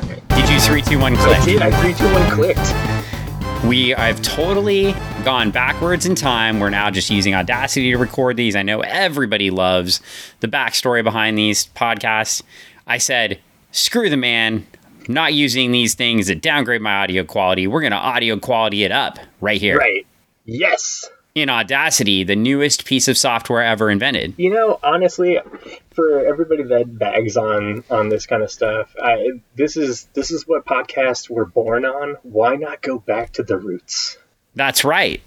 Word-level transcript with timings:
Did 0.00 0.48
you 0.48 0.60
three, 0.60 0.82
two, 0.82 0.98
one, 0.98 1.16
I 1.16 1.24
click? 1.24 1.42
did. 1.44 1.62
I 1.62 1.70
three, 1.80 1.94
two, 1.94 2.12
one 2.12 2.30
clicked. 2.30 3.64
We 3.64 3.94
I've 3.94 4.20
totally 4.22 4.92
gone 5.24 5.50
backwards 5.50 6.04
in 6.04 6.14
time. 6.14 6.60
We're 6.60 6.70
now 6.70 6.90
just 6.90 7.08
using 7.10 7.34
Audacity 7.34 7.92
to 7.92 7.96
record 7.96 8.36
these. 8.36 8.56
I 8.56 8.62
know 8.62 8.80
everybody 8.80 9.50
loves 9.50 10.00
the 10.40 10.48
backstory 10.48 11.02
behind 11.02 11.38
these 11.38 11.66
podcasts. 11.68 12.42
I 12.86 12.98
said, 12.98 13.38
screw 13.72 14.10
the 14.10 14.16
man. 14.18 14.66
I'm 15.06 15.14
not 15.14 15.32
using 15.34 15.70
these 15.72 15.94
things 15.94 16.26
that 16.26 16.42
downgrade 16.42 16.82
my 16.82 16.94
audio 16.94 17.24
quality. 17.24 17.66
We're 17.66 17.82
gonna 17.82 17.96
audio 17.96 18.38
quality 18.38 18.84
it 18.84 18.92
up 18.92 19.18
right 19.40 19.60
here 19.60 19.76
Right. 19.78 20.06
Yes. 20.44 21.08
In 21.34 21.50
Audacity, 21.50 22.22
the 22.22 22.36
newest 22.36 22.84
piece 22.84 23.08
of 23.08 23.18
software 23.18 23.62
ever 23.62 23.90
invented. 23.90 24.34
You 24.36 24.50
know, 24.50 24.78
honestly, 24.82 25.40
for 25.92 26.24
everybody 26.24 26.62
that 26.64 26.96
bags 26.98 27.36
on 27.36 27.82
on 27.90 28.08
this 28.08 28.26
kind 28.26 28.42
of 28.42 28.50
stuff, 28.50 28.94
I, 29.02 29.40
this 29.56 29.76
is 29.76 30.08
this 30.14 30.30
is 30.30 30.46
what 30.46 30.64
podcasts 30.64 31.28
were 31.28 31.44
born 31.44 31.84
on. 31.84 32.16
Why 32.22 32.54
not 32.56 32.82
go 32.82 32.98
back 32.98 33.32
to 33.32 33.42
the 33.42 33.58
roots? 33.58 34.16
That's 34.56 34.84
right. 34.84 35.20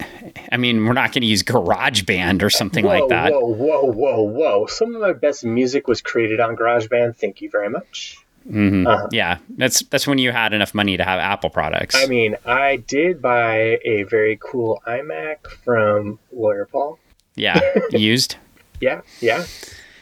I 0.53 0.55
mean, 0.55 0.85
we're 0.85 0.93
not 0.93 1.11
going 1.11 1.21
to 1.21 1.27
use 1.27 1.43
GarageBand 1.43 2.43
or 2.43 2.49
something 2.49 2.85
whoa, 2.85 2.99
like 2.99 3.09
that. 3.09 3.33
Whoa, 3.33 3.45
whoa, 3.45 3.91
whoa, 3.91 4.21
whoa! 4.21 4.65
Some 4.67 4.95
of 4.95 5.01
my 5.01 5.11
best 5.11 5.43
music 5.43 5.89
was 5.89 6.01
created 6.01 6.39
on 6.39 6.55
GarageBand. 6.55 7.17
Thank 7.17 7.41
you 7.41 7.49
very 7.49 7.69
much. 7.69 8.17
Mhm. 8.49 8.87
Uh-huh. 8.87 9.07
Yeah, 9.11 9.37
that's 9.57 9.81
that's 9.83 10.07
when 10.07 10.17
you 10.17 10.31
had 10.31 10.53
enough 10.53 10.73
money 10.73 10.95
to 10.97 11.03
have 11.03 11.19
Apple 11.19 11.49
products. 11.49 11.95
I 11.95 12.05
mean, 12.05 12.35
I 12.45 12.77
did 12.77 13.21
buy 13.21 13.79
a 13.83 14.03
very 14.03 14.37
cool 14.41 14.81
iMac 14.87 15.47
from 15.65 16.19
Lawyer 16.31 16.65
Paul. 16.71 16.97
yeah, 17.35 17.59
used 17.91 18.37
Yeah, 18.79 19.01
yeah, 19.19 19.45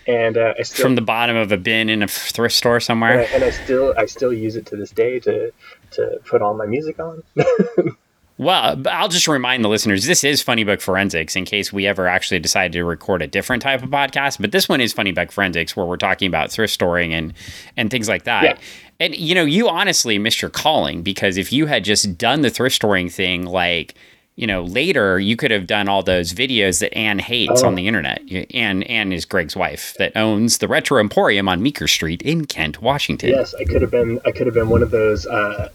and 0.07 0.37
uh, 0.37 0.53
I 0.59 0.63
still 0.63 0.83
from 0.83 0.95
the 0.95 1.01
bottom 1.01 1.35
of 1.35 1.51
a 1.51 1.57
bin 1.57 1.89
in 1.89 2.03
a 2.03 2.07
thrift 2.07 2.55
store 2.55 2.75
and 2.75 2.81
I, 2.81 2.85
somewhere. 2.85 3.27
and 3.33 3.43
I 3.43 3.49
still 3.49 3.93
I 3.97 4.05
still 4.05 4.31
use 4.33 4.55
it 4.55 4.67
to 4.67 4.75
this 4.75 4.91
day 4.91 5.19
to 5.21 5.51
to 5.91 6.19
put 6.25 6.41
all 6.41 6.53
my 6.53 6.65
music 6.65 6.99
on. 6.99 7.23
Well, 8.37 8.81
I'll 8.89 9.07
just 9.07 9.29
remind 9.29 9.63
the 9.63 9.69
listeners 9.69 10.05
this 10.05 10.23
is 10.25 10.41
Funny 10.41 10.65
Book 10.65 10.81
Forensics 10.81 11.37
in 11.37 11.45
case 11.45 11.71
we 11.71 11.87
ever 11.87 12.05
actually 12.07 12.39
decide 12.39 12.73
to 12.73 12.83
record 12.83 13.21
a 13.21 13.27
different 13.27 13.63
type 13.63 13.81
of 13.81 13.89
podcast. 13.89 14.41
But 14.41 14.51
this 14.51 14.67
one 14.67 14.81
is 14.81 14.91
Funny 14.91 15.13
Book 15.13 15.31
Forensics 15.31 15.75
where 15.75 15.85
we're 15.85 15.95
talking 15.95 16.27
about 16.27 16.51
thrift 16.51 16.73
storing 16.73 17.13
and 17.13 17.33
and 17.77 17.89
things 17.89 18.09
like 18.09 18.25
that. 18.25 18.43
Yeah. 18.43 18.57
And 18.99 19.15
you 19.15 19.35
know, 19.35 19.45
you 19.45 19.69
honestly 19.69 20.17
missed 20.19 20.41
your 20.41 20.51
calling 20.51 21.01
because 21.01 21.37
if 21.37 21.53
you 21.53 21.65
had 21.67 21.85
just 21.85 22.17
done 22.17 22.41
the 22.41 22.49
thrift 22.49 22.75
storing 22.75 23.07
thing 23.09 23.45
like 23.45 23.95
you 24.37 24.45
know, 24.47 24.63
later 24.65 25.17
you 25.17 25.37
could 25.37 25.49
have 25.51 25.65
done 25.65 25.87
all 25.87 26.03
those 26.03 26.33
videos 26.33 26.81
that 26.81 26.93
Anne 26.93 27.19
hates 27.19 27.63
Oh. 27.63 27.67
on 27.67 27.75
the 27.75 27.87
internet. 27.87 28.19
Anne 28.53 28.83
Anne 28.83 29.13
is 29.13 29.23
Greg's 29.23 29.55
wife 29.55 29.93
that 29.97 30.11
owns 30.17 30.57
the 30.57 30.67
Retro 30.67 30.99
Emporium 30.99 31.47
on 31.47 31.63
Meeker 31.63 31.87
Street 31.87 32.21
in 32.21 32.43
Kent, 32.43 32.81
Washington. 32.81 33.29
yes, 33.29 33.55
I 33.55 33.63
could 33.63 33.81
have 33.81 33.91
been 33.91 34.19
I 34.25 34.31
could 34.31 34.45
have 34.45 34.53
been 34.53 34.67
one 34.67 34.83
of 34.83 34.91
those 34.91 35.25
uh, 35.25 35.69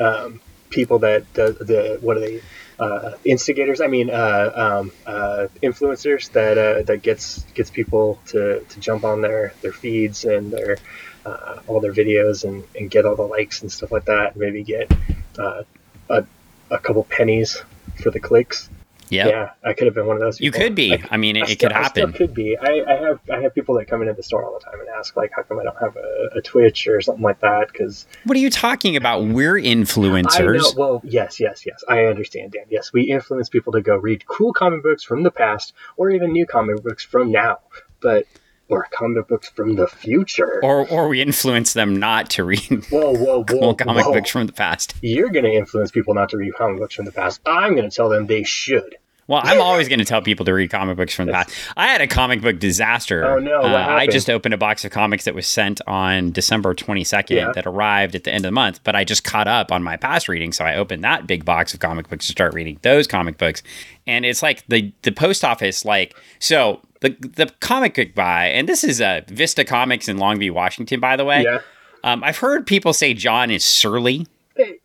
um, 0.00 0.40
people 0.70 1.00
that 1.00 1.32
does 1.34 1.56
the 1.58 1.98
what 2.00 2.16
are 2.16 2.20
they 2.20 2.40
uh, 2.78 3.12
instigators? 3.24 3.80
I 3.80 3.88
mean, 3.88 4.10
uh, 4.10 4.52
um, 4.54 4.92
uh, 5.06 5.48
influencers 5.62 6.30
that 6.32 6.58
uh, 6.58 6.82
that 6.82 7.02
gets 7.02 7.42
gets 7.54 7.70
people 7.70 8.20
to, 8.26 8.60
to 8.60 8.80
jump 8.80 9.04
on 9.04 9.20
their 9.20 9.52
their 9.62 9.72
feeds 9.72 10.24
and 10.24 10.52
their 10.52 10.78
uh, 11.26 11.60
all 11.66 11.80
their 11.80 11.92
videos 11.92 12.44
and, 12.44 12.64
and 12.76 12.90
get 12.90 13.04
all 13.04 13.16
the 13.16 13.22
likes 13.22 13.62
and 13.62 13.72
stuff 13.72 13.90
like 13.90 14.04
that. 14.06 14.36
Maybe 14.36 14.62
get 14.62 14.92
uh, 15.38 15.62
a 16.08 16.24
a 16.70 16.78
couple 16.78 17.04
pennies 17.04 17.62
for 18.02 18.10
the 18.10 18.20
clicks. 18.20 18.68
Yep. 19.10 19.26
Yeah, 19.28 19.50
I 19.64 19.72
could 19.72 19.86
have 19.86 19.94
been 19.94 20.06
one 20.06 20.16
of 20.16 20.22
those. 20.22 20.40
You 20.40 20.50
people. 20.50 20.66
could 20.66 20.74
be. 20.74 20.94
I, 20.94 21.02
I 21.12 21.16
mean, 21.16 21.36
it, 21.36 21.44
I 21.44 21.50
it 21.52 21.58
could 21.58 21.72
happen. 21.72 22.12
could 22.12 22.34
be. 22.34 22.56
I, 22.56 22.82
I 22.86 22.96
have 22.96 23.20
I 23.32 23.40
have 23.40 23.54
people 23.54 23.76
that 23.76 23.86
come 23.86 24.02
into 24.02 24.14
the 24.14 24.22
store 24.22 24.44
all 24.44 24.58
the 24.58 24.64
time 24.64 24.80
and 24.80 24.88
ask 24.90 25.16
like, 25.16 25.32
how 25.34 25.42
come 25.42 25.58
I 25.58 25.64
don't 25.64 25.78
have 25.78 25.96
a, 25.96 26.38
a 26.38 26.42
Twitch 26.42 26.86
or 26.88 27.00
something 27.00 27.22
like 27.22 27.40
that? 27.40 27.68
Because 27.72 28.06
What 28.24 28.36
are 28.36 28.40
you 28.40 28.50
talking 28.50 28.96
about? 28.96 29.24
We're 29.24 29.58
I 29.58 29.62
influencers. 29.62 30.76
Well, 30.76 31.00
yes, 31.04 31.40
yes, 31.40 31.64
yes. 31.66 31.84
I 31.88 32.04
understand, 32.04 32.52
Dan. 32.52 32.64
Yes, 32.70 32.92
we 32.92 33.02
influence 33.02 33.48
people 33.48 33.72
to 33.72 33.80
go 33.80 33.96
read 33.96 34.26
cool 34.26 34.52
comic 34.52 34.82
books 34.82 35.04
from 35.04 35.22
the 35.22 35.30
past, 35.30 35.72
or 35.96 36.10
even 36.10 36.32
new 36.32 36.46
comic 36.46 36.82
books 36.82 37.04
from 37.04 37.30
now, 37.30 37.58
but 38.00 38.26
or 38.68 38.86
comic 38.92 39.28
books 39.28 39.48
from 39.48 39.76
the 39.76 39.86
future. 39.86 40.60
or 40.62 40.86
or 40.88 41.08
we 41.08 41.20
influence 41.22 41.72
them 41.72 41.96
not 41.96 42.30
to 42.30 42.44
read 42.44 42.84
whoa, 42.90 43.14
whoa, 43.14 43.44
whoa! 43.48 43.74
comic 43.74 44.04
whoa. 44.06 44.12
books 44.14 44.30
from 44.30 44.46
the 44.46 44.52
past. 44.52 44.94
You're 45.02 45.30
going 45.30 45.44
to 45.44 45.52
influence 45.52 45.90
people 45.90 46.14
not 46.14 46.28
to 46.30 46.36
read 46.36 46.54
comic 46.54 46.78
books 46.78 46.94
from 46.94 47.04
the 47.04 47.12
past. 47.12 47.40
I'm 47.46 47.74
going 47.74 47.88
to 47.88 47.94
tell 47.94 48.08
them 48.08 48.26
they 48.26 48.44
should. 48.44 48.96
Well, 49.26 49.42
I'm 49.44 49.60
always 49.60 49.88
going 49.88 49.98
to 49.98 50.06
tell 50.06 50.22
people 50.22 50.46
to 50.46 50.54
read 50.54 50.70
comic 50.70 50.96
books 50.96 51.12
from 51.14 51.26
the 51.26 51.32
past. 51.34 51.50
I 51.76 51.88
had 51.88 52.00
a 52.00 52.06
comic 52.06 52.40
book 52.40 52.58
disaster. 52.58 53.26
Oh, 53.26 53.38
no, 53.38 53.60
what 53.60 53.72
Uh, 53.74 53.76
I 53.76 54.06
just 54.06 54.30
opened 54.30 54.54
a 54.54 54.56
box 54.56 54.86
of 54.86 54.90
comics 54.90 55.26
that 55.26 55.34
was 55.34 55.46
sent 55.46 55.82
on 55.86 56.32
December 56.32 56.74
22nd 56.74 57.36
Yeah. 57.36 57.52
that 57.54 57.66
arrived 57.66 58.14
at 58.14 58.24
the 58.24 58.30
end 58.32 58.46
of 58.46 58.48
the 58.48 58.54
month, 58.54 58.80
but 58.84 58.96
I 58.96 59.04
just 59.04 59.24
caught 59.24 59.46
up 59.46 59.70
on 59.70 59.82
my 59.82 59.98
past 59.98 60.30
reading, 60.30 60.50
so 60.50 60.64
I 60.64 60.76
opened 60.76 61.04
that 61.04 61.26
big 61.26 61.44
box 61.44 61.74
of 61.74 61.80
comic 61.80 62.08
books 62.08 62.24
to 62.28 62.32
start 62.32 62.54
reading 62.54 62.78
those 62.80 63.06
comic 63.06 63.36
books. 63.36 63.62
And 64.06 64.24
it's 64.24 64.42
like 64.42 64.66
the 64.68 64.94
the 65.02 65.12
post 65.12 65.44
office 65.44 65.84
like 65.84 66.16
so 66.38 66.80
the 67.00 67.10
the 67.20 67.46
comic 67.60 67.94
book 67.94 68.14
buy, 68.14 68.46
and 68.46 68.68
this 68.68 68.84
is 68.84 69.00
uh, 69.00 69.20
Vista 69.28 69.64
Comics 69.64 70.08
in 70.08 70.16
Longview, 70.18 70.50
Washington, 70.52 71.00
by 71.00 71.16
the 71.16 71.24
way. 71.24 71.42
Yeah. 71.44 71.60
Um, 72.04 72.22
I've 72.22 72.38
heard 72.38 72.66
people 72.66 72.92
say 72.92 73.14
John 73.14 73.50
is 73.50 73.64
surly. 73.64 74.26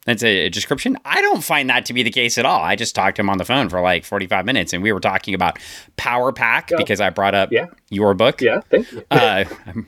That's 0.05 0.21
a, 0.21 0.45
a 0.45 0.49
description. 0.49 0.97
I 1.03 1.19
don't 1.21 1.43
find 1.43 1.67
that 1.71 1.85
to 1.87 1.93
be 1.93 2.03
the 2.03 2.11
case 2.11 2.37
at 2.37 2.45
all. 2.45 2.61
I 2.61 2.75
just 2.75 2.93
talked 2.93 3.15
to 3.15 3.21
him 3.23 3.29
on 3.31 3.39
the 3.39 3.45
phone 3.45 3.69
for 3.69 3.81
like 3.81 4.05
45 4.05 4.45
minutes 4.45 4.71
and 4.71 4.83
we 4.83 4.91
were 4.91 4.99
talking 4.99 5.33
about 5.33 5.57
Power 5.97 6.31
Pack 6.31 6.69
Yeah. 6.69 6.77
because 6.77 7.01
I 7.01 7.09
brought 7.09 7.33
up 7.33 7.51
Yeah. 7.51 7.65
Your 7.93 8.13
book. 8.13 8.41
Yeah. 8.41 8.61
Thank 8.69 8.91
you. 8.91 9.03
Uh, 9.11 9.45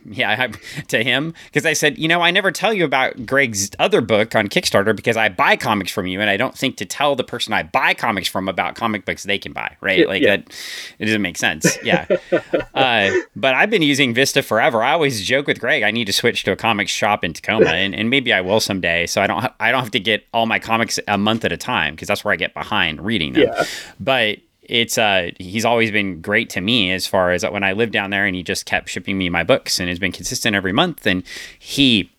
yeah, 0.09 0.47
I, 0.47 0.83
to 0.87 1.03
him 1.03 1.33
because 1.45 1.65
I 1.65 1.73
said, 1.73 1.97
you 1.97 2.07
know, 2.07 2.21
I 2.21 2.31
never 2.31 2.51
tell 2.51 2.73
you 2.73 2.85
about 2.85 3.25
Greg's 3.25 3.71
other 3.79 4.01
book 4.01 4.35
on 4.35 4.47
Kickstarter 4.47 4.95
because 4.95 5.17
I 5.17 5.29
buy 5.29 5.55
comics 5.55 5.91
from 5.91 6.07
you, 6.07 6.21
and 6.21 6.29
I 6.29 6.37
don't 6.37 6.57
think 6.57 6.77
to 6.77 6.85
tell 6.85 7.15
the 7.15 7.23
person 7.23 7.53
I 7.53 7.63
buy 7.63 7.93
comics 7.93 8.27
from 8.27 8.47
about 8.47 8.75
comic 8.75 9.05
books 9.05 9.23
they 9.23 9.37
can 9.37 9.53
buy, 9.53 9.75
right? 9.81 10.07
Like 10.07 10.21
yeah. 10.21 10.37
that, 10.37 10.55
it 10.99 11.05
doesn't 11.05 11.21
make 11.21 11.37
sense. 11.37 11.77
Yeah, 11.83 12.07
uh, 12.73 13.11
but 13.35 13.55
I've 13.55 13.69
been 13.69 13.81
using 13.81 14.13
Vista 14.13 14.41
forever. 14.41 14.83
I 14.83 14.93
always 14.93 15.23
joke 15.23 15.47
with 15.47 15.59
Greg, 15.59 15.83
I 15.83 15.91
need 15.91 16.05
to 16.05 16.13
switch 16.13 16.43
to 16.43 16.51
a 16.51 16.55
comics 16.55 16.91
shop 16.91 17.23
in 17.23 17.33
Tacoma, 17.33 17.69
and, 17.69 17.95
and 17.95 18.09
maybe 18.09 18.31
I 18.33 18.41
will 18.41 18.59
someday, 18.59 19.07
so 19.07 19.21
I 19.21 19.27
don't 19.27 19.41
ha- 19.41 19.55
I 19.59 19.71
don't 19.71 19.81
have 19.81 19.91
to 19.91 19.99
get 19.99 20.25
all 20.33 20.45
my 20.45 20.59
comics 20.59 20.99
a 21.07 21.17
month 21.17 21.45
at 21.45 21.51
a 21.51 21.57
time 21.57 21.95
because 21.95 22.07
that's 22.07 22.23
where 22.23 22.33
I 22.33 22.37
get 22.37 22.53
behind 22.53 23.01
reading 23.01 23.33
them. 23.33 23.43
Yeah. 23.43 23.63
But 23.99 24.39
it's 24.67 24.97
uh 24.97 25.31
he's 25.39 25.65
always 25.65 25.91
been 25.91 26.21
great 26.21 26.49
to 26.51 26.61
me 26.61 26.91
as 26.91 27.07
far 27.07 27.31
as 27.31 27.43
when 27.43 27.63
I 27.63 27.73
lived 27.73 27.91
down 27.91 28.09
there 28.09 28.25
and 28.25 28.35
he 28.35 28.43
just 28.43 28.65
kept 28.65 28.89
shipping 28.89 29.17
me 29.17 29.29
my 29.29 29.43
books 29.43 29.79
and 29.79 29.89
has 29.89 29.99
been 29.99 30.11
consistent 30.11 30.55
every 30.55 30.73
month 30.73 31.05
and 31.05 31.23
he 31.59 32.11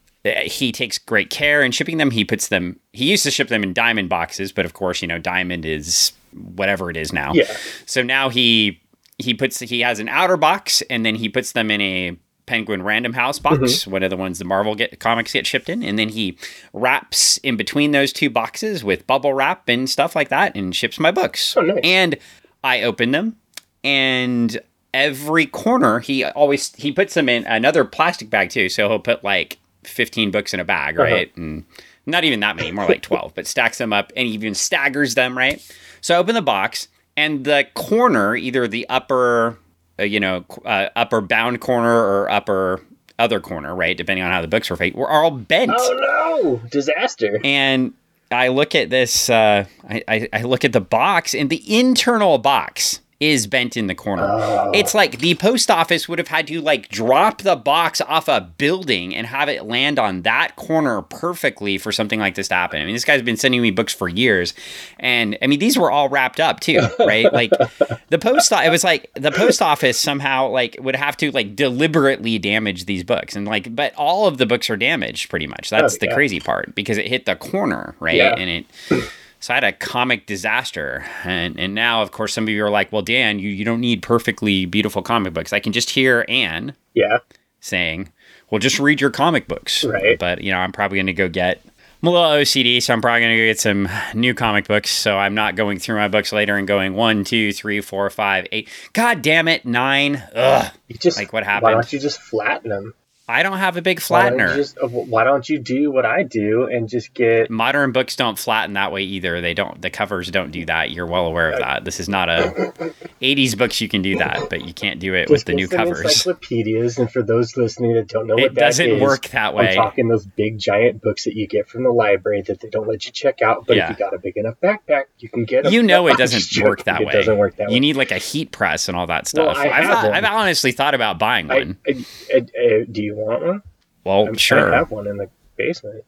he 0.45 0.73
takes 0.73 0.99
great 0.99 1.31
care 1.31 1.62
in 1.62 1.71
shipping 1.71 1.99
them. 1.99 2.11
He 2.11 2.25
puts 2.25 2.49
them 2.49 2.81
he 2.93 3.11
used 3.11 3.23
to 3.25 3.31
ship 3.31 3.49
them 3.49 3.62
in 3.62 3.73
diamond 3.73 4.09
boxes, 4.09 4.53
but 4.53 4.65
of 4.65 4.75
course, 4.75 5.03
you 5.03 5.09
know, 5.09 5.19
diamond 5.19 5.65
is 5.65 6.12
whatever 6.33 6.91
it 6.91 6.97
is 6.97 7.12
now. 7.12 7.33
Yeah. 7.33 7.55
So 7.87 8.03
now 8.03 8.29
he 8.29 8.81
he 9.19 9.35
puts 9.35 9.61
he 9.61 9.81
has 9.81 9.99
an 9.99 10.09
outer 10.09 10.37
box 10.37 10.83
and 10.91 11.06
then 11.06 11.15
he 11.15 11.29
puts 11.29 11.53
them 11.53 11.71
in 11.71 11.81
a 11.81 12.17
Penguin 12.47 12.83
Random 12.83 13.12
House 13.12 13.39
box, 13.39 13.59
Mm-hmm. 13.59 13.91
one 13.91 14.03
of 14.03 14.11
the 14.11 14.17
ones 14.17 14.39
the 14.39 14.45
Marvel 14.45 14.75
get 14.75 14.99
comics 15.01 15.33
get 15.33 15.47
shipped 15.47 15.69
in, 15.69 15.83
and 15.83 15.99
then 15.99 16.09
he 16.09 16.39
wraps 16.73 17.39
in 17.39 17.57
between 17.57 17.93
those 17.93 18.12
two 18.12 18.31
boxes 18.31 18.83
with 18.84 19.07
bubble 19.07 19.34
wrap 19.34 19.69
and 19.69 19.89
stuff 19.91 20.15
like 20.17 20.29
that, 20.29 20.55
and 20.56 20.75
ships 20.75 20.99
my 21.01 21.11
books. 21.11 21.56
Oh, 21.56 21.62
nice. 21.62 21.81
And 21.83 22.17
I 22.65 22.83
open 22.83 23.11
them, 23.11 23.37
and 23.85 24.59
every 24.95 25.47
corner 25.47 25.99
he 26.01 26.25
always 26.25 26.75
he 26.77 26.91
puts 26.93 27.15
them 27.15 27.29
in 27.29 27.45
another 27.47 27.85
plastic 27.85 28.31
bag 28.31 28.51
too. 28.51 28.69
So 28.69 28.89
he'll 28.89 28.99
put 28.99 29.23
like 29.25 29.59
fifteen 29.85 30.31
books 30.31 30.55
in 30.55 30.61
a 30.61 30.65
bag, 30.65 30.99
Uh-huh. 30.99 31.11
right? 31.12 31.37
And 31.37 31.65
not 32.06 32.25
even 32.25 32.41
that 32.41 32.56
many, 32.56 32.71
more 32.73 32.87
like 32.87 33.03
twelve, 33.11 33.35
but 33.35 33.47
stacks 33.47 33.79
them 33.79 33.93
up 33.93 34.12
and 34.17 34.27
even 34.27 34.55
staggers 34.55 35.15
them, 35.15 35.37
right? 35.37 35.61
So 36.01 36.15
I 36.15 36.19
open 36.19 36.35
the 36.35 36.43
box, 36.43 36.89
and 37.17 37.45
the 37.45 37.67
corner, 37.75 38.37
either 38.37 38.69
the 38.69 38.89
upper, 38.89 39.59
uh, 39.99 40.05
you 40.05 40.21
know, 40.21 40.45
uh, 40.65 40.89
upper 40.97 41.21
bound 41.21 41.61
corner 41.61 41.95
or 41.95 42.31
upper 42.31 42.83
other 43.19 43.41
corner, 43.41 43.75
right, 43.75 43.97
depending 43.97 44.25
on 44.25 44.31
how 44.31 44.43
the 44.43 44.49
books 44.49 44.69
were 44.69 44.77
fake, 44.77 44.95
were 44.95 45.11
all 45.11 45.31
bent. 45.31 45.73
Oh 45.75 46.59
no! 46.62 46.69
Disaster. 46.69 47.41
And 47.43 47.94
I 48.31 48.49
look 48.49 48.75
at 48.75 48.91
this, 48.91 49.31
uh, 49.31 49.65
I, 49.88 50.03
I, 50.09 50.29
I 50.32 50.43
look 50.43 50.65
at 50.65 50.73
the 50.73 50.81
box, 50.81 51.35
and 51.35 51.49
the 51.49 51.62
internal 51.79 52.38
box 52.38 53.00
is 53.19 53.47
bent 53.47 53.77
in 53.77 53.87
the 53.87 53.95
corner. 53.95 54.25
Oh. 54.29 54.71
It's 54.75 54.95
like 54.95 55.19
the 55.21 55.35
post 55.37 55.71
office 55.71 56.07
would 56.09 56.19
have 56.19 56.29
had 56.29 56.47
to 56.49 56.61
like 56.61 56.89
drop 56.91 57.43
the 57.43 57.57
box 57.57 58.01
off 58.03 58.29
a 58.29 58.41
building 58.59 59.15
and 59.15 59.27
have 59.27 59.49
it 59.49 59.65
land 59.65 59.99
on 59.99 60.23
that 60.23 60.57
corner 60.57 61.01
perfectly 61.01 61.79
for 61.79 61.93
something 61.93 62.21
like 62.21 62.35
this 62.35 62.49
to 62.49 62.55
happen. 62.55 62.83
I 62.83 62.85
mean, 62.85 62.95
this 62.95 63.05
guy's 63.07 63.23
been 63.23 63.37
sending 63.39 63.63
me 63.63 63.71
books 63.71 63.95
for 63.95 64.09
years, 64.09 64.53
and 64.99 65.39
I 65.41 65.47
mean 65.47 65.59
these 65.59 65.79
were 65.79 65.91
all 65.91 66.09
wrapped 66.11 66.41
up 66.41 66.61
too, 66.61 66.81
right? 66.99 67.33
like 67.33 67.51
the 68.11 68.19
post, 68.19 68.53
it 68.53 68.71
was 68.71 68.85
like 68.85 69.11
the 69.15 69.31
post 69.33 69.63
office 69.63 69.99
somehow 69.99 70.49
like 70.49 70.77
would 70.81 70.97
have 70.97 71.17
to 71.19 71.31
like 71.31 71.57
deliberately 71.57 72.39
damage 72.39 72.85
these 72.85 73.03
books, 73.03 73.35
and 73.35 73.47
like, 73.47 73.75
but 73.75 73.95
all 73.95 74.27
of 74.27 74.37
the 74.39 74.45
books 74.47 74.69
are 74.69 74.77
damaged 74.77 75.31
pretty 75.31 75.47
much. 75.47 75.71
That's 75.71 75.95
Oh, 75.95 75.99
the 76.01 76.07
yeah. 76.07 76.15
crazy 76.15 76.41
part 76.41 76.75
because 76.75 76.99
it 76.99 77.07
hit 77.07 77.25
the 77.27 77.37
corner, 77.37 77.95
right? 78.01 78.17
Yeah. 78.17 78.35
And 78.37 78.51
it. 78.91 79.05
So 79.41 79.53
I 79.53 79.56
had 79.56 79.65
a 79.65 79.73
comic 79.73 80.27
disaster, 80.27 81.05
and 81.25 81.59
and 81.59 81.75
now 81.75 82.03
of 82.03 82.11
course 82.11 82.33
some 82.35 82.44
of 82.44 82.49
you 82.49 82.65
are 82.65 82.71
like, 82.71 82.91
well, 82.93 83.03
Dan, 83.03 83.38
you 83.38 83.49
you 83.50 83.65
don't 83.65 83.81
need 83.81 84.03
perfectly 84.03 84.65
beautiful 84.67 85.03
comic 85.03 85.35
books. 85.35 85.53
I 85.53 85.61
can 85.61 85.73
just 85.73 85.91
hear 85.91 86.25
Anne 86.29 86.75
Yeah. 86.94 87.19
saying, 87.61 88.12
well, 88.50 88.59
just 88.59 88.79
read 88.81 89.00
your 89.00 89.11
comic 89.11 89.47
books. 89.49 89.85
Right. 89.85 90.19
But 90.19 90.43
you 90.43 90.53
know, 90.53 90.59
I'm 90.59 90.73
probably 90.73 90.97
going 90.99 91.06
to 91.06 91.12
go 91.12 91.29
get. 91.29 91.61
I'm 92.03 92.09
a 92.09 92.12
little 92.12 92.29
OCD, 92.29 92.83
so 92.83 92.93
I'm 92.93 93.00
probably 93.00 93.21
going 93.21 93.33
to 93.33 93.43
go 93.43 93.47
get 93.49 93.59
some 93.59 93.88
new 94.15 94.35
comic 94.35 94.69
books. 94.69 94.91
So 94.91 95.17
I'm 95.17 95.35
not 95.35 95.56
going 95.56 95.79
through 95.79 95.97
my 95.97 96.09
books 96.09 96.31
later 96.31 96.56
and 96.56 96.67
going 96.69 96.94
one, 96.94 97.25
two, 97.25 97.53
three, 97.55 97.81
four, 97.81 98.09
five, 98.11 98.47
eight. 98.53 98.69
God 98.93 99.23
damn 99.23 99.49
it, 99.49 99.65
nine. 99.65 100.23
Ugh. 100.35 100.73
You 100.89 100.97
just 100.99 101.17
Like, 101.19 101.32
what 101.32 101.44
happened? 101.44 101.62
Why 101.65 101.73
don't 101.73 101.93
you 101.93 101.99
just 101.99 102.21
flatten 102.21 102.69
them? 102.71 102.94
I 103.28 103.43
don't 103.43 103.58
have 103.58 103.76
a 103.76 103.82
big 103.82 104.00
Why 104.02 104.31
don't, 104.31 104.38
flattener. 104.38 104.55
just, 104.55 104.78
uh, 104.78 104.87
why 104.87 105.25
don't 105.25 105.49
you 105.49 105.58
do 105.58 105.90
what 105.90 106.06
I 106.06 106.23
do 106.23 106.64
and 106.70 106.88
just 106.88 107.12
get 107.12 107.50
Modern 107.50 107.90
books 107.90 108.14
don't 108.14 108.38
flatten 108.38 108.75
that 108.75 108.93
way 108.93 109.02
either. 109.02 109.40
They 109.40 109.52
don't. 109.52 109.82
The 109.82 109.90
covers 109.90 110.31
don't 110.31 110.52
do 110.52 110.64
that. 110.67 110.93
You're 110.93 111.06
well 111.06 111.26
aware 111.26 111.50
of 111.50 111.58
that. 111.58 111.84
This 111.84 111.99
is 111.99 112.08
not 112.08 112.28
a 112.28 112.73
80s 113.20 113.58
books. 113.58 113.81
You 113.81 113.88
can 113.88 114.00
do 114.02 114.17
that, 114.19 114.49
but 114.49 114.64
you 114.64 114.73
can't 114.73 115.00
do 115.00 115.14
it 115.14 115.28
with 115.28 115.44
the 115.44 115.55
new 115.55 115.67
covers. 115.67 116.02
encyclopedias? 116.02 116.99
And 116.99 117.11
for 117.11 117.20
those 117.20 117.56
listening 117.56 117.94
that 117.94 118.06
don't 118.06 118.28
know 118.28 118.34
what 118.34 118.44
It 118.44 118.55
that 118.55 118.61
doesn't 118.61 118.90
is, 118.90 119.02
work 119.02 119.26
that 119.31 119.55
way. 119.55 119.70
I'm 119.70 119.75
talking 119.75 120.06
those 120.06 120.25
big 120.25 120.58
giant 120.61 121.02
books 121.02 121.25
that 121.25 121.34
you 121.34 121.49
get 121.49 121.69
from 121.69 121.82
the 121.82 121.90
library 121.90 122.43
that 122.43 122.61
they 122.61 122.69
don't 122.69 122.87
let 122.87 123.06
you 123.06 123.12
check 123.12 123.43
out. 123.43 123.67
But 123.67 123.76
Yeah. 123.76 123.90
if 123.90 123.99
you 123.99 124.05
got 124.05 124.14
a 124.14 124.19
big 124.19 124.37
enough 124.37 124.55
backpack, 124.62 125.05
you 125.19 125.29
can 125.29 125.44
get. 125.44 125.72
You 125.72 125.82
know 125.82 126.06
it 126.06 126.17
doesn't 126.17 126.64
work 126.64 126.84
that 126.84 127.00
way. 127.00 127.08
it 127.08 127.12
doesn't 127.12 127.38
work 127.38 127.56
that 127.56 127.70
You 127.70 127.75
way. 127.75 127.81
need 127.81 127.96
like 127.96 128.12
a 128.12 128.19
heat 128.19 128.52
press 128.52 128.87
and 128.88 128.96
all 128.96 129.08
that 129.08 129.29
Well, 129.34 129.52
stuff. 129.52 129.56
I 129.56 129.69
I've, 129.70 129.84
have. 129.84 130.12
I've 130.12 130.25
honestly 130.25 130.70
thought 130.70 130.94
about 130.94 131.19
buying 131.19 131.50
I, 131.50 131.55
one. 131.58 131.76
I, 131.88 132.05
I, 132.32 132.37
I- 132.37 132.84
do 132.88 133.02
you 133.02 133.16
want 133.17 133.45
one? 133.45 133.63
well, 134.05 134.27
I'm 134.27 134.37
sure. 134.37 134.73
I 134.73 134.79
have 134.79 134.91
one 134.91 135.07
in 135.07 135.17
the 135.17 135.29
basement. 135.57 136.05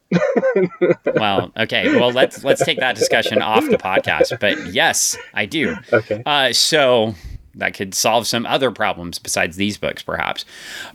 well, 1.15 1.51
okay. 1.57 1.95
Well, 1.95 2.11
let's 2.11 2.43
let's 2.43 2.63
take 2.63 2.79
that 2.79 2.95
discussion 2.95 3.41
off 3.41 3.65
the 3.65 3.77
podcast. 3.77 4.39
But 4.39 4.73
yes, 4.73 5.17
I 5.33 5.45
do. 5.45 5.75
Okay. 5.91 6.23
Uh, 6.25 6.53
so 6.53 7.15
that 7.55 7.73
could 7.73 7.93
solve 7.93 8.27
some 8.27 8.45
other 8.45 8.71
problems 8.71 9.19
besides 9.19 9.57
these 9.57 9.77
books, 9.77 10.03
perhaps. 10.03 10.45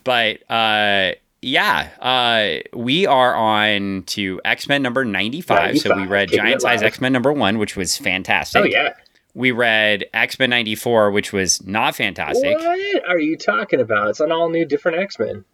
But 0.02 0.48
uh, 0.50 1.12
yeah, 1.42 1.90
uh, 2.00 2.76
we 2.76 3.06
are 3.06 3.34
on 3.34 4.04
to 4.06 4.40
X 4.44 4.68
Men 4.68 4.82
number 4.82 5.04
95. 5.04 5.78
So 5.78 5.94
we 5.94 6.06
read 6.06 6.30
Giant 6.30 6.62
Size. 6.62 6.82
X 6.82 7.00
Men 7.00 7.12
number 7.12 7.32
one, 7.32 7.58
which 7.58 7.76
was 7.76 7.96
fantastic. 7.96 8.62
Oh 8.62 8.64
yeah. 8.64 8.94
We 9.34 9.50
read 9.50 10.06
X 10.14 10.38
Men 10.38 10.50
94, 10.50 11.10
which 11.10 11.32
was 11.32 11.64
not 11.66 11.96
fantastic, 11.96 12.56
What 12.56 13.04
are 13.08 13.18
you 13.18 13.36
talking 13.36 13.80
about? 13.80 14.08
It's 14.08 14.20
an 14.20 14.30
all 14.30 14.48
new, 14.48 14.64
different 14.64 14.98
X 14.98 15.18
Men. 15.18 15.44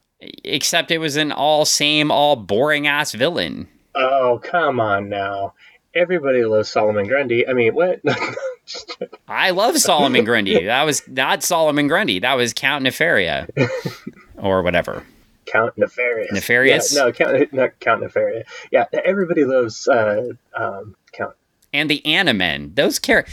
Except 0.44 0.90
it 0.90 0.98
was 0.98 1.16
an 1.16 1.32
all 1.32 1.64
same, 1.64 2.10
all 2.10 2.36
boring 2.36 2.86
ass 2.86 3.12
villain. 3.12 3.68
Oh 3.94 4.40
come 4.42 4.80
on 4.80 5.08
now. 5.08 5.54
Everybody 5.94 6.44
loves 6.44 6.70
Solomon 6.70 7.06
Grundy. 7.08 7.48
I 7.48 7.52
mean, 7.52 7.74
what? 7.74 8.00
I 9.28 9.50
love 9.50 9.76
Solomon 9.78 10.24
Grundy. 10.24 10.64
That 10.64 10.84
was 10.84 11.06
not 11.08 11.42
Solomon 11.42 11.88
Grundy. 11.88 12.20
That 12.20 12.34
was 12.34 12.52
Count 12.52 12.84
Nefaria. 12.84 13.48
or 14.38 14.62
whatever. 14.62 15.04
Count 15.46 15.76
Nefarious. 15.76 16.32
Nefarious? 16.32 16.94
Yeah, 16.94 17.04
no, 17.04 17.12
Count, 17.12 17.52
not 17.52 17.80
Count 17.80 18.02
Nefarious. 18.02 18.46
Yeah, 18.70 18.84
everybody 18.92 19.44
loves 19.44 19.88
uh, 19.88 20.28
um, 20.54 20.94
Count. 21.12 21.34
And 21.72 21.90
the 21.90 22.02
Animen. 22.04 22.74
Those 22.74 22.98
char 22.98 23.26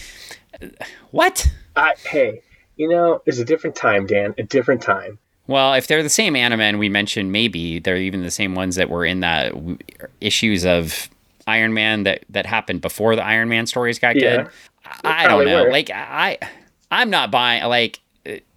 What? 1.12 1.48
I, 1.76 1.94
hey, 2.04 2.42
you 2.76 2.90
know, 2.90 3.22
it's 3.26 3.38
a 3.40 3.46
different 3.46 3.76
time, 3.76 4.08
Dan. 4.08 4.34
A 4.38 4.44
different 4.44 4.82
time. 4.82 5.20
Well, 5.48 5.74
if 5.74 5.88
they're 5.88 6.04
the 6.04 6.10
same 6.10 6.34
Animen 6.34 6.78
we 6.78 6.90
mentioned, 6.90 7.32
maybe 7.32 7.80
they're 7.80 7.98
even 7.98 8.22
the 8.22 8.32
same 8.32 8.54
ones 8.54 8.76
that 8.76 8.90
were 8.90 9.06
in 9.06 9.22
that 9.22 9.54
w- 9.54 9.78
issues 10.22 10.66
of 10.66 11.10
Iron 11.48 11.74
Man 11.74 12.04
that 12.04 12.26
that 12.30 12.46
happened 12.46 12.82
before 12.82 13.16
the 13.16 13.24
Iron 13.24 13.48
Man 13.50 13.66
stories 13.66 13.98
got 14.00 14.16
Yeah. 14.18 14.38
good. 14.44 14.50
I, 15.04 15.26
I 15.26 15.28
don't 15.28 15.46
know. 15.46 15.64
were. 15.66 15.72
Like 15.72 15.90
I, 15.94 16.38
I'm 16.92 17.10
not 17.10 17.32
buying. 17.32 17.64
Like 17.66 18.00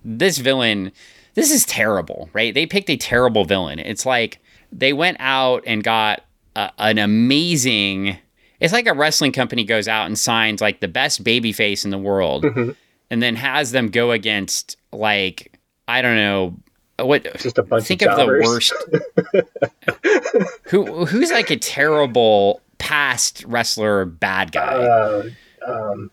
this 0.05 0.39
villain. 0.39 0.93
This 1.35 1.53
is 1.53 1.65
terrible, 1.65 2.29
right? 2.33 2.53
They 2.53 2.67
picked 2.67 2.91
a 2.91 2.97
terrible 2.97 3.45
villain. 3.45 3.79
It's 3.79 4.05
like 4.05 4.41
they 4.73 4.93
went 4.93 5.17
out 5.21 5.63
and 5.67 5.83
got 5.85 6.25
a, 6.57 6.71
an 6.79 6.99
amazing. 6.99 8.17
It's 8.59 8.73
like 8.73 8.87
a 8.89 8.93
wrestling 8.95 9.33
company 9.33 9.65
goes 9.65 9.87
out 9.89 10.07
and 10.07 10.19
signs 10.19 10.61
like 10.61 10.81
the 10.81 10.89
best 10.89 11.23
baby 11.25 11.53
face 11.53 11.85
in 11.85 11.91
the 11.93 11.99
world, 11.99 12.45
Mhm. 12.45 12.75
and 13.11 13.23
then 13.23 13.37
has 13.37 13.71
them 13.71 13.89
go 13.89 14.11
against 14.11 14.77
like 14.93 15.53
I 15.87 16.03
don't 16.03 16.17
know 16.17 16.57
what 17.07 17.25
Just 17.41 17.59
a 17.59 17.63
bunch 17.63 17.85
think 17.87 18.03
of 18.03 18.11
of 18.11 18.17
the 18.19 18.27
worst 18.27 18.73
who 20.65 21.05
who's 21.07 21.31
like 21.31 21.51
a 21.51 21.57
terrible 21.57 22.61
past 22.79 23.45
wrestler 23.47 24.05
bad 24.05 24.53
guy 24.53 24.75
Uh, 24.75 25.23
um, 25.67 26.11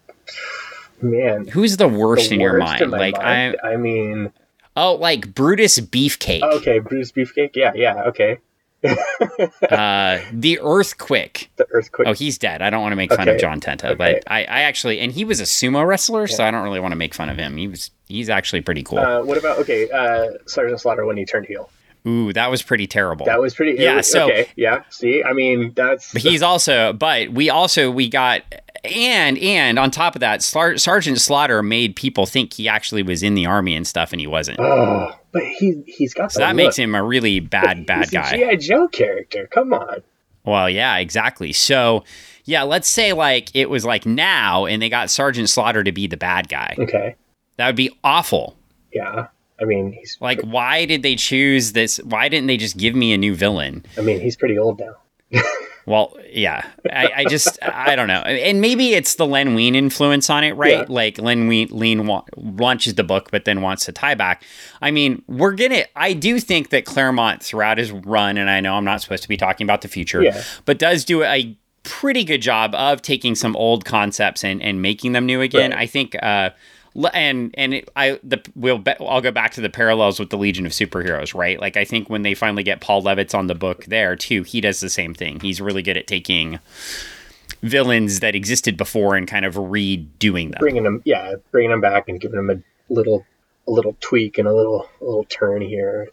man. 1.02 1.48
who's 1.48 1.78
the 1.78 1.88
worst 1.88 2.30
the 2.30 2.36
in 2.36 2.42
your 2.42 2.54
worst 2.54 2.66
mind 2.66 2.82
in 2.82 2.90
like 2.92 3.16
mind? 3.16 3.58
I 3.64 3.76
mean, 3.78 4.34
oh 4.76 4.96
like 4.96 5.34
brutus 5.34 5.80
beefcake 5.80 6.42
okay, 6.44 6.80
brutus 6.80 7.12
Beefcake. 7.12 7.56
Yeah, 7.56 7.72
yeah, 7.76 8.04
okay. 8.06 8.40
Uh 8.84 10.20
the 10.32 10.60
earthquake 10.62 11.50
The 11.56 11.66
earthquake. 11.72 12.08
oh 12.08 12.14
he's 12.14 12.38
dead 12.38 12.62
i 12.62 12.70
don't 12.70 12.82
want 12.82 12.92
to 12.92 12.96
make 12.96 13.14
fun 13.14 13.28
of 13.28 13.40
john 13.40 13.60
tenta 13.60 13.86
Okay. 13.86 13.96
but 13.96 14.24
I, 14.32 14.40
I 14.42 14.62
actually 14.62 15.00
and 15.00 15.12
he 15.12 15.26
was 15.26 15.40
a 15.40 15.44
sumo 15.44 15.86
wrestler 15.86 16.28
so 16.28 16.44
i 16.44 16.52
don't 16.52 16.64
really 16.64 16.80
want 16.80 16.92
to 16.92 16.96
make 16.96 17.14
fun 17.14 17.30
of 17.30 17.38
him 17.38 17.58
he 17.58 17.68
was 17.68 17.92
he's 18.08 18.30
actually 18.30 18.62
pretty 18.62 18.84
cool 18.84 19.00
Uh, 19.00 19.24
what 19.24 19.38
about 19.38 19.58
okay, 19.60 19.90
uh, 19.90 20.28
Sergeant 20.46 20.80
Slaughter 20.80 21.06
when 21.06 21.18
he 21.18 21.26
turned 21.26 21.46
heel? 21.48 21.70
ooh 22.08 22.32
that 22.34 22.50
was 22.52 22.62
pretty 22.62 22.88
terrible 22.88 23.26
That 23.26 23.42
was 23.42 23.54
pretty. 23.54 23.82
Yeah, 23.82 24.00
so- 24.02 24.26
okay, 24.26 24.48
yeah. 24.56 24.84
See, 24.90 25.24
I 25.24 25.34
mean, 25.34 25.74
that's 25.76 26.14
But 26.14 26.22
he's 26.22 26.42
also, 26.42 26.94
but 26.94 27.30
we 27.34 27.50
also 27.50 27.92
we 27.92 28.08
got 28.08 28.44
and 28.86 29.38
and 29.40 29.78
on 29.80 29.92
top 29.92 30.16
of 30.16 30.20
that, 30.22 30.40
Slar- 30.42 30.80
Sergeant 30.80 31.20
Slaughter 31.20 31.62
made 31.64 31.96
people 31.96 32.26
think 32.26 32.54
he 32.54 32.68
actually 32.68 33.04
was 33.04 33.24
in 33.24 33.34
the 33.36 33.46
army 33.46 33.76
and 33.76 33.86
stuff, 33.88 34.12
and 34.12 34.20
he 34.22 34.28
wasn't. 34.28 34.60
oh, 34.60 35.12
but 35.32 35.44
he 35.44 35.82
he's 35.86 36.14
got 36.14 36.32
So 36.32 36.40
that 36.40 36.50
look. 36.50 36.56
makes 36.58 36.76
him 36.78 36.96
a 36.96 37.04
really 37.04 37.40
bad 37.40 37.86
bad 37.88 38.10
guy. 38.12 38.32
A 38.36 38.56
GI 38.58 38.68
Joe 38.68 38.88
character. 38.88 39.48
Come 39.52 39.74
on. 39.74 40.02
Well, 40.46 40.70
yeah, 40.70 40.98
exactly. 40.98 41.52
So 41.54 42.04
yeah, 42.46 42.64
let's 42.64 42.88
say 42.88 43.14
like 43.14 43.50
it 43.56 43.70
was 43.70 43.84
like 43.86 44.06
now, 44.06 44.66
and 44.66 44.82
they 44.82 44.90
got 44.90 45.10
Sergeant 45.10 45.50
Slaughter 45.50 45.84
to 45.84 45.92
be 45.92 46.08
the 46.08 46.18
bad 46.18 46.48
guy. 46.50 46.76
Okay. 46.80 47.16
That 47.58 47.68
would 47.68 47.76
be 47.76 47.98
awful. 48.04 48.56
Yeah. 48.94 49.28
I 49.60 49.66
mean, 49.66 49.92
he's 49.92 50.18
Like, 50.22 50.40
why 50.42 50.86
did 50.86 51.02
they 51.02 51.16
choose 51.16 51.74
this? 51.74 51.98
Why 52.04 52.30
didn't 52.30 52.46
they 52.46 52.58
just 52.58 52.78
give 52.78 52.94
me 52.94 53.12
a 53.14 53.18
new 53.18 53.34
villain? 53.36 53.84
I 53.98 54.02
mean, 54.02 54.20
he's 54.22 54.36
pretty 54.36 54.58
old 54.60 54.80
now. 54.80 54.96
Well, 55.88 56.18
yeah, 56.30 56.66
I, 56.92 57.12
I 57.16 57.26
just 57.26 57.58
I 57.64 57.96
don't 57.96 58.10
know, 58.10 58.20
and 58.20 58.60
maybe 58.60 58.90
it's 58.94 59.16
the 59.16 59.26
Len 59.26 59.56
Wein 59.56 59.74
influence 59.74 60.30
on 60.30 60.44
it, 60.44 60.52
right? 60.52 60.80
Yeah. 60.80 60.86
Like 60.90 61.18
Len 61.18 61.48
Wein, 61.48 61.70
Lean 61.72 62.06
wa- 62.06 62.26
launches 62.36 62.96
the 62.96 63.06
book, 63.06 63.32
but 63.32 63.46
then 63.46 63.62
wants 63.62 63.86
to 63.86 63.94
tie 63.94 64.14
back. 64.14 64.44
I 64.82 64.92
mean, 64.92 65.24
we're 65.28 65.54
gonna. 65.54 65.86
I 65.96 66.12
do 66.12 66.42
think 66.42 66.72
that 66.72 66.84
Claremont 66.84 67.42
throughout 67.42 67.78
his 67.78 67.92
run, 67.94 68.38
and 68.38 68.50
I 68.50 68.60
know 68.60 68.76
I'm 68.76 68.84
not 68.84 69.02
supposed 69.02 69.24
to 69.24 69.30
be 69.30 69.38
talking 69.38 69.66
about 69.66 69.82
the 69.82 69.88
future, 69.88 70.22
Yeah. 70.22 70.44
but 70.66 70.78
does 70.78 71.06
do 71.06 71.24
a 71.24 71.58
pretty 71.84 72.26
good 72.26 72.42
job 72.42 72.76
of 72.76 73.02
taking 73.02 73.34
some 73.34 73.56
old 73.56 73.86
concepts 73.86 74.44
and 74.44 74.62
and 74.62 74.82
making 74.82 75.14
them 75.14 75.26
new 75.26 75.40
again. 75.40 75.72
Right. 75.72 75.80
I 75.80 75.86
think. 75.88 76.16
uh 76.22 76.50
and 77.14 77.54
and 77.56 77.74
it, 77.76 77.90
I 77.96 78.20
the 78.24 78.42
we'll 78.56 78.80
be, 78.80 78.94
I'll 79.00 79.22
go 79.22 79.32
back 79.32 79.52
to 79.52 79.62
the 79.62 79.70
parallels 79.70 80.20
with 80.20 80.30
the 80.30 80.38
Legion 80.38 80.66
of 80.66 80.72
Superheroes, 80.72 81.34
right? 81.34 81.60
Like 81.60 81.78
I 81.78 81.86
think 81.86 82.10
when 82.10 82.24
they 82.24 82.34
finally 82.34 82.64
get 82.64 82.82
Paul 82.82 83.04
Levitz 83.04 83.36
on 83.36 83.48
the 83.48 83.56
book 83.56 83.86
there 83.86 84.16
too, 84.16 84.44
he 84.44 84.62
does 84.62 84.80
the 84.80 84.90
same 84.90 85.14
thing. 85.14 85.40
He's 85.40 85.62
really 85.62 85.84
good 85.84 85.98
at 85.98 86.08
taking 86.08 86.60
villains 87.62 88.20
that 88.20 88.36
existed 88.36 88.78
before 88.78 89.16
and 89.16 89.28
kind 89.28 89.46
of 89.46 89.56
redoing 89.56 90.52
them. 90.52 90.60
Bringing 90.60 90.86
him, 90.86 91.02
yeah, 91.06 91.36
bringing 91.52 91.72
them 91.72 91.82
back 91.82 92.08
and 92.08 92.20
giving 92.20 92.38
them 92.38 92.50
a 92.50 92.94
little, 92.94 93.26
a 93.68 93.72
little 93.72 93.96
tweak 94.00 94.38
and 94.38 94.48
a 94.48 94.54
little, 94.54 94.90
a 95.02 95.06
little 95.06 95.24
turn 95.26 95.62
here. 95.62 96.10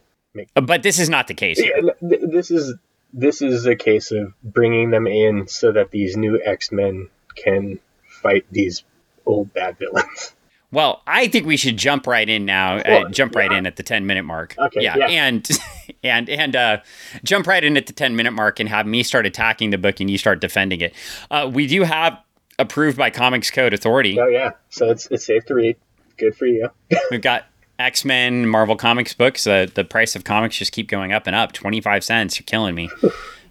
Uh, 0.55 0.61
But 0.61 0.83
this 0.83 0.99
is 0.99 1.09
not 1.09 1.27
the 1.27 1.33
case. 1.33 1.61
Yeah, 1.61 1.91
th- 2.07 2.21
this 2.29 2.51
is 2.51 2.75
this 3.13 3.41
is 3.41 3.65
a 3.65 3.75
case 3.75 4.11
of 4.11 4.33
bringing 4.43 4.89
them 4.89 5.07
in 5.07 5.47
so 5.47 5.71
that 5.71 5.91
these 5.91 6.17
new 6.17 6.41
X 6.43 6.71
Men 6.71 7.09
can 7.35 7.79
fight 8.05 8.45
these 8.51 8.83
old 9.25 9.53
bad 9.53 9.77
villains. 9.77 10.34
Well, 10.75 11.01
I 11.07 11.29
think 11.29 11.45
we 11.47 11.55
should 11.55 11.77
jump 11.77 12.05
right 12.05 12.27
in 12.27 12.43
now. 12.43 12.75
Uh, 12.77 12.83
Well, 12.85 13.09
jump 13.09 13.33
right 13.33 13.49
yeah. 13.49 13.59
in 13.59 13.65
at 13.65 13.77
the 13.77 13.83
ten 13.83 14.05
minute 14.05 14.23
mark. 14.23 14.55
Okay, 14.59 14.81
Yeah, 14.83 14.97
yeah. 14.97 15.07
and 15.07 15.49
and 16.03 16.29
and 16.29 16.53
uh, 16.53 16.77
jump 17.23 17.47
right 17.47 17.63
in 17.63 17.77
at 17.77 17.87
the 17.87 17.93
ten 17.93 18.17
minute 18.17 18.31
mark 18.31 18.59
and 18.59 18.67
have 18.67 18.85
me 18.85 19.01
start 19.01 19.25
attacking 19.25 19.69
the 19.69 19.77
book 19.77 20.01
and 20.01 20.09
you 20.11 20.17
start 20.17 20.41
defending 20.41 20.81
it. 20.81 20.93
Uh, 21.31 21.49
we 21.51 21.65
do 21.65 21.83
have 21.83 22.19
approved 22.59 22.97
by 22.97 23.09
Comics 23.09 23.49
Code 23.51 23.73
Authority. 23.73 24.19
Oh 24.19 24.27
yeah, 24.27 24.51
so 24.69 24.89
it's 24.89 25.07
it's 25.11 25.25
safe 25.25 25.45
to 25.45 25.55
read. 25.55 25.77
Good 26.17 26.35
for 26.35 26.45
you. 26.45 26.69
We've 27.09 27.21
got 27.21 27.45
X 27.79 28.03
Men, 28.03 28.45
Marvel 28.45 28.75
Comics 28.75 29.13
books. 29.13 29.47
Uh, 29.47 29.67
the 29.73 29.85
price 29.85 30.13
of 30.13 30.25
comics 30.25 30.57
just 30.57 30.73
keep 30.73 30.89
going 30.89 31.13
up 31.13 31.25
and 31.25 31.35
up. 31.37 31.53
Twenty 31.53 31.79
five 31.79 32.03
cents. 32.03 32.37
You're 32.37 32.45
killing 32.45 32.75
me. 32.75 32.89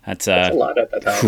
That's 0.06 0.28
uh, 0.28 0.34
That's 0.36 0.54
a 0.54 0.58
lot 0.58 0.76
at 0.78 0.90
that 0.90 1.00
time. 1.02 1.24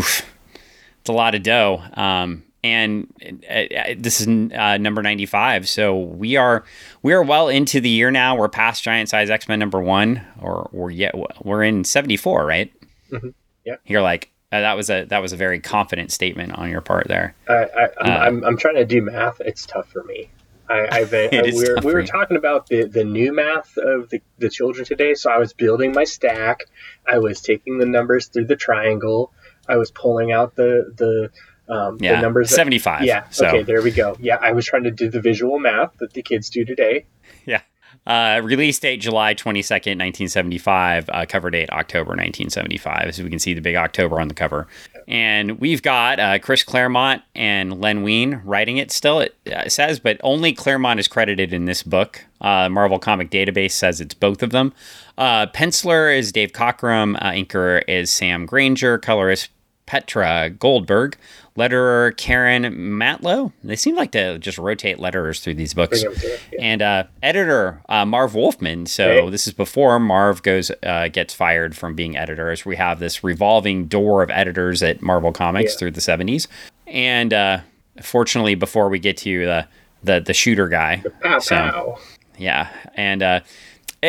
it's 1.01 1.09
a 1.09 1.13
lot 1.13 1.35
of 1.35 1.43
dough. 1.43 1.83
Um, 1.95 2.43
and 2.65 3.13
uh, 3.49 3.55
uh, 3.75 3.95
this 3.97 4.21
is 4.21 4.27
uh, 4.53 4.77
number 4.79 5.03
95 5.03 5.69
so 5.69 5.97
we 5.99 6.37
are 6.37 6.65
we 7.03 7.13
are 7.13 7.23
well 7.23 7.49
into 7.49 7.81
the 7.81 7.89
year 7.89 8.11
now 8.11 8.37
we're 8.37 8.49
past 8.49 8.83
giant 8.83 9.09
size 9.09 9.31
x-men 9.31 9.59
number 9.59 9.81
one 9.81 10.23
or 10.41 10.69
we're 10.73 10.91
yet 10.91 11.15
we're 11.45 11.63
in 11.63 11.85
74 11.85 12.45
right 12.47 12.73
Mhm. 13.13 13.35
Yep. 13.65 13.81
you're 13.87 14.03
like 14.03 14.31
uh, 14.53 14.61
that 14.61 14.77
was 14.77 14.91
a 14.91 15.05
that 15.05 15.21
was 15.21 15.33
a 15.33 15.37
very 15.37 15.61
confident 15.61 16.11
statement 16.11 16.53
on 16.59 16.71
your 16.71 16.81
part 16.81 17.07
there 17.09 17.35
I, 17.49 17.53
I, 17.55 17.89
I'm, 18.27 18.43
Uh, 18.43 18.47
I'm 18.49 18.57
trying 18.57 18.77
to 18.77 18.85
do 18.85 19.03
math. 19.03 19.41
It's 19.41 19.67
tough 19.67 19.89
for 19.91 20.03
me. 20.05 20.31
I, 20.69 20.89
I've 20.91 21.11
been, 21.11 21.29
It 21.33 21.53
uh, 21.55 21.57
we, 21.57 21.69
were, 21.69 21.77
we 21.85 21.93
were 21.95 22.05
talking 22.05 22.37
about 22.37 22.67
the, 22.67 22.85
the 22.85 23.05
new 23.05 23.33
math 23.33 23.77
of 23.77 24.09
the, 24.11 24.21
the 24.39 24.49
children 24.51 24.85
today. 24.85 25.15
So 25.15 25.31
I 25.31 25.39
was 25.39 25.53
building 25.53 25.93
my 25.93 26.03
stack. 26.05 26.65
I 27.07 27.19
was 27.19 27.41
taking 27.41 27.79
the 27.79 27.87
numbers 27.87 28.27
through 28.27 28.47
the 28.47 28.57
triangle. 28.57 29.33
I 29.69 29.77
was 29.77 29.91
pulling 29.93 30.33
out 30.33 30.55
the 30.57 30.93
the, 30.97 31.31
um, 31.69 31.99
Yeah, 32.01 32.17
the 32.17 32.23
numbers. 32.23 32.51
that- 32.51 32.57
75. 32.57 33.05
yeah. 33.05 33.25
So, 33.31 33.47
Okay. 33.49 33.63
There 33.63 33.83
we 33.83 33.91
go. 33.91 34.17
Yeah. 34.21 34.37
I 34.41 34.53
was 34.53 34.67
trying 34.67 34.85
to 34.85 34.91
do 34.91 35.09
the 35.09 35.21
visual 35.21 35.59
math 35.59 35.97
that 35.99 36.13
the 36.13 36.23
kids 36.23 36.51
do 36.51 36.65
today. 36.65 37.07
yeah. 37.45 37.61
Uh, 38.07 38.41
release 38.45 38.79
date 38.79 38.99
July 38.99 39.35
22nd, 39.35 39.99
1975. 39.99 41.11
Uh, 41.13 41.27
cover 41.29 41.51
date 41.51 41.69
October 41.71 42.11
1975. 42.11 43.15
So 43.17 43.25
we 43.25 43.31
can 43.31 43.41
see 43.41 43.53
the 43.53 43.61
big 43.61 43.75
October 43.75 44.21
on 44.21 44.29
the 44.29 44.35
cover. 44.35 44.69
And 45.09 45.59
we've 45.59 45.83
got 45.83 46.21
uh, 46.21 46.39
Chris 46.39 46.63
Claremont 46.63 47.23
and 47.35 47.81
Len 47.81 48.03
Wein 48.05 48.43
writing 48.45 48.77
it 48.77 48.93
still, 48.93 49.21
it 49.21 49.35
uh, 49.53 49.69
says, 49.69 49.99
but 49.99 50.21
only 50.23 50.53
Claremont 50.53 51.01
is 51.01 51.09
credited 51.09 51.53
in 51.53 51.65
this 51.65 51.83
book. 51.83 52.25
Uh, 52.41 52.69
Marvel 52.69 52.99
Comic 53.01 53.31
Database 53.31 53.73
says 53.73 54.01
it's 54.01 54.15
both 54.15 54.43
of 54.43 54.51
them. 54.51 54.73
Uh, 55.19 55.47
penciler 55.47 56.17
is 56.17 56.31
Dave 56.31 56.53
Cockrum. 56.53 57.17
Uh, 57.21 57.31
inker 57.31 57.83
is 57.89 58.11
Sam 58.11 58.47
Grainger. 58.47 58.99
Colorist 58.99 59.49
Petra 59.87 60.51
Goldberg. 60.51 61.17
Letterer 61.57 62.17
Karen 62.17 62.65
Mantlo. 62.65 63.53
They 63.65 63.77
seem 63.77 63.95
like 63.97 64.13
to 64.13 64.39
just 64.39 64.59
rotate 64.59 64.99
letterers 64.99 65.41
through 65.41 65.55
these 65.55 65.73
books. 65.75 66.03
Bring 66.03 66.15
'em 66.15 66.21
to 66.21 66.27
it, 66.35 66.41
yeah. 66.53 66.59
And 66.63 66.83
uh, 66.83 67.05
editor 67.23 67.83
uh, 67.89 68.05
Marv 68.05 68.35
Wolfman. 68.35 68.87
So 68.87 69.31
this 69.31 69.47
is 69.47 69.53
before 69.53 69.99
Marv 69.99 70.43
goes 70.43 70.71
uh, 70.83 71.09
gets 71.09 71.33
fired 71.35 71.77
from 71.77 71.95
being 71.95 72.17
editor. 72.17 72.51
As 72.51 72.65
we 72.67 72.77
have 72.77 72.99
this 72.99 73.25
revolving 73.25 73.87
door 73.87 74.23
of 74.23 74.31
editors 74.31 74.83
at 74.83 75.01
Marvel 75.03 75.33
Comics 75.33 75.73
Yeah. 75.73 75.79
through 75.79 75.91
the 75.93 76.01
seventies. 76.01 76.47
And 76.87 77.33
uh, 77.33 77.61
fortunately, 78.03 78.55
before 78.55 78.89
we 78.89 78.99
get 78.99 79.17
to 79.19 79.47
the 79.47 79.67
the, 80.05 80.21
the 80.21 80.35
shooter 80.35 80.69
guy, 80.69 81.03
Pow 81.23 81.39
so- 81.39 81.57
pow. 81.57 81.99
yeah, 82.39 82.69
and 82.95 83.23
uh, 83.23 83.41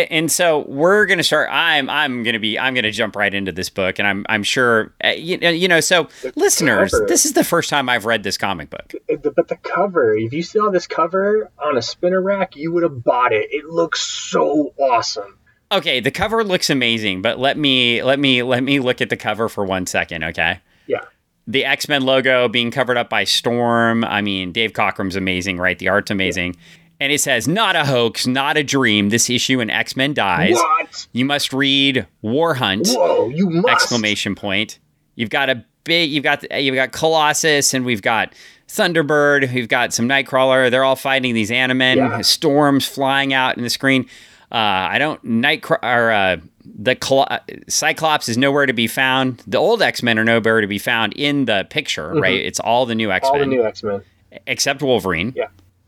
and 0.10 0.32
so 0.32 0.60
we're 0.68 1.06
gonna 1.06 1.24
start. 1.24 1.50
I'm 1.51 1.89
I'm 1.89 2.24
gonna 2.24 2.39
be 2.39 2.58
I'm 2.58 2.74
gonna 2.74 2.92
jump 2.92 3.16
right 3.16 3.34
into 3.34 3.51
this 3.51 3.70
book, 3.70 4.00
and 4.00 4.08
I'm 4.08 4.25
I'm 4.30 4.44
sure 4.44 4.94
uh, 5.04 5.10
you, 5.10 5.38
know- 5.38 5.50
you 5.50 5.68
know. 5.68 5.80
So 5.80 6.08
listeners, 6.36 6.92
cover. 6.92 7.06
this 7.08 7.25
is 7.25 7.34
the 7.34 7.44
first 7.44 7.70
time 7.70 7.89
I've 7.89 8.06
read 8.06 8.24
this 8.24 8.38
comic 8.38 8.70
book. 8.70 8.94
But 9.08 9.48
the 9.48 9.58
cover, 9.63 10.16
if 10.16 10.34
you 10.34 10.44
saw 10.44 10.70
this 10.70 10.88
cover 10.88 11.51
on 11.60 11.77
a 11.77 11.82
spinner 11.82 12.22
rack, 12.22 12.56
you 12.56 12.72
would 12.74 12.84
have 12.84 13.04
bought 13.04 13.34
it. 13.34 13.48
It 13.51 13.66
looks 13.66 14.01
so 14.01 14.74
awesome. 14.80 15.38
Okay, 15.72 16.00
the 16.00 16.12
cover 16.12 16.44
looks 16.44 16.70
amazing, 16.70 17.22
but 17.22 17.39
let 17.39 17.58
me 17.58 18.01
let 18.01 18.20
me 18.20 18.42
let 18.44 18.63
me 18.63 18.80
look 18.80 19.01
at 19.01 19.10
the 19.10 19.18
cover 19.18 19.50
for 19.50 19.66
one 19.66 19.86
second, 19.86 20.24
okay? 20.24 20.60
Yeah. 20.88 21.01
The 21.46 21.66
X 21.66 21.88
Men 21.89 22.01
logo 22.04 22.48
being 22.48 22.72
covered 22.72 22.98
up 22.98 23.10
by 23.10 23.24
Storm. 23.25 24.04
I 24.04 24.22
mean, 24.22 24.51
Dave 24.51 24.74
Cockrum's 24.74 25.16
amazing, 25.16 25.58
right? 25.58 25.77
The 25.77 25.89
art's 25.89 26.12
amazing. 26.12 26.56
And 27.00 27.12
it 27.12 27.22
says, 27.22 27.48
not 27.48 27.75
a 27.75 27.86
hoax, 27.86 28.25
not 28.25 28.58
a 28.58 28.63
dream. 28.63 29.10
This 29.10 29.30
issue 29.30 29.60
in 29.60 29.70
X 29.70 29.96
Men 29.96 30.13
dies. 30.16 30.56
What? 30.56 31.08
You 31.12 31.25
must 31.25 31.54
read 31.54 32.08
War 32.22 32.56
Hunt! 32.56 32.88
Whoa, 32.89 33.30
you 33.30 33.50
must. 33.50 33.70
exclamation 33.70 34.34
point. 34.34 34.80
You've 35.16 35.30
got 35.30 35.50
a 35.50 35.63
big, 35.84 36.10
you've 36.10 36.24
got 36.24 36.44
you've 36.60 36.75
got 36.75 36.92
Colossus, 36.92 37.74
and 37.75 37.86
we've 37.86 38.01
got 38.01 38.34
Thunderbird. 38.68 39.54
We've 39.54 39.68
got 39.68 39.94
some 39.94 40.08
Nightcrawler. 40.10 40.72
They're 40.72 40.84
all 40.84 40.96
fighting 40.96 41.34
these 41.34 41.50
Animen. 41.51 41.98
Yeah. 41.98 42.22
Storms 42.22 42.88
flying 42.88 43.34
out 43.34 43.58
in 43.58 43.63
the 43.63 43.70
screen. 43.70 44.08
Uh, 44.51 44.56
I 44.56 44.98
don't 44.98 45.24
Night 45.24 45.63
or 45.70 46.12
uh, 46.12 46.38
the 46.63 46.96
Col- 46.96 47.27
Cyclops 47.68 48.27
is 48.30 48.38
nowhere 48.38 48.66
to 48.66 48.74
be 48.74 48.88
found. 48.88 49.44
The 49.46 49.58
old 49.58 49.82
X 49.82 50.01
Men 50.01 50.18
are 50.18 50.24
nowhere 50.24 50.62
to 50.62 50.68
be 50.68 50.80
found 50.80 51.13
in 51.13 51.46
the 51.46 51.68
picture. 51.70 52.13
Right? 52.13 52.39
It's 52.39 52.60
all 52.60 52.86
the 52.86 52.96
new 52.96 53.12
X 53.12 53.25
Mm-hmm. 53.27 53.34
All 53.34 53.39
the 53.39 53.46
Men 53.46 53.58
new 53.58 53.66
X 53.66 53.84
Men. 53.84 54.01
except 54.48 54.82
Wolverine. 54.82 55.34
Yeah. 55.36 55.48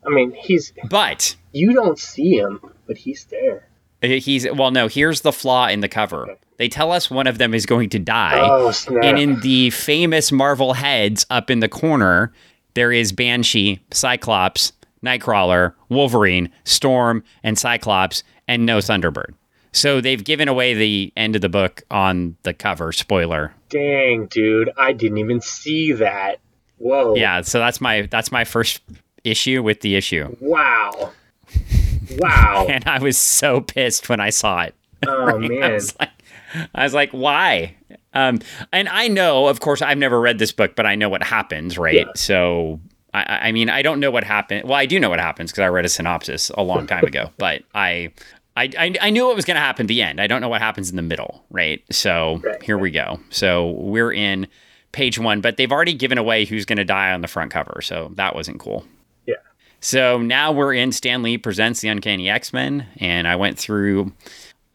I 0.09 0.13
mean, 0.13 0.31
he's. 0.33 0.73
But 0.89 1.35
You 1.51 1.73
don't 1.73 1.99
see 1.99 2.37
him, 2.37 2.59
but 2.87 2.97
he's 2.97 3.25
there. 3.25 3.67
he's 4.01 4.49
well. 4.51 4.71
No, 4.71 4.87
here's 4.87 5.21
the 5.21 5.31
flaw 5.31 5.67
in 5.67 5.81
the 5.81 5.89
cover. 5.89 6.35
They 6.57 6.67
tell 6.67 6.91
us 6.91 7.09
one 7.09 7.27
of 7.27 7.37
them 7.37 7.53
is 7.53 7.65
going 7.65 7.89
to 7.89 7.99
die. 7.99 8.37
Oh, 8.41 8.71
snap. 8.71 9.03
And 9.03 9.17
in 9.17 9.39
the 9.41 9.69
famous 9.69 10.31
Marvel 10.31 10.73
heads 10.73 11.25
up 11.29 11.49
in 11.49 11.59
the 11.59 11.69
corner, 11.69 12.33
there 12.73 12.91
is 12.91 13.11
Banshee, 13.13 13.79
Cyclops, 13.91 14.73
Nightcrawler, 15.03 15.73
Wolverine, 15.87 16.49
Storm, 16.65 17.23
and 17.43 17.57
Cyclops, 17.57 18.23
and 18.47 18.65
no 18.65 18.79
Thunderbird. 18.79 19.33
So 19.71 20.01
they've 20.01 20.23
given 20.23 20.47
away 20.47 20.73
the 20.73 21.13
end 21.15 21.35
of 21.35 21.41
the 21.41 21.49
book 21.49 21.83
on 21.91 22.35
the 22.43 22.53
cover. 22.53 22.91
Spoiler. 22.91 23.53
Dang, 23.69 24.25
dude. 24.25 24.71
I 24.77 24.93
didn't 24.93 25.19
even 25.19 25.41
see 25.41 25.91
that. 25.93 26.39
Whoa. 26.79 27.15
Yeah, 27.15 27.41
so 27.41 27.59
that's 27.59 27.79
my 27.79 28.03
that's 28.03 28.31
my 28.31 28.45
first 28.45 28.81
issue 29.23 29.61
with 29.63 29.81
the 29.81 29.95
issue. 29.95 30.35
Wow. 30.39 31.11
Wow. 32.17 32.65
And 32.67 32.83
I 32.87 32.97
was 32.97 33.17
so 33.19 33.61
pissed 33.61 34.09
when 34.09 34.19
I 34.19 34.31
saw 34.31 34.63
it. 34.63 34.73
Oh, 35.07 35.27
I 35.35 35.37
man. 35.37 35.73
was 35.73 35.95
like, 35.99 36.09
I 36.73 36.83
was 36.83 36.93
like, 36.95 37.11
why? 37.11 37.75
Um, 38.15 38.39
and 38.73 38.89
I 38.89 39.07
know, 39.07 39.45
of 39.47 39.59
course, 39.59 39.83
I've 39.83 39.99
never 39.99 40.19
read 40.19 40.39
this 40.39 40.51
book, 40.51 40.75
but 40.75 40.87
I 40.87 40.95
know 40.95 41.07
what 41.07 41.21
happens, 41.21 41.77
right? 41.77 41.93
Yeah. 42.07 42.11
So, 42.15 42.79
I- 43.13 43.21
I, 43.23 43.47
I 43.49 43.51
mean, 43.51 43.69
I 43.69 43.83
don't 43.83 43.99
know 43.99 44.09
what 44.09 44.23
happened. 44.23 44.63
Well, 44.67 44.73
I 44.77 44.87
do 44.87 44.99
know 44.99 45.09
what 45.09 45.19
happens 45.19 45.51
because 45.51 45.61
I 45.61 45.67
read 45.67 45.85
a 45.85 45.89
synopsis 45.89 46.49
a 46.57 46.63
long 46.63 46.87
time 46.87 47.03
ago, 47.03 47.29
but 47.37 47.61
I, 47.75 48.11
I, 48.57 48.71
I, 48.77 48.95
I 49.01 49.09
knew 49.11 49.27
what 49.27 49.35
was 49.35 49.45
going 49.45 49.55
to 49.55 49.61
happen 49.61 49.83
at 49.83 49.87
the 49.87 50.01
end. 50.01 50.19
I 50.19 50.25
don't 50.25 50.41
know 50.41 50.49
what 50.49 50.61
happens 50.61 50.89
in 50.89 50.95
the 50.95 51.03
middle, 51.03 51.43
right? 51.51 51.83
So 51.91 52.41
Right. 52.43 52.61
here 52.63 52.79
we 52.79 52.89
go. 52.89 53.19
So 53.29 53.69
we're 53.71 54.11
in 54.11 54.47
page 54.93 55.19
one, 55.19 55.41
but 55.41 55.57
they've 55.57 55.71
already 55.71 55.93
given 55.93 56.17
away 56.17 56.45
who's 56.45 56.65
going 56.65 56.77
to 56.77 56.85
die 56.85 57.11
on 57.13 57.21
the 57.21 57.27
front 57.27 57.51
cover, 57.51 57.81
so 57.83 58.11
that 58.15 58.33
wasn't 58.33 58.59
cool. 58.59 58.83
So 59.81 60.17
now 60.17 60.51
we're 60.51 60.73
in 60.73 60.91
Stan 60.91 61.23
Lee 61.23 61.37
presents 61.37 61.81
the 61.81 61.87
Uncanny 61.87 62.29
X 62.29 62.51
Men, 62.53 62.85
and 62.97 63.27
I 63.27 63.35
went 63.35 63.57
through. 63.57 64.11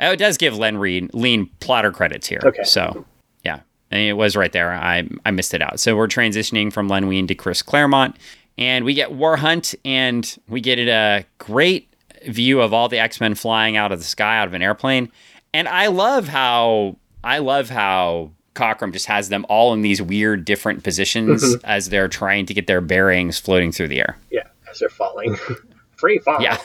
Oh, 0.01 0.13
it 0.13 0.17
does 0.17 0.37
give 0.37 0.57
Len 0.57 0.77
Reed 0.77 1.13
lean 1.15 1.49
plotter 1.61 1.93
credits 1.93 2.27
here. 2.27 2.41
Okay. 2.43 2.65
So 2.65 3.05
yeah, 3.45 3.61
and 3.91 4.01
it 4.01 4.15
was 4.15 4.37
right 4.37 4.53
there. 4.53 4.73
I 4.73 5.09
I 5.27 5.31
missed 5.31 5.55
it 5.55 5.63
out. 5.63 5.79
So 5.81 5.97
we're 5.97 6.09
transitioning 6.09 6.73
from 6.73 6.89
Len 6.89 7.07
Wein 7.07 7.27
to 7.27 7.35
Chris 7.35 7.63
Claremont, 7.63 8.17
and 8.57 8.85
we 8.85 8.95
get 8.95 9.13
War 9.13 9.37
Hunt, 9.37 9.75
and 9.85 10.37
we 10.49 10.61
get 10.61 10.79
a 10.79 11.25
great 11.39 11.89
view 12.27 12.61
of 12.61 12.73
all 12.73 12.89
the 12.89 12.99
X 12.99 13.21
Men 13.21 13.35
flying 13.35 13.77
out 13.77 13.93
of 13.93 13.99
the 13.99 14.05
sky 14.05 14.39
out 14.39 14.49
of 14.49 14.55
an 14.55 14.63
airplane, 14.63 15.11
and 15.53 15.69
I 15.69 15.89
love 15.89 16.29
how 16.29 16.97
I 17.23 17.39
love 17.39 17.69
how. 17.69 18.31
Cockrum 18.55 18.93
just 18.93 19.07
has 19.07 19.31
them 19.31 19.45
all 19.49 19.73
in 19.73 19.83
these 19.83 20.01
weird 20.01 20.45
different 20.45 20.85
positions 20.85 21.43
mm-hmm. 21.43 21.67
as 21.67 21.89
they're 21.89 22.07
trying 22.07 22.47
to 22.47 22.55
get 22.55 22.69
their 22.69 22.81
bearings 22.81 23.37
floating 23.37 23.73
through 23.73 23.89
the 23.89 23.99
air. 23.99 24.17
Yeah, 24.31 24.45
as 24.75 24.81
they're 24.81 24.89
falling. 24.89 25.37
Free 25.97 26.19
fall. 26.19 26.43
Yeah. 26.43 26.59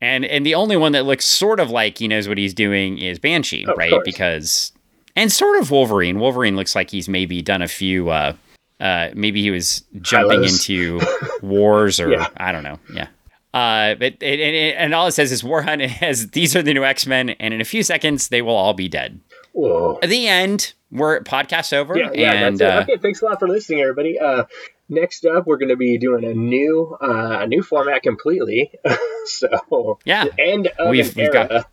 And 0.00 0.24
and 0.24 0.46
the 0.46 0.54
only 0.54 0.76
one 0.76 0.92
that 0.92 1.04
looks 1.04 1.26
sort 1.26 1.60
of 1.60 1.70
like 1.70 1.98
he 1.98 2.08
knows 2.08 2.26
what 2.28 2.38
he's 2.38 2.54
doing 2.54 2.98
is 2.98 3.18
Banshee, 3.18 3.66
Of 3.66 3.76
right? 3.76 3.92
Because 4.04 4.72
and 5.16 5.30
sort 5.30 5.60
of 5.60 5.70
Wolverine. 5.70 6.18
Wolverine 6.20 6.56
looks 6.56 6.74
like 6.74 6.90
he's 6.90 7.08
maybe 7.08 7.42
done 7.42 7.60
a 7.62 7.68
few 7.68 8.08
uh 8.08 8.32
uh 8.80 9.10
maybe 9.14 9.42
he 9.42 9.50
was 9.50 9.84
jumping 10.00 10.44
into 10.44 11.00
wars 11.42 12.00
or 12.00 12.08
Yeah. 12.12 12.28
I 12.38 12.52
don't 12.52 12.62
know. 12.62 12.78
Yeah. 12.94 13.08
Uh, 13.52 13.96
but 13.96 14.12
it, 14.20 14.22
it, 14.22 14.54
it- 14.54 14.74
and 14.78 14.94
all 14.94 15.08
it 15.08 15.12
says 15.12 15.32
is 15.32 15.42
War 15.44 15.62
Hunt 15.62 15.82
has 15.82 16.30
these 16.30 16.54
are 16.54 16.62
the 16.62 16.72
new 16.72 16.84
X 16.84 17.04
Men, 17.06 17.30
and 17.30 17.52
in 17.52 17.60
a 17.60 17.64
few 17.64 17.82
seconds 17.82 18.28
they 18.28 18.40
will 18.42 18.54
all 18.54 18.74
be 18.74 18.88
dead. 18.88 19.20
Whoa. 19.52 19.98
At 20.00 20.08
the 20.08 20.28
end, 20.28 20.72
we're 20.92 21.20
podcast 21.24 21.72
over, 21.72 21.98
Yeah, 21.98 22.10
yeah, 22.14 22.32
and 22.32 22.58
that's 22.60 22.60
it. 22.60 22.78
uh, 22.78 22.82
okay, 22.94 23.02
thanks 23.02 23.20
a 23.20 23.24
lot 23.24 23.40
for 23.40 23.48
listening, 23.48 23.80
everybody. 23.80 24.16
Uh, 24.20 24.44
next 24.90 25.24
up, 25.24 25.46
we're 25.46 25.56
going 25.56 25.68
to 25.70 25.76
be 25.76 25.96
doing 25.98 26.24
a 26.24 26.34
new, 26.34 26.96
uh, 27.00 27.38
a 27.40 27.46
new 27.46 27.62
format 27.62 28.02
completely. 28.02 28.72
so, 29.24 29.98
yeah, 30.04 30.26
end 30.38 30.66
of 30.78 30.90
We've- 30.90 31.08
an 31.08 31.14
we've 31.16 31.34
era. 31.34 31.48
got- 31.48 31.66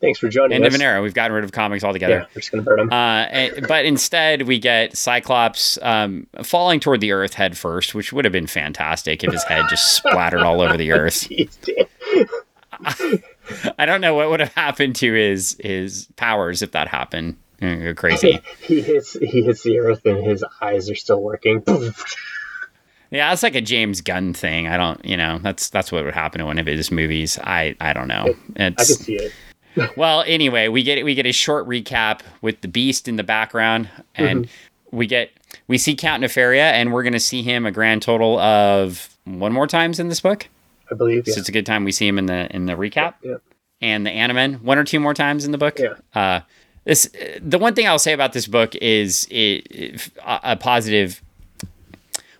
thanks 0.00 0.18
for 0.18 0.28
joining 0.28 0.56
end 0.56 0.64
us. 0.66 0.74
of 0.74 0.80
an 0.80 0.84
era. 0.86 1.00
We've 1.00 1.14
gotten 1.14 1.34
rid 1.34 1.44
of 1.44 1.52
comics 1.52 1.82
altogether. 1.84 2.14
Yeah, 2.14 2.26
we're 2.34 2.40
just 2.40 2.52
going 2.52 2.62
to 2.64 2.68
burn 2.68 2.78
them. 2.78 2.92
Uh, 2.92 2.96
and- 3.30 3.66
but 3.68 3.84
instead, 3.86 4.42
we 4.42 4.58
get 4.58 4.96
Cyclops 4.96 5.78
um, 5.82 6.26
falling 6.42 6.80
toward 6.80 7.00
the 7.00 7.12
Earth 7.12 7.34
head 7.34 7.56
first, 7.56 7.94
which 7.94 8.12
would 8.12 8.24
have 8.26 8.32
been 8.32 8.46
fantastic 8.46 9.24
if 9.24 9.32
his 9.32 9.44
head 9.44 9.64
just 9.70 9.92
splattered 9.96 10.40
all 10.42 10.60
over 10.60 10.76
the 10.76 10.92
Earth. 10.92 11.28
Jeez, 11.30 11.56
I 13.78 13.86
don't 13.86 14.00
know 14.00 14.14
what 14.14 14.28
would 14.28 14.40
have 14.40 14.52
happened 14.54 14.96
to 14.96 15.12
his 15.12 15.56
his 15.60 16.08
powers 16.16 16.62
if 16.62 16.72
that 16.72 16.88
happened. 16.88 17.36
Go 17.60 17.94
crazy. 17.94 18.40
he 18.60 18.82
hits 18.82 19.14
he 19.14 19.42
hits 19.42 19.62
the 19.62 19.78
earth 19.78 20.04
and 20.04 20.22
his 20.22 20.44
eyes 20.60 20.90
are 20.90 20.94
still 20.94 21.22
working. 21.22 21.62
Yeah, 23.16 23.30
that's 23.30 23.42
like 23.42 23.54
a 23.54 23.60
James 23.60 24.00
Gunn 24.00 24.34
thing. 24.34 24.68
I 24.68 24.76
don't, 24.76 25.04
you 25.04 25.16
know, 25.16 25.38
that's 25.38 25.70
that's 25.70 25.90
what 25.90 26.04
would 26.04 26.14
happen 26.14 26.38
to 26.40 26.44
one 26.44 26.58
of 26.58 26.66
his 26.66 26.90
movies. 26.90 27.38
I 27.42 27.76
I 27.80 27.92
don't 27.92 28.08
know. 28.08 28.34
I 28.56 28.70
can 28.70 28.84
see 28.84 29.16
it. 29.16 29.32
well, 29.96 30.24
anyway, 30.26 30.68
we 30.68 30.82
get 30.82 31.04
we 31.04 31.14
get 31.14 31.26
a 31.26 31.32
short 31.32 31.66
recap 31.68 32.20
with 32.40 32.60
the 32.60 32.68
Beast 32.68 33.08
in 33.08 33.16
the 33.16 33.22
background, 33.22 33.88
and 34.14 34.48
we 34.90 35.06
get 35.06 35.30
we 35.68 35.78
see 35.78 35.94
Count 35.94 36.22
Nefaria, 36.22 36.72
and 36.72 36.92
we're 36.92 37.02
gonna 37.02 37.20
see 37.20 37.42
him 37.42 37.66
a 37.66 37.70
grand 37.70 38.02
total 38.02 38.38
of 38.38 39.16
one 39.24 39.52
more 39.52 39.66
times 39.66 39.98
in 39.98 40.08
this 40.08 40.20
book. 40.20 40.48
I 40.90 40.94
believe. 40.94 41.26
Yeah. 41.26 41.34
So 41.34 41.40
it's 41.40 41.48
a 41.48 41.52
good 41.52 41.66
time 41.66 41.84
we 41.84 41.92
see 41.92 42.06
him 42.06 42.18
in 42.18 42.26
the 42.26 42.54
in 42.54 42.66
the 42.66 42.74
recap 42.74 43.14
yeah. 43.22 43.36
and 43.80 44.06
the 44.06 44.10
Animen 44.10 44.62
one 44.62 44.78
or 44.78 44.84
two 44.84 45.00
more 45.00 45.14
times 45.14 45.44
in 45.44 45.52
the 45.52 45.58
book. 45.58 45.78
Yeah. 45.78 45.94
Uh, 46.14 46.40
this 46.84 47.10
the 47.40 47.58
one 47.58 47.74
thing 47.74 47.86
I'll 47.86 47.98
say 47.98 48.12
about 48.12 48.32
this 48.32 48.46
book 48.46 48.74
is 48.76 49.26
it, 49.30 50.10
a 50.24 50.56
positive. 50.56 51.22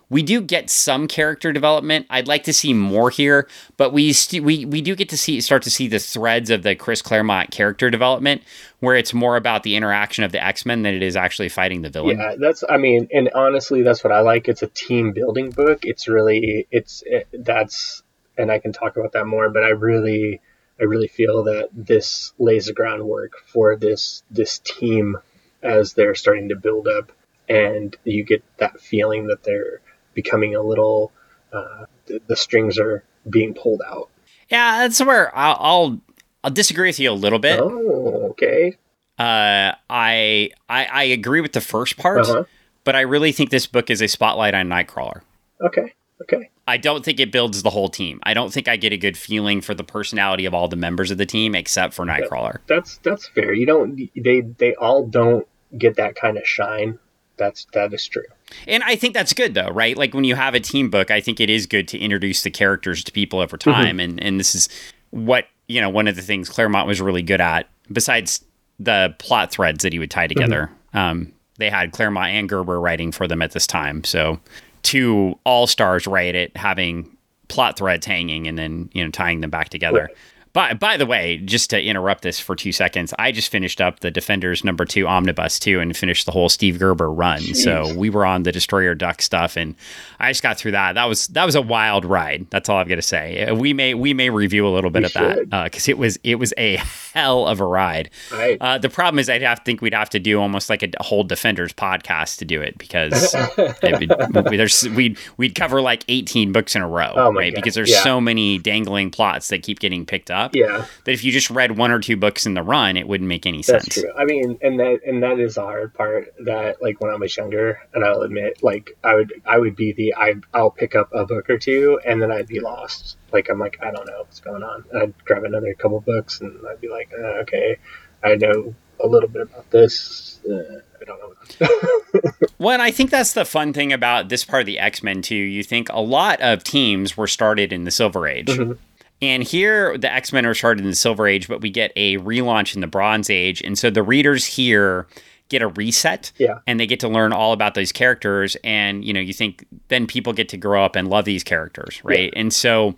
We 0.09 0.23
do 0.23 0.41
get 0.41 0.69
some 0.69 1.07
character 1.07 1.51
development. 1.51 2.05
I'd 2.09 2.27
like 2.27 2.43
to 2.45 2.53
see 2.53 2.73
more 2.73 3.09
here, 3.09 3.47
but 3.75 3.91
we 3.91 4.13
st- 4.13 4.43
we 4.43 4.65
we 4.65 4.81
do 4.81 4.95
get 4.95 5.09
to 5.09 5.17
see 5.17 5.41
start 5.41 5.63
to 5.63 5.69
see 5.69 5.87
the 5.87 5.99
threads 5.99 6.49
of 6.49 6.63
the 6.63 6.75
Chris 6.75 7.01
Claremont 7.01 7.51
character 7.51 7.89
development, 7.89 8.41
where 8.79 8.95
it's 8.95 9.13
more 9.13 9.35
about 9.35 9.63
the 9.63 9.75
interaction 9.75 10.23
of 10.23 10.31
the 10.31 10.43
X 10.43 10.65
Men 10.65 10.83
than 10.83 10.93
it 10.93 11.03
is 11.03 11.15
actually 11.15 11.49
fighting 11.49 11.81
the 11.81 11.89
villain. 11.89 12.17
Yeah, 12.17 12.35
that's. 12.39 12.63
I 12.67 12.77
mean, 12.77 13.09
and 13.13 13.29
honestly, 13.35 13.81
that's 13.81 14.03
what 14.03 14.13
I 14.13 14.21
like. 14.21 14.47
It's 14.47 14.63
a 14.63 14.67
team 14.67 15.11
building 15.11 15.49
book. 15.49 15.79
It's 15.83 16.07
really, 16.07 16.67
it's 16.71 17.03
it, 17.05 17.27
that's, 17.33 18.03
and 18.37 18.51
I 18.51 18.59
can 18.59 18.71
talk 18.71 18.95
about 18.95 19.11
that 19.13 19.25
more. 19.25 19.49
But 19.49 19.63
I 19.63 19.69
really, 19.69 20.39
I 20.79 20.83
really 20.83 21.09
feel 21.09 21.43
that 21.43 21.69
this 21.73 22.33
lays 22.39 22.67
the 22.67 22.73
groundwork 22.73 23.33
for 23.47 23.75
this 23.75 24.23
this 24.31 24.59
team 24.59 25.17
as 25.61 25.93
they're 25.93 26.15
starting 26.15 26.49
to 26.49 26.55
build 26.55 26.87
up, 26.87 27.11
and 27.49 27.93
you 28.05 28.23
get 28.23 28.43
that 28.57 28.79
feeling 28.79 29.27
that 29.27 29.43
they're 29.43 29.81
becoming 30.17 30.55
a 30.55 30.61
little. 30.61 31.11
Uh, 31.53 31.85
the, 32.07 32.19
the 32.27 32.35
strings 32.35 32.77
are 32.77 33.03
being 33.29 33.53
pulled 33.53 33.81
out. 33.87 34.09
Yeah, 34.49 34.79
that's 34.79 34.99
where 34.99 35.33
I'll, 35.37 35.57
I'll 35.59 35.99
I'll 36.43 36.51
disagree 36.51 36.89
with 36.89 36.99
you 36.99 37.11
a 37.11 37.13
little 37.13 37.39
bit. 37.39 37.59
Oh, 37.61 38.27
okay. 38.31 38.75
Uh, 39.17 39.71
I 39.89 40.49
I 40.67 40.85
I 40.85 41.03
agree 41.03 41.39
with 41.41 41.53
the 41.53 41.61
first 41.61 41.95
part, 41.97 42.21
Uh-huh. 42.21 42.43
but 42.83 42.95
I 42.95 43.01
really 43.01 43.31
think 43.31 43.49
this 43.49 43.67
book 43.67 43.89
is 43.89 44.01
a 44.01 44.07
spotlight 44.07 44.53
on 44.55 44.67
Nightcrawler. 44.67 45.21
Okay. 45.61 45.93
Okay. 46.21 46.49
I 46.67 46.77
don't 46.77 47.05
think 47.05 47.19
it 47.21 47.31
builds 47.31 47.63
the 47.63 47.69
whole 47.69 47.87
team. 47.89 48.19
I 48.23 48.33
don't 48.33 48.51
think 48.51 48.67
I 48.67 48.75
get 48.75 48.91
a 48.91 48.97
good 48.97 49.15
feeling 49.17 49.61
for 49.61 49.73
the 49.73 49.83
personality 49.83 50.45
of 50.45 50.53
all 50.53 50.67
the 50.67 50.75
members 50.75 51.11
of 51.11 51.17
the 51.17 51.25
team 51.25 51.55
except 51.55 51.93
for 51.93 52.05
Nightcrawler. 52.05 52.57
That's 52.67 52.97
that's 52.97 53.27
fair. 53.29 53.53
You 53.53 53.65
don't. 53.65 53.95
They 54.15 54.41
they 54.41 54.75
all 54.75 55.05
don't 55.07 55.47
get 55.77 55.95
that 55.95 56.15
kind 56.15 56.37
of 56.37 56.45
shine. 56.47 56.99
That's 57.37 57.65
that 57.73 57.93
is 57.93 58.05
true. 58.07 58.23
And 58.67 58.83
I 58.83 58.95
think 58.95 59.13
that's 59.13 59.33
good 59.33 59.53
though, 59.53 59.69
right? 59.69 59.97
Like 59.97 60.13
when 60.13 60.23
you 60.23 60.35
have 60.35 60.53
a 60.53 60.59
team 60.59 60.89
book, 60.89 61.11
I 61.11 61.21
think 61.21 61.39
it 61.39 61.49
is 61.49 61.65
good 61.65 61.87
to 61.89 61.97
introduce 61.97 62.43
the 62.43 62.49
characters 62.51 63.03
to 63.03 63.11
people 63.11 63.39
over 63.39 63.57
time 63.57 63.99
and 63.99 64.21
and 64.21 64.39
this 64.39 64.55
is 64.55 64.69
what, 65.11 65.45
you 65.67 65.81
know, 65.81 65.89
one 65.89 66.07
of 66.07 66.15
the 66.15 66.21
things 66.21 66.49
Claremont 66.49 66.87
was 66.87 67.01
really 67.01 67.21
good 67.21 67.41
at 67.41 67.69
besides 67.91 68.43
the 68.79 69.15
plot 69.19 69.51
threads 69.51 69.83
that 69.83 69.93
he 69.93 69.99
would 69.99 70.11
tie 70.11 70.27
together. 70.27 70.69
Um 70.93 71.33
they 71.57 71.69
had 71.69 71.91
Claremont 71.91 72.31
and 72.31 72.47
Gerber 72.47 72.79
writing 72.79 73.11
for 73.11 73.27
them 73.27 73.41
at 73.41 73.51
this 73.51 73.65
time. 73.67 74.03
So 74.03 74.39
two 74.83 75.37
all-stars 75.43 76.05
write 76.05 76.35
it 76.35 76.55
having 76.55 77.17
plot 77.47 77.77
threads 77.77 78.05
hanging 78.05 78.47
and 78.47 78.57
then, 78.57 78.89
you 78.93 79.03
know, 79.03 79.09
tying 79.09 79.41
them 79.41 79.49
back 79.49 79.69
together. 79.69 80.05
Right. 80.05 80.17
By, 80.53 80.73
by 80.73 80.97
the 80.97 81.05
way, 81.05 81.37
just 81.37 81.69
to 81.71 81.81
interrupt 81.81 82.21
this 82.23 82.39
for 82.39 82.55
two 82.55 82.71
seconds, 82.71 83.13
I 83.19 83.31
just 83.31 83.51
finished 83.51 83.79
up 83.81 83.99
the 83.99 84.09
Defenders 84.11 84.63
number 84.63 84.85
two 84.85 85.07
omnibus 85.07 85.59
too 85.59 85.79
and 85.79 85.95
finished 85.95 86.25
the 86.25 86.31
whole 86.31 86.49
Steve 86.49 86.79
Gerber 86.79 87.11
run. 87.11 87.41
So 87.41 87.93
we 87.93 88.09
were 88.09 88.25
on 88.25 88.43
the 88.43 88.51
Destroyer 88.51 88.95
Duck 88.95 89.21
stuff, 89.21 89.55
and 89.57 89.75
I 90.19 90.31
just 90.31 90.41
got 90.43 90.57
through 90.57 90.71
that. 90.71 90.93
That 90.93 91.05
was 91.05 91.27
that 91.27 91.45
was 91.45 91.55
a 91.55 91.61
wild 91.61 92.05
ride. 92.05 92.47
That's 92.49 92.69
all 92.69 92.77
I've 92.77 92.87
got 92.87 92.95
to 92.95 93.01
say. 93.01 93.45
Uh, 93.45 93.55
We 93.55 93.73
may 93.73 93.93
we 93.93 94.13
may 94.13 94.29
review 94.29 94.67
a 94.67 94.69
little 94.73 94.89
bit 94.89 95.01
We 95.01 95.05
of 95.05 95.13
that 95.13 95.37
should. 95.37 95.49
because 95.49 95.87
it 95.87 95.97
was 95.97 96.17
it 96.23 96.35
was 96.35 96.53
a 96.57 96.77
hell 97.13 97.47
of 97.47 97.59
a 97.59 97.65
ride. 97.65 98.09
Right. 98.31 98.57
Uh, 98.61 98.77
the 98.77 98.89
problem 98.89 99.19
is, 99.19 99.29
I'd 99.29 99.41
have 99.41 99.61
think 99.65 99.81
we'd 99.81 99.93
have 99.93 100.09
to 100.11 100.19
do 100.19 100.39
almost 100.39 100.69
like 100.69 100.81
a 100.83 100.89
whole 101.03 101.23
Defenders 101.23 101.73
podcast 101.73 102.37
to 102.39 102.45
do 102.45 102.61
it 102.61 102.77
because 102.77 103.33
it 103.57 103.99
would, 104.33 104.45
there's 104.45 104.87
we'd 104.89 105.17
we'd 105.37 105.55
cover 105.55 105.81
like 105.81 106.03
18 106.07 106.51
books 106.51 106.75
in 106.75 106.81
a 106.81 106.87
row, 106.87 107.13
Oh 107.15 107.31
right? 107.33 107.53
God, 107.53 107.61
Because 107.61 107.75
there's 107.75 107.91
yeah. 107.91 108.03
so 108.03 108.21
many 108.21 108.57
dangling 108.57 109.11
plots 109.11 109.49
that 109.49 109.63
keep 109.63 109.79
getting 109.79 110.05
picked 110.05 110.31
up 110.31 110.36
yeah. 110.53 110.85
that 111.03 111.11
if 111.11 111.23
you 111.23 111.31
just 111.31 111.49
read 111.49 111.77
one 111.77 111.91
or 111.91 111.99
two 111.99 112.17
books 112.17 112.45
in 112.45 112.53
the 112.53 112.63
run, 112.63 112.97
it 112.97 113.07
wouldn't 113.07 113.27
make 113.27 113.45
any 113.45 113.57
That's 113.61 113.85
sense. 113.85 113.93
true. 114.05 114.11
I 114.17 114.25
mean, 114.25 114.57
and 114.61 114.79
that 114.79 114.99
and 115.05 115.21
that 115.23 115.39
is 115.39 115.55
the 115.55 115.61
hard 115.61 115.93
part. 115.93 116.33
That 116.45 116.81
like 116.81 116.99
when 117.01 117.11
I 117.11 117.15
was 117.15 117.35
younger, 117.35 117.79
and 117.93 118.03
I'll 118.03 118.21
admit, 118.21 118.61
like 118.63 118.97
I 119.03 119.15
would 119.15 119.33
I 119.45 119.57
would 119.57 119.75
be 119.75 119.91
the 119.93 120.13
I 120.15 120.35
I'll 120.53 120.71
pick 120.71 120.95
up 120.95 121.09
a 121.13 121.25
book 121.25 121.49
or 121.49 121.57
two, 121.57 121.99
and 122.05 122.21
then 122.21 122.31
I'd 122.31 122.47
be 122.47 122.59
lost. 122.59 123.17
Like 123.31 123.49
I'm 123.49 123.59
like 123.59 123.77
I 123.81 123.91
don't 123.91 124.07
know 124.07 124.19
what's 124.19 124.39
going 124.39 124.63
on. 124.63 124.85
And 124.91 125.01
I'd 125.03 125.25
grab 125.25 125.43
another 125.43 125.73
couple 125.73 125.99
books, 126.01 126.41
and 126.41 126.59
I'd 126.67 126.81
be 126.81 126.89
like, 126.89 127.11
uh, 127.17 127.41
okay, 127.41 127.77
I 128.23 128.35
know 128.35 128.73
a 128.99 129.07
little 129.07 129.29
bit 129.29 129.43
about 129.43 129.69
this. 129.71 130.39
Uh, 130.49 130.79
I 131.01 131.05
don't 131.05 131.19
know. 131.19 131.67
Well, 132.59 132.73
and 132.73 132.81
I 132.81 132.89
think 132.89 133.11
that's 133.11 133.33
the 133.33 133.45
fun 133.45 133.71
thing 133.71 133.93
about 133.93 134.29
this 134.29 134.43
part 134.43 134.61
of 134.61 134.65
the 134.65 134.79
X 134.79 135.03
Men 135.03 135.21
too. 135.21 135.35
You 135.35 135.61
think 135.61 135.89
a 135.89 135.99
lot 136.01 136.41
of 136.41 136.63
teams 136.63 137.15
were 137.15 137.27
started 137.27 137.71
in 137.71 137.83
the 137.83 137.91
Silver 137.91 138.27
Age. 138.27 138.47
Mhm. 138.47 138.79
And 139.21 139.43
here, 139.43 139.97
the 139.97 140.11
X 140.13 140.31
Men 140.31 140.45
are 140.45 140.53
started 140.53 140.83
in 140.83 140.89
the 140.89 140.95
Silver 140.95 141.27
Age, 141.27 141.47
but 141.47 141.61
we 141.61 141.69
get 141.69 141.91
a 141.95 142.17
relaunch 142.19 142.75
in 142.75 142.81
the 142.81 142.87
Bronze 142.87 143.29
Age. 143.29 143.61
And 143.61 143.77
so 143.77 143.89
the 143.89 144.03
readers 144.03 144.45
here 144.45 145.07
get 145.49 145.61
a 145.61 145.67
reset 145.69 146.31
Yeah. 146.37 146.59
and 146.67 146.79
they 146.79 146.85
get 146.85 146.99
to 146.99 147.07
learn 147.07 147.31
all 147.33 147.53
about 147.53 147.73
those 147.73 147.91
characters. 147.91 148.57
And, 148.63 149.03
you 149.05 149.13
know, 149.13 149.19
you 149.21 149.33
think 149.33 149.65
then 149.87 150.05
people 150.05 150.33
get 150.33 150.49
to 150.49 150.57
grow 150.57 150.83
up 150.83 150.95
and 150.95 151.09
love 151.09 151.25
these 151.25 151.43
characters, 151.43 152.01
right? 152.03 152.31
And 152.35 152.51
so 152.53 152.95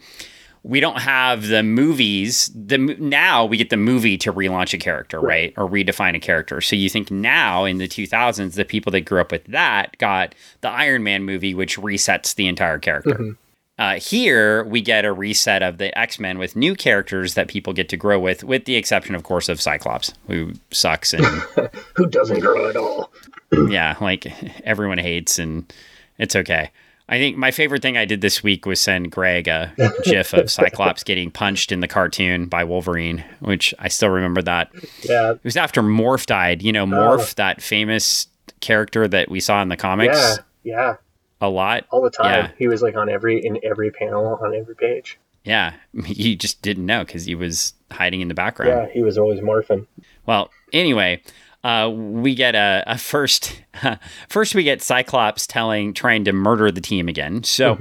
we 0.63 0.79
don't 0.81 0.99
have 0.99 1.47
the 1.47 1.61
movies. 1.63 2.51
The 2.53 2.77
Now 2.79 3.45
we 3.45 3.55
get 3.55 3.69
the 3.69 3.77
movie 3.77 4.17
to 4.17 4.33
relaunch 4.33 4.73
a 4.73 4.77
character, 4.77 5.19
right? 5.21 5.53
Or 5.57 5.69
redefine 5.69 6.15
a 6.15 6.19
character. 6.19 6.59
So 6.59 6.75
you 6.75 6.89
think 6.89 7.09
now 7.11 7.63
in 7.65 7.77
the 7.77 7.87
2000s, 7.87 8.55
the 8.55 8.65
people 8.65 8.91
that 8.93 9.01
grew 9.01 9.21
up 9.21 9.31
with 9.31 9.45
that 9.45 9.97
got 9.99 10.35
the 10.61 10.69
Iron 10.69 11.03
Man 11.03 11.23
movie, 11.23 11.53
which 11.53 11.77
resets 11.77 12.33
the 12.35 12.47
entire 12.47 12.79
character. 12.79 13.13
Mhm. 13.13 13.37
Uh, 13.79 13.97
here 13.97 14.65
we 14.65 14.81
get 14.81 15.05
a 15.05 15.13
reset 15.13 15.63
of 15.63 15.77
the 15.77 15.97
X 15.97 16.19
Men 16.19 16.37
with 16.37 16.57
new 16.57 16.75
characters 16.75 17.35
that 17.35 17.47
people 17.47 17.71
get 17.71 17.87
to 17.89 17.97
grow 17.97 18.19
with, 18.19 18.43
with 18.43 18.65
the 18.65 18.75
exception, 18.75 19.15
of 19.15 19.23
course, 19.23 19.47
of 19.47 19.61
Cyclops, 19.61 20.13
who 20.27 20.51
sucks 20.69 21.13
and 21.13 21.25
Who 21.95 22.05
doesn't 22.07 22.41
grow 22.41 22.69
at 22.69 22.75
all? 22.75 23.13
yeah, 23.69 23.95
like 24.01 24.27
everyone 24.65 24.97
hates, 24.97 25.39
and 25.39 25.71
it's 26.17 26.35
okay. 26.35 26.71
I 27.07 27.17
think 27.19 27.37
my 27.37 27.51
favorite 27.51 27.81
thing 27.81 27.97
I 27.97 28.03
did 28.03 28.19
this 28.19 28.43
week 28.43 28.65
was 28.65 28.81
send 28.81 29.11
Greg 29.11 29.47
a 29.47 29.73
GIF 30.03 30.33
of 30.33 30.51
Cyclops 30.51 31.03
getting 31.03 31.31
punched 31.31 31.71
in 31.71 31.79
the 31.79 31.87
cartoon 31.87 32.47
by 32.47 32.65
Wolverine, 32.65 33.23
which 33.39 33.73
I 33.79 33.87
still 33.87 34.09
remember 34.09 34.41
that. 34.43 34.69
Yeah. 35.03 35.31
It 35.31 35.43
was 35.43 35.57
after 35.57 35.81
Morph 35.81 36.25
died. 36.27 36.61
You 36.61 36.71
know, 36.71 36.85
Morph, 36.85 37.33
that 37.35 37.63
famous 37.63 38.27
character 38.59 39.07
that 39.07 39.31
we 39.31 39.39
saw 39.39 39.61
in 39.61 39.69
the 39.69 39.77
comics 39.77 40.17
Yeah. 40.17 40.35
Yeah. 40.63 40.95
A 41.41 41.49
lot. 41.49 41.85
All 41.91 42.01
the 42.01 42.09
time. 42.09 42.45
Yeah. 42.45 42.51
He 42.57 42.67
was 42.67 42.81
like 42.81 42.95
on 42.95 43.09
every 43.09 43.43
in 43.43 43.59
every 43.63 43.91
panel 43.91 44.39
on 44.41 44.55
every 44.55 44.75
page. 44.75 45.19
Yeah, 45.43 45.73
you 45.93 46.35
just 46.35 46.61
didn't 46.61 46.85
know 46.85 47.03
because 47.03 47.25
he 47.25 47.35
was 47.35 47.73
hiding 47.91 48.21
in 48.21 48.27
the 48.27 48.33
background. 48.33 48.87
Yeah. 48.87 48.93
He 48.93 49.01
was 49.01 49.17
always 49.17 49.39
morphing. 49.39 49.87
Well, 50.25 50.51
anyway, 50.73 51.21
uh, 51.63 51.91
we 51.93 52.35
get 52.35 52.55
a, 52.55 52.83
a 52.87 52.97
first. 52.97 53.61
first, 54.29 54.55
we 54.55 54.63
get 54.63 54.81
Cyclops 54.81 55.47
telling, 55.47 55.93
trying 55.93 56.23
to 56.25 56.33
murder 56.33 56.71
the 56.71 56.81
team 56.81 57.07
again. 57.07 57.43
So 57.43 57.77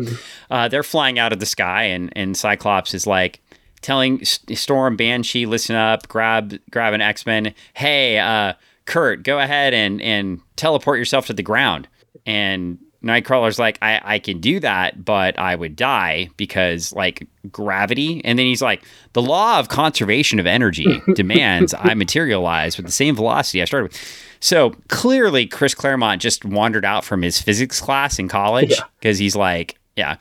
uh, 0.51 0.69
they're 0.69 0.83
flying 0.83 1.19
out 1.19 1.33
of 1.33 1.41
the 1.41 1.47
sky, 1.47 1.85
and 1.85 2.13
and 2.17 2.37
Cyclops 2.37 2.95
is 2.95 3.07
like 3.07 3.41
telling 3.81 4.25
Storm, 4.25 4.97
Banshee, 4.97 5.47
listen 5.47 5.77
up, 5.77 6.09
grab 6.09 6.59
grab 6.71 6.95
an 6.95 7.01
X 7.01 7.27
Men. 7.27 7.55
Hey, 7.75 8.19
uh, 8.19 8.55
Kurt, 8.85 9.23
go 9.23 9.39
ahead 9.39 9.75
and 9.75 10.01
and 10.01 10.41
teleport 10.57 10.99
yourself 10.99 11.27
to 11.27 11.33
the 11.33 11.43
ground. 11.43 11.89
And 12.27 12.79
Nightcrawler's 13.03 13.59
like, 13.61 13.79
I, 13.81 14.01
I 14.03 14.19
can 14.19 14.41
do 14.41 14.59
that, 14.61 15.05
but 15.05 15.39
I 15.39 15.55
would 15.55 15.77
die 15.77 16.31
because 16.37 16.93
like 16.93 17.27
gravity. 17.53 18.25
And 18.25 18.39
then 18.39 18.47
he's 18.47 18.61
like, 18.63 18.83
the 19.13 19.23
law 19.23 19.61
of 19.61 19.69
conservation 19.69 20.41
of 20.41 20.47
energy 20.47 21.01
demands 21.15 21.75
I 21.75 21.95
materialize 21.95 22.77
with 22.77 22.87
the 22.87 22.93
same 22.93 23.15
velocity 23.15 23.63
I 23.63 23.67
started 23.67 23.91
with. 23.93 24.25
So 24.41 24.71
clearly, 24.89 25.47
Chris 25.47 25.75
Claremont 25.75 26.21
just 26.21 26.45
wandered 26.45 26.85
out 26.85 27.05
from 27.05 27.23
his 27.23 27.41
physics 27.41 27.81
class 27.81 28.19
in 28.19 28.27
college 28.29 28.71
Yeah. 28.73 28.85
because 29.01 29.19
he's 29.19 29.37
like, 29.37 29.79
yeah. 29.97 30.17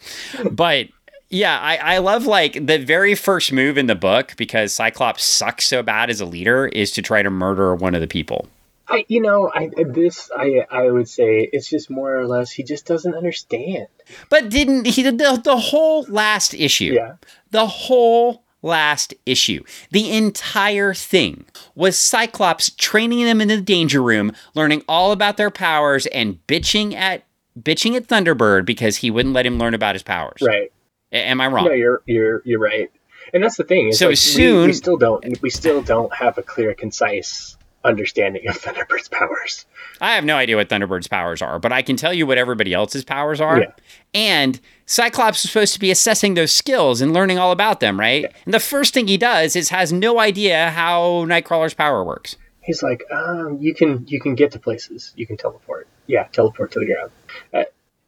But 0.51 0.87
yeah, 1.29 1.59
I, 1.59 1.77
I 1.77 1.97
love 1.97 2.25
like 2.25 2.53
the 2.65 2.77
very 2.77 3.13
first 3.15 3.51
move 3.51 3.77
in 3.77 3.87
the 3.87 3.95
book 3.95 4.33
because 4.37 4.71
Cyclops 4.73 5.23
sucks 5.23 5.65
so 5.67 5.83
bad 5.83 6.09
as 6.09 6.21
a 6.21 6.25
leader 6.25 6.67
is 6.67 6.91
to 6.93 7.01
try 7.01 7.21
to 7.21 7.29
murder 7.29 7.75
one 7.75 7.93
of 7.95 8.01
the 8.01 8.07
people. 8.07 8.47
I, 8.89 9.06
you 9.08 9.21
know, 9.21 9.52
I 9.54 9.69
this 9.86 10.30
I 10.36 10.65
I 10.71 10.89
would 10.89 11.10
say 11.10 11.50
it's 11.52 11.69
just 11.69 11.89
more 11.89 12.15
or 12.15 12.26
less 12.28 12.52
he 12.52 12.63
just 12.63 12.86
doesn't 12.86 13.13
understand. 13.15 13.88
But 14.30 14.50
didn't 14.50 14.86
he? 14.88 15.04
The, 15.04 15.41
the 15.43 15.58
whole 15.58 16.04
last 16.04 16.54
issue, 16.54 16.93
Yeah. 16.95 17.15
the 17.52 17.67
whole 17.67 18.43
last 18.62 19.13
issue, 19.26 19.63
the 19.91 20.10
entire 20.12 20.93
thing 20.93 21.45
was 21.76 21.97
Cyclops 21.97 22.69
training 22.71 23.26
them 23.26 23.41
in 23.41 23.50
the 23.50 23.60
danger 23.62 24.02
room, 24.02 24.32
learning 24.56 24.84
all 24.88 25.12
about 25.12 25.36
their 25.38 25.52
powers, 25.52 26.06
and 26.08 26.39
bitching 26.47 26.93
at 26.93 27.23
bitching 27.62 27.95
at 27.95 28.08
Thunderbird 28.08 28.65
because 28.65 28.97
he 28.97 29.12
wouldn't 29.12 29.34
let 29.36 29.45
him 29.45 29.58
learn 29.58 29.73
about 29.73 29.95
his 29.95 30.04
powers. 30.04 30.41
Right. 30.41 30.71
A- 31.12 31.28
Am 31.28 31.41
I 31.41 31.47
wrong? 31.47 31.65
No, 31.65 31.71
you're 31.73 32.02
you're 32.06 32.41
you're 32.45 32.60
right. 32.60 32.89
And 33.34 33.43
that's 33.43 33.58
the 33.58 33.65
thing. 33.65 33.91
So 33.91 34.06
like 34.06 34.12
we- 34.12 34.15
soon- 34.15 34.67
we, 34.67 34.73
still 34.73 34.95
don't 34.97 35.41
we 35.41 35.50
still 35.50 35.82
don't 35.82 36.13
have 36.15 36.38
a 36.38 36.41
clear, 36.43 36.73
concise 36.73 37.56
understanding 37.83 38.47
of 38.47 38.55
Thunderbird's 38.57 39.07
powers. 39.07 39.65
I 40.01 40.15
have 40.15 40.25
no 40.25 40.35
idea 40.35 40.55
what 40.55 40.69
Thunderbird's 40.69 41.07
powers 41.07 41.41
are, 41.41 41.59
but 41.59 41.71
I 41.71 41.81
can 41.81 41.95
tell 41.95 42.13
you 42.13 42.27
what 42.27 42.37
everybody 42.37 42.73
else's 42.73 43.03
powers 43.03 43.39
are. 43.39 43.61
Yeah. 43.61 43.71
And 44.13 44.59
Cyclops 44.85 45.43
is 45.43 45.51
supposed 45.51 45.73
to 45.73 45.79
be 45.79 45.91
assessing 45.91 46.33
those 46.33 46.51
skills 46.51 47.01
and 47.01 47.13
learning 47.13 47.37
all 47.37 47.51
about 47.51 47.79
them, 47.79 47.99
right? 47.99 48.25
And 48.45 48.53
the 48.53 48.59
first 48.59 48.93
thing 48.93 49.07
he 49.07 49.17
does 49.17 49.55
is 49.55 49.69
has 49.69 49.91
no 49.91 50.19
idea 50.19 50.71
how 50.71 51.25
Nightcrawler's 51.25 51.73
power 51.73 52.03
works. 52.03 52.35
He's 52.61 52.83
like, 52.83 53.03
um, 53.11 53.59
you 53.61 53.73
can 53.73 54.05
you 54.07 54.19
can 54.19 54.35
get 54.35 54.51
to 54.51 54.59
places. 54.59 55.13
You 55.15 55.25
can 55.25 55.37
teleport. 55.37 55.87
Yeah, 56.05 56.27
teleport 56.33 56.71
to 56.73 56.79
the 56.79 56.85
ground. 56.85 57.11
Uh, 57.53 57.63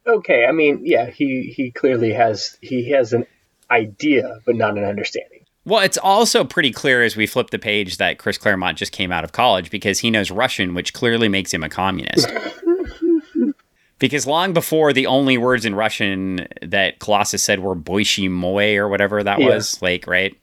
okay. 0.06 0.44
I 0.44 0.52
mean, 0.52 0.82
yeah, 0.84 1.08
he 1.08 1.52
he 1.56 1.70
clearly 1.70 2.12
has 2.12 2.58
he 2.60 2.90
has 2.90 3.14
an 3.14 3.26
idea, 3.70 4.40
but 4.44 4.56
not 4.56 4.76
an 4.76 4.84
understanding. 4.84 5.29
Well, 5.66 5.80
it's 5.82 5.98
also 5.98 6.42
pretty 6.44 6.72
clear 6.72 7.02
as 7.02 7.16
we 7.16 7.26
flip 7.26 7.50
the 7.50 7.58
page 7.58 7.98
that 7.98 8.18
Chris 8.18 8.38
Claremont 8.38 8.78
just 8.78 8.92
came 8.92 9.12
out 9.12 9.24
of 9.24 9.32
college 9.32 9.70
because 9.70 9.98
he 10.00 10.10
knows 10.10 10.30
Russian, 10.30 10.74
which 10.74 10.92
clearly 10.94 11.28
makes 11.28 11.52
him 11.52 11.62
a 11.62 11.68
communist. 11.68 12.32
because 13.98 14.26
long 14.26 14.52
before 14.54 14.92
the 14.92 15.06
only 15.06 15.36
words 15.36 15.64
in 15.64 15.74
Russian 15.74 16.48
that 16.62 16.98
Colossus 16.98 17.42
said 17.42 17.60
were 17.60 17.76
boishi 17.76 18.30
moe 18.30 18.76
or 18.76 18.88
whatever 18.88 19.22
that 19.22 19.38
Yeah. 19.40 19.48
was, 19.48 19.80
like, 19.82 20.06
right? 20.06 20.34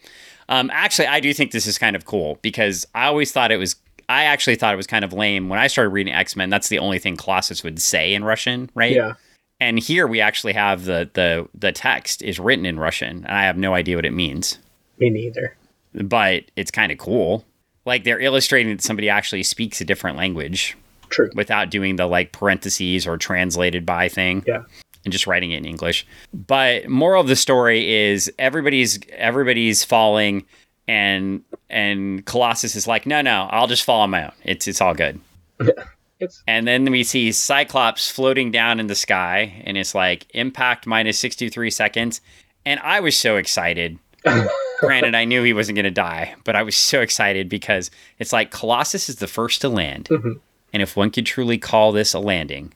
Um, 0.50 0.70
actually, 0.72 1.08
I 1.08 1.20
do 1.20 1.34
think 1.34 1.52
this 1.52 1.66
is 1.66 1.78
kind 1.78 1.96
of 1.96 2.06
cool 2.06 2.38
because 2.42 2.86
I 2.96 3.08
always 3.08 3.32
thought 3.32 3.52
it 3.52 3.58
was. 3.58 3.76
I 4.10 4.24
actually 4.24 4.56
thought 4.56 4.74
it 4.74 4.78
was 4.78 4.88
kind 4.88 5.04
of 5.04 5.12
lame 5.12 5.50
when 5.50 5.60
I 5.60 5.68
started 5.68 5.90
reading 5.90 6.14
X 6.14 6.36
Men. 6.38 6.50
That's 6.50 6.70
the 6.70 6.80
only 6.80 7.00
thing 7.00 7.18
Colossus 7.18 7.64
would 7.64 7.82
say 7.82 8.14
in 8.14 8.24
Russian, 8.24 8.70
right? 8.74 8.94
Yeah, 8.96 9.14
And 9.60 9.78
here 9.78 10.08
we 10.08 10.22
actually 10.22 10.54
have 10.54 10.86
the 10.86 11.10
the 11.14 11.50
the 11.54 11.74
text 11.74 12.22
is 12.22 12.40
written 12.40 12.66
in 12.66 12.80
Russian, 12.80 13.26
and 13.28 13.36
I 13.38 13.44
have 13.44 13.58
no 13.58 13.74
idea 13.74 13.98
what 13.98 14.06
it 14.06 14.14
means 14.14 14.60
me 15.00 15.10
neither. 15.10 15.56
but 15.94 16.44
it's 16.56 16.72
kind 16.72 16.92
of 16.92 16.98
cool. 16.98 17.46
Like 17.86 18.04
they're 18.04 18.20
illustrating 18.20 18.76
that 18.76 18.82
somebody 18.84 19.10
actually 19.10 19.44
speaks 19.44 19.80
a 19.82 19.86
different 19.86 20.18
language 20.18 20.78
True. 21.10 21.30
without 21.36 21.70
doing 21.70 21.96
the 21.96 22.06
like 22.06 22.32
parentheses 22.34 23.08
or 23.08 23.18
translated 23.18 23.86
by 23.86 24.10
thing 24.10 24.44
Yeah. 24.46 24.64
and 25.06 25.12
just 25.12 25.26
writing 25.28 25.52
it 25.52 25.58
in 25.60 25.66
English. 25.66 26.06
But 26.34 26.88
moral 26.90 27.22
of 27.22 27.28
the 27.28 27.36
story 27.38 27.94
is 28.10 28.32
everybody's 28.38 29.00
everybody's 29.14 29.84
falling 29.84 30.46
and 30.88 31.44
and 31.70 32.26
Colossus 32.26 32.76
is 32.76 32.88
like, 32.88 33.06
"No, 33.06 33.22
no, 33.22 33.48
I'll 33.52 33.68
just 33.68 33.84
fall 33.84 34.02
on 34.02 34.10
my 34.10 34.26
own. 34.26 34.32
It's 34.44 34.68
it's 34.68 34.82
all 34.82 34.94
good." 34.94 35.20
It's 36.20 36.42
And 36.48 36.68
then 36.68 36.86
we 36.90 37.04
see 37.04 37.32
Cyclops 37.32 38.10
floating 38.10 38.50
down 38.50 38.80
in 38.80 38.88
the 38.88 38.96
sky 38.96 39.62
and 39.66 39.78
it's 39.78 39.94
like 39.94 40.26
impact 40.34 40.88
minus 40.88 41.20
63 41.20 41.70
seconds. 41.70 42.22
And 42.66 42.80
I 42.80 43.02
was 43.02 43.16
so 43.16 43.36
excited. 43.38 44.00
Granted, 44.80 45.16
I 45.16 45.26
knew 45.26 45.44
he 45.44 45.54
wasn't 45.54 45.76
going 45.76 45.86
to 45.86 45.92
die, 45.92 46.36
but 46.44 46.56
I 46.56 46.62
was 46.64 46.78
so 46.78 47.02
excited 47.02 47.50
because 47.50 47.90
it's 48.20 48.32
like 48.34 48.52
Colossus 48.52 49.10
is 49.10 49.16
the 49.18 49.28
first 49.28 49.62
to 49.62 49.70
land. 49.70 50.08
Mhm. 50.10 50.40
And 50.74 50.84
if 50.84 50.96
one 50.96 51.10
could 51.12 51.26
truly 51.26 51.58
call 51.58 51.92
this 51.92 52.14
a 52.14 52.20
landing. 52.20 52.74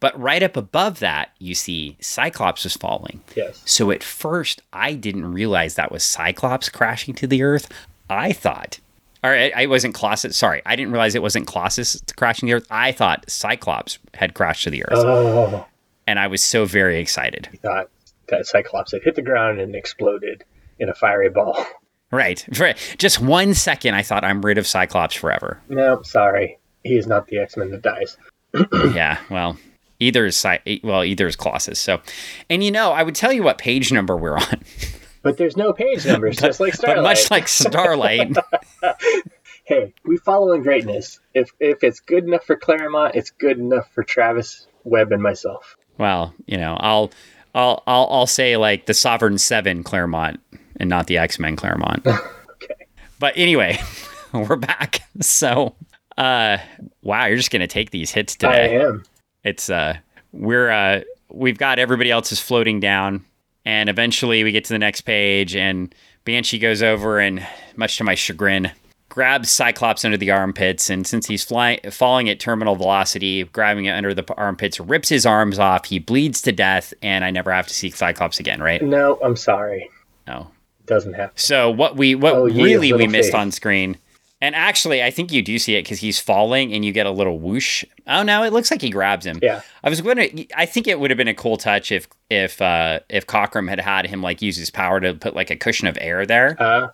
But 0.00 0.18
right 0.18 0.42
up 0.42 0.56
above 0.56 0.98
that, 1.00 1.30
you 1.38 1.54
see 1.54 1.96
Cyclops 2.00 2.64
is 2.64 2.74
falling. 2.76 3.20
yes. 3.36 3.62
So 3.66 3.90
at 3.90 4.02
first, 4.02 4.62
I 4.72 4.94
didn't 4.94 5.30
realize 5.32 5.74
that 5.74 5.92
was 5.92 6.02
Cyclops 6.02 6.68
crashing 6.70 7.14
to 7.16 7.26
the 7.26 7.42
earth. 7.42 7.68
I 8.08 8.32
thought, 8.32 8.80
or 9.22 9.30
I, 9.30 9.52
I 9.54 9.66
wasn't 9.66 9.94
Colossus. 9.94 10.36
Sorry, 10.36 10.62
I 10.64 10.74
didn't 10.74 10.92
realize 10.92 11.14
it 11.14 11.22
wasn't 11.22 11.46
Colossus 11.46 12.00
crashing 12.16 12.48
to 12.48 12.54
the 12.54 12.56
earth. 12.56 12.66
I 12.70 12.90
thought 12.92 13.30
Cyclops 13.30 13.98
had 14.14 14.32
crashed 14.34 14.64
to 14.64 14.70
the 14.70 14.82
earth, 14.86 14.94
Oh, 15.04 15.66
and 16.06 16.18
I 16.18 16.26
was 16.26 16.42
so 16.42 16.64
very 16.64 16.98
excited. 16.98 17.48
I 17.52 17.56
thought 17.58 17.90
that 18.28 18.46
Cyclops 18.46 18.92
had 18.92 19.02
hit 19.02 19.14
the 19.16 19.22
ground 19.22 19.60
and 19.60 19.76
exploded 19.76 20.42
in 20.80 20.88
a 20.88 20.94
fiery 20.94 21.30
ball. 21.30 21.64
Right, 22.10 22.44
for 22.52 22.74
just 22.98 23.20
one 23.20 23.54
second, 23.54 23.94
I 23.94 24.02
thought 24.02 24.24
I'm 24.24 24.42
rid 24.42 24.58
of 24.58 24.66
Cyclops 24.66 25.14
forever. 25.14 25.60
No, 25.68 26.02
sorry, 26.02 26.58
he 26.82 26.96
is 26.96 27.06
not 27.06 27.28
the 27.28 27.38
X 27.38 27.56
Men 27.56 27.70
that 27.70 27.82
dies. 27.82 28.16
yeah, 28.92 29.18
well, 29.30 29.56
either 30.00 30.26
is 30.26 30.36
Cy- 30.36 30.80
well, 30.82 31.04
either 31.04 31.28
is 31.28 31.36
Colossus. 31.36 31.78
So, 31.78 32.00
and 32.48 32.64
you 32.64 32.72
know, 32.72 32.90
I 32.90 33.04
would 33.04 33.14
tell 33.14 33.32
you 33.32 33.44
what 33.44 33.58
page 33.58 33.92
number 33.92 34.16
we're 34.16 34.36
on, 34.36 34.64
But 35.22 35.36
there's 35.36 35.56
no 35.56 35.72
page 35.72 36.06
numbers, 36.06 36.38
just 36.38 36.60
like 36.60 36.74
Starlight. 36.74 36.96
but 36.96 37.02
much 37.02 37.30
like 37.30 37.46
Starlight. 37.46 38.36
hey, 39.64 39.92
we 40.04 40.16
follow 40.16 40.52
in 40.52 40.62
greatness. 40.62 41.20
If 41.34 41.50
if 41.60 41.84
it's 41.84 42.00
good 42.00 42.24
enough 42.24 42.44
for 42.44 42.56
Claremont, 42.56 43.14
it's 43.14 43.30
good 43.30 43.58
enough 43.58 43.90
for 43.92 44.02
Travis 44.02 44.66
Webb 44.84 45.12
and 45.12 45.22
myself. 45.22 45.76
Well, 45.98 46.34
you 46.46 46.56
know, 46.56 46.76
I'll 46.80 47.10
I'll 47.54 47.82
I'll, 47.86 48.08
I'll 48.10 48.26
say 48.26 48.56
like 48.56 48.86
the 48.86 48.94
Sovereign 48.94 49.36
Seven 49.36 49.84
Claremont 49.84 50.40
and 50.80 50.88
not 50.88 51.06
the 51.06 51.18
X 51.18 51.38
Men 51.38 51.54
Claremont. 51.54 52.04
Okay. 52.62 52.86
but 53.18 53.32
anyway, 53.36 53.78
we're 54.34 54.56
back. 54.56 55.00
So, 55.22 55.74
uh, 56.18 56.58
wow, 57.02 57.26
you're 57.26 57.36
just 57.36 57.50
gonna 57.50 57.66
take 57.66 57.90
these 57.90 58.10
hits 58.10 58.36
today. 58.36 58.78
I 58.78 58.84
am. 58.86 59.04
It's 59.44 59.68
uh, 59.70 59.96
we're 60.32 60.70
uh, 60.70 61.02
we've 61.30 61.58
got 61.58 61.78
everybody 61.78 62.10
else 62.10 62.32
is 62.32 62.40
floating 62.40 62.80
down, 62.80 63.24
and 63.64 63.88
eventually 63.88 64.44
we 64.44 64.52
get 64.52 64.64
to 64.64 64.72
the 64.72 64.78
next 64.78 65.02
page, 65.02 65.54
and 65.56 65.94
Banshee 66.24 66.58
goes 66.58 66.82
over 66.82 67.18
and, 67.18 67.46
much 67.76 67.96
to 67.98 68.04
my 68.04 68.14
chagrin. 68.14 68.70
Grabs 69.10 69.50
Cyclops 69.50 70.04
under 70.04 70.16
the 70.16 70.30
armpits, 70.30 70.88
and 70.88 71.06
since 71.06 71.26
he's 71.26 71.42
flying, 71.42 71.80
falling 71.90 72.28
at 72.28 72.38
terminal 72.40 72.76
velocity, 72.76 73.44
grabbing 73.44 73.86
it 73.86 73.90
under 73.92 74.14
the 74.14 74.24
armpits, 74.36 74.78
rips 74.78 75.08
his 75.08 75.26
arms 75.26 75.58
off. 75.58 75.86
He 75.86 75.98
bleeds 75.98 76.40
to 76.42 76.52
death, 76.52 76.94
and 77.02 77.24
I 77.24 77.30
never 77.30 77.52
have 77.52 77.66
to 77.66 77.74
see 77.74 77.90
Cyclops 77.90 78.38
again, 78.38 78.62
right? 78.62 78.80
No, 78.80 79.18
I'm 79.22 79.36
sorry. 79.36 79.90
No. 80.26 80.50
Doesn't 80.90 81.14
happen. 81.14 81.32
So 81.36 81.70
what 81.70 81.96
we 81.96 82.14
what 82.14 82.34
Oh, 82.34 82.44
really 82.44 82.92
we 82.92 83.06
missed 83.06 83.30
faith. 83.30 83.34
on 83.40 83.50
screen, 83.52 83.96
and 84.40 84.54
actually 84.56 85.02
I 85.02 85.10
think 85.10 85.30
you 85.32 85.40
do 85.40 85.56
see 85.58 85.76
it 85.76 85.84
because 85.84 86.00
he's 86.00 86.18
falling 86.18 86.72
and 86.74 86.84
you 86.84 86.90
get 86.92 87.06
a 87.06 87.10
little 87.12 87.38
whoosh. 87.38 87.84
Oh 88.08 88.22
no, 88.24 88.42
it 88.42 88.52
looks 88.52 88.70
like 88.72 88.82
he 88.82 88.90
grabs 88.90 89.24
him. 89.24 89.38
Yeah. 89.40 89.60
I 89.84 89.88
was 89.88 90.00
going 90.00 90.16
to. 90.16 90.46
I 90.56 90.66
think 90.66 90.88
it 90.88 90.98
would 90.98 91.10
have 91.10 91.16
been 91.16 91.28
a 91.28 91.34
cool 91.34 91.56
touch 91.56 91.92
if 91.92 92.08
if 92.28 92.60
uh, 92.60 93.00
if 93.08 93.26
Cockrum 93.26 93.68
had 93.68 93.78
had 93.80 94.06
him 94.06 94.20
like 94.20 94.42
use 94.42 94.56
his 94.56 94.68
power 94.70 94.98
to 95.00 95.14
put 95.14 95.34
like 95.36 95.50
a 95.50 95.56
cushion 95.56 95.86
of 95.86 95.96
air 96.00 96.26
there. 96.26 96.56
Uh, 96.60 96.88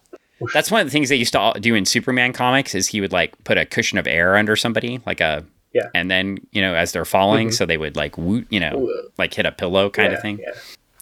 That's 0.52 0.70
one 0.70 0.82
of 0.82 0.86
the 0.86 0.90
things 0.90 1.08
they 1.08 1.16
used 1.16 1.32
to 1.32 1.40
all 1.40 1.54
do 1.54 1.74
in 1.74 1.86
Superman 1.86 2.34
comics 2.34 2.74
is 2.74 2.88
he 2.88 3.00
would 3.00 3.12
like 3.12 3.32
put 3.44 3.56
a 3.56 3.64
cushion 3.64 3.96
of 3.96 4.06
air 4.06 4.36
under 4.36 4.54
somebody 4.56 5.00
like 5.06 5.22
a 5.22 5.42
Yeah. 5.72 5.88
and 5.94 6.10
then 6.10 6.36
you 6.52 6.60
know 6.60 6.74
as 6.74 6.92
they're 6.92 7.06
falling, 7.06 7.48
Mhm. 7.48 7.54
so 7.54 7.64
they 7.64 7.78
would 7.78 7.96
like 7.96 8.18
woot, 8.18 8.46
you 8.50 8.60
know, 8.60 8.92
like 9.16 9.32
hit 9.32 9.46
a 9.46 9.52
pillow 9.52 9.88
kind 9.88 10.10
yeah, 10.12 10.16
of 10.16 10.22
thing. 10.22 10.38
Yeah. 10.42 10.52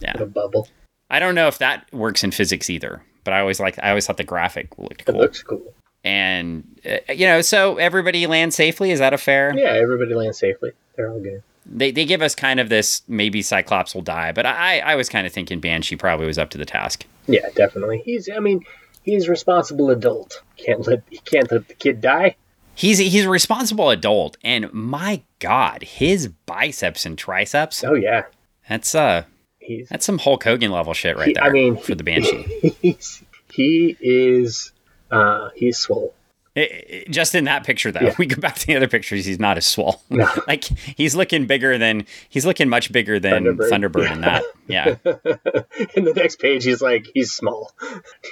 Yeah. 0.01 0.23
A 0.23 0.27
bubble. 0.27 0.69
I 1.11 1.19
don't 1.19 1.35
know 1.35 1.49
if 1.49 1.59
that 1.59 1.87
works 1.93 2.25
in 2.25 2.31
physics 2.31 2.69
either, 2.71 3.03
but 3.25 3.35
I 3.35 3.41
always 3.41 3.61
like 3.61 3.79
I 3.83 3.91
always 3.91 4.07
thought 4.07 4.17
the 4.17 4.25
graphic 4.25 4.77
looked 4.79 5.03
It 5.03 5.07
cool. 5.07 5.17
looks 5.21 5.43
cool. 5.43 5.73
and 6.05 6.65
uh, 6.89 7.13
you 7.13 7.27
know, 7.27 7.41
so 7.41 7.77
everybody 7.77 8.27
lands 8.27 8.57
safely. 8.57 8.91
Is 8.91 8.99
that 8.99 9.13
a 9.13 9.19
fair? 9.19 9.53
Yeah, 9.57 9.71
everybody 9.73 10.15
lands 10.15 10.39
safely. 10.39 10.73
They're 10.97 11.11
all 11.11 11.21
good. 11.21 11.43
They 11.67 11.91
they 11.91 12.05
give 12.05 12.21
us 12.23 12.35
kind 12.35 12.61
of 12.61 12.69
this 12.69 13.03
maybe 13.09 13.41
Cyclops 13.43 13.95
will 13.95 14.03
die, 14.03 14.33
but 14.33 14.45
I 14.47 14.81
I 14.81 14.95
was 14.97 15.09
kind 15.09 15.27
of 15.27 15.33
thinking 15.33 15.61
Banshee 15.61 15.97
probably 15.97 16.27
was 16.27 16.39
up 16.39 16.51
to 16.51 16.59
the 16.59 16.67
task. 16.67 17.07
Yeah, 17.27 17.49
definitely. 17.55 18.03
He's. 18.05 18.29
I 18.29 18.39
mean, 18.39 18.63
he's 19.03 19.27
a 19.29 19.31
responsible 19.31 19.89
adult. 19.91 20.43
Can't 20.59 20.87
let. 20.87 21.03
He 21.09 21.19
can't 21.19 21.51
let 21.51 21.69
the 21.69 21.75
kid 21.75 22.01
die. 22.03 22.37
He's 22.75 22.99
he's 22.99 23.25
a 23.25 23.31
responsible 23.31 23.89
adult, 23.91 24.37
and 24.45 24.71
my 24.75 25.23
God, 25.39 25.83
his 25.85 26.29
biceps 26.29 27.07
and 27.07 27.17
triceps. 27.17 27.83
Oh 27.85 27.95
yeah. 27.95 28.25
That's 28.69 28.95
uh 28.95 29.25
He's. 29.65 29.89
that's 29.89 30.05
some 30.05 30.19
Hulk 30.19 30.45
Hogan 30.45 30.71
level 30.71 30.93
shit 30.95 31.17
right 31.17 31.29
He- 31.29 31.33
there. 31.35 31.43
I 31.45 31.51
mean, 31.51 31.77
for 31.77 31.95
the 31.95 32.05
Banshee. 32.05 32.99
He 33.53 33.97
is. 34.01 34.73
Uh, 35.11 35.51
he's 35.55 35.79
swole. 35.79 36.13
It- 36.57 36.71
it- 36.89 37.11
just 37.11 37.35
in 37.35 37.45
that 37.45 37.65
picture 37.65 37.91
though, 37.93 38.01
Yeah. 38.01 38.15
we 38.19 38.27
go 38.27 38.41
back 38.41 38.57
to 38.57 38.67
the 38.67 38.75
other 38.77 38.89
pictures. 38.89 39.25
He's 39.25 39.39
not 39.39 39.57
as 39.57 39.67
swole. 39.67 40.03
No. 40.11 40.29
like 40.49 40.65
he's 40.65 41.15
looking 41.15 41.47
bigger 41.47 41.79
than 41.79 42.05
he's 42.29 42.45
looking 42.47 42.69
much 42.69 42.91
bigger 42.93 43.19
than 43.21 43.45
Thunderbird. 43.45 43.71
Thunderbird, 43.71 44.13
in 44.13 44.21
that. 44.23 44.43
Yeah. 44.67 44.97
in 45.95 46.05
the 46.05 46.15
next 46.17 46.41
page, 46.41 46.65
he's 46.65 46.81
like 46.83 47.07
he's 47.15 47.33
small. 47.33 47.73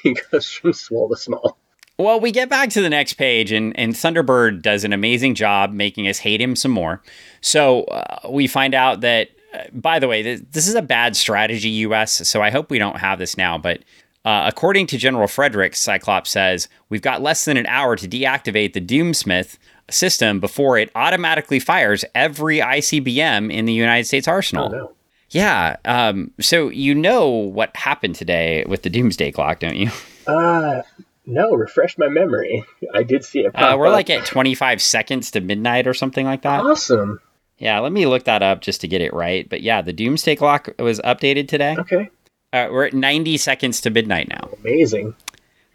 he 0.02 0.16
goes 0.30 0.50
from 0.50 0.72
swole 0.72 1.08
to 1.10 1.16
small. 1.16 1.56
Well, 1.98 2.18
we 2.20 2.32
get 2.32 2.48
back 2.48 2.70
to 2.70 2.80
the 2.80 2.88
next 2.90 3.14
page, 3.14 3.52
and, 3.52 3.78
and 3.78 3.92
Thunderbird 3.92 4.62
does 4.62 4.82
an 4.82 4.92
amazing 4.92 5.34
job 5.34 5.72
making 5.72 6.08
us 6.08 6.18
hate 6.18 6.40
him 6.40 6.56
some 6.56 6.70
more. 6.72 7.02
So 7.42 7.84
uh, 7.84 8.28
we 8.30 8.46
find 8.48 8.74
out 8.74 9.02
that, 9.02 9.28
by 9.72 9.98
the 9.98 10.08
way, 10.08 10.22
this, 10.22 10.42
this 10.50 10.68
is 10.68 10.74
a 10.74 10.82
bad 10.82 11.16
strategy, 11.16 11.68
US. 11.70 12.26
So 12.28 12.42
I 12.42 12.50
hope 12.50 12.70
we 12.70 12.78
don't 12.78 12.98
have 12.98 13.18
this 13.18 13.36
now. 13.36 13.58
But 13.58 13.80
uh, 14.24 14.44
according 14.46 14.86
to 14.88 14.98
General 14.98 15.26
Frederick, 15.28 15.74
Cyclops 15.74 16.30
says 16.30 16.68
we've 16.88 17.02
got 17.02 17.22
less 17.22 17.44
than 17.44 17.56
an 17.56 17.66
hour 17.66 17.96
to 17.96 18.08
deactivate 18.08 18.72
the 18.72 18.80
Doomsmith 18.80 19.58
system 19.90 20.40
before 20.40 20.78
it 20.78 20.90
automatically 20.94 21.58
fires 21.58 22.04
every 22.14 22.58
ICBM 22.58 23.52
in 23.52 23.64
the 23.64 23.72
United 23.72 24.04
States 24.06 24.28
arsenal. 24.28 24.66
Oh 24.72 24.76
no. 24.76 24.92
Yeah. 25.30 25.76
Um, 25.86 26.30
so 26.40 26.68
you 26.68 26.94
know 26.94 27.28
what 27.28 27.74
happened 27.76 28.14
today 28.14 28.64
with 28.68 28.82
the 28.82 28.90
Doomsday 28.90 29.32
Clock, 29.32 29.60
don't 29.60 29.76
you? 29.76 29.90
Uh 30.26 30.82
no. 31.26 31.54
Refresh 31.54 31.98
my 31.98 32.08
memory. 32.08 32.64
I 32.94 33.02
did 33.02 33.24
see 33.24 33.40
it. 33.40 33.52
Uh, 33.54 33.76
we're 33.78 33.88
up. 33.88 33.92
like 33.92 34.10
at 34.10 34.26
25 34.26 34.80
seconds 34.82 35.30
to 35.32 35.40
midnight 35.40 35.86
or 35.86 35.94
something 35.94 36.26
like 36.26 36.42
that. 36.42 36.60
awesome. 36.60 37.20
Yeah, 37.58 37.78
let 37.78 37.92
me 37.92 38.06
look 38.06 38.24
that 38.24 38.42
up 38.42 38.60
just 38.60 38.80
to 38.80 38.88
get 38.88 39.00
it 39.00 39.12
right. 39.14 39.48
But 39.48 39.62
yeah, 39.62 39.82
the 39.82 39.92
Doomsday 39.92 40.36
Clock 40.36 40.70
was 40.78 40.98
updated 41.00 41.48
today. 41.48 41.76
Okay. 41.78 42.10
Uh, 42.52 42.68
we're 42.70 42.84
at 42.86 42.92
90 42.94 43.36
seconds 43.38 43.80
to 43.82 43.90
midnight 43.90 44.28
now. 44.28 44.48
Amazing. 44.60 45.14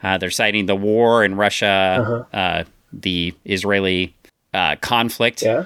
Uh, 0.04 0.18
they're 0.18 0.30
citing 0.30 0.66
the 0.68 0.76
war 0.76 1.24
in 1.24 1.36
Russia, 1.36 1.98
Uh-huh. 2.00 2.38
uh, 2.38 2.64
the 2.94 3.34
Israeli 3.46 4.14
uh, 4.54 4.76
conflict, 4.82 5.42
Yeah. 5.42 5.66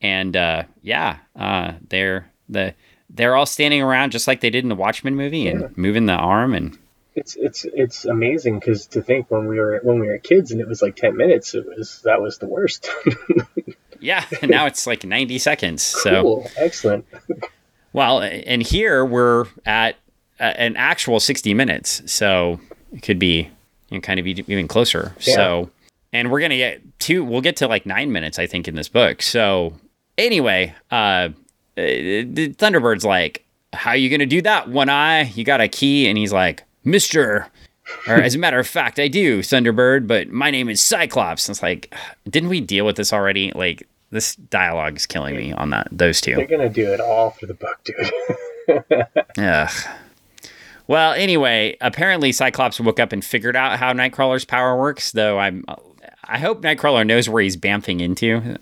and 0.00 0.36
uh, 0.36 0.64
yeah, 0.82 1.18
uh, 1.36 1.72
they're 1.88 2.30
the 2.48 2.74
they're 3.10 3.34
all 3.36 3.46
standing 3.46 3.80
around 3.82 4.10
just 4.12 4.26
like 4.28 4.40
they 4.40 4.50
did 4.50 4.64
in 4.64 4.68
the 4.68 4.74
Watchmen 4.74 5.14
movie 5.16 5.48
and 5.48 5.60
Yeah. 5.62 5.68
moving 5.76 6.06
the 6.06 6.12
arm 6.14 6.52
and 6.54 6.76
It's 7.14 7.36
it's 7.36 7.64
it's 7.72 8.04
amazing 8.04 8.58
because 8.58 8.86
to 8.88 9.02
think 9.02 9.30
when 9.30 9.46
we 9.46 9.58
were 9.58 9.80
when 9.82 9.98
we 10.00 10.08
were 10.08 10.18
kids 10.18 10.50
and 10.52 10.60
it 10.60 10.68
was 10.68 10.82
like 10.82 10.96
ten 10.96 11.16
minutes, 11.16 11.54
it 11.54 11.64
was 11.66 12.00
that 12.04 12.20
was 12.20 12.38
the 12.38 12.46
worst. 12.46 12.88
Yeah, 14.00 14.24
now 14.42 14.66
it's 14.66 14.86
like 14.86 15.04
90 15.04 15.38
seconds. 15.38 15.82
So, 15.82 16.22
Cool. 16.22 16.50
Excellent. 16.56 17.06
well, 17.92 18.20
and 18.22 18.62
here 18.62 19.04
we're 19.04 19.46
at 19.66 19.96
an 20.38 20.76
actual 20.76 21.20
60 21.20 21.54
minutes. 21.54 22.02
So 22.10 22.60
it 22.92 23.02
could 23.02 23.18
be 23.18 23.50
you 23.90 23.98
know, 23.98 24.00
kind 24.00 24.20
of 24.20 24.26
even 24.26 24.68
closer. 24.68 25.14
Yeah. 25.20 25.34
So, 25.34 25.70
and 26.12 26.30
we're 26.30 26.40
going 26.40 26.50
to 26.50 26.56
get 26.56 26.98
to, 27.00 27.24
we'll 27.24 27.40
get 27.40 27.56
to 27.56 27.68
like 27.68 27.86
nine 27.86 28.12
minutes, 28.12 28.38
I 28.38 28.46
think, 28.46 28.68
in 28.68 28.74
this 28.74 28.88
book. 28.88 29.22
So, 29.22 29.74
anyway, 30.16 30.74
uh, 30.90 31.30
the 31.74 32.54
Thunderbird's 32.58 33.04
like, 33.04 33.44
how 33.72 33.90
are 33.90 33.96
you 33.96 34.08
going 34.08 34.20
to 34.20 34.26
do 34.26 34.42
that? 34.42 34.68
One 34.68 34.88
eye, 34.88 35.22
you 35.22 35.44
got 35.44 35.60
a 35.60 35.68
key. 35.68 36.08
And 36.08 36.16
he's 36.16 36.32
like, 36.32 36.64
Mister, 36.84 37.48
or 38.06 38.14
as 38.14 38.34
a 38.34 38.38
matter 38.38 38.58
of 38.58 38.66
fact, 38.66 38.98
I 38.98 39.08
do, 39.08 39.40
Thunderbird, 39.40 40.06
but 40.06 40.28
my 40.28 40.50
name 40.50 40.68
is 40.68 40.82
Cyclops. 40.82 41.48
And 41.48 41.54
it's 41.54 41.62
like, 41.62 41.94
didn't 42.28 42.48
we 42.48 42.60
deal 42.60 42.84
with 42.86 42.96
this 42.96 43.12
already? 43.12 43.52
Like, 43.54 43.86
this 44.10 44.36
dialogue 44.36 44.96
is 44.96 45.06
killing 45.06 45.36
me 45.36 45.52
on 45.52 45.70
that, 45.70 45.88
those 45.90 46.20
two. 46.20 46.34
They're 46.34 46.46
gonna 46.46 46.68
do 46.68 46.92
it 46.92 47.00
all 47.00 47.30
for 47.30 47.46
the 47.46 47.54
book, 47.54 47.78
dude. 47.84 49.06
Ugh. 49.38 49.70
Well, 50.86 51.12
anyway, 51.12 51.76
apparently 51.82 52.32
Cyclops 52.32 52.80
woke 52.80 52.98
up 52.98 53.12
and 53.12 53.22
figured 53.22 53.56
out 53.56 53.78
how 53.78 53.92
Nightcrawler's 53.92 54.46
power 54.46 54.78
works. 54.78 55.12
Though 55.12 55.38
I'm, 55.38 55.64
I 56.24 56.38
hope 56.38 56.62
Nightcrawler 56.62 57.06
knows 57.06 57.28
where 57.28 57.42
he's 57.42 57.58
bamfing 57.58 58.00
into. 58.00 58.56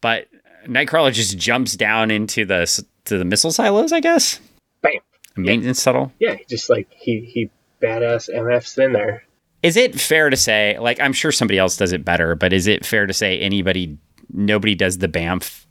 But 0.00 0.28
Nightcrawler 0.66 1.12
just 1.12 1.38
jumps 1.38 1.74
down 1.74 2.10
into 2.10 2.44
the 2.44 2.84
to 3.06 3.18
the 3.18 3.24
missile 3.24 3.50
silos, 3.50 3.92
I 3.92 4.00
guess. 4.00 4.40
Bam. 4.82 4.92
Maintenance 5.36 5.82
tunnel. 5.82 6.12
Yeah, 6.18 6.36
just 6.48 6.68
like 6.68 6.88
he 6.92 7.20
he 7.20 7.50
badass 7.80 8.32
MFs 8.34 8.82
in 8.82 8.92
there. 8.92 9.24
Is 9.62 9.76
it 9.76 10.00
fair 10.00 10.30
to 10.30 10.36
say, 10.36 10.78
like, 10.78 11.00
I'm 11.00 11.12
sure 11.12 11.32
somebody 11.32 11.58
else 11.58 11.76
does 11.76 11.92
it 11.92 12.04
better, 12.04 12.34
but 12.34 12.52
is 12.52 12.66
it 12.66 12.86
fair 12.86 13.06
to 13.06 13.12
say 13.12 13.40
anybody, 13.40 13.98
nobody 14.32 14.74
does 14.74 14.98
the 14.98 15.08
Bamf 15.08 15.66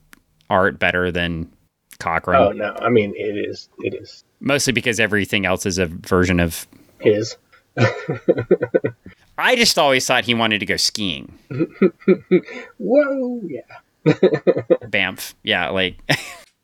art 0.50 0.78
better 0.80 1.12
than 1.12 1.52
Cockrum? 2.00 2.36
Oh 2.36 2.52
no, 2.52 2.76
I 2.80 2.90
mean 2.90 3.14
it 3.16 3.38
is 3.38 3.70
it 3.80 3.94
is 3.96 4.24
Mostly 4.40 4.74
because 4.74 5.00
everything 5.00 5.46
else 5.46 5.66
is 5.66 5.78
a 5.78 5.88
version 5.88 6.40
of. 6.40 6.68
his. 7.00 7.38
I 9.38 9.56
just 9.56 9.78
always 9.78 10.06
thought 10.06 10.26
he 10.26 10.34
wanted 10.34 10.60
to 10.60 10.66
go 10.66 10.78
skiing. 10.78 11.38
Whoa, 12.78 13.42
yeah. 13.48 13.62
Bamf. 14.06 15.34
Yeah, 15.44 15.70
like 15.70 16.00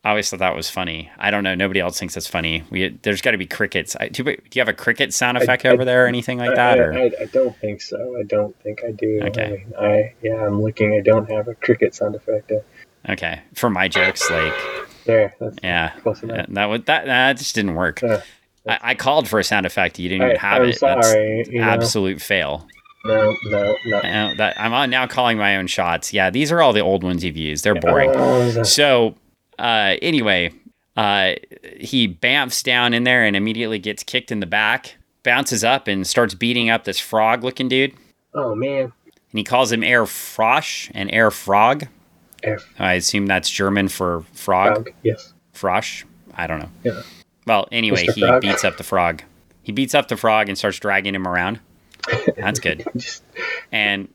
I 0.06 0.10
always 0.10 0.30
thought 0.30 0.40
that 0.40 0.54
was 0.56 0.70
funny. 0.70 1.10
I 1.18 1.32
don't 1.32 1.44
know. 1.46 1.56
Nobody 1.56 1.80
else 1.80 1.98
thinks 1.98 2.14
that's 2.16 2.28
funny. 2.28 2.64
We 2.70 2.90
there's 3.04 3.22
got 3.22 3.32
to 3.32 3.38
be 3.38 3.46
crickets. 3.46 3.96
I, 3.98 4.10
do, 4.10 4.24
do 4.24 4.32
you 4.54 4.60
have 4.60 4.68
a 4.68 4.74
cricket 4.74 5.14
sound 5.14 5.38
effect 5.38 5.66
I- 5.66 5.70
over 5.70 5.86
there 5.86 6.04
or 6.04 6.08
anything 6.08 6.38
like 6.40 6.56
that? 6.56 6.78
I, 6.78 6.82
Or 6.82 6.94
I, 6.94 7.12
I 7.22 7.26
don't 7.32 7.56
think 7.58 7.82
so. 7.82 8.18
I 8.20 8.24
don't 8.24 8.54
think 8.62 8.84
I 8.84 8.92
do. 8.92 9.22
Okay. 9.24 9.66
I, 9.80 9.86
I 9.86 10.16
yeah, 10.22 10.46
I'm 10.46 10.62
looking. 10.62 10.94
I 10.94 11.02
don't 11.02 11.30
have 11.32 11.48
a 11.48 11.56
cricket 11.56 11.96
sound 11.96 12.16
effect. 12.16 12.52
Uh, 12.52 13.12
okay, 13.14 13.42
for 13.54 13.70
my 13.70 13.88
jokes, 13.88 14.30
like 14.30 14.54
There, 15.06 15.34
that's 15.40 15.58
yeah, 15.64 15.94
that 16.50 16.66
would 16.66 16.86
that 16.88 17.06
that 17.06 17.38
just 17.38 17.56
didn't 17.56 17.76
work. 17.76 18.04
Uh, 18.04 18.20
I, 18.68 18.80
I 18.82 18.96
called 18.96 19.30
for 19.30 19.40
a 19.40 19.44
sound 19.44 19.66
effect. 19.66 20.00
You 20.00 20.10
didn't 20.10 20.26
even 20.28 20.36
have 20.38 20.62
I'm 20.64 20.70
it. 20.70 20.80
That's 20.82 21.12
sorry. 21.12 21.46
know. 21.50 21.62
absolute 21.64 22.22
fail. 22.22 22.68
No, 23.06 23.36
no, 23.46 23.76
no. 23.86 23.98
I 24.00 24.10
know 24.12 24.36
that 24.36 24.60
I'm 24.60 24.74
on 24.74 24.90
now 24.90 25.08
calling 25.08 25.38
my 25.38 25.58
own 25.58 25.68
shots. 25.68 26.12
Yeah, 26.14 26.30
these 26.30 26.52
are 26.52 26.62
all 26.62 26.72
the 26.74 26.80
old 26.82 27.04
ones 27.04 27.24
you've 27.24 27.36
used. 27.38 27.64
They're 27.66 27.76
boring. 27.76 28.12
The- 28.12 28.64
So, 28.64 29.16
uh, 29.60 29.96
anyway, 30.02 30.52
uh, 30.96 31.34
he 31.78 32.08
bamfs 32.08 32.64
down 32.64 32.94
in 32.94 33.04
there 33.04 33.24
and 33.24 33.36
immediately 33.36 33.80
gets 33.80 34.04
kicked 34.04 34.32
in 34.32 34.40
the 34.40 34.46
back, 34.46 34.96
bounces 35.24 35.64
up 35.64 35.88
and 35.88 36.06
starts 36.06 36.34
beating 36.34 36.70
up 36.70 36.84
this 36.84 37.00
frog 37.00 37.44
looking 37.44 37.68
dude. 37.70 37.94
oh 38.34 38.56
man. 38.56 38.92
And 39.32 39.40
he 39.40 39.44
calls 39.44 39.72
him 39.72 39.82
Herr 39.82 40.06
Frosch 40.06 40.92
and 40.94 41.12
Air 41.12 41.32
Frog. 41.32 41.88
Air. 42.44 42.60
I 42.78 42.94
assume 42.94 43.26
that's 43.26 43.50
German 43.50 43.88
for 43.88 44.22
frog. 44.34 44.76
frog. 44.76 44.90
Yes. 45.02 45.34
Frosch. 45.54 46.04
I 46.36 46.46
don't 46.46 46.60
know. 46.60 46.70
Yeah. 46.84 47.02
Well, 47.48 47.68
anyway, 47.72 48.06
he 48.14 48.40
beats 48.42 48.64
up 48.64 48.78
the 48.78 48.84
frog. 48.84 49.24
He 49.64 49.72
beats 49.72 49.96
up 49.96 50.08
the 50.08 50.18
frog 50.18 50.50
and 50.50 50.58
starts 50.58 50.78
dragging 50.78 51.16
him 51.16 51.28
around. 51.28 51.60
That's 52.38 52.60
good. 52.60 52.86
And 53.72 54.08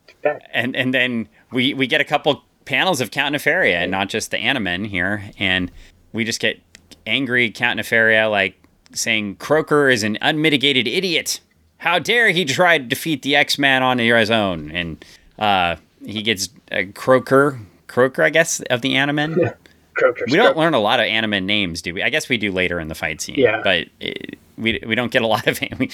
and 0.53 0.77
and 0.77 0.93
then 0.95 1.29
we 1.53 1.75
we 1.75 1.87
get 1.87 2.01
a 2.01 2.05
couple 2.05 2.45
panels 2.69 3.01
of 3.01 3.11
Count 3.11 3.35
Nefaria 3.35 3.77
and 3.77 3.91
not 3.91 4.11
just 4.11 4.31
the 4.31 4.37
Animen 4.37 4.87
here, 4.87 5.25
and 5.39 5.73
we 6.13 6.25
just 6.25 6.39
get 6.39 6.61
angry 7.07 7.51
Count 7.51 7.81
Nefaria 7.81 8.31
like 8.31 8.63
saying 8.93 9.37
Croaker 9.37 9.89
is 9.89 10.03
an 10.03 10.19
unmitigated 10.21 10.87
idiot. 10.87 11.41
How 11.79 11.99
dare 11.99 12.31
he 12.31 12.45
try 12.45 12.79
to 12.79 12.85
defeat 12.85 13.23
the 13.23 13.37
X 13.37 13.59
Man 13.59 13.83
on 13.83 13.99
his 13.99 14.31
own? 14.31 14.71
And 14.71 15.05
uh, 15.39 15.77
he 16.05 16.23
gets 16.23 16.51
uh, 16.71 16.83
Croaker, 16.95 17.59
Croaker, 17.87 18.23
I 18.23 18.31
guess, 18.31 18.61
of 18.63 18.83
the 18.83 18.95
Animen. 18.95 19.55
Croaker. 19.95 20.25
We 20.31 20.37
don't 20.37 20.57
learn 20.57 20.75
a 20.75 20.81
lot 20.81 21.01
of 21.01 21.07
Animen 21.07 21.45
names, 21.45 21.83
do 21.83 21.95
we? 21.95 22.03
I 22.03 22.11
guess 22.11 22.29
we 22.29 22.37
do 22.37 22.53
later 22.53 22.79
in 22.79 22.89
the 22.89 22.95
fight 22.95 23.21
scene. 23.21 23.37
Yeah. 23.37 23.63
But 23.65 23.89
it, 24.01 24.39
we, 24.59 24.81
we 24.87 24.95
don't 24.95 25.11
get 25.11 25.23
a 25.23 25.27
lot 25.27 25.47
of 25.47 25.59
we, 25.79 25.91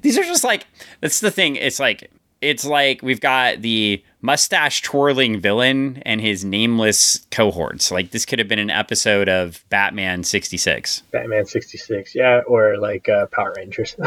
These 0.00 0.18
are 0.18 0.24
just 0.24 0.44
like, 0.44 0.66
that's 1.00 1.20
the 1.20 1.30
thing. 1.30 1.56
It's 1.56 1.78
like, 1.78 2.10
it's 2.40 2.64
like 2.64 3.02
we've 3.02 3.20
got 3.20 3.62
the 3.62 4.02
mustache 4.22 4.80
twirling 4.82 5.38
villain 5.40 6.02
and 6.06 6.20
his 6.20 6.44
nameless 6.44 7.26
cohorts. 7.30 7.90
Like, 7.90 8.10
this 8.12 8.24
could 8.24 8.38
have 8.38 8.48
been 8.48 8.58
an 8.58 8.70
episode 8.70 9.28
of 9.28 9.64
Batman 9.68 10.24
66. 10.24 11.02
Batman 11.10 11.44
66. 11.44 12.14
Yeah, 12.14 12.40
or 12.46 12.78
like 12.78 13.08
uh, 13.08 13.26
Power 13.26 13.52
Rangers. 13.56 13.96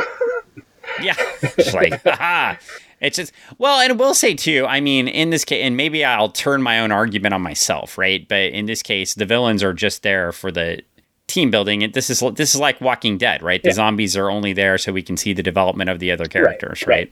Yeah. 1.01 1.15
It's 1.41 1.73
like, 1.73 2.01
haha. 2.05 2.55
It's 3.01 3.17
just, 3.17 3.33
well, 3.57 3.79
and 3.79 3.99
we'll 3.99 4.13
say 4.13 4.33
too, 4.33 4.65
I 4.67 4.79
mean, 4.79 5.07
in 5.07 5.29
this 5.29 5.43
case, 5.43 5.63
and 5.65 5.75
maybe 5.75 6.05
I'll 6.05 6.29
turn 6.29 6.61
my 6.61 6.79
own 6.79 6.91
argument 6.91 7.33
on 7.33 7.41
myself, 7.41 7.97
right? 7.97 8.25
But 8.27 8.51
in 8.53 8.65
this 8.65 8.81
case, 8.81 9.13
the 9.13 9.25
villains 9.25 9.63
are 9.63 9.73
just 9.73 10.03
there 10.03 10.31
for 10.31 10.51
the 10.51 10.81
team 11.27 11.51
building. 11.51 11.83
And 11.83 11.93
this 11.93 12.09
is, 12.09 12.23
this 12.35 12.55
is 12.55 12.61
like 12.61 12.79
Walking 12.81 13.17
Dead, 13.17 13.41
right? 13.41 13.61
The 13.61 13.69
Yeah. 13.69 13.75
zombies 13.75 14.15
are 14.15 14.29
only 14.29 14.53
there 14.53 14.77
so 14.77 14.91
we 14.93 15.01
can 15.01 15.17
see 15.17 15.33
the 15.33 15.43
development 15.43 15.89
of 15.89 15.99
the 15.99 16.11
other 16.11 16.25
characters, 16.25 16.83
right. 16.87 17.11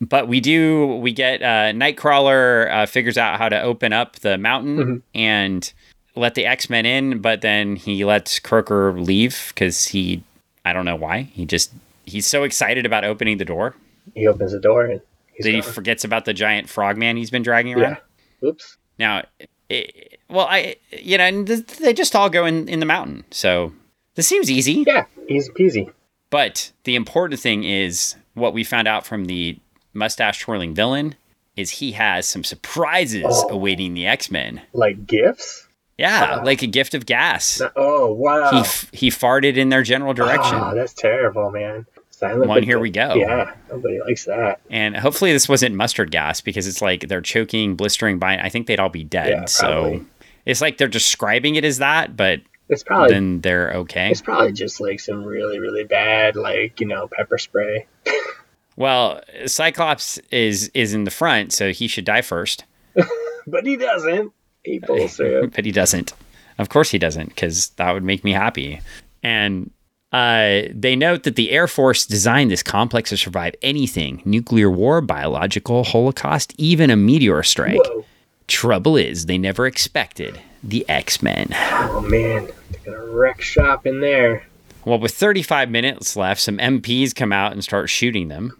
But 0.00 0.28
we 0.28 0.40
do, 0.40 0.86
we 0.96 1.12
get, 1.12 1.42
uh, 1.42 1.72
Nightcrawler 1.72 2.72
uh, 2.72 2.86
figures 2.86 3.18
out 3.18 3.38
how 3.38 3.48
to 3.48 3.60
open 3.60 3.92
up 3.92 4.16
the 4.20 4.38
mountain 4.38 4.76
Mm-hmm. 4.78 4.96
and 5.14 5.72
let 6.16 6.34
the 6.34 6.46
X 6.46 6.68
Men 6.70 6.86
in, 6.86 7.20
but 7.20 7.40
then 7.42 7.76
he 7.76 8.04
lets 8.04 8.38
Croaker 8.38 8.92
leave 8.98 9.52
because 9.54 9.86
he, 9.86 10.22
I 10.64 10.72
don't 10.72 10.84
know 10.84 10.96
why. 10.96 11.22
He 11.22 11.44
just, 11.46 11.72
he's 12.04 12.26
so 12.26 12.42
excited 12.44 12.86
about 12.86 13.04
opening 13.04 13.38
the 13.38 13.44
door 13.44 13.74
he 14.14 14.26
opens 14.26 14.50
the 14.52 14.58
door 14.58 14.86
and 14.86 15.00
that 15.40 15.50
he 15.54 15.60
forgets 15.60 16.02
about 16.04 16.24
the 16.24 16.32
giant 16.34 16.68
frogman 16.68 17.16
he's 17.16 17.30
been 17.30 17.42
dragging 17.42 17.78
around. 17.78 17.98
Yeah. 18.42 18.48
Oops. 18.48 18.76
Now, 18.98 19.24
it, 19.68 20.18
well, 20.28 20.46
I 20.50 20.76
you 20.90 21.16
know, 21.18 21.24
and 21.24 21.46
th- 21.46 21.66
they 21.66 21.92
just 21.92 22.16
all 22.16 22.28
go 22.28 22.44
in 22.44 22.68
in 22.68 22.80
the 22.80 22.86
mountain, 22.86 23.24
so 23.30 23.72
this 24.16 24.26
seems 24.26 24.50
easy. 24.50 24.84
Yeah, 24.86 25.04
easy 25.28 25.50
peasy. 25.52 25.92
But 26.30 26.72
the 26.84 26.96
important 26.96 27.40
thing 27.40 27.62
is 27.64 28.16
what 28.34 28.52
we 28.52 28.64
found 28.64 28.88
out 28.88 29.06
from 29.06 29.26
the 29.26 29.58
mustache 29.92 30.40
twirling 30.40 30.74
villain 30.74 31.14
is 31.56 31.70
he 31.70 31.92
has 31.92 32.26
some 32.26 32.44
surprises 32.44 33.24
Oh. 33.26 33.48
awaiting 33.50 33.94
the 33.94 34.06
X 34.06 34.30
Men. 34.30 34.62
Like 34.72 35.06
gifts? 35.06 35.66
Yeah, 35.98 36.38
Ah. 36.38 36.42
like 36.44 36.62
a 36.62 36.66
gift 36.66 36.94
of 36.94 37.04
gas. 37.04 37.60
Oh, 37.76 38.12
wow. 38.14 38.50
He 38.50 38.58
f- 38.60 38.90
he 38.92 39.10
farted 39.10 39.56
in 39.56 39.68
their 39.68 39.82
general 39.82 40.14
direction. 40.14 40.54
Oh, 40.58 40.74
that's 40.74 40.94
terrible, 40.94 41.50
man. 41.50 41.84
Silent 42.10 42.46
One, 42.48 42.62
here 42.62 42.78
we 42.78 42.90
go. 42.90 43.14
Yeah, 43.14 43.52
nobody 43.70 43.98
likes 44.00 44.24
that. 44.26 44.60
And 44.70 44.96
hopefully 44.96 45.32
this 45.32 45.48
wasn't 45.48 45.74
mustard 45.74 46.10
gas 46.10 46.40
because 46.40 46.66
it's 46.66 46.80
like 46.82 47.08
they're 47.08 47.20
choking, 47.20 47.74
blistering 47.76 48.18
by 48.18 48.38
I 48.38 48.48
think 48.48 48.66
they'd 48.66 48.80
all 48.80 48.88
be 48.90 49.04
dead. 49.04 49.28
Yeah, 49.30 49.44
so 49.46 49.66
probably. 49.66 50.06
it's 50.46 50.60
like 50.60 50.78
they're 50.78 50.88
describing 50.88 51.56
it 51.56 51.64
as 51.64 51.78
that, 51.78 52.16
but 52.16 52.40
It's 52.68 52.82
probably 52.82 53.12
then 53.14 53.40
they're 53.40 53.72
okay. 53.72 54.10
it's 54.10 54.20
probably 54.22 54.52
just 54.52 54.80
like 54.80 55.00
some 55.00 55.24
really 55.24 55.58
really 55.58 55.84
bad 55.84 56.36
like 56.36 56.80
you 56.80 56.86
know 56.86 57.08
pepper 57.10 57.36
spray. 57.38 57.86
Well, 58.80 59.20
Cyclops 59.44 60.16
is 60.30 60.70
is 60.72 60.94
in 60.94 61.04
the 61.04 61.10
front, 61.10 61.52
so 61.52 61.70
he 61.70 61.86
should 61.86 62.06
die 62.06 62.22
first. 62.22 62.64
But 63.46 63.66
he 63.66 63.76
doesn't. 63.76 64.32
He 64.64 64.80
pulls 64.80 65.16
through. 65.16 65.48
but 65.54 65.64
he 65.64 65.72
doesn't. 65.72 66.12
Of 66.58 66.68
course 66.68 66.90
he 66.90 66.98
doesn't, 66.98 67.30
because 67.30 67.70
that 67.70 67.92
would 67.92 68.04
make 68.04 68.22
me 68.22 68.32
happy. 68.32 68.80
And 69.22 69.70
uh, 70.12 70.62
they 70.72 70.94
note 70.94 71.22
that 71.22 71.36
the 71.36 71.50
Air 71.50 71.66
Force 71.66 72.04
designed 72.04 72.50
this 72.50 72.62
complex 72.62 73.08
to 73.10 73.16
survive 73.16 73.54
anything 73.62 74.20
nuclear 74.26 74.70
war, 74.70 75.00
biological 75.00 75.84
holocaust, 75.84 76.54
even 76.58 76.90
a 76.90 76.96
meteor 76.96 77.42
strike. 77.42 77.78
Whoa. 77.82 78.04
Trouble 78.46 78.96
is, 78.96 79.26
they 79.26 79.38
never 79.38 79.66
expected 79.66 80.38
the 80.62 80.86
X 80.88 81.22
Men. 81.22 81.48
Oh 81.52 82.02
man, 82.02 82.46
they're 82.84 82.94
gonna 82.94 83.10
wreck 83.12 83.40
shop 83.40 83.86
in 83.86 84.00
there. 84.00 84.46
Well, 84.84 84.98
with 84.98 85.14
35 85.14 85.70
minutes 85.70 86.14
left, 86.14 86.40
some 86.40 86.58
MPs 86.58 87.14
come 87.14 87.32
out 87.32 87.52
and 87.52 87.64
start 87.64 87.88
shooting 87.88 88.28
them. 88.28 88.56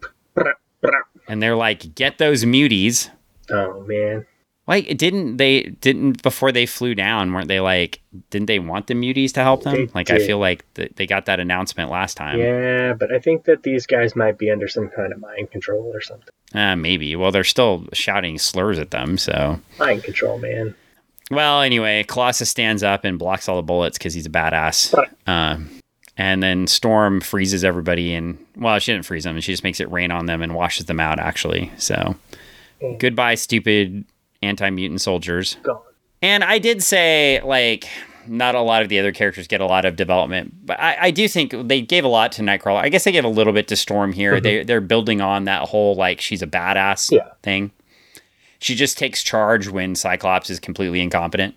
And 1.28 1.42
they're 1.42 1.56
like, 1.56 1.94
get 1.94 2.18
those 2.18 2.44
muties. 2.44 3.10
Oh 3.50 3.80
man. 3.82 4.26
Like, 4.66 4.96
didn't 4.98 5.38
they 5.38 5.62
didn't 5.62 6.22
before 6.22 6.52
they 6.52 6.64
flew 6.64 6.94
down? 6.94 7.32
Weren't 7.32 7.48
they 7.48 7.58
like? 7.60 8.00
Didn't 8.30 8.46
they 8.46 8.60
want 8.60 8.86
the 8.86 8.94
muties 8.94 9.32
to 9.32 9.40
help 9.42 9.64
them? 9.64 9.86
They 9.86 9.92
like, 9.94 10.10
I 10.10 10.18
feel 10.18 10.38
like 10.38 10.64
th- 10.74 10.92
they 10.94 11.06
got 11.06 11.26
that 11.26 11.40
announcement 11.40 11.90
last 11.90 12.16
time. 12.16 12.38
Yeah, 12.38 12.92
but 12.92 13.12
I 13.12 13.18
think 13.18 13.44
that 13.44 13.64
these 13.64 13.84
guys 13.86 14.14
might 14.14 14.38
be 14.38 14.48
under 14.50 14.68
some 14.68 14.88
kind 14.88 15.12
of 15.12 15.18
mind 15.20 15.50
control 15.50 15.90
or 15.92 16.00
something. 16.00 16.28
Uh, 16.54 16.76
maybe. 16.76 17.16
Well, 17.16 17.32
they're 17.32 17.42
still 17.42 17.84
shouting 17.92 18.38
slurs 18.38 18.78
at 18.78 18.90
them. 18.92 19.18
So, 19.18 19.60
Mind 19.78 20.04
control, 20.04 20.38
man. 20.38 20.74
well, 21.32 21.62
anyway, 21.62 22.04
Colossus 22.04 22.50
stands 22.50 22.82
up 22.84 23.04
and 23.04 23.18
blocks 23.18 23.48
all 23.48 23.56
the 23.56 23.62
bullets 23.62 23.98
because 23.98 24.14
he's 24.14 24.26
a 24.26 24.30
badass. 24.30 24.94
Right. 24.94 25.70
And 26.20 26.42
then 26.42 26.66
Storm 26.66 27.22
freezes 27.22 27.64
everybody, 27.64 28.12
and 28.14 28.37
well, 28.54 28.78
she 28.78 28.92
didn't 28.92 29.06
freeze 29.06 29.24
them, 29.24 29.40
she 29.40 29.52
just 29.54 29.64
makes 29.64 29.80
it 29.80 29.90
rain 29.90 30.11
on 30.11 30.26
them 30.26 30.42
and 30.42 30.54
washes 30.54 30.85
them 30.85 31.00
out. 31.00 31.18
Actually, 31.18 31.70
so 31.78 32.14
Mm. 32.83 32.98
goodbye, 32.98 33.35
stupid 33.37 34.04
anti 34.42 34.68
mutant 34.70 35.00
soldiers. 35.00 35.56
Gone. 35.62 35.80
And 36.22 36.44
I 36.44 36.59
did 36.59 36.83
say, 36.83 37.40
like, 37.42 37.87
not 38.26 38.54
a 38.54 38.61
lot 38.61 38.83
of 38.83 38.90
the 38.90 38.98
other 38.98 39.12
characters 39.12 39.46
get 39.46 39.62
a 39.62 39.66
lot 39.66 39.87
of 39.87 39.96
development, 39.96 40.54
but 40.66 40.78
I, 40.78 40.96
I 41.06 41.11
do 41.11 41.26
think 41.26 41.54
they 41.68 41.80
gave 41.80 42.04
a 42.04 42.09
lot 42.09 42.33
to 42.33 42.42
Nightcrawler. 42.42 42.80
I 42.83 42.90
guess 42.90 43.04
they 43.04 43.12
gave 43.12 43.24
a 43.24 43.28
little 43.28 43.54
bit 43.54 43.66
to 43.68 43.76
Storm 43.76 44.12
here. 44.12 44.40
They 44.40 44.62
they're 44.62 44.83
building 44.83 45.22
on 45.22 45.44
that 45.44 45.68
whole 45.70 45.94
like 45.94 46.20
she's 46.20 46.42
a 46.42 46.46
badass 46.46 47.11
Yeah. 47.12 47.28
thing. 47.42 47.70
She 48.59 48.74
just 48.74 48.98
takes 48.98 49.22
charge 49.22 49.68
when 49.68 49.94
Cyclops 49.94 50.50
is 50.50 50.61
completely 50.61 51.00
incompetent. 51.00 51.54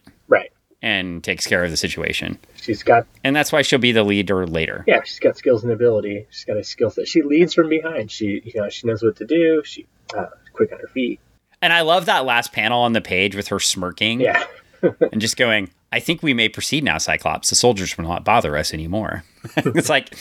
And 0.83 1.23
takes 1.23 1.47
care 1.47 1.63
of 1.63 1.71
the 1.71 1.77
situation. 1.77 2.37
She's 2.57 2.83
got 2.83 3.07
And 3.23 3.35
that's 3.35 3.51
why 3.51 3.63
she'll 3.63 3.79
be 3.79 3.91
the 3.93 4.03
leader 4.03 4.45
later. 4.45 4.83
yeah, 4.85 5.01
she's 5.03 5.19
got 5.19 5.37
skills 5.37 5.63
and 5.63 5.71
ability. 5.73 6.27
She's 6.29 6.45
got 6.45 6.57
a 6.57 6.63
skill 6.63 6.91
set. 6.91 7.07
She 7.07 7.23
leads 7.23 7.53
from 7.55 7.69
behind. 7.69 8.11
She 8.11 8.41
you 8.45 8.51
know 8.61 8.69
she 8.69 8.85
knows 8.85 9.01
what 9.01 9.15
to 9.15 9.25
do. 9.25 9.63
She 9.65 9.87
uh, 10.15 10.25
quick 10.51 10.71
on 10.71 10.79
her 10.79 10.87
feet. 10.87 11.19
And 11.61 11.71
I 11.73 11.81
love 11.81 12.05
that 12.07 12.25
last 12.25 12.51
panel 12.51 12.81
on 12.81 12.91
the 12.93 13.01
page 13.01 13.35
with 13.35 13.47
her 13.47 13.59
smirking 13.59 14.19
Yeah. 14.19 14.43
and 15.13 15.21
just 15.21 15.37
going, 15.37 15.69
I 15.93 16.01
think 16.01 16.21
we 16.21 16.33
may 16.33 16.49
proceed 16.49 16.83
now, 16.83 16.97
Cyclops. 16.97 17.49
The 17.49 17.55
soldiers 17.55 17.97
will 17.97 18.03
not 18.03 18.25
bother 18.25 18.57
us 18.57 18.73
anymore. 18.73 19.23
it's 19.55 19.87
like 19.87 20.13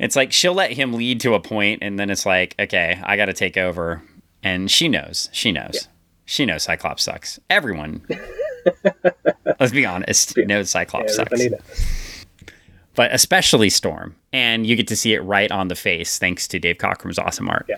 it's 0.00 0.16
like 0.16 0.32
she'll 0.32 0.54
let 0.54 0.72
him 0.72 0.94
lead 0.94 1.20
to 1.20 1.34
a 1.34 1.40
point 1.40 1.80
and 1.82 1.98
then 1.98 2.08
it's 2.08 2.24
like, 2.24 2.54
okay, 2.58 2.98
I 3.04 3.16
gotta 3.18 3.34
take 3.34 3.58
over. 3.58 4.02
And 4.42 4.70
she 4.70 4.88
knows. 4.88 5.28
She 5.32 5.52
knows. 5.52 5.88
She 6.24 6.46
knows 6.46 6.62
Cyclops 6.62 7.02
sucks. 7.02 7.38
Everyone 7.50 8.00
let's 9.60 9.72
be 9.72 9.86
honest, 9.86 10.36
No, 10.36 10.62
Cyclops 10.62 11.16
sucks. 11.16 11.40
But 12.94 13.12
especially 13.12 13.70
Storm. 13.70 14.14
And 14.32 14.66
you 14.66 14.76
get 14.76 14.86
to 14.88 14.96
see 14.96 15.14
it 15.14 15.20
right 15.20 15.50
on 15.50 15.68
the 15.68 15.74
face 15.74 16.18
thanks 16.18 16.46
to 16.48 16.58
Dave 16.58 16.78
Cockrum's 16.78 17.18
awesome 17.18 17.48
art. 17.48 17.66
Yeah. 17.68 17.76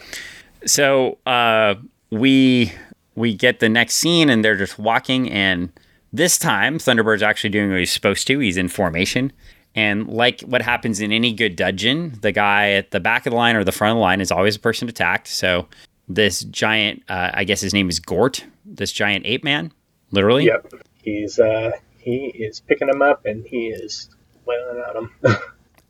So 0.66 1.18
uh, 1.26 1.76
we 2.10 2.72
we 3.14 3.34
get 3.34 3.60
the 3.60 3.68
next 3.68 3.96
scene 3.96 4.28
and 4.28 4.44
they're 4.44 4.56
just 4.56 4.78
walking 4.78 5.30
and 5.30 5.72
this 6.12 6.38
time 6.38 6.78
Thunderbird's 6.78 7.22
actually 7.22 7.50
doing 7.50 7.70
what 7.70 7.78
he's 7.78 7.92
supposed 7.92 8.26
to. 8.26 8.38
He's 8.38 8.56
in 8.56 8.68
formation. 8.68 9.32
And 9.74 10.08
like 10.08 10.40
what 10.42 10.62
happens 10.62 11.00
in 11.00 11.12
any 11.12 11.32
good 11.32 11.56
dungeon, 11.56 12.18
the 12.22 12.32
guy 12.32 12.70
at 12.70 12.90
the 12.90 13.00
back 13.00 13.26
of 13.26 13.30
the 13.32 13.36
line 13.36 13.56
or 13.56 13.64
the 13.64 13.72
front 13.72 13.92
of 13.92 13.96
the 13.96 14.00
line 14.00 14.20
is 14.20 14.30
always 14.30 14.54
the 14.54 14.60
person 14.60 14.88
attacked. 14.88 15.28
So 15.28 15.68
this 16.08 16.40
giant, 16.44 17.02
uh, 17.08 17.30
I 17.34 17.44
guess 17.44 17.60
his 17.60 17.74
name 17.74 17.88
is 17.88 18.00
Gort, 18.00 18.44
this 18.64 18.92
giant 18.92 19.26
ape 19.26 19.44
man, 19.44 19.72
literally. 20.10 20.46
Yep. 20.46 20.72
He's 21.06 21.38
uh 21.38 21.70
he 21.98 22.26
is 22.34 22.60
picking 22.60 22.88
them 22.88 23.00
up 23.00 23.24
and 23.24 23.46
he 23.46 23.68
is 23.68 24.10
wailing 24.44 24.82
at 24.86 24.92
them. 24.94 25.10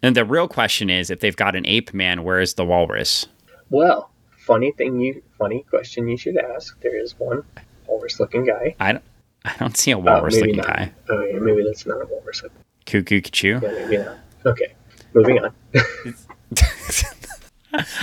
And 0.02 0.14
the 0.14 0.26
real 0.26 0.46
question 0.46 0.90
is 0.90 1.08
if 1.10 1.20
they've 1.20 1.34
got 1.34 1.56
an 1.56 1.64
ape 1.66 1.92
man, 1.94 2.22
where 2.22 2.38
is 2.38 2.52
the 2.54 2.64
walrus? 2.66 3.26
well, 3.70 4.10
funny 4.36 4.70
thing 4.72 5.00
you 5.00 5.22
funny 5.38 5.64
question 5.68 6.06
you 6.06 6.18
should 6.18 6.36
ask. 6.36 6.78
There 6.82 6.96
is 7.02 7.18
one 7.18 7.42
walrus 7.86 8.20
looking 8.20 8.44
guy. 8.44 8.76
I 8.78 8.92
don't, 8.92 9.04
I 9.46 9.54
don't 9.58 9.74
see 9.76 9.90
a 9.92 9.96
Oh, 9.96 10.00
walrus 10.02 10.34
maybe 10.34 10.48
looking 10.52 10.56
not. 10.58 10.66
guy. 10.66 10.92
Oh 11.08 11.24
yeah, 11.24 11.38
maybe 11.38 11.64
that's 11.64 11.86
not 11.86 12.02
a 12.02 12.06
walrus. 12.06 12.42
Cuckoo 12.84 13.22
Choo. 13.22 13.58
Yeah, 13.62 13.70
maybe 13.72 13.96
not. 13.98 14.18
Okay. 14.44 14.74
Moving 15.14 15.38
on. 15.40 15.54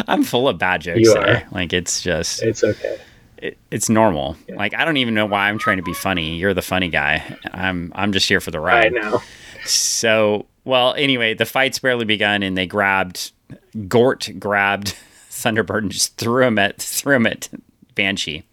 I'm 0.07 0.23
full 0.23 0.47
of 0.49 0.57
bad 0.57 0.81
jokes 0.81 0.99
You 0.99 1.13
there. 1.13 1.47
Like 1.51 1.73
it's 1.73 2.01
just 2.01 2.41
It's 2.43 2.63
okay. 2.63 2.97
It, 3.43 3.57
it's 3.71 3.89
normal. 3.89 4.37
Like 4.47 4.73
I 4.73 4.85
don't 4.85 4.97
even 4.97 5.13
know 5.13 5.25
why 5.25 5.49
I'm 5.49 5.59
trying 5.59 5.77
to 5.77 5.83
be 5.83 5.93
funny. 5.93 6.37
You're 6.37 6.53
the 6.53 6.61
funny 6.61 6.87
guy. 6.87 7.37
I'm 7.51 7.91
I'm 7.93 8.13
just 8.13 8.27
here 8.27 8.39
for 8.39 8.51
the 8.51 8.59
ride. 8.59 8.93
now. 8.93 9.21
So 9.65 10.45
well, 10.63 10.93
anyway, 10.93 11.33
the 11.33 11.45
fight's 11.45 11.77
barely 11.79 12.05
begun, 12.05 12.41
and 12.41 12.57
they 12.57 12.65
grabbed 12.65 13.33
Gort 13.87 14.31
grabbed 14.39 14.95
Thunderbird 15.29 15.79
and 15.79 15.91
just 15.91 16.15
threw 16.17 16.45
him 16.45 16.57
at 16.57 16.81
threw 16.81 17.17
him 17.17 17.27
at 17.27 17.49
Banshee. 17.95 18.43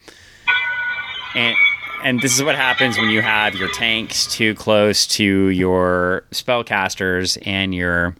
And 1.36 1.56
and 2.02 2.20
this 2.20 2.36
is 2.36 2.42
what 2.42 2.56
happens 2.56 2.98
when 2.98 3.10
you 3.10 3.22
have 3.22 3.54
your 3.54 3.70
tanks 3.72 4.26
too 4.26 4.56
close 4.56 5.06
to 5.06 5.48
your 5.48 6.24
spellcasters 6.32 7.38
and 7.46 7.72
your 7.72 8.16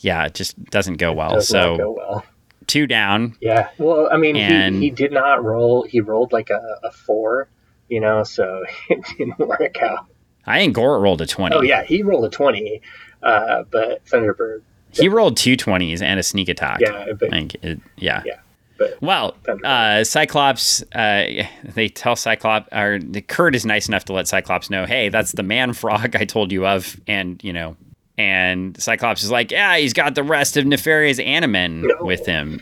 yeah, 0.00 0.26
it 0.26 0.34
just 0.34 0.62
doesn't 0.64 0.96
go 0.96 1.12
well. 1.12 1.34
Does 1.34 1.46
so 1.46 1.76
go 1.76 1.90
well. 1.92 2.24
Two 2.66 2.86
down. 2.86 3.36
Yeah. 3.40 3.68
Well, 3.78 4.08
I 4.12 4.16
mean, 4.16 4.36
And- 4.36 4.76
he, 4.76 4.82
he 4.82 4.90
did 4.90 5.12
not 5.12 5.44
roll. 5.44 5.82
He 5.84 6.00
rolled 6.00 6.32
like 6.32 6.50
a, 6.50 6.60
a 6.84 6.90
four, 6.90 7.48
you 7.88 8.00
know, 8.00 8.22
so 8.24 8.64
it 8.90 9.04
didn't 9.18 9.38
work 9.38 9.80
out. 9.82 10.06
I 10.46 10.58
think 10.58 10.74
Gort 10.74 11.00
rolled 11.00 11.20
a 11.20 11.26
twenty. 11.26 11.54
Oh 11.56 11.62
yeah, 11.62 11.84
he 11.84 12.02
rolled 12.02 12.24
a 12.24 12.28
twenty, 12.28 12.80
uh, 13.22 13.62
but 13.70 14.04
Thunderbird, 14.06 14.62
He 14.90 15.08
rolled 15.08 15.36
two 15.36 15.56
20s 15.56 16.02
and 16.02 16.18
a 16.18 16.22
sneak 16.22 16.48
attack. 16.48 16.80
yeah, 16.80 17.12
but 17.18 17.30
Like, 17.30 17.54
it, 17.62 17.78
yeah. 17.96 18.22
Yeah, 18.26 18.40
but- 18.76 19.00
well, 19.00 19.36
uh, 19.64 20.02
Cyclops, 20.02 20.82
uh, 20.94 21.44
they 21.62 21.88
tell 21.88 22.16
Cyclops, 22.16 22.68
or 22.72 22.98
Kurt 23.28 23.54
is 23.54 23.64
nice 23.64 23.86
enough 23.86 24.04
to 24.06 24.12
let 24.12 24.26
Cyclops 24.26 24.68
know, 24.68 24.84
hey, 24.84 25.08
that's 25.08 25.30
the 25.32 25.44
man 25.44 25.72
frog 25.74 26.16
I 26.16 26.24
told 26.24 26.50
you 26.50 26.66
of. 26.66 27.00
And, 27.06 27.42
you 27.44 27.52
know, 27.52 27.76
and 28.18 28.80
Cyclops 28.80 29.22
is 29.22 29.30
like, 29.30 29.50
yeah, 29.50 29.76
he's 29.78 29.92
got 29.92 30.14
the 30.14 30.22
rest 30.22 30.56
of 30.56 30.64
Nefaria's 30.64 31.18
Animen 31.18 31.82
No. 31.84 32.04
with 32.04 32.26
him. 32.26 32.60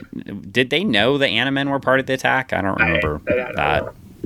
Did 0.51 0.71
they 0.71 0.85
know 0.85 1.19
the 1.19 1.27
Animen 1.27 1.71
were 1.71 1.81
part 1.81 2.01
of 2.01 2.07
the 2.07 2.13
attack? 2.15 2.53
I 2.53 2.63
don't 2.63 2.81
I, 2.81 2.87
remember 2.87 3.21
I 3.29 3.35
don't 3.35 3.57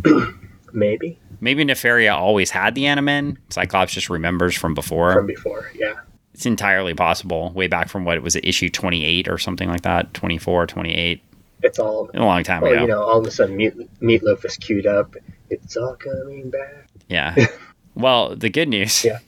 that. 0.04 0.34
maybe 0.72 1.18
Maybe 1.40 1.62
Nefaria 1.64 2.14
always 2.14 2.50
had 2.50 2.74
the 2.74 2.84
Animen. 2.84 3.36
Cyclops 3.50 3.92
just 3.92 4.08
remembers 4.08 4.54
from 4.54 4.72
before. 4.74 5.12
from 5.12 5.26
before. 5.26 5.70
Yeah, 5.74 5.94
it's 6.32 6.46
entirely 6.46 6.94
possible. 6.94 7.50
Way 7.52 7.66
back 7.66 7.88
from 7.90 8.04
what 8.06 8.16
it 8.16 8.22
was 8.22 8.34
it, 8.36 8.44
issue 8.46 8.70
28 8.70 9.28
or 9.28 9.36
something 9.36 9.68
like 9.68 9.82
that? 9.82 10.14
24, 10.14 10.66
28. 10.66 11.22
it's 11.62 11.78
all. 11.78 12.10
A 12.14 12.20
long 12.20 12.44
time 12.44 12.62
Well, 12.62 12.72
ago. 12.72 12.80
you 12.82 12.88
know, 12.88 13.02
all 13.02 13.18
of 13.18 13.26
a 13.26 13.30
sudden, 13.30 13.56
Meat, 13.56 13.74
Meatloaf 14.00 14.42
is 14.46 14.56
queued 14.56 14.86
up. 14.86 15.16
It's 15.50 15.76
all 15.76 15.96
coming 15.96 16.48
back. 16.50 16.86
Yeah. 17.08 17.34
well, 17.94 18.34
the 18.34 18.48
good 18.48 18.68
news. 18.68 19.04
Yeah. 19.04 19.18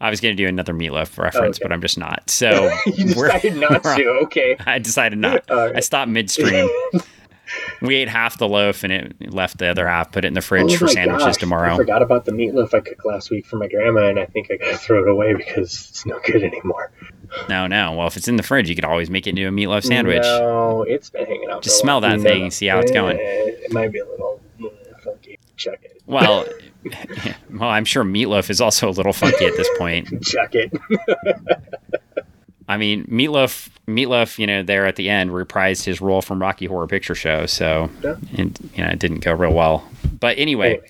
I 0.00 0.08
was 0.10 0.20
going 0.20 0.34
to 0.36 0.42
do 0.42 0.48
another 0.48 0.72
meatloaf 0.72 1.18
reference, 1.18 1.58
okay. 1.58 1.64
but 1.64 1.72
I'm 1.72 1.80
just 1.82 1.98
not. 1.98 2.30
So 2.30 2.70
you 2.86 3.06
decided 3.06 3.56
not 3.56 3.82
to. 3.84 4.08
Okay. 4.24 4.56
I 4.66 4.78
decided 4.78 5.18
not. 5.18 5.44
Right. 5.50 5.76
I 5.76 5.80
stopped 5.80 6.10
midstream. 6.10 6.68
we 7.82 7.96
ate 7.96 8.08
half 8.08 8.38
the 8.38 8.46
loaf 8.48 8.84
and 8.84 8.92
it 8.92 9.32
left 9.34 9.58
the 9.58 9.66
other 9.68 9.86
half. 9.88 10.12
Put 10.12 10.24
it 10.24 10.28
in 10.28 10.34
the 10.34 10.40
fridge 10.40 10.72
Oh 10.74 10.76
for 10.78 10.88
sandwiches 10.88 11.24
gosh, 11.26 11.36
I 11.36 11.40
tomorrow. 11.40 11.76
forgot 11.76 12.00
about 12.02 12.24
the 12.24 12.32
meatloaf 12.32 12.72
I 12.72 12.80
cooked 12.80 13.04
last 13.04 13.30
week 13.30 13.44
for 13.46 13.56
my 13.56 13.68
grandma, 13.68 14.08
and 14.08 14.18
I 14.18 14.26
think 14.26 14.48
I 14.50 14.56
gotta 14.56 14.78
throw 14.78 15.02
it 15.02 15.08
away 15.08 15.34
because 15.34 15.88
it's 15.90 16.06
no 16.06 16.18
good 16.24 16.42
anymore. 16.44 16.92
No, 17.48 17.66
no. 17.66 17.92
Well, 17.92 18.06
if 18.06 18.16
it's 18.16 18.26
in 18.28 18.36
the 18.36 18.42
fridge, 18.42 18.68
you 18.68 18.74
could 18.74 18.84
always 18.84 19.10
make 19.10 19.26
it 19.26 19.30
into 19.30 19.46
a 19.46 19.50
meatloaf 19.50 19.84
sandwich. 19.84 20.22
No, 20.22 20.82
it's 20.82 21.10
been 21.10 21.26
hanging 21.26 21.48
out. 21.50 21.62
Just 21.62 21.78
smell 21.78 22.00
that 22.00 22.20
thing, 22.20 22.42
and 22.44 22.52
see 22.52 22.66
how 22.66 22.78
it's 22.80 22.90
going. 22.90 23.18
Eh, 23.18 23.20
It 23.66 23.72
might 23.72 23.92
be 23.92 23.98
a 23.98 24.04
little 24.06 24.40
funky. 25.04 25.38
Chuck 25.56 25.78
it. 25.82 26.00
Well, 26.06 26.46
well, 27.50 27.68
I'm 27.68 27.84
sure 27.84 28.04
meatloaf 28.04 28.50
is 28.50 28.60
also 28.60 28.88
a 28.88 28.90
little 28.92 29.12
funky 29.12 29.44
at 29.46 29.56
this 29.56 29.68
point. 29.78 30.08
Chuck 30.24 30.54
it. 30.54 30.72
I 32.68 32.76
mean, 32.76 33.04
Meatloaf, 33.06 33.68
Meatloaf, 33.88 34.38
you 34.38 34.46
know, 34.46 34.62
there 34.62 34.86
at 34.86 34.94
the 34.94 35.08
end 35.08 35.30
reprised 35.30 35.84
his 35.84 36.00
role 36.00 36.22
from 36.22 36.40
Rocky 36.40 36.66
Horror 36.66 36.86
Picture 36.86 37.16
Show, 37.16 37.46
so 37.46 37.90
Yeah. 38.02 38.14
it, 38.32 38.58
you 38.74 38.84
know, 38.84 38.90
it 38.90 38.98
didn't 39.00 39.20
go 39.24 39.32
real 39.32 39.52
well. 39.52 39.88
But 40.20 40.38
anyway, 40.38 40.74
Anyway. 40.74 40.88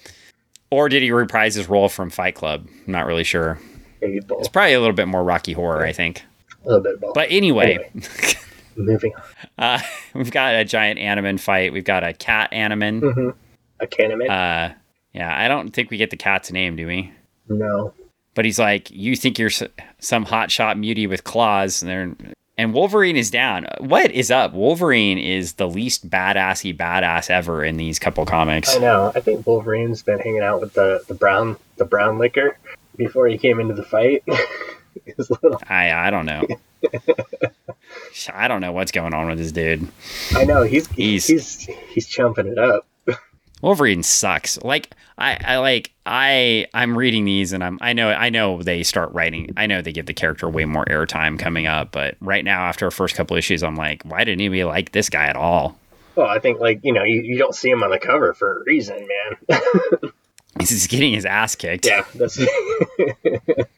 or 0.70 0.90
did 0.90 1.02
he 1.02 1.10
reprise 1.10 1.54
his 1.54 1.70
role 1.70 1.88
from 1.88 2.10
Fight 2.10 2.34
Club? 2.34 2.66
I'm 2.86 2.92
not 2.92 3.06
really 3.06 3.24
sure. 3.24 3.58
It's 4.02 4.48
probably 4.48 4.74
a 4.74 4.80
little 4.80 4.94
bit 4.94 5.08
more 5.08 5.24
Rocky 5.24 5.54
Horror, 5.54 5.84
I 5.86 5.92
think. 5.92 6.22
A 6.64 6.68
little 6.68 6.82
bit 6.82 7.00
both. 7.00 7.14
But 7.14 7.28
anyway, 7.30 7.90
Moving 8.76 9.12
on. 9.16 9.22
uh, 9.64 9.80
we've 10.14 10.30
got 10.30 10.54
a 10.56 10.64
giant 10.66 10.98
Animan 10.98 11.40
fight. 11.40 11.72
We've 11.72 11.84
got 11.84 12.04
a 12.04 12.12
cat 12.12 12.50
Animan. 12.52 13.00
hmm 13.00 13.30
A 13.80 13.86
Candyman? 13.86 14.28
Uh, 14.28 14.74
yeah, 15.12 15.34
I 15.38 15.48
don't 15.48 15.70
think 15.70 15.90
we 15.90 15.96
get 15.96 16.10
the 16.10 16.16
cat's 16.16 16.50
name, 16.52 16.76
do 16.76 16.86
we? 16.86 17.12
no. 17.48 17.92
But 18.32 18.44
he's 18.44 18.60
like, 18.60 18.88
you 18.92 19.16
think 19.16 19.40
you're 19.40 19.50
some 19.98 20.24
hot 20.24 20.52
shot 20.52 20.78
mutie 20.78 21.08
with 21.08 21.24
claws, 21.24 21.82
and 21.82 21.90
they're 21.90 22.32
and 22.56 22.72
Wolverine 22.72 23.16
is 23.16 23.28
down. 23.30 23.66
What 23.78 24.10
is 24.12 24.30
up? 24.30 24.52
Wolverine 24.52 25.18
is 25.18 25.54
the 25.54 25.66
least 25.66 26.08
badassy 26.08 26.76
badass 26.76 27.28
ever 27.28 27.64
in 27.64 27.76
these 27.76 27.98
couple 27.98 28.24
comics. 28.26 28.76
I 28.76 28.78
know. 28.78 29.10
I 29.14 29.20
think 29.20 29.46
Wolverine's 29.46 30.02
been 30.04 30.20
hanging 30.20 30.42
out 30.42 30.60
with 30.60 30.74
the, 30.74 31.02
the 31.08 31.14
brown 31.14 31.56
the 31.76 31.84
brown 31.84 32.18
liquor 32.18 32.56
before 32.96 33.26
he 33.26 33.36
came 33.36 33.58
into 33.58 33.74
the 33.74 33.82
fight. 33.82 34.22
Little, 35.18 35.60
I 35.68 35.90
I 35.92 36.10
don't 36.10 36.26
know. 36.26 36.46
I 38.32 38.48
don't 38.48 38.60
know 38.60 38.72
what's 38.72 38.92
going 38.92 39.12
on 39.14 39.26
with 39.28 39.38
this 39.38 39.52
dude. 39.52 39.88
I 40.34 40.44
know 40.44 40.62
he's 40.62 40.86
He's- 40.88 41.26
he's 41.26 41.60
he's, 41.66 41.76
he's 41.94 42.06
chumping 42.06 42.46
it 42.46 42.58
up. 42.58 42.86
Wolverine 43.62 44.02
sucks. 44.02 44.60
Like 44.62 44.90
I, 45.18 45.36
I 45.44 45.56
like 45.58 45.92
I 46.06 46.66
I'm 46.74 46.96
reading 46.96 47.24
these 47.24 47.52
and 47.52 47.62
I'm 47.62 47.78
I 47.80 47.92
know 47.92 48.10
I 48.10 48.30
know 48.30 48.62
they 48.62 48.82
start 48.82 49.12
writing. 49.12 49.52
I 49.56 49.66
know 49.66 49.82
they 49.82 49.92
give 49.92 50.06
the 50.06 50.14
character 50.14 50.48
way 50.48 50.64
more 50.64 50.84
airtime 50.86 51.38
coming 51.38 51.66
up, 51.66 51.92
but 51.92 52.16
right 52.20 52.44
now 52.44 52.62
after 52.62 52.86
the 52.86 52.90
first 52.90 53.14
couple 53.14 53.36
issues, 53.36 53.62
I'm 53.62 53.76
like, 53.76 54.02
why 54.04 54.20
didn't 54.20 54.40
anybody 54.40 54.64
like 54.64 54.92
this 54.92 55.08
guy 55.10 55.26
at 55.26 55.36
all? 55.36 55.78
Well, 56.16 56.26
I 56.26 56.38
think 56.38 56.60
like 56.60 56.80
you 56.82 56.92
know 56.92 57.04
you, 57.04 57.22
you 57.22 57.38
don't 57.38 57.54
see 57.54 57.70
him 57.70 57.82
on 57.82 57.90
the 57.90 57.98
cover 57.98 58.34
for 58.34 58.60
a 58.60 58.64
reason, 58.64 59.06
man. 59.48 59.58
He's 60.58 60.86
getting 60.86 61.12
his 61.12 61.24
ass 61.24 61.54
kicked. 61.54 61.86
yeah, 61.86 62.04
that's 62.14 62.38
like, 62.38 62.48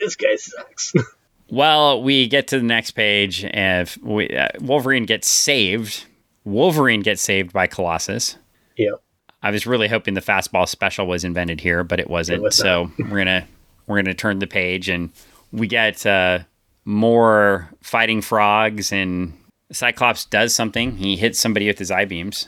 this 0.00 0.16
guy 0.16 0.36
sucks. 0.36 0.94
Well, 1.50 2.02
we 2.02 2.26
get 2.26 2.48
to 2.48 2.58
the 2.58 2.64
next 2.64 2.92
page, 2.92 3.44
and 3.44 3.94
we, 4.02 4.28
uh, 4.30 4.48
Wolverine 4.60 5.04
gets 5.04 5.28
saved. 5.28 6.06
Wolverine 6.44 7.00
gets 7.00 7.20
saved 7.20 7.52
by 7.52 7.66
Colossus. 7.66 8.38
Yep. 8.76 9.00
I 9.42 9.50
was 9.50 9.66
really 9.66 9.88
hoping 9.88 10.14
the 10.14 10.20
fastball 10.22 10.66
special 10.68 11.06
was 11.06 11.22
invented 11.24 11.60
here, 11.60 11.84
but 11.84 12.00
it 12.00 12.08
wasn't. 12.08 12.38
It 12.38 12.42
was 12.42 12.56
so 12.56 12.90
we're 12.98 13.18
gonna 13.18 13.46
we're 13.86 13.96
gonna 14.02 14.14
turn 14.14 14.38
the 14.38 14.46
page, 14.46 14.88
and 14.88 15.10
we 15.52 15.66
get 15.66 16.04
uh, 16.06 16.40
more 16.84 17.68
fighting 17.82 18.20
frogs, 18.22 18.92
and 18.92 19.32
Cyclops 19.72 20.24
does 20.24 20.54
something. 20.54 20.96
He 20.96 21.16
hits 21.16 21.38
somebody 21.38 21.66
with 21.66 21.78
his 21.78 21.90
eye 21.90 22.04
beams, 22.06 22.46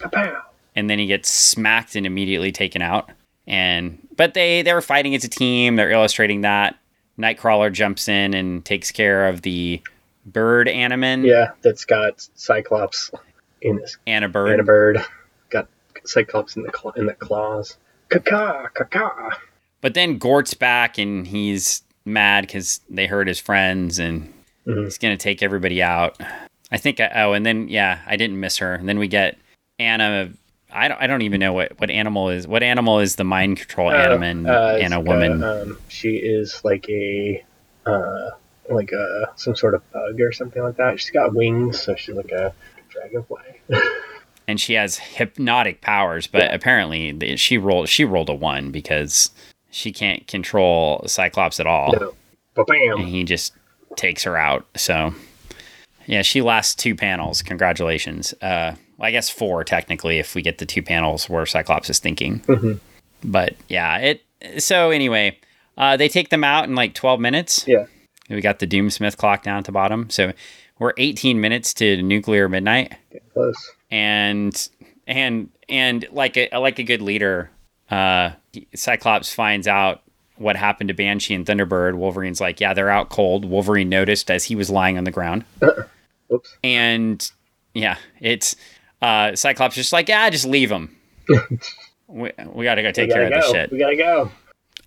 and 0.74 0.88
then 0.88 0.98
he 0.98 1.06
gets 1.06 1.28
smacked 1.28 1.96
and 1.96 2.06
immediately 2.06 2.52
taken 2.52 2.80
out. 2.82 3.10
And 3.46 3.98
but 4.16 4.34
they 4.34 4.62
they 4.62 4.72
were 4.72 4.80
fighting 4.80 5.14
as 5.14 5.24
a 5.24 5.28
team. 5.28 5.76
They're 5.76 5.90
illustrating 5.90 6.40
that. 6.42 6.76
Nightcrawler 7.18 7.72
jumps 7.72 8.08
in 8.08 8.34
and 8.34 8.64
takes 8.64 8.90
care 8.90 9.28
of 9.28 9.42
the 9.42 9.80
bird 10.26 10.66
animan 10.66 11.24
Yeah, 11.26 11.52
that's 11.62 11.84
got 11.84 12.26
Cyclops 12.34 13.10
in 13.62 13.78
his 13.78 13.96
and 14.06 14.24
a 14.24 14.28
bird. 14.28 14.50
and 14.52 14.60
a 14.60 14.64
bird. 14.64 14.98
Cyclops 16.08 16.56
in 16.56 16.62
the 16.62 16.72
cl- 16.76 16.94
in 16.96 17.06
the 17.06 17.14
claws. 17.14 17.76
Caca, 18.10 18.68
caca. 18.72 19.32
But 19.80 19.94
then 19.94 20.18
Gort's 20.18 20.54
back 20.54 20.98
and 20.98 21.26
he's 21.26 21.82
mad 22.04 22.42
because 22.46 22.80
they 22.88 23.06
hurt 23.06 23.26
his 23.28 23.38
friends 23.40 23.98
and 23.98 24.32
Mhm. 24.66 24.84
he's 24.84 24.98
going 24.98 25.16
to 25.16 25.22
take 25.22 25.42
everybody 25.42 25.82
out. 25.82 26.20
I 26.72 26.78
think, 26.78 26.98
I, 27.00 27.10
oh, 27.22 27.32
and 27.32 27.44
then, 27.46 27.68
yeah, 27.68 28.00
I 28.06 28.16
didn't 28.16 28.40
miss 28.40 28.58
her. 28.58 28.74
And 28.74 28.88
then 28.88 28.98
we 28.98 29.06
get 29.08 29.36
Anna. 29.78 30.30
I 30.72 30.88
don't, 30.88 31.00
I 31.00 31.06
don't 31.06 31.22
even 31.22 31.38
know 31.40 31.52
what, 31.52 31.78
what 31.80 31.90
animal 31.90 32.28
is. 32.30 32.46
What 32.48 32.62
animal 32.64 32.98
is 33.00 33.14
the 33.16 33.24
mind 33.24 33.58
control 33.58 33.90
Uh, 33.90 34.18
and 34.18 34.46
a 34.48 34.76
it's, 34.80 35.06
woman? 35.08 35.42
uh, 35.44 35.62
um, 35.66 35.78
she 35.88 36.16
is 36.16 36.60
like 36.64 36.88
a 36.88 37.44
uh, 37.86 38.30
like 38.68 38.90
a 38.90 39.30
some 39.36 39.54
sort 39.54 39.74
of 39.74 39.92
bug 39.92 40.20
or 40.20 40.32
something 40.32 40.60
like 40.62 40.76
that. 40.76 40.98
She's 40.98 41.10
got 41.10 41.32
wings, 41.34 41.80
so 41.80 41.94
she's 41.94 42.16
like 42.16 42.32
a 42.32 42.52
dragonfly. 42.88 43.60
and 44.48 44.60
she 44.60 44.74
has 44.74 44.98
hypnotic 44.98 45.80
powers, 45.80 46.26
but 46.26 46.52
apparently 46.54 47.36
she 47.36 47.58
rolled 47.58 47.88
she 47.88 48.04
rolled 48.04 48.28
a 48.28 48.34
one 48.34 48.70
because 48.70 49.30
she 49.70 49.92
can't 49.92 50.26
control 50.26 51.02
Cyclops 51.06 51.60
at 51.60 51.66
all. 51.66 51.92
no. 51.92 52.14
And 52.98 53.08
he 53.08 53.24
just 53.24 53.52
takes 53.96 54.22
her 54.24 54.36
out. 54.36 54.66
So, 54.76 55.14
yeah, 56.06 56.22
she 56.22 56.40
lasts 56.40 56.74
two 56.74 56.94
panels. 56.94 57.42
Congratulations. 57.42 58.32
Uh, 58.40 58.76
well, 58.96 59.08
I 59.08 59.10
guess 59.10 59.28
four 59.28 59.62
technically 59.64 60.18
if 60.18 60.34
we 60.34 60.40
get 60.42 60.58
the 60.58 60.66
two 60.66 60.82
panels 60.82 61.28
where 61.28 61.44
Cyclops 61.44 61.90
is 61.90 61.98
thinking. 61.98 62.40
Mhm. 62.40 62.80
But 63.24 63.54
yeah, 63.68 63.98
it. 63.98 64.22
So 64.62 64.90
anyway, 64.90 65.38
uh, 65.76 65.96
they 65.96 66.08
take 66.08 66.30
them 66.30 66.44
out 66.44 66.64
in 66.64 66.74
like 66.74 66.94
twelve 66.94 67.20
minutes. 67.20 67.64
Yeah. 67.66 67.86
We 68.30 68.40
got 68.40 68.58
the 68.58 68.66
Doomsmith 68.66 69.16
clock 69.16 69.42
down 69.42 69.58
at 69.58 69.64
the 69.66 69.72
bottom, 69.72 70.08
so 70.10 70.32
we're 70.78 70.92
eighteen 70.96 71.40
minutes 71.40 71.72
to 71.74 72.02
nuclear 72.02 72.48
midnight 72.48 72.94
close. 73.34 73.72
And 73.90 74.68
and 75.06 75.50
and 75.68 76.06
like 76.12 76.36
a 76.36 76.48
like 76.58 76.78
a 76.78 76.82
good 76.82 77.02
leader, 77.02 77.50
uh, 77.90 78.30
Cyclops 78.74 79.32
finds 79.32 79.66
out 79.68 80.02
what 80.36 80.56
happened 80.56 80.88
to 80.88 80.94
Banshee 80.94 81.34
and 81.34 81.46
Thunderbird. 81.46 81.94
Wolverine's 81.96 82.40
like, 82.40 82.60
yeah, 82.60 82.74
they're 82.74 82.90
out 82.90 83.08
cold. 83.08 83.44
Wolverine 83.44 83.88
noticed 83.88 84.30
as 84.30 84.44
he 84.44 84.54
was 84.54 84.68
lying 84.70 84.98
on 84.98 85.04
the 85.04 85.10
ground, 85.10 85.44
Oops. 86.32 86.56
and 86.62 87.30
yeah, 87.74 87.96
it's 88.20 88.56
uh, 89.02 89.34
Cyclops 89.34 89.74
just 89.74 89.92
like, 89.92 90.08
yeah, 90.08 90.28
just 90.30 90.46
leave 90.46 90.68
them. 90.68 90.94
we, 92.08 92.30
we 92.52 92.64
got 92.64 92.76
to 92.76 92.82
go 92.82 92.92
take 92.92 93.10
care 93.10 93.28
gotta 93.28 93.36
of 93.36 93.42
this 93.42 93.50
shit. 93.50 93.70
We 93.72 93.78
gotta 93.78 93.96
go. 93.96 94.30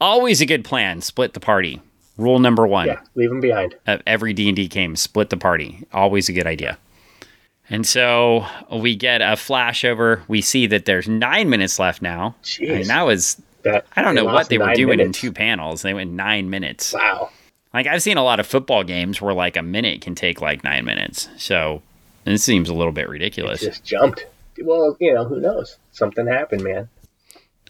Always 0.01 0.39
a 0.41 0.45
good 0.45 0.63
plan. 0.63 1.01
Split 1.01 1.33
the 1.33 1.39
party. 1.39 1.81
Rule 2.17 2.39
number 2.39 2.65
one 2.67 2.87
Yeah, 2.87 3.01
leave 3.15 3.29
them 3.29 3.39
behind. 3.39 3.75
of 3.87 4.01
every 4.05 4.33
D&D 4.33 4.67
game, 4.67 4.95
split 4.97 5.29
the 5.29 5.37
party. 5.37 5.85
Always 5.93 6.27
a 6.27 6.33
good 6.33 6.47
idea. 6.47 6.77
And 7.69 7.85
so 7.85 8.45
we 8.71 8.95
get 8.95 9.21
a 9.21 9.35
flashover. 9.35 10.21
We 10.27 10.41
see 10.41 10.65
that 10.67 10.85
there's 10.85 11.07
nine 11.07 11.49
minutes 11.49 11.77
left 11.79 12.01
now. 12.01 12.35
Jeez. 12.43 12.75
And 12.81 12.85
that 12.87 13.03
was, 13.03 13.41
That 13.63 13.85
I 13.95 14.01
don't 14.01 14.15
know 14.15 14.25
what 14.25 14.49
they 14.49 14.57
were 14.57 14.73
doing 14.73 14.97
minutes. 14.97 15.17
in 15.19 15.21
two 15.29 15.31
panels. 15.31 15.81
They 15.83 15.93
went 15.93 16.11
nine 16.11 16.49
minutes. 16.49 16.93
Wow. 16.93 17.29
Like 17.73 17.85
I've 17.85 18.01
seen 18.01 18.17
a 18.17 18.23
lot 18.23 18.39
of 18.39 18.47
football 18.47 18.83
games 18.83 19.21
where 19.21 19.33
like 19.33 19.55
a 19.55 19.61
minute 19.61 20.01
can 20.01 20.15
take 20.15 20.41
like 20.41 20.63
nine 20.63 20.83
minutes. 20.85 21.29
So 21.37 21.83
this 22.23 22.43
seems 22.43 22.69
a 22.69 22.73
little 22.73 22.91
bit 22.93 23.07
ridiculous. 23.07 23.61
It 23.61 23.67
Just 23.69 23.83
jumped. 23.85 24.25
Well, 24.61 24.97
you 24.99 25.13
know, 25.13 25.25
who 25.25 25.39
knows? 25.39 25.77
Something 25.91 26.25
happened, 26.25 26.63
man. 26.63 26.89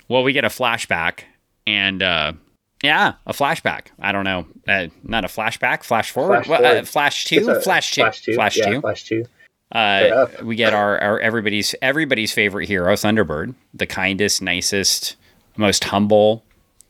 Well, 0.08 0.24
we 0.24 0.32
get 0.34 0.46
a 0.46 0.50
flashback 0.50 1.24
and, 1.68 2.02
uh, 2.02 2.34
yeah, 2.82 3.16
a 3.28 3.34
flashback. 3.34 3.88
I 4.00 4.14
don't 4.14 4.24
know. 4.24 4.48
Uh, 4.68 4.88
not 5.04 5.26
a 5.26 5.28
flashback, 5.28 5.84
flash 5.84 6.10
forward. 6.12 6.46
Flash 6.46 6.48
Well, 6.48 6.66
uh, 6.66 6.70
forward. 6.70 6.88
flash 6.88 7.26
two, 7.26 7.50
a- 7.50 7.60
flash 7.62 7.92
two, 7.94 8.02
Flash 8.02 8.22
two. 8.22 8.34
flash 8.36 8.58
yeah, 8.58 8.70
two. 8.70 8.82
Flash 8.82 9.04
two. 9.04 9.26
Uh, 9.72 10.26
we 10.44 10.56
get 10.56 10.74
our, 10.74 11.00
our 11.00 11.20
everybody's 11.20 11.76
everybody's 11.82 12.32
favorite 12.32 12.68
hero, 12.68 12.94
Thunderbird, 12.94 13.54
the 13.74 13.86
kindest, 13.86 14.42
nicest, 14.42 15.16
most 15.58 15.84
humble 15.86 16.44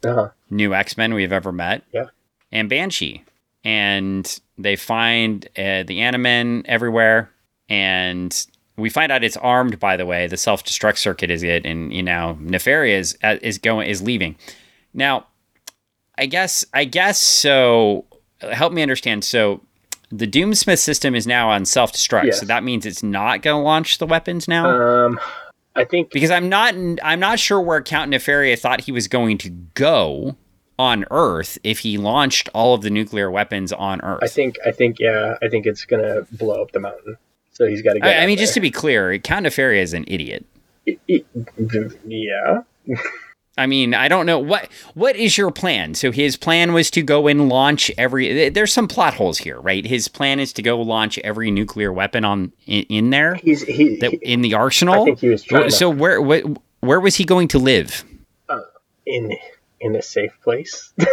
Uh-huh. 0.03 0.29
new 0.49 0.73
X 0.73 0.95
Men 0.97 1.13
we've 1.13 1.33
ever 1.33 1.51
met. 1.51 1.83
Yeah. 1.93 2.05
And 2.51 2.69
Banshee, 2.69 3.23
and 3.63 4.39
they 4.57 4.75
find 4.77 5.45
uh, 5.57 5.83
the 5.83 5.99
Animen 5.99 6.63
everywhere, 6.65 7.29
and 7.67 8.45
we 8.77 8.89
find 8.89 9.11
out 9.11 9.23
it's 9.25 9.37
armed. 9.37 9.77
By 9.79 9.97
the 9.97 10.05
way, 10.05 10.27
the 10.27 10.37
self 10.37 10.63
destruct 10.63 10.97
circuit 10.99 11.29
is 11.29 11.43
it, 11.43 11.65
and 11.65 11.91
you 11.93 12.01
know 12.01 12.37
Nefaria 12.41 12.97
is 12.97 13.17
uh, 13.23 13.35
is 13.41 13.57
going 13.57 13.89
is 13.89 14.01
leaving. 14.01 14.35
Now, 14.93 15.27
I 16.17 16.25
guess 16.27 16.65
I 16.73 16.85
guess 16.85 17.19
so. 17.19 18.05
Help 18.39 18.71
me 18.71 18.81
understand. 18.81 19.23
So. 19.25 19.61
The 20.11 20.25
Doomsmith 20.27 20.79
system 20.79 21.13
is 21.15 21.27
now 21.27 21.49
on 21.49 21.65
self 21.65 21.93
destruct, 21.93 22.25
Yes. 22.25 22.39
so 22.39 22.45
that 22.47 22.63
means 22.63 22.85
it's 22.85 23.03
not 23.03 23.41
going 23.41 23.59
to 23.59 23.63
launch 23.63 23.99
the 23.99 24.05
weapons 24.07 24.47
now. 24.47 24.69
Um, 24.69 25.19
I 25.75 25.85
think 25.85 26.11
because 26.11 26.31
I'm 26.31 26.49
not 26.49 26.73
I'm 27.03 27.19
not 27.19 27.39
sure 27.39 27.61
where 27.61 27.81
Count 27.81 28.11
Nefaria 28.11 28.57
thought 28.59 28.81
he 28.81 28.91
was 28.91 29.07
going 29.07 29.37
to 29.39 29.49
go 29.49 30.35
on 30.79 31.05
Earth 31.11 31.57
if 31.63 31.79
he 31.79 31.97
launched 31.97 32.49
all 32.53 32.73
of 32.73 32.81
the 32.81 32.89
nuclear 32.89 33.29
weapons 33.29 33.71
on 33.71 34.01
Earth. 34.01 34.19
I 34.23 34.27
think 34.27 34.57
I 34.65 34.71
think 34.71 34.97
yeah, 34.99 35.35
I 35.43 35.47
think 35.47 35.65
it's 35.67 35.85
gonna 35.85 36.25
blow 36.31 36.61
up 36.63 36.71
the 36.71 36.79
mountain. 36.79 37.17
So 37.51 37.67
he's 37.67 37.81
got 37.81 37.93
to 37.93 37.99
get. 37.99 38.07
I, 38.19 38.23
I 38.23 38.25
mean, 38.25 38.37
just 38.37 38.53
to 38.55 38.61
be 38.61 38.71
clear, 38.71 39.17
Count 39.19 39.45
Nefaria 39.45 39.81
is 39.81 39.93
an 39.93 40.05
idiot. 40.07 40.45
yeah. 42.05 42.61
I 43.59 43.65
mean, 43.67 43.93
I 43.93 44.07
don't 44.07 44.25
know 44.25 44.39
what 44.39 44.69
what 44.93 45.15
is 45.15 45.37
your 45.37 45.51
plan. 45.51 45.93
So 45.93 46.11
his 46.11 46.37
plan 46.37 46.73
was 46.73 46.89
to 46.91 47.01
go 47.01 47.27
and 47.27 47.49
launch 47.49 47.91
every. 47.97 48.49
There's 48.49 48.71
some 48.71 48.87
plot 48.87 49.15
holes 49.15 49.37
here, 49.39 49.59
right? 49.59 49.85
His 49.85 50.07
plan 50.07 50.39
is 50.39 50.53
to 50.53 50.61
go 50.61 50.81
launch 50.81 51.19
every 51.19 51.51
nuclear 51.51 51.91
weapon 51.91 52.23
on 52.23 52.53
in, 52.65 52.83
in 52.89 53.09
there 53.09 53.35
He's 53.35 53.63
he, 53.63 53.97
that 53.97 54.11
he 54.11 54.17
in 54.17 54.41
the 54.41 54.53
arsenal. 54.53 55.01
I 55.01 55.05
think 55.05 55.19
he 55.19 55.29
was 55.29 55.43
trying 55.43 55.65
to- 55.65 55.71
so 55.71 55.89
where 55.89 56.21
where 56.21 56.43
where 56.79 56.99
was 56.99 57.17
he 57.17 57.25
going 57.25 57.49
to 57.49 57.59
live? 57.59 58.03
Uh, 58.47 58.61
in 59.05 59.35
in 59.79 59.95
a 59.95 60.01
safe 60.01 60.31
place. 60.41 60.93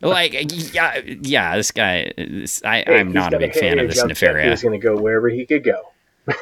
Like, 0.00 0.34
yeah, 0.74 1.00
yeah. 1.04 1.56
This 1.56 1.70
guy, 1.70 2.12
this, 2.18 2.60
I, 2.64 2.82
Hey, 2.84 2.98
I'm 2.98 3.12
not 3.12 3.32
a 3.32 3.38
big 3.38 3.54
fan 3.54 3.78
of 3.78 3.86
this 3.86 4.04
nefarious. 4.04 4.44
He 4.44 4.50
was 4.50 4.62
gonna 4.62 4.78
go 4.78 5.00
wherever 5.00 5.28
he 5.28 5.46
could 5.46 5.62
go. 5.62 5.92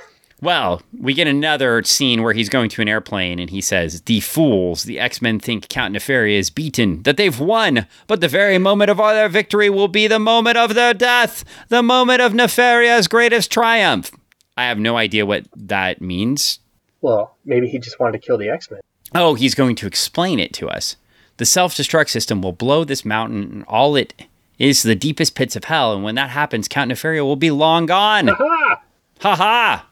Well, 0.43 0.80
we 0.99 1.12
get 1.12 1.26
another 1.26 1.82
scene 1.82 2.22
where 2.22 2.32
he's 2.32 2.49
going 2.49 2.70
to 2.70 2.82
an 2.82 2.88
airplane 2.88 3.38
and 3.38 3.51
he 3.51 3.61
says, 3.61 4.03
The 4.03 4.20
fools, 4.20 4.84
the 4.84 4.99
X 4.99 5.20
Men 5.20 5.38
think 5.38 5.68
Count 5.68 5.95
Nefaria 5.95 6.38
is 6.38 6.49
beaten, 6.49 7.03
that 7.03 7.18
they've 7.18 7.38
won, 7.38 7.86
but 8.07 8.20
the 8.22 8.28
very 8.28 8.57
moment 8.57 8.91
of 8.91 8.97
their 8.97 9.28
victory 9.28 9.68
will 9.68 9.88
be 9.88 10.07
the 10.07 10.18
moment 10.18 10.57
of 10.57 10.74
their 10.74 10.95
death, 10.95 11.45
the 11.68 11.82
moment 11.82 12.22
of 12.22 12.32
Nefaria's 12.32 13.07
greatest 13.07 13.51
triumph. 13.51 14.12
I 14.57 14.64
have 14.64 14.78
no 14.78 14.97
idea 14.97 15.26
what 15.26 15.47
that 15.55 16.01
means. 16.01 16.61
Well, 17.03 17.36
maybe 17.45 17.68
he 17.68 17.78
just 17.78 18.01
wanted 18.01 18.12
to 18.20 18.26
kill 18.26 18.38
the 18.38 18.49
X 18.49 18.70
Men. 18.70 18.80
Oh, 19.14 19.34
he's 19.34 19.55
going 19.55 19.76
to 19.76 19.86
explain 19.86 20.38
it 20.38 20.55
to 20.55 20.68
us. 20.68 20.97
The 21.36 21.47
self 21.47 21.74
destruct 21.74 22.09
system 22.09 22.41
will 22.41 22.53
blow 22.53 22.84
this 22.84 23.05
mountain, 23.05 23.43
and 23.43 23.64
all 23.68 23.95
it 23.97 24.14
is 24.59 24.82
the 24.82 24.95
deepest 24.95 25.34
pits 25.34 25.57
of 25.57 25.64
hell, 25.64 25.93
and 25.95 26.03
when 26.03 26.14
that 26.14 26.30
happens, 26.30 26.68
Count 26.68 26.91
Nefaria 26.91 27.24
will 27.24 27.36
be 27.36 27.51
long 27.51 27.86
gone. 27.86 28.28
Ha 28.28 28.36
Ha! 28.38 28.82
Ha 29.20 29.36
ha! 29.36 29.86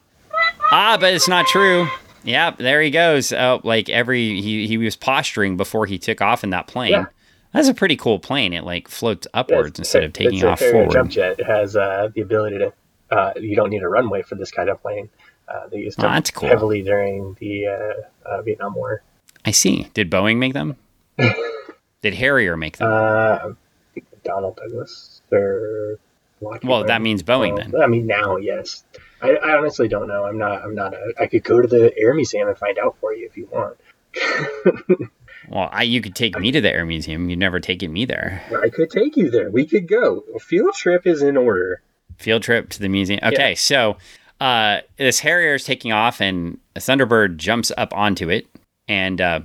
Ah, 0.70 0.96
but 1.00 1.12
it's 1.14 1.28
not 1.28 1.46
true. 1.46 1.88
Yep, 2.24 2.58
there 2.58 2.82
he 2.82 2.90
goes. 2.90 3.32
Oh, 3.32 3.60
like 3.64 3.88
every 3.88 4.40
he 4.40 4.66
he 4.66 4.76
was 4.76 4.96
posturing 4.96 5.56
before 5.56 5.86
he 5.86 5.98
took 5.98 6.20
off 6.20 6.44
in 6.44 6.50
that 6.50 6.66
plane. 6.66 6.92
Yeah. 6.92 7.06
That's 7.54 7.68
a 7.68 7.74
pretty 7.74 7.96
cool 7.96 8.18
plane. 8.18 8.52
It 8.52 8.64
like 8.64 8.88
floats 8.88 9.26
upwards 9.32 9.78
instead 9.78 10.04
of 10.04 10.12
taking 10.12 10.44
off 10.44 10.58
forward. 10.58 10.58
it's 10.58 10.60
a 10.60 10.66
off 10.66 10.72
Harrier 10.72 10.72
forward. 10.72 10.92
jump 10.92 11.10
jet. 11.10 11.40
It 11.40 11.46
has 11.46 11.76
uh, 11.76 12.08
the 12.14 12.20
ability 12.20 12.58
to. 12.58 12.72
Uh, 13.10 13.32
you 13.36 13.56
don't 13.56 13.70
need 13.70 13.82
a 13.82 13.88
runway 13.88 14.20
for 14.20 14.34
this 14.34 14.50
kind 14.50 14.68
of 14.68 14.82
plane. 14.82 15.08
Uh, 15.48 15.66
they 15.68 15.78
used 15.78 15.98
Oh, 15.98 16.02
them 16.02 16.12
that's 16.12 16.30
cool. 16.30 16.46
heavily 16.50 16.82
during 16.82 17.34
the 17.40 17.66
uh, 17.66 18.28
uh, 18.28 18.42
Vietnam 18.42 18.74
War. 18.74 19.02
I 19.46 19.50
see. 19.52 19.88
Did 19.94 20.10
Boeing 20.10 20.36
make 20.36 20.52
them? 20.52 20.76
Did 22.02 22.12
Harrier 22.14 22.56
make 22.58 22.76
them? 22.76 22.92
Uh, 22.92 23.38
I 23.38 23.50
think 23.94 24.06
Donald 24.24 24.56
Douglas 24.56 25.22
or 25.32 25.98
Lockheed 26.42 26.68
well, 26.68 26.84
that 26.84 27.00
means 27.00 27.22
Boeing 27.22 27.54
Well, 27.54 27.66
then. 27.70 27.82
I 27.82 27.86
mean, 27.86 28.06
now, 28.06 28.36
yes. 28.36 28.84
I, 29.22 29.30
I 29.36 29.56
honestly 29.56 29.88
don't 29.88 30.06
know. 30.08 30.24
I'm 30.24 30.38
not. 30.38 30.62
I'm 30.62 30.74
not. 30.74 30.94
A, 30.94 31.12
I 31.20 31.26
could 31.26 31.42
go 31.44 31.60
to 31.60 31.66
the 31.68 31.92
Air 31.98 32.14
Museum 32.14 32.48
and 32.48 32.56
find 32.56 32.78
out 32.78 32.96
for 33.00 33.12
you 33.14 33.26
if 33.26 33.36
you 33.36 33.48
want. 33.52 33.76
Well, 35.50 35.70
I, 35.72 35.84
you 35.84 36.02
could 36.02 36.14
take 36.14 36.38
me 36.38 36.50
to 36.52 36.60
the 36.60 36.70
Air 36.70 36.84
Museum. 36.84 37.30
You've 37.30 37.38
never 37.38 37.58
taken 37.58 37.90
me 37.90 38.04
there. 38.04 38.42
I 38.62 38.68
could 38.68 38.90
take 38.90 39.16
you 39.16 39.30
there. 39.30 39.50
We 39.50 39.64
could 39.66 39.88
go. 39.88 40.22
A 40.36 40.38
field 40.38 40.74
trip 40.74 41.06
is 41.06 41.22
in 41.22 41.38
order. 41.38 41.80
Field 42.18 42.42
trip 42.42 42.68
to 42.70 42.80
the 42.80 42.88
museum. 42.90 43.20
Okay, 43.22 43.54
so 43.54 43.96
uh, 44.42 44.80
this 44.98 45.20
Harrier 45.20 45.54
is 45.54 45.64
taking 45.64 45.90
off, 45.90 46.20
and 46.20 46.58
a 46.76 46.80
Thunderbird 46.80 47.38
jumps 47.38 47.72
up 47.78 47.94
onto 47.96 48.28
it. 48.28 48.46
And 48.88 49.22
uh, 49.22 49.40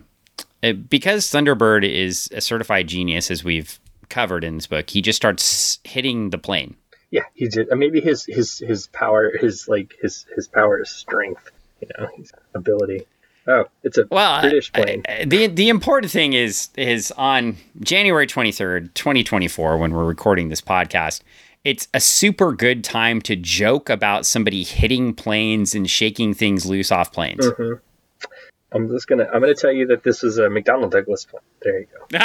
it- 0.62 0.90
because 0.90 1.26
Thunderbird 1.28 1.88
is 1.90 2.28
a 2.34 2.42
certified 2.42 2.88
genius, 2.88 3.32
as 3.32 3.46
we've 3.46 3.80
covered 4.10 4.44
in 4.44 4.56
this 4.58 4.68
book, 4.68 4.90
he 4.90 5.02
just 5.02 5.16
starts 5.16 5.80
hitting 5.86 6.32
the 6.32 6.38
plane. 6.38 6.76
Yeah, 7.14 7.26
he 7.36 7.48
did. 7.48 7.68
Maybe 7.70 8.02
his 8.02 8.26
his 8.26 8.58
his 8.58 8.88
power, 8.88 9.32
his 9.40 9.68
like 9.68 9.94
his 10.02 10.26
his 10.36 10.48
power 10.48 10.82
is 10.82 10.90
strength. 10.90 11.52
You 11.80 11.88
know, 12.00 12.08
his 12.18 12.32
ability. 12.56 13.06
Oh, 13.46 13.66
it's 13.84 14.00
a 14.00 14.08
Well, 14.10 14.42
British 14.42 14.72
plane. 14.74 15.04
I- 15.08 15.26
the 15.26 15.46
the 15.46 15.70
important 15.70 16.12
thing 16.12 16.34
is 16.34 16.70
is 16.76 17.12
on 17.12 17.58
January 17.82 18.26
twenty 18.26 18.52
third, 18.52 18.96
twenty 18.96 19.24
twenty 19.24 19.48
four, 19.48 19.78
when 19.78 19.94
we're 19.94 20.06
recording 20.06 20.50
this 20.50 20.62
podcast. 20.62 21.22
It's 21.64 21.88
a 21.94 22.00
super 22.00 22.52
good 22.52 22.84
time 22.84 23.22
to 23.22 23.36
joke 23.36 23.92
about 23.92 24.26
somebody 24.26 24.64
hitting 24.64 25.14
planes 25.14 25.76
and 25.76 25.88
shaking 25.88 26.34
things 26.34 26.66
loose 26.66 26.92
off 26.92 27.12
planes. 27.14 27.46
Mhm. 27.46 27.80
I'm 28.74 28.90
just 28.90 29.08
gonna 29.08 29.26
I'm 29.32 29.40
gonna 29.42 29.54
tell 29.56 29.72
you 29.72 29.88
that 29.88 30.04
this 30.04 30.24
is 30.24 30.38
a 30.38 30.48
McDonnell 30.48 30.90
Douglas 30.90 31.26
plane. 31.26 31.42
There 31.62 31.80
you 31.80 31.88
go. 32.10 32.18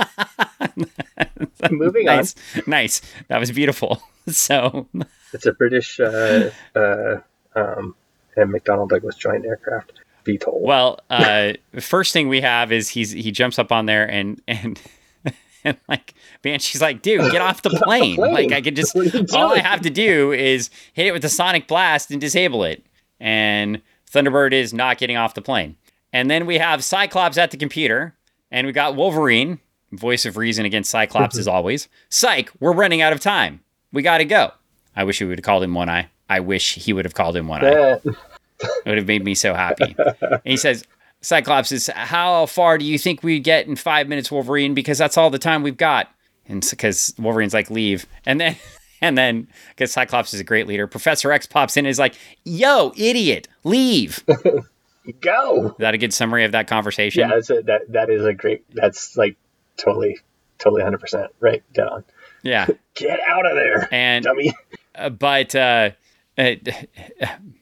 Moving 1.70 2.08
on. 2.08 2.16
nice, 2.16 2.34
nice. 2.66 3.00
That 3.28 3.38
was 3.40 3.50
beautiful. 3.52 4.02
So, 4.28 4.86
It's 5.32 5.46
a 5.46 5.52
British 5.52 5.98
uh, 5.98 6.50
uh, 6.76 7.16
um, 7.56 7.96
and 8.36 8.52
McDonnell 8.52 8.88
Douglas 8.88 9.16
joint 9.16 9.44
aircraft 9.46 9.92
VTOL. 10.24 10.60
well, 10.60 11.00
uh, 11.08 11.54
first 11.80 12.12
thing 12.12 12.28
we 12.28 12.42
have 12.42 12.70
is 12.70 12.90
he's 12.90 13.10
he 13.10 13.32
jumps 13.32 13.58
up 13.58 13.72
on 13.72 13.86
there 13.86 14.08
and 14.08 14.40
and 14.46 14.78
and 15.64 15.78
like 15.88 16.14
Banshee's 16.42 16.82
like, 16.82 17.02
dude, 17.02 17.32
get 17.32 17.40
off 17.40 17.62
the, 17.62 17.70
Get 17.70 17.76
off 17.76 17.80
the 17.80 17.86
plane. 17.86 18.16
plane. 18.16 18.34
Like 18.34 18.52
I 18.52 18.60
could 18.60 18.76
just 18.76 18.94
What 18.94 19.12
are 19.12 19.18
you 19.18 19.26
all 19.34 19.52
I 19.54 19.60
have 19.60 19.80
to 19.80 19.90
do 19.90 20.32
is 20.32 20.70
hit 20.92 21.06
it 21.06 21.12
with 21.12 21.22
the 21.22 21.28
sonic 21.30 21.66
blast 21.66 22.10
and 22.12 22.20
disable 22.20 22.62
it. 22.62 22.84
And 23.18 23.80
Thunderbird 24.12 24.52
is 24.52 24.72
not 24.74 24.98
getting 24.98 25.16
off 25.16 25.34
the 25.34 25.42
plane. 25.42 25.76
And 26.12 26.30
then 26.30 26.46
we 26.46 26.58
have 26.58 26.82
Cyclops 26.82 27.38
at 27.38 27.50
the 27.50 27.56
computer, 27.56 28.16
and 28.50 28.66
we 28.66 28.72
got 28.72 28.96
Wolverine, 28.96 29.60
voice 29.92 30.24
of 30.26 30.36
reason 30.36 30.64
against 30.64 30.90
Cyclops 30.90 31.38
as 31.38 31.46
always. 31.48 31.88
Psych, 32.08 32.50
we're 32.58 32.72
running 32.72 33.00
out 33.00 33.12
of 33.12 33.20
time. 33.20 33.60
We 33.92 34.02
got 34.02 34.18
to 34.18 34.24
go. 34.24 34.52
I 34.96 35.04
wish 35.04 35.20
we 35.20 35.26
would 35.26 35.38
have 35.38 35.44
called 35.44 35.62
him 35.62 35.74
One 35.74 35.88
Eye. 35.88 36.08
I 36.28 36.40
wish 36.40 36.74
he 36.74 36.92
would 36.92 37.04
have 37.04 37.14
called 37.14 37.36
him 37.36 37.48
One 37.48 37.64
Eye. 37.64 38.00
It 38.62 38.88
would 38.90 38.98
have 38.98 39.06
made 39.06 39.24
me 39.24 39.34
so 39.34 39.54
happy. 39.54 39.96
and 39.98 40.40
he 40.44 40.58
says, 40.58 40.84
Cyclops 41.22 41.72
is, 41.72 41.86
how 41.94 42.44
far 42.44 42.76
do 42.76 42.84
you 42.84 42.98
think 42.98 43.22
we 43.22 43.40
get 43.40 43.66
in 43.66 43.74
five 43.74 44.06
minutes, 44.06 44.30
Wolverine? 44.30 44.74
Because 44.74 44.98
that's 44.98 45.16
all 45.16 45.30
the 45.30 45.38
time 45.38 45.62
we've 45.62 45.78
got. 45.78 46.08
And 46.46 46.60
because 46.68 47.14
Wolverine's 47.18 47.54
like, 47.54 47.70
leave. 47.70 48.04
And 48.26 48.38
then, 48.38 48.56
and 49.00 49.16
then, 49.16 49.48
because 49.70 49.92
Cyclops 49.92 50.32
is 50.34 50.40
a 50.40 50.44
great 50.44 50.66
leader, 50.66 50.86
Professor 50.86 51.32
X 51.32 51.46
pops 51.46 51.76
in 51.76 51.84
and 51.86 51.90
is 51.90 51.98
like, 51.98 52.14
yo, 52.44 52.92
idiot, 52.96 53.48
leave. 53.64 54.24
Go. 55.20 55.66
Is 55.68 55.72
that 55.78 55.94
a 55.94 55.98
good 55.98 56.12
summary 56.12 56.44
of 56.44 56.52
that 56.52 56.66
conversation? 56.68 57.20
Yeah, 57.22 57.34
that's 57.34 57.50
a, 57.50 57.62
that 57.62 57.90
that 57.92 58.10
is 58.10 58.24
a 58.24 58.34
great. 58.34 58.64
That's 58.74 59.16
like 59.16 59.36
totally, 59.76 60.18
totally, 60.58 60.82
hundred 60.82 61.00
percent 61.00 61.32
right. 61.40 61.62
Dead 61.72 61.88
on. 61.88 62.04
Yeah. 62.42 62.66
Get 62.94 63.18
out 63.26 63.46
of 63.46 63.54
there, 63.56 63.88
And, 63.90 64.24
dummy. 64.24 64.52
uh, 64.94 65.08
but, 65.08 65.54
uh, 65.54 65.90
uh, 66.36 66.42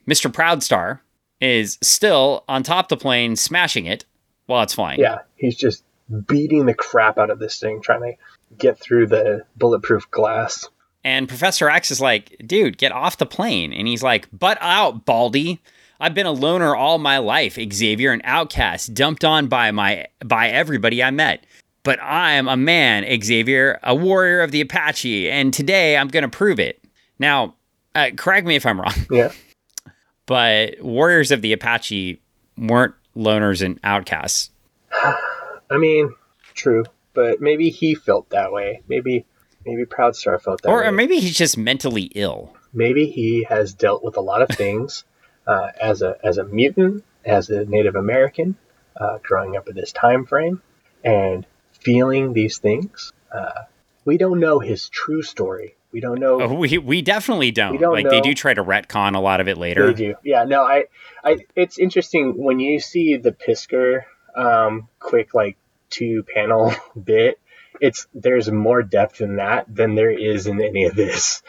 Mr. 0.08 0.30
Proudstar 0.32 1.00
is 1.40 1.78
still 1.80 2.44
on 2.48 2.62
top 2.64 2.86
of 2.86 2.88
the 2.98 3.00
plane, 3.00 3.36
smashing 3.36 3.86
it 3.86 4.04
while 4.46 4.62
it's 4.64 4.74
flying. 4.74 4.98
Yeah, 4.98 5.18
he's 5.36 5.56
just 5.56 5.84
beating 6.26 6.66
the 6.66 6.74
crap 6.74 7.18
out 7.18 7.30
of 7.30 7.38
this 7.38 7.60
thing, 7.60 7.80
trying 7.82 8.00
to 8.02 8.12
get 8.56 8.78
through 8.80 9.06
the 9.06 9.44
bulletproof 9.56 10.10
glass. 10.10 10.68
And 11.08 11.26
Professor 11.26 11.70
X 11.70 11.90
is 11.90 12.02
like, 12.02 12.36
dude, 12.46 12.76
get 12.76 12.92
off 12.92 13.16
the 13.16 13.24
plane. 13.24 13.72
And 13.72 13.88
he's 13.88 14.02
like, 14.02 14.28
butt 14.30 14.58
out, 14.60 15.06
Baldy. 15.06 15.58
I've 15.98 16.12
been 16.12 16.26
a 16.26 16.32
loner 16.32 16.76
all 16.76 16.98
my 16.98 17.16
life, 17.16 17.58
Xavier, 17.72 18.12
an 18.12 18.20
outcast, 18.24 18.92
dumped 18.92 19.24
on 19.24 19.46
by 19.48 19.70
my 19.70 20.04
by 20.22 20.48
everybody 20.50 21.02
I 21.02 21.10
met. 21.10 21.46
But 21.82 21.98
I'm 22.02 22.46
a 22.46 22.58
man, 22.58 23.06
Xavier, 23.22 23.80
a 23.82 23.94
warrior 23.94 24.42
of 24.42 24.50
the 24.50 24.60
Apache, 24.60 25.30
and 25.30 25.52
today 25.52 25.96
I'm 25.96 26.08
gonna 26.08 26.28
prove 26.28 26.60
it. 26.60 26.84
Now, 27.18 27.54
uh, 27.94 28.10
correct 28.14 28.46
me 28.46 28.54
if 28.54 28.66
I'm 28.66 28.78
wrong, 28.78 28.92
Yeah, 29.10 29.32
but 30.26 30.78
warriors 30.82 31.30
of 31.30 31.40
the 31.40 31.54
Apache 31.54 32.20
weren't 32.58 32.94
loners 33.16 33.64
and 33.64 33.80
outcasts. 33.82 34.50
I 34.92 35.78
mean, 35.78 36.14
true, 36.52 36.84
but 37.14 37.40
maybe 37.40 37.70
he 37.70 37.94
felt 37.94 38.28
that 38.28 38.52
way. 38.52 38.82
Maybe, 38.88 39.24
maybe 39.68 39.84
Proudstar 39.84 40.40
felt 40.40 40.62
that 40.62 40.68
Or, 40.70 40.80
way. 40.80 40.86
or 40.88 40.92
maybe 40.92 41.18
he's 41.20 41.36
just 41.36 41.56
mentally 41.58 42.10
ill. 42.14 42.54
maybe 42.72 43.06
he 43.06 43.44
has 43.48 43.74
dealt 43.74 44.02
with 44.02 44.16
a 44.16 44.20
lot 44.20 44.42
of 44.42 44.48
things 44.56 45.04
uh, 45.46 45.68
as 45.80 46.02
a 46.02 46.16
as 46.24 46.38
a 46.38 46.44
mutant, 46.44 47.04
as 47.24 47.50
a 47.50 47.64
Native 47.64 47.94
American, 47.96 48.56
uh, 49.00 49.18
growing 49.22 49.56
up 49.56 49.68
in 49.68 49.74
this 49.76 49.92
time 49.92 50.26
frame, 50.26 50.60
and 51.04 51.46
feeling 51.72 52.32
these 52.32 52.58
things. 52.58 53.12
Uh, 53.32 53.62
we 54.04 54.16
don't 54.18 54.40
know 54.40 54.58
his 54.58 54.88
true 54.88 55.22
story. 55.22 55.74
We 55.92 56.00
don't 56.00 56.18
know. 56.20 56.40
Oh, 56.42 56.52
we 56.54 56.76
we 56.78 57.00
definitely 57.02 57.50
don't. 57.50 57.72
We 57.72 57.78
don't 57.78 57.92
like 57.94 58.08
they 58.10 58.20
do 58.20 58.34
try 58.34 58.52
to 58.52 58.62
retcon 58.62 59.14
a 59.16 59.20
lot 59.20 59.40
of 59.40 59.48
it 59.48 59.56
later. 59.56 59.86
They 59.86 59.94
do. 60.08 60.14
Yeah. 60.22 60.44
No. 60.44 60.62
I. 60.62 60.84
I. 61.24 61.38
It's 61.56 61.78
interesting 61.78 62.34
when 62.36 62.60
you 62.60 62.78
see 62.80 63.16
the 63.16 63.32
Pisker 63.32 64.02
um, 64.36 64.88
quick 64.98 65.32
like 65.34 65.56
two 65.88 66.24
panel 66.34 66.72
bit. 67.04 67.38
It's 67.80 68.06
there's 68.14 68.50
more 68.50 68.82
depth 68.82 69.20
in 69.20 69.36
that 69.36 69.64
than 69.72 69.94
there 69.94 70.10
is 70.10 70.46
in 70.46 70.60
any 70.60 70.84
of 70.84 70.94
this. 70.94 71.42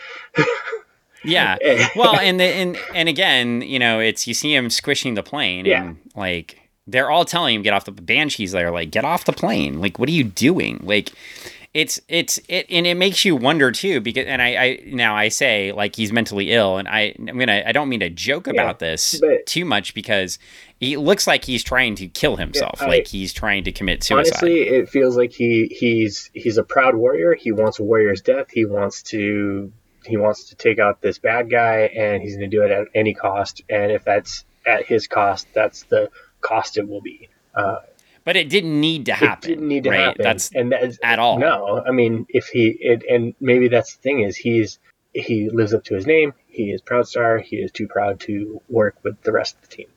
Yeah. 1.23 1.57
well, 1.95 2.15
and 2.17 2.39
the, 2.39 2.43
and 2.45 2.77
and 2.93 3.09
again, 3.09 3.61
you 3.61 3.79
know, 3.79 3.99
it's 3.99 4.27
you 4.27 4.33
see 4.33 4.55
him 4.55 4.69
squishing 4.69 5.15
the 5.15 5.23
plane, 5.23 5.65
Yeah. 5.65 5.83
and 5.83 5.97
like 6.15 6.59
they're 6.87 7.11
all 7.11 7.25
telling 7.25 7.55
him 7.55 7.61
get 7.61 7.73
off 7.73 7.85
the 7.85 7.91
banshees. 7.91 8.51
They're 8.51 8.71
like, 8.71 8.91
get 8.91 9.05
off 9.05 9.25
the 9.25 9.33
plane. 9.33 9.79
Like, 9.79 9.99
what 9.99 10.09
are 10.09 10.13
you 10.13 10.23
doing? 10.23 10.79
Like, 10.83 11.11
it's 11.73 12.01
it's 12.07 12.39
it, 12.47 12.65
and 12.69 12.87
it 12.87 12.95
makes 12.95 13.23
you 13.25 13.35
wonder 13.35 13.71
too. 13.71 14.01
Because 14.01 14.25
and 14.25 14.41
I, 14.41 14.47
I 14.55 14.79
now 14.87 15.15
I 15.15 15.29
say 15.29 15.71
like 15.71 15.95
he's 15.95 16.11
mentally 16.11 16.51
ill, 16.51 16.77
and 16.77 16.87
I 16.87 17.13
I'm 17.19 17.37
gonna 17.37 17.63
I 17.65 17.71
don't 17.71 17.89
mean 17.89 17.99
to 17.99 18.09
joke 18.09 18.47
about 18.47 18.79
this 18.79 19.19
but- 19.19 19.45
too 19.45 19.65
much 19.65 19.93
because 19.93 20.39
he 20.79 20.97
looks 20.97 21.27
like 21.27 21.45
he's 21.45 21.63
trying 21.63 21.95
to 21.95 22.07
kill 22.07 22.37
himself, 22.37 22.81
I- 22.81 22.87
like 22.87 23.07
he's 23.07 23.33
trying 23.33 23.65
to 23.65 23.71
commit 23.71 24.03
suicide. 24.03 24.31
Honestly, 24.31 24.61
it 24.61 24.89
feels 24.89 25.15
like 25.15 25.31
he 25.31 25.67
he's 25.71 26.31
he's 26.33 26.57
a 26.57 26.63
proud 26.63 26.95
warrior. 26.95 27.35
He 27.35 27.51
wants 27.51 27.79
a 27.79 27.83
warrior's 27.83 28.21
death. 28.21 28.47
He 28.51 28.65
wants 28.65 29.03
to 29.03 29.71
he 30.05 30.17
wants 30.17 30.45
to 30.49 30.55
take 30.55 30.79
out 30.79 31.01
this 31.01 31.19
bad 31.19 31.49
guy, 31.49 31.91
and 31.95 32.21
he's 32.21 32.35
going 32.35 32.49
to 32.49 32.55
do 32.57 32.63
it 32.63 32.71
at 32.71 32.87
any 32.95 33.13
cost. 33.13 33.61
And 33.69 33.91
if 33.91 34.03
that's 34.03 34.45
at 34.65 34.85
his 34.85 35.07
cost, 35.07 35.47
that's 35.53 35.83
the 35.83 36.09
cost 36.41 36.77
it 36.77 36.87
will 36.87 37.01
be. 37.01 37.29
Uh, 37.53 37.79
but 38.29 38.35
it 38.37 38.47
didn't 38.47 38.79
need 38.79 39.07
to 39.07 39.13
happen. 39.15 39.49
it 39.49 39.55
didn't 39.55 39.67
need 39.67 39.83
to 39.85 39.89
right? 39.89 39.99
happen. 40.01 40.21
That's 40.21 40.51
and 40.53 40.71
that's 40.71 40.99
at 41.01 41.17
all. 41.17 41.39
No, 41.39 41.83
I 41.83 41.89
mean, 41.89 42.27
if 42.29 42.45
he 42.45 42.77
it, 42.79 43.01
and 43.09 43.33
maybe 43.39 43.67
that's 43.69 43.95
the 43.95 44.01
thing 44.03 44.19
is 44.19 44.37
he's 44.37 44.77
he 45.13 45.49
lives 45.49 45.73
up 45.73 45.83
to 45.85 45.95
his 45.95 46.05
name. 46.05 46.35
He 46.45 46.65
is 46.69 46.79
proud 46.79 47.07
star. 47.07 47.39
He 47.39 47.55
is 47.55 47.71
too 47.71 47.87
proud 47.87 48.19
to 48.19 48.61
work 48.69 48.97
with 49.01 49.19
the 49.23 49.31
rest 49.31 49.55
of 49.55 49.61
the 49.67 49.75
team. 49.77 49.87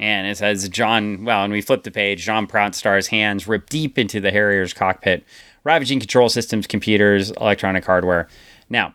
And 0.00 0.26
it 0.26 0.36
says 0.36 0.68
John, 0.68 1.24
well, 1.24 1.44
and 1.44 1.52
we 1.52 1.60
flip 1.60 1.84
the 1.84 1.92
page, 1.92 2.24
John 2.24 2.48
Proudstar's 2.48 3.06
hands 3.06 3.46
rip 3.46 3.70
deep 3.70 3.98
into 3.98 4.18
the 4.18 4.32
Harrier's 4.32 4.72
cockpit, 4.72 5.22
ravaging 5.62 6.00
control 6.00 6.28
systems, 6.28 6.66
computers, 6.66 7.30
electronic 7.30 7.84
hardware. 7.84 8.26
Now, 8.68 8.94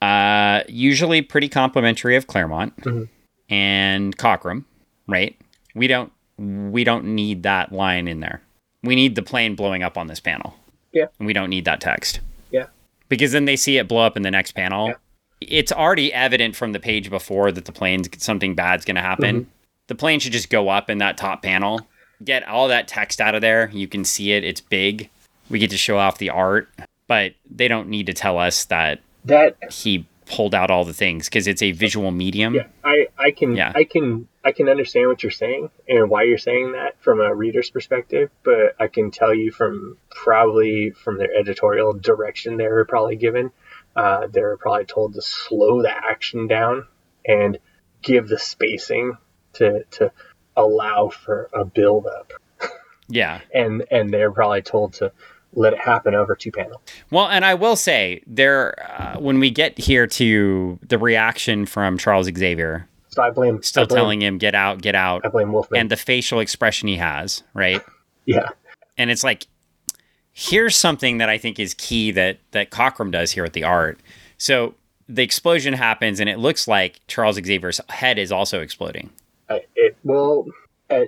uh, 0.00 0.62
usually 0.66 1.20
pretty 1.20 1.50
complimentary 1.50 2.16
of 2.16 2.26
Claremont 2.26 2.74
Mhm. 2.78 3.08
and 3.50 4.16
Cockrum, 4.16 4.64
right? 5.06 5.36
We 5.74 5.88
don't 5.88 6.10
we 6.42 6.84
don't 6.84 7.04
need 7.04 7.42
that 7.44 7.72
line 7.72 8.08
in 8.08 8.20
there. 8.20 8.42
We 8.82 8.94
need 8.94 9.14
the 9.14 9.22
plane 9.22 9.54
blowing 9.54 9.82
up 9.82 9.96
on 9.96 10.08
this 10.08 10.20
panel. 10.20 10.54
Yeah. 10.92 11.06
And 11.18 11.26
we 11.26 11.32
don't 11.32 11.50
need 11.50 11.64
that 11.64 11.80
text. 11.80 12.20
Yeah. 12.50 12.66
Because 13.08 13.32
then 13.32 13.44
they 13.44 13.56
see 13.56 13.78
it 13.78 13.88
blow 13.88 14.02
up 14.04 14.16
in 14.16 14.22
the 14.22 14.30
next 14.30 14.52
panel. 14.52 14.88
Yeah. 14.88 14.94
It's 15.40 15.72
already 15.72 16.12
evident 16.12 16.56
from 16.56 16.72
the 16.72 16.80
page 16.80 17.10
before 17.10 17.50
that 17.52 17.64
the 17.64 17.72
plane's 17.72 18.08
something 18.22 18.54
bad's 18.54 18.84
going 18.84 18.96
to 18.96 19.02
happen. 19.02 19.42
Mm-hmm. 19.42 19.50
The 19.88 19.94
plane 19.94 20.20
should 20.20 20.32
just 20.32 20.50
go 20.50 20.68
up 20.68 20.88
in 20.88 20.98
that 20.98 21.16
top 21.16 21.42
panel. 21.42 21.86
Get 22.24 22.46
all 22.46 22.68
that 22.68 22.86
text 22.86 23.20
out 23.20 23.34
of 23.34 23.40
there. 23.40 23.70
You 23.72 23.88
can 23.88 24.04
see 24.04 24.32
it. 24.32 24.44
It's 24.44 24.60
big. 24.60 25.10
We 25.50 25.58
get 25.58 25.70
to 25.70 25.76
show 25.76 25.98
off 25.98 26.18
the 26.18 26.30
art, 26.30 26.68
but 27.08 27.34
they 27.50 27.66
don't 27.66 27.88
need 27.88 28.06
to 28.06 28.14
tell 28.14 28.38
us 28.38 28.64
that 28.66 29.00
That 29.24 29.56
he 29.72 30.06
pulled 30.26 30.54
out 30.54 30.70
all 30.70 30.84
the 30.84 30.92
things 30.92 31.28
because 31.28 31.46
it's 31.46 31.62
a 31.62 31.72
visual 31.72 32.10
medium. 32.10 32.54
Yeah, 32.54 32.66
I, 32.84 33.08
I 33.18 33.30
can 33.32 33.54
Yeah. 33.56 33.72
I 33.74 33.84
can 33.84 34.28
I 34.44 34.52
can 34.52 34.68
understand 34.68 35.08
what 35.08 35.22
you're 35.22 35.30
saying 35.30 35.70
and 35.88 36.10
why 36.10 36.24
you're 36.24 36.38
saying 36.38 36.72
that 36.72 37.00
from 37.00 37.20
a 37.20 37.34
reader's 37.34 37.70
perspective, 37.70 38.30
but 38.42 38.74
I 38.80 38.88
can 38.88 39.10
tell 39.10 39.34
you 39.34 39.50
from 39.52 39.98
probably 40.10 40.90
from 40.90 41.18
their 41.18 41.32
editorial 41.34 41.92
direction 41.92 42.56
they 42.56 42.66
were 42.68 42.84
probably 42.84 43.16
given, 43.16 43.50
uh, 43.94 44.26
they 44.28 44.40
were 44.40 44.56
probably 44.56 44.84
told 44.86 45.14
to 45.14 45.22
slow 45.22 45.82
the 45.82 45.90
action 45.90 46.46
down 46.48 46.86
and 47.26 47.58
give 48.02 48.28
the 48.28 48.38
spacing 48.38 49.16
to 49.54 49.84
to 49.92 50.10
allow 50.56 51.08
for 51.08 51.48
a 51.52 51.64
build 51.64 52.06
up, 52.06 52.32
Yeah. 53.08 53.40
and 53.54 53.84
and 53.90 54.10
they're 54.10 54.32
probably 54.32 54.62
told 54.62 54.94
to 54.94 55.12
let 55.54 55.72
it 55.72 55.78
happen 55.80 56.14
over 56.14 56.34
two 56.34 56.50
panels. 56.50 56.80
Well, 57.10 57.28
and 57.28 57.44
I 57.44 57.54
will 57.54 57.76
say 57.76 58.22
there 58.26 58.74
uh, 58.98 59.18
when 59.20 59.38
we 59.38 59.50
get 59.50 59.78
here 59.78 60.06
to 60.06 60.78
the 60.86 60.98
reaction 60.98 61.66
from 61.66 61.98
Charles 61.98 62.26
Xavier, 62.26 62.88
So 63.08 63.22
I 63.22 63.30
blame 63.30 63.62
still 63.62 63.82
I 63.84 63.86
blame, 63.86 63.96
telling 63.96 64.22
him 64.22 64.38
get 64.38 64.54
out, 64.54 64.80
get 64.82 64.94
out, 64.94 65.24
I 65.24 65.28
blame 65.28 65.52
Wolfman. 65.52 65.80
and 65.80 65.90
the 65.90 65.96
facial 65.96 66.40
expression 66.40 66.88
he 66.88 66.96
has, 66.96 67.42
right? 67.54 67.82
yeah, 68.26 68.48
and 68.96 69.10
it's 69.10 69.24
like 69.24 69.46
here's 70.32 70.74
something 70.76 71.18
that 71.18 71.28
I 71.28 71.38
think 71.38 71.58
is 71.58 71.74
key 71.74 72.10
that 72.12 72.38
that 72.52 72.70
Cockrum 72.70 73.10
does 73.10 73.32
here 73.32 73.44
at 73.44 73.52
the 73.52 73.64
art. 73.64 74.00
So 74.38 74.74
the 75.08 75.22
explosion 75.22 75.74
happens, 75.74 76.20
and 76.20 76.28
it 76.28 76.38
looks 76.38 76.66
like 76.66 77.00
Charles 77.06 77.36
Xavier's 77.36 77.80
head 77.90 78.18
is 78.18 78.32
also 78.32 78.60
exploding. 78.60 79.10
I, 79.50 79.62
it 79.76 79.96
well, 80.04 80.46
uh, 80.88 81.00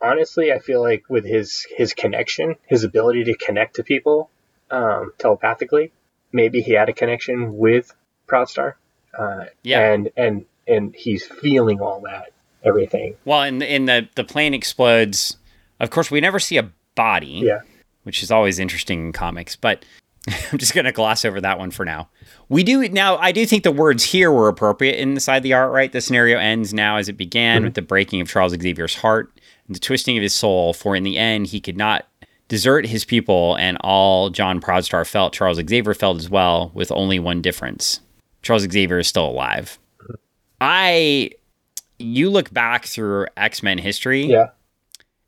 honestly, 0.00 0.52
I 0.52 0.58
feel 0.58 0.80
like 0.80 1.04
with 1.08 1.24
his 1.24 1.66
his 1.76 1.94
connection, 1.94 2.56
his 2.66 2.84
ability 2.84 3.24
to 3.24 3.34
connect 3.36 3.76
to 3.76 3.82
people 3.84 4.30
um, 4.70 5.12
telepathically, 5.18 5.92
maybe 6.32 6.60
he 6.62 6.72
had 6.72 6.88
a 6.88 6.92
connection 6.92 7.56
with 7.58 7.94
Proudstar. 8.28 8.74
Uh, 9.18 9.46
Yeah. 9.62 9.92
and 9.92 10.10
and 10.16 10.44
and 10.68 10.94
he's 10.94 11.24
feeling 11.24 11.80
all 11.80 12.00
that 12.02 12.32
everything. 12.64 13.16
Well, 13.24 13.42
in 13.42 13.58
the, 13.58 13.74
in 13.74 13.84
the 13.86 14.08
the 14.14 14.24
plane 14.24 14.54
explodes. 14.54 15.36
Of 15.80 15.90
course, 15.90 16.10
we 16.10 16.20
never 16.20 16.38
see 16.38 16.58
a 16.58 16.70
body. 16.94 17.40
Yeah, 17.44 17.60
which 18.04 18.22
is 18.22 18.30
always 18.30 18.58
interesting 18.58 19.06
in 19.06 19.12
comics, 19.12 19.56
but 19.56 19.84
I'm 20.52 20.58
just 20.58 20.74
going 20.74 20.84
to 20.84 20.92
gloss 20.92 21.24
over 21.24 21.40
that 21.40 21.58
one 21.58 21.70
for 21.70 21.84
now. 21.86 22.08
We 22.48 22.62
do 22.62 22.86
now. 22.88 23.16
I 23.16 23.32
do 23.32 23.44
think 23.46 23.64
the 23.64 23.72
words 23.72 24.04
here 24.04 24.30
were 24.30 24.48
appropriate 24.48 24.98
inside 25.00 25.42
the 25.42 25.54
art. 25.54 25.72
Right, 25.72 25.90
the 25.90 26.00
scenario 26.00 26.38
ends 26.38 26.72
now 26.74 26.98
as 26.98 27.08
it 27.08 27.16
began 27.16 27.64
with 27.64 27.74
the 27.74 27.82
breaking 27.82 28.20
of 28.20 28.28
Charles 28.28 28.52
Xavier's 28.52 28.94
heart 28.94 29.32
and 29.32 29.39
the 29.70 29.78
twisting 29.78 30.16
of 30.16 30.22
his 30.22 30.34
soul. 30.34 30.72
For 30.72 30.94
in 30.94 31.02
the 31.02 31.16
end, 31.16 31.48
he 31.48 31.60
could 31.60 31.76
not 31.76 32.06
desert 32.48 32.86
his 32.86 33.04
people, 33.04 33.56
and 33.56 33.78
all 33.80 34.28
John 34.30 34.60
Proudstar 34.60 35.06
felt, 35.06 35.32
Charles 35.32 35.58
Xavier 35.58 35.94
felt 35.94 36.18
as 36.18 36.28
well, 36.28 36.70
with 36.74 36.92
only 36.92 37.18
one 37.18 37.40
difference: 37.40 38.00
Charles 38.42 38.62
Xavier 38.62 38.98
is 38.98 39.08
still 39.08 39.26
alive. 39.26 39.78
I, 40.60 41.30
you 41.98 42.28
look 42.28 42.52
back 42.52 42.84
through 42.84 43.26
X 43.36 43.62
Men 43.62 43.78
history 43.78 44.26
yeah, 44.26 44.48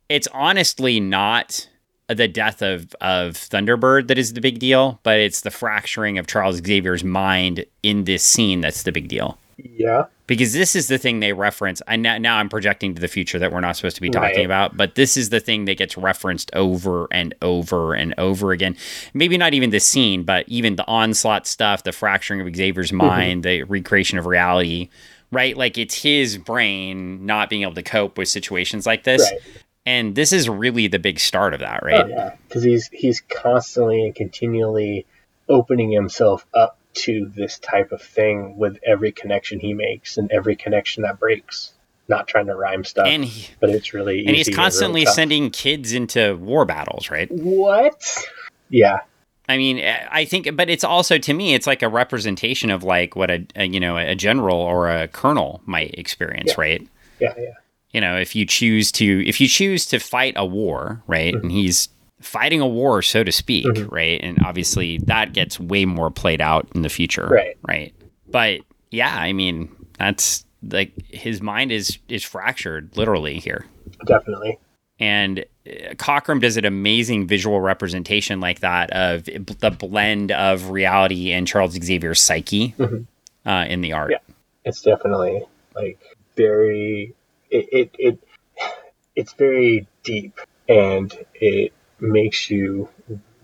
it's 0.09 0.27
honestly 0.33 0.99
not 0.99 1.67
the 2.07 2.27
death 2.27 2.61
of 2.61 2.93
of 3.01 3.33
Thunderbird 3.33 4.07
that 4.07 4.17
is 4.17 4.33
the 4.33 4.41
big 4.41 4.59
deal, 4.59 4.99
but 5.03 5.19
it's 5.19 5.41
the 5.41 5.51
fracturing 5.51 6.17
of 6.17 6.27
Charles 6.27 6.57
Xavier's 6.57 7.03
mind 7.03 7.65
in 7.81 8.03
this 8.03 8.23
scene 8.23 8.61
that's 8.61 8.83
the 8.83 8.91
big 8.91 9.07
deal. 9.07 9.37
Yeah, 9.57 10.05
Because 10.27 10.53
this 10.53 10.75
is 10.75 10.87
the 10.87 10.97
thing 10.97 11.19
they 11.19 11.33
reference. 11.33 11.81
I 11.87 11.95
now, 11.95 12.17
now 12.17 12.37
I'm 12.37 12.49
projecting 12.49 12.93
to 12.95 13.01
the 13.01 13.07
future 13.07 13.39
that 13.39 13.51
we're 13.51 13.59
not 13.61 13.75
supposed 13.75 13.95
to 13.95 14.01
be 14.01 14.09
talking 14.09 14.37
Right. 14.37 14.45
about, 14.45 14.75
but 14.77 14.95
this 14.95 15.17
is 15.17 15.29
the 15.29 15.39
thing 15.39 15.65
that 15.65 15.77
gets 15.77 15.97
referenced 15.97 16.49
over 16.53 17.07
and 17.11 17.33
over 17.41 17.93
and 17.93 18.13
over 18.17 18.51
again. 18.51 18.75
Maybe 19.13 19.37
not 19.37 19.53
even 19.53 19.69
the 19.69 19.79
scene, 19.79 20.23
but 20.23 20.45
even 20.47 20.75
the 20.75 20.87
onslaught 20.87 21.45
stuff, 21.47 21.83
the 21.83 21.91
fracturing 21.91 22.41
of 22.41 22.55
Xavier's 22.55 22.89
Mm-hmm. 22.89 22.97
mind, 22.97 23.43
the 23.43 23.63
recreation 23.63 24.17
of 24.17 24.25
reality. 24.25 24.89
Right, 25.31 25.57
like 25.57 25.79
it's 25.79 25.99
his 26.03 26.37
brain 26.37 27.25
not 27.25 27.49
being 27.49 27.63
able 27.63 27.73
to 27.73 27.81
cope 27.81 28.19
with 28.19 28.27
situations 28.29 28.85
like 28.85 29.03
this, 29.03 29.21
right. 29.31 29.39
and 29.83 30.13
this 30.13 30.31
is 30.31 30.47
really 30.47 30.85
the 30.87 30.99
big 30.99 31.19
start 31.19 31.55
of 31.55 31.59
that, 31.61 31.79
Oh, 31.81 31.87
right? 31.87 32.07
yeah, 32.07 32.35
because 32.47 32.61
he's 32.61 32.87
he's 32.93 33.19
constantly 33.19 34.05
and 34.05 34.13
continually 34.13 35.07
opening 35.49 35.91
himself 35.91 36.45
up 36.53 36.77
to 36.93 37.31
this 37.35 37.59
type 37.59 37.91
of 37.91 38.01
thing 38.01 38.57
with 38.57 38.77
every 38.85 39.11
connection 39.11 39.59
he 39.59 39.73
makes 39.73 40.17
and 40.17 40.31
every 40.31 40.55
connection 40.55 41.03
that 41.03 41.19
breaks. 41.19 41.71
Not 42.09 42.27
trying 42.27 42.47
to 42.47 42.55
rhyme 42.55 42.83
stuff, 42.83 43.07
And 43.07 43.23
he, 43.23 43.49
but 43.61 43.69
it's 43.69 43.93
really 43.93 44.25
and 44.27 44.35
he's 44.35 44.49
constantly 44.53 45.05
sending 45.05 45.49
kids 45.51 45.93
into 45.93 46.35
war 46.35 46.65
battles, 46.65 47.09
right? 47.09 47.31
What? 47.31 48.25
Yeah, 48.69 48.99
I 49.47 49.55
mean, 49.57 49.79
I 50.11 50.25
think, 50.25 50.53
but 50.55 50.69
it's 50.69 50.83
also 50.83 51.17
to 51.17 51.33
me, 51.33 51.53
it's 51.53 51.65
like 51.65 51.81
a 51.81 51.87
representation 51.87 52.71
of 52.71 52.83
like 52.83 53.15
what 53.15 53.31
a, 53.31 53.45
a 53.55 53.65
you 53.65 53.79
know 53.79 53.95
a 53.97 54.15
general 54.15 54.57
or 54.57 54.89
a 54.89 55.07
colonel 55.07 55.61
might 55.65 55.93
experience, 55.97 56.49
Yeah. 56.51 56.61
right? 56.61 56.87
yeah, 57.19 57.33
yeah. 57.37 57.53
You 57.91 58.01
know, 58.01 58.17
if 58.17 58.35
you 58.35 58.45
choose 58.45 58.91
to 58.93 59.23
if 59.25 59.39
you 59.39 59.47
choose 59.47 59.85
to 59.87 59.99
fight 59.99 60.33
a 60.35 60.45
war, 60.45 61.01
right, 61.07 61.33
Mm-hmm. 61.33 61.43
and 61.43 61.51
he's 61.53 61.87
fighting 62.23 62.61
a 62.61 62.67
war, 62.67 63.01
so 63.01 63.23
to 63.23 63.31
speak, 63.31 63.67
right, 63.91 64.19
and 64.23 64.37
obviously 64.43 64.97
that 65.05 65.33
gets 65.33 65.59
way 65.59 65.85
more 65.85 66.09
played 66.09 66.41
out 66.41 66.67
in 66.73 66.81
the 66.81 66.89
future, 66.89 67.27
Right. 67.27 67.57
right. 67.67 67.93
But 68.29 68.61
yeah, 68.91 69.15
I 69.15 69.33
mean, 69.33 69.69
that's 69.99 70.45
like 70.63 70.93
his 71.09 71.41
mind 71.41 71.71
is 71.71 71.97
is 72.07 72.23
fractured 72.23 72.95
literally 72.97 73.39
here. 73.39 73.65
Definitely. 74.05 74.57
and 74.99 75.39
uh, 75.67 75.93
Cockrum 75.95 76.39
does 76.41 76.55
an 76.57 76.65
amazing 76.65 77.27
visual 77.27 77.59
representation 77.61 78.39
like 78.39 78.59
that 78.61 78.89
of 78.91 79.25
the 79.25 79.71
blend 79.71 80.31
of 80.31 80.69
reality 80.69 81.31
and 81.31 81.47
Charles 81.47 81.73
Xavier's 81.73 82.21
psyche 82.21 82.73
Mhm. 82.77 83.05
uh, 83.45 83.65
in 83.67 83.81
the 83.81 83.91
art. 83.93 84.11
Yeah. 84.11 84.17
It's 84.65 84.81
definitely 84.81 85.43
like 85.75 85.99
very 86.37 87.13
it, 87.49 87.67
it 87.71 87.95
it 87.99 88.19
it's 89.15 89.33
very 89.33 89.85
deep 90.03 90.39
and 90.69 91.13
it 91.35 91.73
makes 91.99 92.49
you 92.49 92.89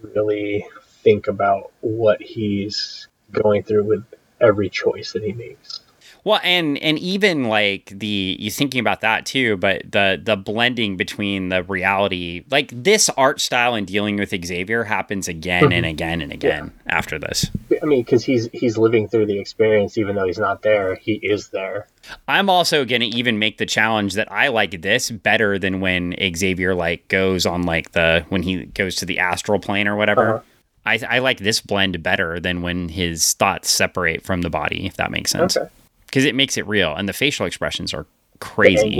really 0.02 0.66
think 1.04 1.28
about 1.28 1.72
what 1.82 2.22
he's 2.22 3.08
going 3.32 3.64
through 3.64 3.84
with 3.86 4.06
every 4.42 4.70
choice 4.70 5.14
that 5.14 5.24
he 5.24 5.34
makes. 5.34 5.82
Well, 6.24 6.40
and 6.44 6.78
and 6.80 7.00
even 7.00 7.46
like 7.46 7.94
the 7.96 8.36
you 8.40 8.52
thinking 8.52 8.80
about 8.80 9.02
that 9.02 9.26
too, 9.26 9.58
but 9.58 9.92
the 9.92 10.20
the 10.22 10.36
blending 10.36 10.98
between 10.98 11.50
the 11.50 11.64
reality, 11.64 12.44
like 12.52 12.72
this 12.74 13.10
art 13.10 13.40
style 13.40 13.76
and 13.76 13.88
dealing 13.88 14.18
with 14.18 14.30
Xavier 14.46 14.84
happens 14.84 15.28
again 15.28 15.72
and 15.72 15.86
again 15.86 16.22
and 16.22 16.32
again 16.32 16.74
after 16.88 17.18
this. 17.18 17.50
I 17.82 17.86
mean, 17.86 18.04
because 18.04 18.24
he's 18.24 18.50
he's 18.52 18.78
living 18.78 19.08
through 19.08 19.28
the 19.28 19.40
experience, 19.40 19.98
even 19.98 20.16
though 20.16 20.26
he's 20.26 20.40
not 20.40 20.62
there. 20.62 20.96
He 20.96 21.14
is 21.24 21.50
there. 21.50 21.88
I'm 22.28 22.50
also 22.50 22.86
going 22.86 23.02
to 23.02 23.08
even 23.08 23.40
make 23.40 23.58
the 23.58 23.66
challenge 23.66 24.14
that 24.16 24.32
I 24.32 24.50
like 24.50 24.82
this 24.82 25.12
better 25.12 25.58
than 25.58 25.80
when 25.80 26.16
Xavier 26.36 26.76
like 26.76 27.08
goes 27.08 27.46
on 27.46 27.64
like 27.64 27.92
the 27.94 28.26
when 28.30 28.44
he 28.44 28.66
goes 28.66 28.96
to 28.98 29.06
the 29.06 29.20
astral 29.20 29.60
plane 29.60 29.88
or 29.88 29.96
whatever. 29.96 30.36
Uh-huh. 30.36 30.44
I, 30.86 31.00
I 31.08 31.20
like 31.20 31.40
this 31.40 31.62
blend 31.62 32.02
better 32.02 32.40
than 32.40 32.62
when 32.62 32.90
his 32.90 33.34
thoughts 33.34 33.70
separate 33.70 34.24
from 34.24 34.42
the 34.42 34.50
body, 34.50 34.88
if 34.88 34.96
that 34.98 35.12
makes 35.12 35.32
sense. 35.32 35.56
Okay. 35.56 35.70
Because 36.10 36.26
it 36.26 36.34
makes 36.36 36.58
it 36.58 36.66
real, 36.68 36.94
and 36.96 37.08
the 37.08 37.14
facial 37.14 37.46
expressions 37.46 37.94
are 37.94 38.06
crazy. 38.40 39.00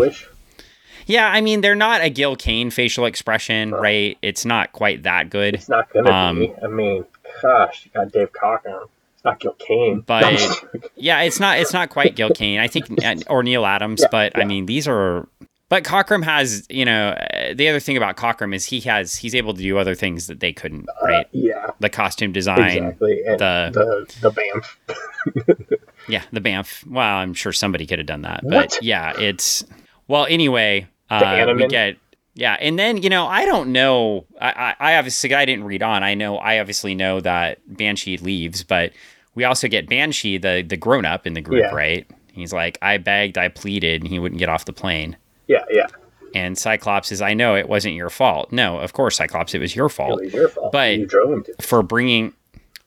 Yeah, 1.06 1.28
I 1.28 1.42
mean 1.42 1.62
they're 1.62 1.74
not 1.76 2.02
a 2.02 2.10
Gil 2.10 2.36
Kane 2.36 2.70
facial 2.70 3.06
expression, 3.06 3.72
right? 3.72 4.16
It's 4.22 4.46
not 4.46 4.74
quite 4.74 5.04
that 5.04 5.30
good. 5.32 5.56
It's 5.56 5.68
not 5.70 5.92
gonna 5.92 6.12
Um, 6.12 6.40
be. 6.40 6.54
I 6.64 6.68
mean, 6.68 7.04
gosh, 7.42 7.86
you 7.86 7.92
got 8.00 8.12
Dave 8.12 8.32
Cockrum. 8.32 8.88
It's 9.16 9.26
not 9.26 9.40
Gil 9.40 9.54
Kane. 9.54 10.02
But- 10.06 10.64
Yeah, 10.96 11.22
it's 11.22 11.40
not 11.40 11.58
it's 11.58 11.74
not 11.74 11.90
quite 11.90 12.16
Gil 12.16 12.30
Kane. 12.30 12.60
I 12.60 12.68
think 12.68 12.86
or 13.28 13.42
Neal 13.42 13.66
Adams, 13.66 14.02
Yeah, 14.02 14.08
but 14.12 14.38
I 14.38 14.44
mean 14.46 14.66
these 14.68 14.88
are. 14.88 15.28
But 15.70 15.84
Cockrum 15.84 16.24
has, 16.24 16.66
you 16.70 16.84
know, 16.84 17.10
uh, 17.10 17.54
the 17.54 17.68
other 17.70 17.80
thing 17.80 17.96
about 17.96 18.18
Cockrum 18.18 18.56
is 18.56 18.66
he 18.66 18.80
has 18.82 19.16
he's 19.16 19.36
able 19.36 19.54
to 19.54 19.62
do 19.62 19.78
other 19.78 19.94
things 19.94 20.26
that 20.28 20.40
they 20.40 20.52
couldn't, 20.52 20.88
right? 21.04 21.28
yeah, 21.32 21.68
The 21.80 21.90
costume 21.90 22.32
design, 22.32 22.60
exactly. 22.86 23.22
And 23.28 23.40
the- 23.40 24.06
the 24.20 24.30
the 24.30 24.32
Bamf. 24.32 25.78
yeah, 26.08 26.24
the 26.32 26.42
Bamf. 26.42 26.86
Well, 26.88 27.06
I'm 27.18 27.34
sure 27.36 27.54
somebody 27.54 27.86
could 27.86 28.00
have 28.00 28.08
done 28.08 28.24
that, 28.24 28.42
but 28.44 28.52
What? 28.54 28.80
yeah, 28.82 29.14
it's 29.20 29.64
well. 30.08 30.26
Anyway, 30.28 30.88
uh, 31.12 31.54
we 31.56 31.68
get 31.68 31.98
yeah, 32.34 32.58
and 32.60 32.80
then 32.80 32.98
you 33.04 33.10
know 33.10 33.28
I 33.28 33.46
don't 33.46 33.72
know. 33.72 34.26
I, 34.42 34.76
I, 34.80 34.94
I 34.94 34.98
obviously 34.98 35.34
I 35.36 35.46
didn't 35.46 35.66
read 35.66 35.84
on. 35.84 36.02
I 36.04 36.16
know 36.16 36.38
I 36.38 36.60
obviously 36.60 36.96
know 36.96 37.20
that 37.22 37.60
Banshee 37.68 38.18
leaves, 38.18 38.64
but 38.64 38.92
we 39.36 39.44
also 39.44 39.68
get 39.68 39.88
Banshee, 39.88 40.38
the 40.40 40.64
the 40.68 40.78
grown 40.78 41.06
up 41.06 41.28
in 41.28 41.34
the 41.34 41.42
group, 41.42 41.62
Yeah. 41.62 41.76
right? 41.76 42.08
He's 42.34 42.54
like, 42.54 42.78
I 42.82 42.98
begged, 42.98 43.38
I 43.38 43.50
pleaded, 43.50 44.02
and 44.02 44.10
he 44.10 44.18
wouldn't 44.18 44.40
get 44.40 44.50
off 44.50 44.66
the 44.66 44.74
plane. 44.74 45.16
Yeah, 45.50 45.66
yeah. 45.70 45.88
And 46.34 46.58
Cyclops 46.58 47.12
is, 47.12 47.22
I 47.22 47.34
know 47.34 47.56
it 47.56 47.68
wasn't 47.68 47.96
your 47.96 48.10
fault. 48.12 48.52
No, 48.52 48.78
of 48.80 48.94
course, 48.94 49.18
Cyclops, 49.18 49.54
it 49.56 49.60
was 49.60 49.76
your 49.76 49.88
It 49.88 49.92
fault 49.92 50.22
was 50.22 50.32
your 50.34 50.48
fault. 50.48 50.72
But- 50.72 50.98
you 51.00 51.06
drove 51.08 51.34
him 51.34 51.44
to. 51.44 51.56
for 51.62 51.82
bringing. 51.84 52.34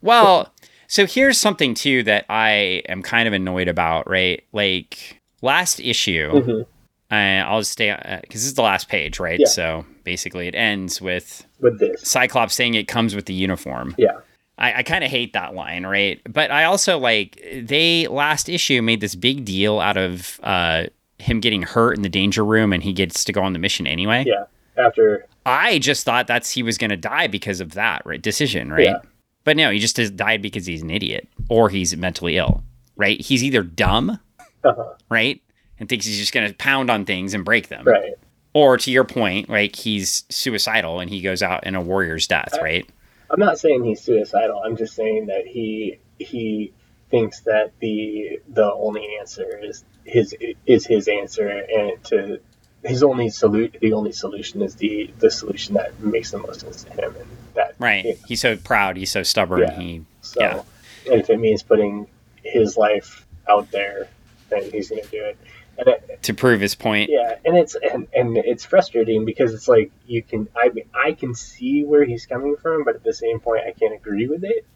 Well, 0.00 0.52
so 0.86 1.06
here's 1.06 1.38
something 1.40 1.74
too 1.74 2.02
that 2.04 2.24
I 2.30 2.82
am 2.88 3.02
kind 3.02 3.26
of 3.28 3.34
annoyed 3.34 3.68
about, 3.68 4.08
right? 4.08 4.42
Like 4.52 5.20
last 5.42 5.80
issue, 5.80 6.30
Mhm. 6.32 6.66
uh, 7.10 7.48
I'll 7.48 7.60
just 7.60 7.72
stay 7.72 7.90
because 8.22 8.40
this 8.42 8.46
is 8.46 8.54
the 8.54 8.62
last 8.62 8.88
page, 8.88 9.18
right? 9.18 9.40
Yeah. 9.40 9.46
So 9.48 9.84
basically, 10.04 10.46
it 10.48 10.54
ends 10.54 11.00
with 11.00 11.44
with 11.60 11.78
this. 11.80 12.00
Cyclops 12.02 12.54
saying 12.54 12.74
it 12.74 12.86
comes 12.88 13.14
with 13.14 13.26
the 13.26 13.34
uniform. 13.34 13.94
Yeah, 13.98 14.18
I, 14.58 14.74
I 14.78 14.82
kind 14.82 15.02
of 15.04 15.10
hate 15.10 15.32
that 15.32 15.54
line, 15.54 15.84
right? 15.86 16.20
But 16.32 16.50
I 16.50 16.64
also 16.64 16.98
like 16.98 17.40
they 17.62 18.06
last 18.08 18.48
issue 18.48 18.82
made 18.82 19.00
this 19.00 19.14
big 19.14 19.44
deal 19.44 19.80
out 19.80 19.96
of 19.96 20.38
uh, 20.42 20.84
him 21.22 21.40
getting 21.40 21.62
hurt 21.62 21.96
in 21.96 22.02
the 22.02 22.08
danger 22.08 22.44
room, 22.44 22.72
and 22.72 22.82
he 22.82 22.92
gets 22.92 23.24
to 23.24 23.32
go 23.32 23.42
on 23.42 23.52
the 23.52 23.58
mission 23.58 23.86
anyway. 23.86 24.24
Yeah. 24.26 24.44
After 24.76 25.26
I 25.44 25.78
just 25.78 26.04
thought 26.04 26.26
that's 26.26 26.50
he 26.50 26.62
was 26.62 26.78
going 26.78 26.90
to 26.90 26.96
die 26.96 27.26
because 27.26 27.60
of 27.60 27.72
that 27.74 28.02
right 28.04 28.20
decision, 28.20 28.72
right? 28.72 28.86
Yeah. 28.86 28.98
But 29.44 29.56
no, 29.56 29.70
he 29.70 29.78
just 29.78 29.96
died 30.16 30.40
because 30.40 30.66
he's 30.66 30.82
an 30.82 30.90
idiot 30.90 31.28
or 31.48 31.68
he's 31.68 31.96
mentally 31.96 32.36
ill, 32.36 32.62
right? 32.96 33.20
He's 33.20 33.44
either 33.44 33.62
dumb, 33.62 34.18
uh 34.64 34.72
right, 35.10 35.42
and 35.78 35.88
thinks 35.88 36.06
he's 36.06 36.18
just 36.18 36.32
going 36.32 36.48
to 36.48 36.54
pound 36.54 36.90
on 36.90 37.04
things 37.04 37.34
and 37.34 37.44
break 37.44 37.68
them, 37.68 37.84
right. 37.84 38.14
or 38.54 38.78
to 38.78 38.90
your 38.90 39.04
point, 39.04 39.48
like 39.48 39.76
he's 39.76 40.24
suicidal 40.30 41.00
and 41.00 41.10
he 41.10 41.20
goes 41.20 41.42
out 41.42 41.66
in 41.66 41.74
a 41.74 41.80
warrior's 41.80 42.26
death, 42.26 42.56
right? 42.62 42.88
I'm 43.30 43.40
not 43.40 43.58
saying 43.58 43.84
he's 43.84 44.00
suicidal. 44.00 44.62
I'm 44.64 44.76
just 44.76 44.94
saying 44.94 45.26
that 45.26 45.46
he 45.46 45.98
he 46.18 46.72
thinks 47.10 47.40
that 47.40 47.72
the 47.80 48.40
the 48.48 48.72
only 48.72 49.16
answer 49.20 49.60
is 49.62 49.84
his 50.04 50.34
is 50.66 50.86
his 50.86 51.08
answer, 51.08 51.48
and 51.48 52.02
to 52.04 52.40
his 52.84 53.02
only 53.02 53.30
salute 53.30 53.76
the 53.80 53.92
only 53.92 54.12
solution 54.12 54.62
is 54.62 54.74
the 54.76 55.10
the 55.18 55.30
solution 55.30 55.74
that 55.74 55.98
makes 56.00 56.30
the 56.30 56.38
most 56.38 56.60
sense 56.60 56.84
to 56.84 56.90
him, 56.90 57.14
and 57.16 57.26
that 57.54 57.74
Right. 57.78 58.04
you 58.04 58.10
know, 58.12 58.18
He's 58.26 58.40
so 58.40 58.56
proud. 58.56 58.96
He's 58.96 59.10
so 59.10 59.22
stubborn. 59.22 59.60
Yeah. 59.60 59.78
He 59.80 60.04
so 60.20 60.40
Yeah. 60.40 60.62
and 61.10 61.20
if 61.20 61.30
it 61.30 61.38
means 61.38 61.62
putting 61.62 62.06
his 62.42 62.76
life 62.76 63.26
out 63.48 63.70
there, 63.70 64.08
then 64.50 64.70
he's 64.70 64.90
going 64.90 65.02
to 65.02 65.08
do 65.10 65.24
it. 65.24 65.38
And 65.78 65.88
it, 65.88 66.22
to 66.24 66.34
prove 66.34 66.60
his 66.60 66.74
point. 66.74 67.08
Yeah, 67.10 67.36
and 67.44 67.56
it's 67.56 67.74
and, 67.76 68.06
and 68.14 68.36
it's 68.36 68.64
frustrating 68.64 69.24
because 69.24 69.54
it's 69.54 69.68
like 69.68 69.90
you 70.06 70.22
can 70.22 70.48
I 70.56 70.68
mean, 70.68 70.84
I 70.94 71.12
can 71.12 71.34
see 71.34 71.82
where 71.84 72.04
he's 72.04 72.26
coming 72.26 72.56
from, 72.56 72.84
but 72.84 72.94
at 72.96 73.04
the 73.04 73.14
same 73.14 73.40
point 73.40 73.62
I 73.66 73.72
can't 73.72 73.94
agree 73.94 74.26
with 74.26 74.44
it. 74.44 74.66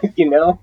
you 0.16 0.28
know, 0.28 0.60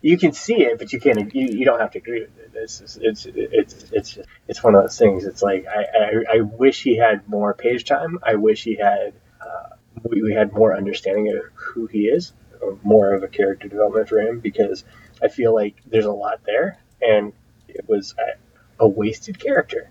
you 0.00 0.16
can 0.16 0.32
see 0.32 0.62
it, 0.62 0.78
but 0.78 0.92
you 0.92 1.00
can't. 1.00 1.34
You, 1.34 1.46
you 1.46 1.64
don't 1.64 1.80
have 1.80 1.90
to 1.92 1.98
agree 1.98 2.20
with 2.20 2.38
it. 2.38 2.45
It's 2.56 2.98
it's 3.00 3.26
it's 3.26 3.90
it's 3.92 4.18
it's 4.48 4.62
one 4.62 4.74
of 4.74 4.82
those 4.82 4.98
things. 4.98 5.24
It's 5.24 5.42
like 5.42 5.66
I, 5.66 5.84
I 6.32 6.36
I 6.36 6.40
wish 6.40 6.82
he 6.82 6.96
had 6.96 7.28
more 7.28 7.54
page 7.54 7.84
time. 7.84 8.18
I 8.22 8.34
wish 8.36 8.64
he 8.64 8.76
had 8.76 9.12
uh, 9.40 9.76
we, 10.02 10.22
we 10.22 10.32
had 10.32 10.52
more 10.52 10.76
understanding 10.76 11.28
of 11.28 11.42
who 11.54 11.86
he 11.86 12.06
is, 12.06 12.32
or 12.60 12.78
more 12.82 13.12
of 13.14 13.22
a 13.22 13.28
character 13.28 13.68
development 13.68 14.08
for 14.08 14.20
him 14.20 14.40
because 14.40 14.84
I 15.22 15.28
feel 15.28 15.54
like 15.54 15.76
there's 15.86 16.04
a 16.04 16.12
lot 16.12 16.40
there, 16.44 16.78
and 17.00 17.32
it 17.68 17.88
was 17.88 18.14
a, 18.18 18.84
a 18.84 18.88
wasted 18.88 19.38
character. 19.38 19.90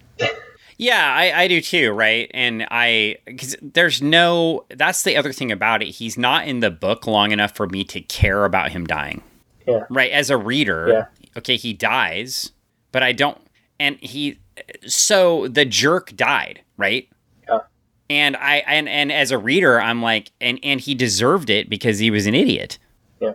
Yeah, 0.78 1.10
I, 1.10 1.44
I 1.44 1.48
do 1.48 1.62
too, 1.62 1.92
right? 1.92 2.30
And 2.34 2.68
I, 2.70 3.16
because 3.26 3.56
there's 3.62 4.02
no, 4.02 4.66
that's 4.76 5.04
the 5.04 5.16
other 5.16 5.32
thing 5.32 5.50
about 5.50 5.82
it. 5.82 5.88
He's 5.88 6.18
not 6.18 6.50
in 6.50 6.60
the 6.60 6.70
book 6.70 7.08
long 7.08 7.32
enough 7.32 7.56
for 7.56 7.66
me 7.66 7.86
to 7.86 8.02
care 8.02 8.44
about 8.44 8.72
him 8.74 8.86
dying. 8.86 9.22
Yeah. 9.66 9.86
Right. 9.90 10.12
As 10.12 10.30
a 10.30 10.36
reader, 10.36 10.90
Yeah. 10.90 11.30
okay, 11.38 11.56
he 11.56 11.72
dies, 11.72 12.52
but 12.96 13.04
I 13.04 13.12
don't, 13.12 13.38
and 13.78 13.98
he, 13.98 14.40
so 14.88 15.50
the 15.50 15.66
jerk 15.66 16.16
died, 16.16 16.62
right? 16.78 17.10
Yeah. 17.46 17.60
And 18.10 18.38
I, 18.38 18.64
and, 18.66 18.88
and 18.88 19.12
as 19.12 19.32
a 19.32 19.38
reader, 19.38 19.82
I'm 19.82 20.02
like, 20.02 20.32
and, 20.40 20.60
and 20.64 20.80
he 20.80 20.96
deserved 20.96 21.50
it 21.50 21.70
because 21.70 22.00
he 22.00 22.10
was 22.10 22.26
an 22.26 22.34
idiot. 22.36 22.80
Yeah. 23.20 23.34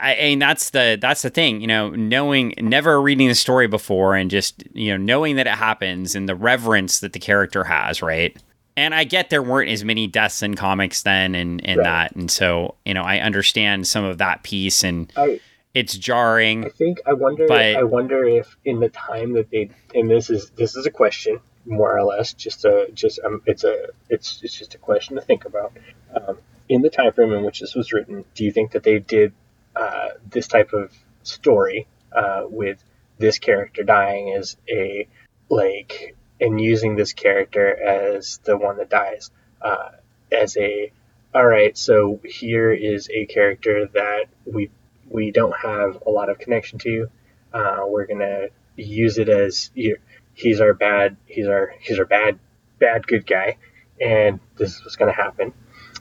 I, 0.00 0.14
mean 0.14 0.38
that's 0.38 0.70
the 0.70 0.96
that's 0.98 1.20
the 1.20 1.28
thing, 1.28 1.60
you 1.60 1.66
know, 1.66 1.90
knowing 1.90 2.54
never 2.56 2.98
reading 3.02 3.28
the 3.28 3.34
story 3.34 3.66
before 3.66 4.16
and 4.16 4.30
just 4.30 4.64
you 4.72 4.92
know 4.92 4.96
knowing 4.96 5.36
that 5.36 5.46
it 5.46 5.56
happens 5.56 6.14
and 6.14 6.26
the 6.26 6.34
reverence 6.34 7.00
that 7.00 7.12
the 7.12 7.18
character 7.18 7.64
has, 7.64 8.00
right? 8.00 8.34
And 8.78 8.94
I 8.94 9.04
get 9.04 9.28
there 9.28 9.42
weren't 9.42 9.68
as 9.68 9.84
many 9.84 10.06
deaths 10.06 10.42
in 10.42 10.54
comics 10.54 11.02
then 11.02 11.34
and 11.34 11.60
and 11.66 11.80
Right. 11.80 11.84
that, 11.84 12.16
and 12.16 12.30
so 12.30 12.76
you 12.86 12.94
know 12.94 13.02
I 13.02 13.18
understand 13.18 13.86
some 13.86 14.04
of 14.04 14.16
that 14.16 14.42
piece 14.42 14.82
and 14.82 15.12
I 15.18 15.38
it's 15.76 15.94
jarring. 15.98 16.64
I 16.64 16.70
think 16.70 17.00
I 17.06 17.12
wonder 17.12 17.46
But- 17.46 17.76
I 17.76 17.82
wonder 17.82 18.24
if 18.26 18.56
in 18.64 18.80
the 18.80 18.88
time 18.88 19.34
that 19.34 19.50
they 19.50 19.68
and 19.94 20.10
this 20.10 20.30
is 20.30 20.48
this 20.50 20.74
is 20.74 20.86
a 20.86 20.90
question 20.90 21.40
more 21.66 21.94
or 21.94 22.02
less 22.02 22.32
just 22.32 22.64
a 22.64 22.88
just 22.94 23.20
um, 23.22 23.42
it's 23.44 23.62
a 23.62 23.88
it's 24.08 24.40
it's 24.42 24.58
just 24.58 24.74
a 24.74 24.78
question 24.78 25.16
to 25.16 25.22
think 25.22 25.44
about. 25.44 25.76
Um, 26.14 26.38
in 26.70 26.80
the 26.80 26.88
time 26.88 27.12
frame 27.12 27.34
in 27.34 27.44
which 27.44 27.60
this 27.60 27.74
was 27.74 27.92
written, 27.92 28.24
do 28.34 28.44
you 28.44 28.52
think 28.52 28.72
that 28.72 28.84
they 28.84 28.98
did 28.98 29.34
uh, 29.76 30.08
this 30.30 30.48
type 30.48 30.72
of 30.72 30.92
story 31.24 31.86
uh, 32.10 32.44
with 32.48 32.82
this 33.18 33.38
character 33.38 33.82
dying 33.82 34.34
as 34.34 34.56
a 34.70 35.06
like 35.50 36.16
and 36.40 36.58
using 36.58 36.96
this 36.96 37.12
character 37.12 37.78
as 37.82 38.38
the 38.44 38.56
one 38.56 38.78
that 38.78 38.88
dies 38.88 39.30
uh, 39.60 39.90
as 40.32 40.56
a 40.56 40.90
all 41.34 41.46
right 41.46 41.76
so 41.76 42.18
here 42.24 42.72
is 42.72 43.10
a 43.10 43.26
character 43.26 43.86
that 43.92 44.24
we 44.46 44.70
we 45.08 45.30
don't 45.30 45.56
have 45.56 46.02
a 46.06 46.10
lot 46.10 46.28
of 46.28 46.38
connection 46.38 46.78
to 46.78 47.08
uh, 47.52 47.80
we're 47.86 48.06
gonna 48.06 48.46
use 48.76 49.18
it 49.18 49.28
as 49.28 49.70
you 49.74 49.96
he's 50.34 50.60
our 50.60 50.74
bad 50.74 51.16
he's 51.26 51.46
our 51.46 51.74
he's 51.80 51.98
our 51.98 52.04
bad 52.04 52.38
bad 52.78 53.06
good 53.06 53.26
guy 53.26 53.56
and 54.00 54.40
this 54.56 54.74
is 54.74 54.84
what's 54.84 54.96
gonna 54.96 55.12
happen. 55.12 55.52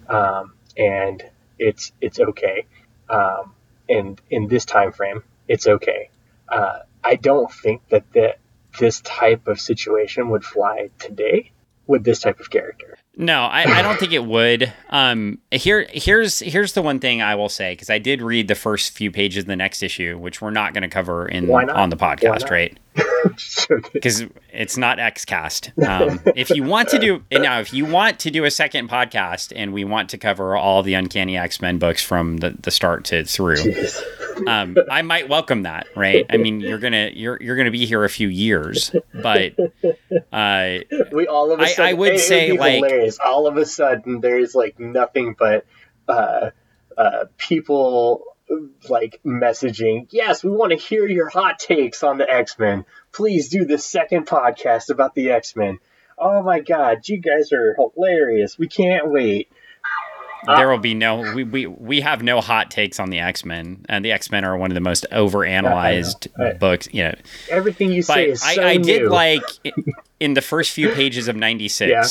Um, 0.09 0.53
and 0.77 1.23
it's 1.57 1.91
it's 2.01 2.19
okay. 2.19 2.65
Um, 3.09 3.53
and 3.87 4.19
in 4.29 4.47
this 4.47 4.65
time 4.65 4.91
frame 4.91 5.23
it's 5.47 5.67
okay. 5.67 6.09
Uh, 6.47 6.79
i 7.03 7.15
don't 7.15 7.51
think 7.51 7.81
that 7.89 8.03
the, 8.13 8.35
this 8.79 9.01
type 9.01 9.47
of 9.47 9.59
situation 9.59 10.29
would 10.29 10.43
fly 10.43 10.89
today 10.99 11.51
with 11.87 12.03
this 12.03 12.19
type 12.19 12.39
of 12.39 12.49
character 12.49 12.97
No, 13.17 13.43
I, 13.43 13.63
I 13.79 13.81
don't 13.81 13.99
think 13.99 14.13
it 14.13 14.25
would. 14.25 14.73
Um, 14.89 15.39
here, 15.51 15.87
here's 15.89 16.39
here's 16.39 16.73
the 16.73 16.81
one 16.81 16.99
thing 16.99 17.21
I 17.21 17.35
will 17.35 17.49
say 17.49 17.73
because 17.73 17.89
I 17.89 17.97
did 17.97 18.21
read 18.21 18.47
the 18.47 18.55
first 18.55 18.91
few 18.91 19.11
pages 19.11 19.43
of 19.43 19.47
the 19.47 19.55
next 19.55 19.83
issue, 19.83 20.17
which 20.17 20.41
we're 20.41 20.51
not 20.51 20.73
going 20.73 20.83
to 20.83 20.89
cover 20.89 21.27
in 21.27 21.49
on 21.51 21.89
the 21.89 21.97
podcast, 21.97 22.49
right? 22.49 22.77
because 23.93 24.23
it's 24.53 24.77
not 24.77 24.99
xcast 24.99 25.71
um, 25.85 26.21
if 26.35 26.49
you 26.49 26.63
want 26.63 26.87
to 26.87 26.97
do 26.97 27.21
now 27.31 27.59
if 27.59 27.73
you 27.73 27.85
want 27.85 28.19
to 28.19 28.31
do 28.31 28.45
a 28.45 28.51
second 28.51 28.89
podcast 28.89 29.51
and 29.53 29.73
we 29.73 29.83
want 29.83 30.09
to 30.09 30.17
cover 30.17 30.55
all 30.55 30.81
the 30.81 30.93
uncanny 30.93 31.35
x-men 31.37 31.77
books 31.77 32.01
from 32.01 32.37
the, 32.37 32.55
the 32.61 32.71
start 32.71 33.03
to 33.03 33.25
through 33.25 33.57
Jeez. 33.57 34.01
Um, 34.47 34.75
i 34.91 35.01
might 35.01 35.29
welcome 35.29 35.63
that 35.63 35.87
right? 35.95 36.25
I 36.29 36.37
mean 36.37 36.59
you're 36.59 36.79
gonna 36.79 37.09
you're, 37.13 37.37
you're 37.41 37.55
gonna 37.55 37.71
be 37.71 37.85
here 37.85 38.03
a 38.03 38.09
few 38.09 38.27
years 38.27 38.91
but 39.13 39.53
uh, 40.31 40.77
we 41.11 41.27
all 41.27 41.51
of 41.51 41.59
a 41.59 41.63
I- 41.63 41.65
I 41.65 41.69
sudden 41.69 41.97
would 41.97 42.13
it 42.13 42.19
say, 42.19 42.51
be 42.51 42.57
like- 42.57 42.75
hilarious. 42.75 43.19
all 43.23 43.47
of 43.47 43.57
a 43.57 43.65
sudden 43.65 44.21
there's 44.21 44.55
like 44.55 44.79
nothing 44.79 45.35
but 45.37 45.65
uh, 46.07 46.51
uh, 46.97 47.25
people 47.37 48.23
like 48.89 49.19
messaging 49.25 50.07
yes 50.11 50.43
we 50.43 50.51
want 50.51 50.71
to 50.71 50.77
hear 50.77 51.07
your 51.07 51.29
hot 51.29 51.57
takes 51.59 52.03
on 52.03 52.17
the 52.17 52.31
x-men. 52.31 52.85
Please 53.11 53.49
do 53.49 53.65
the 53.65 53.77
second 53.77 54.27
podcast 54.27 54.89
about 54.89 55.15
the 55.15 55.31
x-men. 55.31 55.79
Oh 56.17 56.43
my 56.43 56.59
god 56.59 57.07
you 57.07 57.17
guys 57.17 57.51
are 57.51 57.75
hilarious. 57.75 58.57
We 58.57 58.67
can't 58.67 59.09
wait 59.09 59.49
there 60.45 60.69
will 60.69 60.77
be 60.77 60.93
no 60.93 61.33
we, 61.33 61.43
we 61.43 61.65
we 61.67 62.01
have 62.01 62.21
no 62.23 62.41
hot 62.41 62.69
takes 62.71 62.99
on 62.99 63.09
the 63.09 63.19
x-men 63.19 63.85
and 63.89 64.03
the 64.05 64.11
x-men 64.11 64.43
are 64.45 64.55
one 64.57 64.69
of 64.71 64.75
the 64.75 64.81
most 64.81 65.05
overanalyzed 65.11 66.27
know. 66.37 66.47
I- 66.47 66.53
books 66.53 66.87
you 66.91 67.03
know 67.03 67.15
everything 67.49 67.91
you 67.91 68.01
say 68.01 68.29
is 68.29 68.41
I, 68.43 68.55
so 68.55 68.63
I 68.67 68.77
did 68.77 69.03
new. 69.03 69.09
like 69.09 69.41
in 70.19 70.33
the 70.33 70.41
first 70.41 70.71
few 70.71 70.89
pages 70.91 71.27
of 71.27 71.35
96 71.35 71.89
Yeah. 71.89 72.03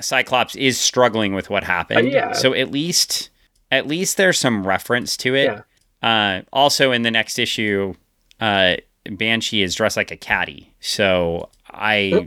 cyclops 0.00 0.56
is 0.56 0.78
struggling 0.78 1.34
with 1.34 1.50
what 1.50 1.64
happened 1.64 2.08
Uh, 2.08 2.10
yeah. 2.10 2.32
so 2.32 2.52
at 2.54 2.70
least 2.70 3.30
at 3.70 3.86
least 3.86 4.16
there's 4.16 4.38
some 4.38 4.66
reference 4.66 5.16
to 5.18 5.34
it 5.34 5.62
uh, 6.02 6.42
also 6.52 6.92
in 6.92 7.02
the 7.02 7.10
next 7.10 7.38
issue 7.38 7.94
uh, 8.40 8.76
banshee 9.10 9.62
is 9.62 9.74
dressed 9.74 9.96
like 9.96 10.10
a 10.10 10.16
caddy 10.16 10.72
so 10.80 11.48
i 11.70 12.24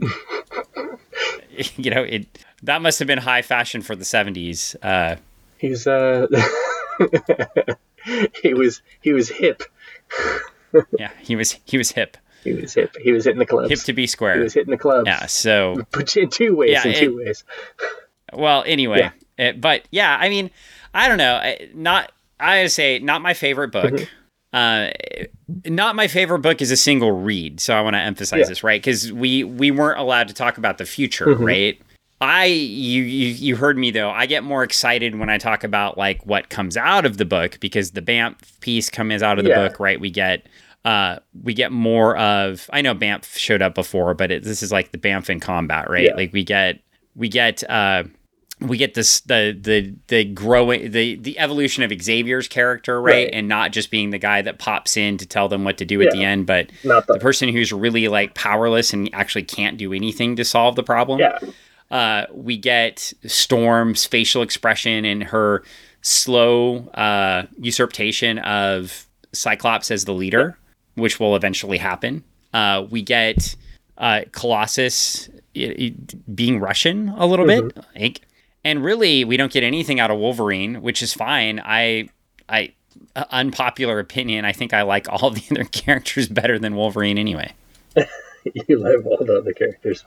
you 1.76 1.90
know 1.90 2.02
it 2.02 2.26
that 2.62 2.80
must 2.80 2.98
have 2.98 3.08
been 3.08 3.18
high 3.18 3.42
fashion 3.42 3.82
for 3.82 3.96
the 3.96 4.04
70s 4.04 4.76
uh, 4.82 5.16
he's 5.62 5.86
uh 5.86 6.26
he 8.42 8.52
was 8.54 8.82
he 9.00 9.12
was 9.12 9.28
hip 9.28 9.62
yeah 10.98 11.10
he 11.20 11.36
was 11.36 11.58
he 11.64 11.78
was 11.78 11.90
hip 11.92 12.16
he 12.44 12.52
was 12.52 12.74
hip 12.74 12.94
he 13.00 13.12
was 13.12 13.24
hitting 13.24 13.38
the 13.38 13.46
clubs 13.46 13.70
hip 13.70 13.78
to 13.80 13.92
be 13.92 14.06
square. 14.06 14.36
he 14.36 14.42
was 14.42 14.52
hitting 14.54 14.70
the 14.72 14.76
clubs 14.78 15.06
yeah 15.06 15.26
so 15.26 15.82
But 15.92 16.16
in 16.16 16.28
two 16.28 16.56
ways 16.56 16.70
Yeah, 16.72 16.86
in 16.88 16.94
two 16.98 17.16
ways 17.16 17.44
Well, 18.32 18.64
anyway, 18.66 18.98
Yeah. 18.98 19.10
it- 19.48 19.60
but 19.60 19.82
yeah, 19.90 20.16
I 20.18 20.30
mean, 20.30 20.50
I 20.94 21.06
don't 21.08 21.18
know. 21.18 21.54
Not 21.74 22.12
I 22.40 22.66
say 22.68 22.98
not 22.98 23.20
my 23.20 23.34
favorite 23.34 23.68
book. 23.72 23.92
Mm-hmm. 23.92 24.04
Uh, 24.54 24.90
not 25.70 25.96
my 25.96 26.08
favorite 26.08 26.38
book 26.40 26.60
is 26.62 26.70
a 26.70 26.76
single 26.76 27.12
read, 27.12 27.60
so 27.60 27.74
I 27.74 27.82
want 27.82 27.94
to 27.94 28.00
emphasize 28.00 28.40
Yeah. 28.40 28.46
this, 28.48 28.64
right? 28.64 28.80
Because 28.80 29.12
we 29.12 29.44
we 29.44 29.70
weren't 29.70 29.98
allowed 30.00 30.28
to 30.28 30.34
talk 30.34 30.56
about 30.58 30.78
the 30.78 30.86
future, 30.86 31.26
Mhm. 31.26 31.44
right? 31.46 31.80
I 32.22 32.44
you, 32.44 33.02
you 33.02 33.28
you 33.34 33.56
heard 33.56 33.76
me 33.76 33.90
though. 33.90 34.10
I 34.10 34.26
get 34.26 34.44
more 34.44 34.62
excited 34.62 35.18
when 35.18 35.28
I 35.28 35.38
talk 35.38 35.64
about 35.64 35.98
like 35.98 36.24
what 36.24 36.48
comes 36.50 36.76
out 36.76 37.04
of 37.04 37.16
the 37.18 37.24
book 37.24 37.58
because 37.60 37.90
the 37.90 38.02
Bamf 38.02 38.36
piece 38.60 38.88
comes 38.88 39.22
out 39.22 39.38
of 39.38 39.44
the 39.44 39.50
Yeah. 39.50 39.66
book, 39.68 39.80
right? 39.80 39.98
We 40.00 40.10
get 40.10 40.46
uh 40.84 41.18
we 41.42 41.52
get 41.54 41.72
more 41.72 42.16
of 42.16 42.70
I 42.72 42.80
know 42.80 42.94
Bamf 42.94 43.24
showed 43.36 43.60
up 43.62 43.74
before, 43.74 44.14
but 44.14 44.30
it, 44.30 44.44
this 44.44 44.62
is 44.62 44.70
like 44.70 44.92
the 44.92 44.98
Bamf 44.98 45.28
in 45.30 45.40
combat, 45.40 45.90
right? 45.90 46.04
Yeah. 46.06 46.14
Like 46.14 46.32
we 46.32 46.44
get 46.44 46.78
we 47.16 47.28
get 47.28 47.68
uh 47.68 48.04
we 48.60 48.76
get 48.76 48.94
this 48.94 49.20
the 49.22 49.58
the 49.60 49.92
the 50.06 50.24
growing 50.24 50.92
the 50.92 51.16
the 51.16 51.36
evolution 51.40 51.82
of 51.82 51.90
Xavier's 52.00 52.46
character, 52.46 53.02
right? 53.02 53.12
Right. 53.24 53.30
And 53.32 53.48
not 53.48 53.72
just 53.72 53.90
being 53.90 54.10
the 54.10 54.18
guy 54.18 54.42
that 54.42 54.60
pops 54.60 54.96
in 54.96 55.16
to 55.18 55.26
tell 55.26 55.48
them 55.48 55.64
what 55.64 55.78
to 55.78 55.84
do 55.84 56.00
at 56.02 56.12
the 56.12 56.22
end, 56.22 56.46
but 56.46 56.70
Not 56.84 57.08
the 57.08 57.14
the 57.14 57.18
person 57.18 57.48
who's 57.48 57.72
really 57.72 58.06
like 58.06 58.34
powerless 58.34 58.92
and 58.92 59.10
actually 59.12 59.42
can't 59.42 59.76
do 59.76 59.92
anything 59.92 60.36
to 60.36 60.44
solve 60.44 60.76
the 60.76 60.84
problem. 60.84 61.18
yeah, 61.18 61.38
Uh, 61.92 62.26
we 62.32 62.56
get 62.56 63.12
Storm's 63.26 64.04
facial 64.06 64.42
expression 64.42 65.04
and 65.04 65.22
her 65.22 65.62
slow 66.00 66.88
uh, 66.94 67.44
usurpation 67.60 68.38
of 68.40 69.06
Cyclops 69.32 69.90
as 69.90 70.04
the 70.04 70.12
leader, 70.14 70.58
which 70.94 71.20
will 71.20 71.36
eventually 71.36 71.78
happen. 71.78 72.24
Uh, 72.52 72.86
we 72.90 73.02
get 73.02 73.54
uh, 73.98 74.22
Colossus 74.32 75.28
i- 75.56 75.76
i- 75.78 75.94
being 76.34 76.58
Russian 76.60 77.10
a 77.10 77.26
little 77.26 77.46
bit, 77.46 77.78
I 77.94 77.98
think. 77.98 78.20
and 78.64 78.82
really 78.82 79.24
we 79.24 79.36
don't 79.36 79.52
get 79.52 79.62
anything 79.62 80.00
out 80.00 80.10
of 80.10 80.18
Wolverine, 80.18 80.82
which 80.82 81.02
is 81.02 81.12
fine. 81.14 81.60
I, 81.64 82.08
I, 82.48 82.72
uh, 83.14 83.24
unpopular 83.30 83.98
opinion. 83.98 84.44
I 84.44 84.52
think 84.52 84.72
I 84.74 84.82
like 84.82 85.08
all 85.10 85.30
the 85.38 85.42
other 85.50 85.64
characters 85.64 86.28
better 86.28 86.58
than 86.58 86.74
Wolverine 86.74 87.18
anyway. 87.18 87.52
you 88.68 88.78
love 88.78 89.06
all 89.06 89.18
the 89.24 89.38
other 89.38 89.52
characters. 89.52 90.04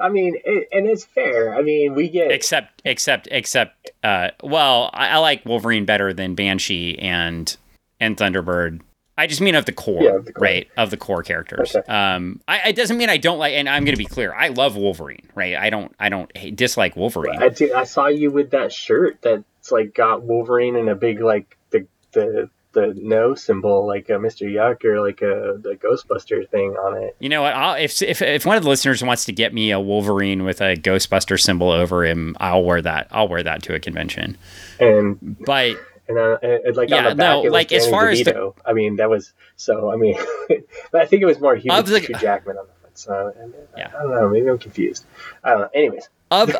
I 0.00 0.08
mean, 0.08 0.36
it, 0.44 0.68
and 0.72 0.86
it's 0.86 1.04
fair. 1.04 1.54
I 1.54 1.62
mean, 1.62 1.94
we 1.94 2.08
get 2.08 2.30
except 2.30 2.82
except 2.84 3.28
except 3.30 3.90
uh 4.04 4.30
well 4.42 4.90
I, 4.92 5.08
I 5.10 5.16
like 5.18 5.44
wolverine 5.44 5.84
better 5.84 6.12
than 6.12 6.34
banshee 6.34 6.98
and 6.98 7.56
and 8.00 8.16
thunderbird 8.16 8.80
i 9.16 9.26
just 9.26 9.40
mean 9.40 9.54
of 9.56 9.64
the 9.64 9.72
core, 9.72 10.02
Yeah, 10.02 10.16
of 10.16 10.24
the 10.26 10.32
core. 10.32 10.42
right 10.44 10.68
of 10.76 10.90
the 10.90 10.96
core 10.96 11.22
characters 11.24 11.74
Okay. 11.74 11.92
um 11.92 12.40
I, 12.46 12.68
it 12.70 12.76
doesn't 12.76 12.96
mean 12.96 13.10
i 13.10 13.16
don't 13.16 13.38
like 13.38 13.54
and 13.54 13.68
i'm 13.68 13.84
gonna 13.84 13.96
be 13.96 14.04
clear 14.04 14.32
i 14.34 14.48
love 14.48 14.76
wolverine 14.76 15.28
right 15.34 15.56
i 15.56 15.68
don't 15.70 15.92
i 15.98 16.08
don't 16.08 16.34
hate, 16.36 16.54
dislike 16.54 16.94
wolverine 16.96 17.42
I, 17.42 17.48
did, 17.48 17.72
I 17.72 17.84
saw 17.84 18.06
you 18.06 18.30
with 18.30 18.50
that 18.50 18.72
shirt 18.72 19.18
that's 19.22 19.72
like 19.72 19.94
got 19.94 20.22
Wolverine 20.22 20.76
and 20.76 20.88
a 20.88 20.94
big 20.94 21.20
like 21.20 21.56
the 21.70 21.86
the 22.12 22.48
the 22.78 22.94
no 23.00 23.34
symbol 23.34 23.86
like 23.86 24.08
a 24.08 24.12
Mr. 24.12 24.42
Yuck 24.50 24.84
or 24.84 25.00
like 25.00 25.20
a 25.22 25.58
the 25.60 25.76
Ghostbuster 25.76 26.48
thing 26.48 26.70
on 26.76 27.02
it. 27.02 27.16
you 27.18 27.28
know 27.28 27.42
what 27.42 27.54
I'll, 27.54 27.74
if, 27.74 28.00
if 28.02 28.22
if 28.22 28.46
one 28.46 28.56
of 28.56 28.62
the 28.62 28.68
listeners 28.68 29.02
wants 29.02 29.24
to 29.26 29.32
get 29.32 29.52
me 29.52 29.70
a 29.70 29.80
wolverine 29.80 30.44
with 30.44 30.60
a 30.60 30.76
ghostbuster 30.76 31.38
symbol 31.40 31.70
over 31.70 32.04
him 32.04 32.36
i'll 32.40 32.62
wear 32.64 32.80
that 32.82 33.08
i'll 33.10 33.28
wear 33.28 33.42
that 33.42 33.62
to 33.64 33.74
a 33.74 33.80
convention 33.80 34.36
And 34.78 35.36
but 35.44 35.76
and, 36.08 36.18
uh, 36.18 36.38
and 36.42 36.76
like 36.76 36.88
Yeah, 36.88 36.98
on 36.98 37.04
the 37.04 37.14
back, 37.16 37.44
no, 37.44 37.50
like, 37.50 37.70
as 37.72 37.86
far 37.88 38.08
as 38.08 38.22
the- 38.22 38.52
I 38.64 38.72
mean 38.72 38.96
that 38.96 39.10
was 39.10 39.32
so. 39.56 39.90
I 39.92 39.96
mean, 39.96 40.16
but 40.92 41.02
I 41.02 41.04
think 41.04 41.20
it 41.20 41.26
was 41.26 41.38
more 41.38 41.54
Hugh, 41.54 41.70
the- 41.82 41.98
Hugh 42.00 42.14
Jackman 42.14 42.56
on 42.56 42.66
the 42.66 42.72
front. 42.80 42.98
So 42.98 43.34
Yeah. 43.76 43.88
I 43.88 44.02
don't 44.04 44.10
know. 44.14 44.28
Maybe 44.30 44.48
I'm 44.48 44.58
confused. 44.58 45.04
I 45.44 45.50
don't 45.50 45.60
know. 45.60 45.68
Anyways, 45.74 46.08
of 46.30 46.56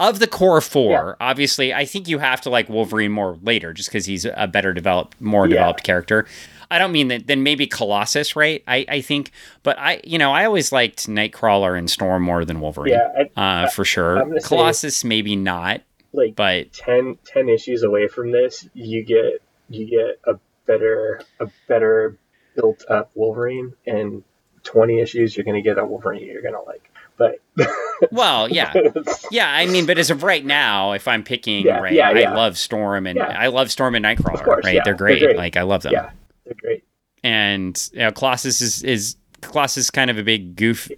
of 0.00 0.18
the 0.18 0.26
core 0.26 0.60
four, 0.60 1.16
obviously, 1.20 1.72
I 1.72 1.84
think 1.84 2.08
you 2.08 2.18
have 2.18 2.40
to 2.40 2.50
like 2.50 2.68
Wolverine 2.68 3.12
more 3.12 3.38
later, 3.42 3.72
just 3.72 3.88
because 3.88 4.06
he's 4.06 4.24
a 4.24 4.48
better 4.48 4.72
developed, 4.72 5.20
more 5.20 5.46
Yeah. 5.46 5.54
developed 5.56 5.84
character. 5.84 6.26
I 6.72 6.78
don't 6.78 6.92
mean 6.92 7.08
that. 7.08 7.26
Then 7.26 7.42
maybe 7.42 7.66
Colossus, 7.66 8.34
right? 8.36 8.62
I, 8.66 8.84
I 8.88 9.00
think, 9.00 9.30
but 9.62 9.78
I, 9.78 10.00
you 10.04 10.18
know, 10.18 10.32
I 10.32 10.44
always 10.44 10.72
liked 10.72 11.06
Nightcrawler 11.08 11.76
and 11.78 11.90
Storm 11.90 12.22
more 12.22 12.44
than 12.44 12.60
Wolverine, 12.60 12.94
yeah, 12.94 13.26
I, 13.36 13.64
uh, 13.64 13.68
for 13.68 13.84
sure. 13.84 14.24
Colossus, 14.44 15.04
maybe 15.04 15.36
not, 15.36 15.82
like 16.12 16.34
but 16.34 16.72
10, 16.72 17.18
10 17.24 17.48
issues 17.48 17.82
away 17.82 18.08
from 18.08 18.32
this, 18.32 18.68
you 18.74 19.04
get 19.04 19.42
you 19.68 19.86
get 19.86 20.18
a 20.24 20.38
better 20.66 21.20
a 21.40 21.46
better 21.68 22.16
built 22.56 22.84
up 22.88 23.10
Wolverine, 23.14 23.72
and 23.86 24.24
twenty 24.64 25.00
issues 25.00 25.36
you're 25.36 25.44
gonna 25.44 25.62
get 25.62 25.78
a 25.78 25.84
Wolverine 25.84 26.24
you're 26.26 26.42
gonna 26.42 26.62
like. 26.62 26.90
But 27.20 27.68
well, 28.10 28.48
yeah, 28.48 28.72
yeah. 29.30 29.50
I 29.52 29.66
mean, 29.66 29.84
but 29.86 29.98
as 29.98 30.10
of 30.10 30.22
right 30.22 30.44
now, 30.44 30.92
if 30.92 31.06
I'm 31.06 31.22
picking, 31.22 31.66
Yeah, 31.66 31.78
right, 31.80 31.92
yeah, 31.92 32.10
yeah. 32.12 32.32
I 32.32 32.34
love 32.34 32.56
Storm 32.56 33.06
and. 33.06 33.20
I 33.20 33.48
love 33.48 33.70
Storm 33.70 33.94
and 33.94 34.04
Nightcrawler, 34.04 34.42
course, 34.42 34.64
right? 34.64 34.72
they're, 34.74 34.82
they're 34.86 34.94
great. 34.94 35.22
great. 35.22 35.36
Like 35.36 35.56
I 35.58 35.62
love 35.62 35.82
them. 35.82 35.92
yeah, 35.92 36.10
they're 36.46 36.54
great. 36.60 36.82
and 37.22 37.90
you 37.92 37.98
know, 38.00 38.10
Colossus 38.10 38.60
is 38.62 38.82
is 38.82 39.16
Colossus 39.42 39.84
is 39.84 39.90
kind 39.90 40.10
of 40.10 40.16
a 40.18 40.22
big 40.22 40.56
goof 40.56 40.90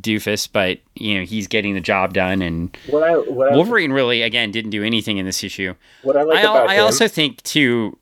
doofus, 0.00 0.48
but 0.50 0.78
you 0.94 1.18
know 1.18 1.24
he's 1.24 1.46
getting 1.46 1.74
the 1.74 1.80
job 1.80 2.14
done. 2.14 2.40
And 2.40 2.74
What 2.88 3.02
I 3.02 3.12
what 3.18 3.52
I, 3.52 3.56
Wolverine 3.56 3.92
really 3.92 4.22
again 4.22 4.50
didn't 4.50 4.70
do 4.70 4.82
anything 4.82 5.18
in 5.18 5.26
this 5.26 5.44
issue. 5.44 5.74
what 6.02 6.16
I 6.16 6.22
like 6.22 6.38
I, 6.38 6.40
about 6.40 6.68
I 6.70 6.74
him, 6.76 6.84
also 6.84 7.06
think 7.08 7.42
too. 7.42 7.98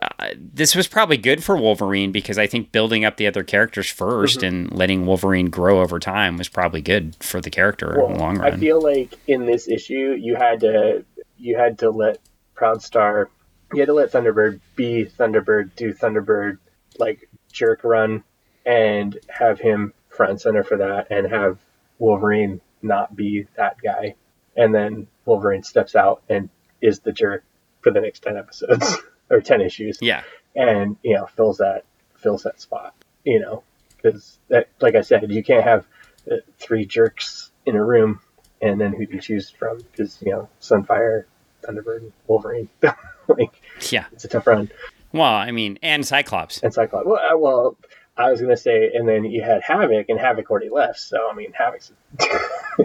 Uh, 0.00 0.28
this 0.36 0.74
was 0.74 0.86
probably 0.86 1.16
good 1.16 1.42
for 1.42 1.56
Wolverine 1.56 2.12
because 2.12 2.38
I 2.38 2.46
think 2.46 2.72
building 2.72 3.04
up 3.04 3.16
the 3.16 3.26
other 3.26 3.42
characters 3.44 3.86
1st 3.86 4.22
Mm-hmm. 4.38 4.44
and 4.46 4.72
letting 4.72 5.06
Wolverine 5.06 5.46
grow 5.50 5.80
over 5.80 5.98
time 5.98 6.36
was 6.36 6.48
probably 6.48 6.80
good 6.82 7.16
for 7.20 7.40
the 7.40 7.50
character 7.50 8.00
in 8.06 8.14
the 8.14 8.18
long 8.18 8.38
run. 8.38 8.52
I 8.52 8.56
feel 8.56 8.80
like 8.80 9.18
in 9.26 9.46
this 9.46 9.68
issue 9.68 10.16
you 10.18 10.36
had 10.36 10.60
to 10.60 11.04
you 11.38 11.56
had 11.58 11.78
to 11.80 11.90
let 11.90 12.18
Proudstar 12.56 13.26
you 13.72 13.80
had 13.80 13.86
to 13.86 13.94
let 13.94 14.12
Thunderbird 14.12 14.60
be 14.76 15.04
Thunderbird, 15.06 15.74
do 15.76 15.92
Thunderbird 15.94 16.58
like 16.98 17.28
jerk 17.52 17.84
run 17.84 18.22
and 18.66 19.18
have 19.28 19.58
him 19.58 19.92
front 20.10 20.40
center 20.42 20.62
for 20.62 20.76
that 20.76 21.08
and 21.10 21.26
have 21.26 21.58
Wolverine 21.98 22.60
not 22.82 23.16
be 23.16 23.46
that 23.56 23.76
guy. 23.82 24.14
And 24.56 24.74
then 24.74 25.06
Wolverine 25.24 25.62
steps 25.62 25.96
out 25.96 26.22
and 26.28 26.50
is 26.82 27.00
the 27.00 27.12
jerk 27.12 27.44
for 27.80 27.90
the 27.90 28.00
next 28.00 28.22
ten 28.22 28.36
episodes 28.36 28.98
or 29.32 29.40
ten 29.40 29.60
issues. 29.60 29.98
Yeah, 30.00 30.22
and 30.54 30.96
you 31.02 31.16
know 31.16 31.26
fills 31.26 31.58
that 31.58 31.84
fills 32.16 32.44
that 32.44 32.60
spot 32.60 32.94
you 33.24 33.40
know 33.40 33.62
because 33.96 34.38
that 34.48 34.68
like 34.80 34.94
i 34.94 35.00
said 35.00 35.28
you 35.30 35.42
can't 35.42 35.64
have 35.64 35.84
uh, 36.30 36.36
three 36.58 36.84
jerks 36.84 37.50
in 37.66 37.74
a 37.74 37.84
room 37.84 38.20
and 38.60 38.80
then 38.80 38.92
who 38.92 39.06
do 39.06 39.14
you 39.14 39.20
choose 39.20 39.50
from 39.50 39.78
because 39.78 40.20
you 40.22 40.30
know 40.30 40.48
sunfire 40.60 41.24
thunderbird 41.62 42.10
wolverine. 42.26 42.68
Like 43.28 43.62
yeah. 43.92 44.06
it's 44.12 44.24
a 44.24 44.28
tough 44.28 44.48
run. 44.48 44.68
Well, 45.12 45.32
I 45.32 45.52
mean, 45.52 45.78
and 45.80 46.04
Cyclops. 46.04 46.60
and 46.62 46.74
cyclops. 46.74 47.06
Well, 47.06 47.20
uh, 47.20 47.36
well 47.38 47.76
i 48.16 48.30
was 48.30 48.40
gonna 48.40 48.56
say 48.56 48.90
and 48.92 49.08
then 49.08 49.24
you 49.24 49.42
had 49.42 49.62
havoc 49.62 50.08
and 50.08 50.18
havoc 50.18 50.50
already 50.50 50.68
left 50.68 50.98
so 50.98 51.30
i 51.30 51.34
mean 51.34 51.52
havoc's 51.52 51.92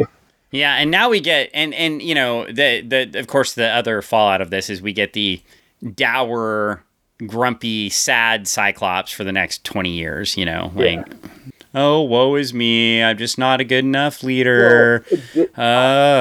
Yeah, 0.52 0.76
and 0.76 0.90
now 0.90 1.10
we 1.10 1.20
get 1.20 1.50
and 1.54 1.74
and 1.74 2.02
you 2.02 2.16
know 2.16 2.46
the 2.46 2.82
the 2.82 3.20
of 3.20 3.28
course 3.28 3.54
the 3.54 3.68
other 3.68 4.02
fallout 4.02 4.42
of 4.42 4.50
this 4.50 4.70
is 4.70 4.82
we 4.82 4.94
get 4.94 5.14
the 5.14 5.42
dour, 5.96 6.84
grumpy, 7.26 7.90
sad 7.90 8.48
Cyclops 8.48 9.12
for 9.12 9.24
the 9.24 9.32
next 9.32 9.64
twenty 9.64 9.92
years. 9.92 10.38
You 10.38 10.46
know, 10.46 10.72
like 10.76 11.08
oh 11.74 12.02
woe 12.02 12.36
is 12.36 12.54
me, 12.54 13.04
I'm 13.04 13.18
just 13.18 13.38
not 13.38 13.62
a 13.62 13.64
good 13.64 13.86
enough 13.86 14.24
leader. 14.24 15.06
Well, 15.10 15.22
th- 15.34 15.50
uh, 15.58 15.62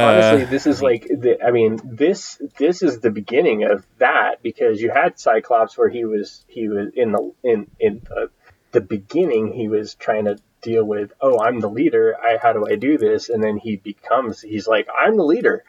honestly 0.06 0.44
this 0.44 0.66
is 0.66 0.82
like 0.82 1.04
the, 1.04 1.38
i 1.44 1.50
mean 1.50 1.80
this 1.84 2.40
this 2.58 2.82
is 2.82 3.00
the 3.00 3.10
beginning 3.10 3.64
of 3.64 3.86
that 3.98 4.42
because 4.42 4.80
you 4.80 4.90
had 4.90 5.18
cyclops 5.18 5.76
where 5.76 5.88
he 5.88 6.04
was 6.04 6.44
he 6.48 6.68
was 6.68 6.88
in 6.94 7.12
the 7.12 7.32
in 7.42 7.66
in 7.80 8.02
the, 8.08 8.30
the 8.72 8.80
beginning 8.80 9.52
he 9.52 9.68
was 9.68 9.94
trying 9.94 10.24
to 10.26 10.38
deal 10.62 10.84
with 10.84 11.12
oh 11.20 11.38
i'm 11.40 11.60
the 11.60 11.68
leader 11.70 12.16
i 12.20 12.38
how 12.40 12.52
do 12.52 12.66
i 12.66 12.76
do 12.76 12.98
this 12.98 13.28
and 13.28 13.42
then 13.42 13.56
he 13.56 13.76
becomes 13.76 14.40
he's 14.40 14.66
like 14.66 14.88
i'm 14.98 15.16
the 15.16 15.24
leader 15.24 15.64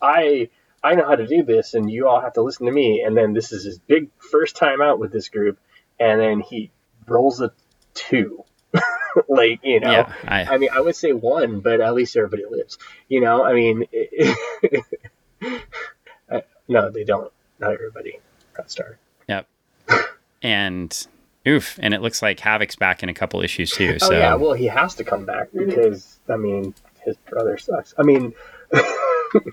i 0.00 0.48
i 0.82 0.94
know 0.94 1.06
how 1.06 1.16
to 1.16 1.26
do 1.26 1.42
this 1.42 1.74
and 1.74 1.90
you 1.90 2.08
all 2.08 2.20
have 2.20 2.32
to 2.32 2.42
listen 2.42 2.66
to 2.66 2.72
me 2.72 3.02
and 3.02 3.16
then 3.16 3.32
this 3.32 3.52
is 3.52 3.64
his 3.64 3.78
big 3.78 4.10
first 4.18 4.56
time 4.56 4.80
out 4.80 4.98
with 4.98 5.12
this 5.12 5.28
group 5.28 5.58
and 5.98 6.20
then 6.20 6.40
he 6.40 6.70
rolls 7.06 7.40
a 7.40 7.52
two 7.94 8.44
like 9.28 9.60
you 9.62 9.80
know 9.80 9.90
yeah, 9.90 10.12
I, 10.26 10.44
I 10.44 10.58
mean, 10.58 10.70
I 10.72 10.80
would 10.80 10.96
say 10.96 11.12
one, 11.12 11.60
but 11.60 11.80
at 11.80 11.94
least 11.94 12.16
everybody 12.16 12.44
lives. 12.50 12.78
You 13.08 13.20
know, 13.20 13.44
I 13.44 13.52
mean, 13.52 13.84
uh, 16.30 16.40
no, 16.68 16.90
they 16.90 17.04
don't. 17.04 17.32
Not 17.58 17.72
everybody. 17.72 18.18
Got 18.54 18.70
star. 18.70 18.98
yep. 19.28 19.46
and 20.42 21.06
oof, 21.46 21.78
and 21.82 21.94
it 21.94 22.00
looks 22.00 22.22
like 22.22 22.40
Havoc's 22.40 22.76
back 22.76 23.02
in 23.02 23.08
a 23.08 23.14
couple 23.14 23.42
issues 23.42 23.70
too. 23.70 23.98
Oh 24.00 24.06
So 24.08 24.12
yeah, 24.12 24.34
well, 24.34 24.54
he 24.54 24.66
has 24.66 24.94
to 24.96 25.04
come 25.04 25.24
back 25.24 25.48
because 25.52 26.18
I 26.28 26.36
mean, 26.36 26.74
his 27.04 27.16
brother 27.28 27.58
sucks. 27.58 27.94
I 27.98 28.02
mean, 28.02 28.32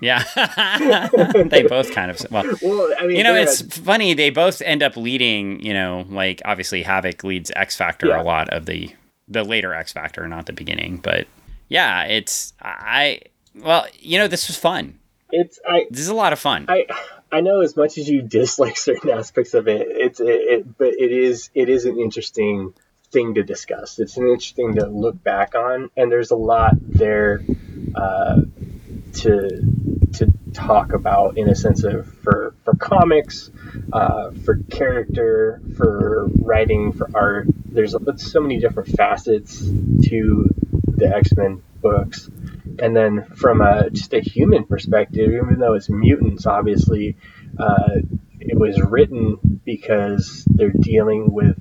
yeah, 0.02 0.22
they 1.50 1.62
both 1.62 1.92
kind 1.92 2.10
of 2.10 2.20
well. 2.30 2.44
well, 2.62 2.94
I 2.98 3.06
mean, 3.06 3.16
you 3.16 3.24
know 3.24 3.34
it's 3.34 3.60
a- 3.60 3.64
funny 3.68 4.14
they 4.14 4.30
both 4.30 4.60
end 4.62 4.82
up 4.82 4.96
leading 4.96 5.60
you 5.64 5.72
know 5.72 6.04
like 6.08 6.42
obviously 6.44 6.82
havoc 6.82 7.24
leads 7.24 7.50
x 7.56 7.76
factor 7.76 8.08
Yeah. 8.08 8.22
a 8.22 8.24
lot 8.24 8.48
of 8.50 8.66
the 8.66 8.94
the 9.28 9.44
later 9.44 9.72
x 9.74 9.92
factor 9.92 10.26
not 10.28 10.46
the 10.46 10.52
beginning 10.52 10.98
but 10.98 11.26
yeah 11.68 12.04
it's 12.04 12.52
i 12.60 13.20
well 13.54 13.86
you 13.98 14.18
know 14.18 14.26
this 14.28 14.48
was 14.48 14.56
fun 14.56 14.98
it's 15.30 15.58
I. 15.68 15.86
this 15.90 16.00
is 16.00 16.08
a 16.08 16.14
lot 16.14 16.32
of 16.32 16.38
fun 16.38 16.66
I 16.68 16.86
I 17.32 17.40
know 17.42 17.60
as 17.60 17.76
much 17.76 17.96
as 17.96 18.08
you 18.08 18.22
dislike 18.22 18.76
certain 18.88 19.10
aspects 19.10 19.54
of 19.54 19.68
it, 19.68 19.86
it's 19.88 20.18
it, 20.18 20.26
it 20.26 20.78
but 20.78 20.88
it 20.98 21.12
is 21.12 21.48
it 21.54 21.68
is 21.68 21.84
an 21.84 21.96
interesting 22.00 22.74
thing 23.12 23.34
to 23.34 23.42
discuss. 23.44 23.98
It's 24.00 24.16
an 24.16 24.24
interesting 24.26 24.74
to 24.76 24.86
look 24.86 25.22
back 25.22 25.54
on, 25.54 25.90
and 25.96 26.10
there's 26.10 26.32
a 26.32 26.36
lot 26.36 26.74
there 26.80 27.40
uh, 27.94 28.40
to 29.14 29.48
to 30.14 30.32
talk 30.52 30.92
about 30.92 31.38
in 31.38 31.48
a 31.48 31.54
sense 31.54 31.84
of 31.84 32.12
for 32.22 32.54
for 32.64 32.74
comics, 32.76 33.50
uh, 33.92 34.30
for 34.44 34.56
character, 34.70 35.60
for 35.76 36.28
writing, 36.40 36.92
for 36.92 37.08
art. 37.14 37.48
There's 37.66 37.94
so 38.16 38.40
many 38.40 38.58
different 38.58 38.90
facets 38.96 39.60
to 39.60 40.48
the 40.86 41.14
X 41.14 41.32
Men 41.36 41.62
books, 41.80 42.30
and 42.78 42.96
then 42.96 43.24
from 43.24 43.60
a 43.60 43.90
just 43.90 44.12
a 44.12 44.20
human 44.20 44.64
perspective, 44.64 45.32
even 45.32 45.58
though 45.58 45.74
it's 45.74 45.88
mutants, 45.88 46.46
obviously, 46.46 47.16
uh, 47.58 47.96
it 48.40 48.58
was 48.58 48.80
written 48.80 49.60
because 49.64 50.44
they're 50.48 50.70
dealing 50.70 51.32
with 51.32 51.56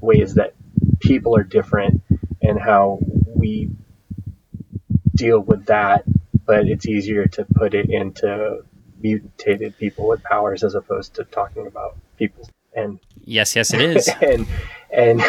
ways 0.00 0.34
that 0.34 0.54
people 1.00 1.36
are 1.36 1.44
different 1.44 2.02
and 2.40 2.60
how 2.60 2.98
we 3.26 3.70
deal 5.14 5.40
with 5.40 5.66
that. 5.66 6.04
But 6.44 6.66
it's 6.66 6.86
easier 6.86 7.26
to 7.26 7.44
put 7.44 7.74
it 7.74 7.88
into 7.88 8.64
mutated 9.00 9.76
people 9.78 10.08
with 10.08 10.22
powers 10.22 10.64
as 10.64 10.74
opposed 10.74 11.14
to 11.14 11.24
talking 11.24 11.66
about 11.66 11.96
people. 12.16 12.48
And 12.74 12.98
yes, 13.24 13.54
yes, 13.54 13.72
it 13.72 13.80
is. 13.80 14.08
and 14.22 14.46
and 14.90 15.22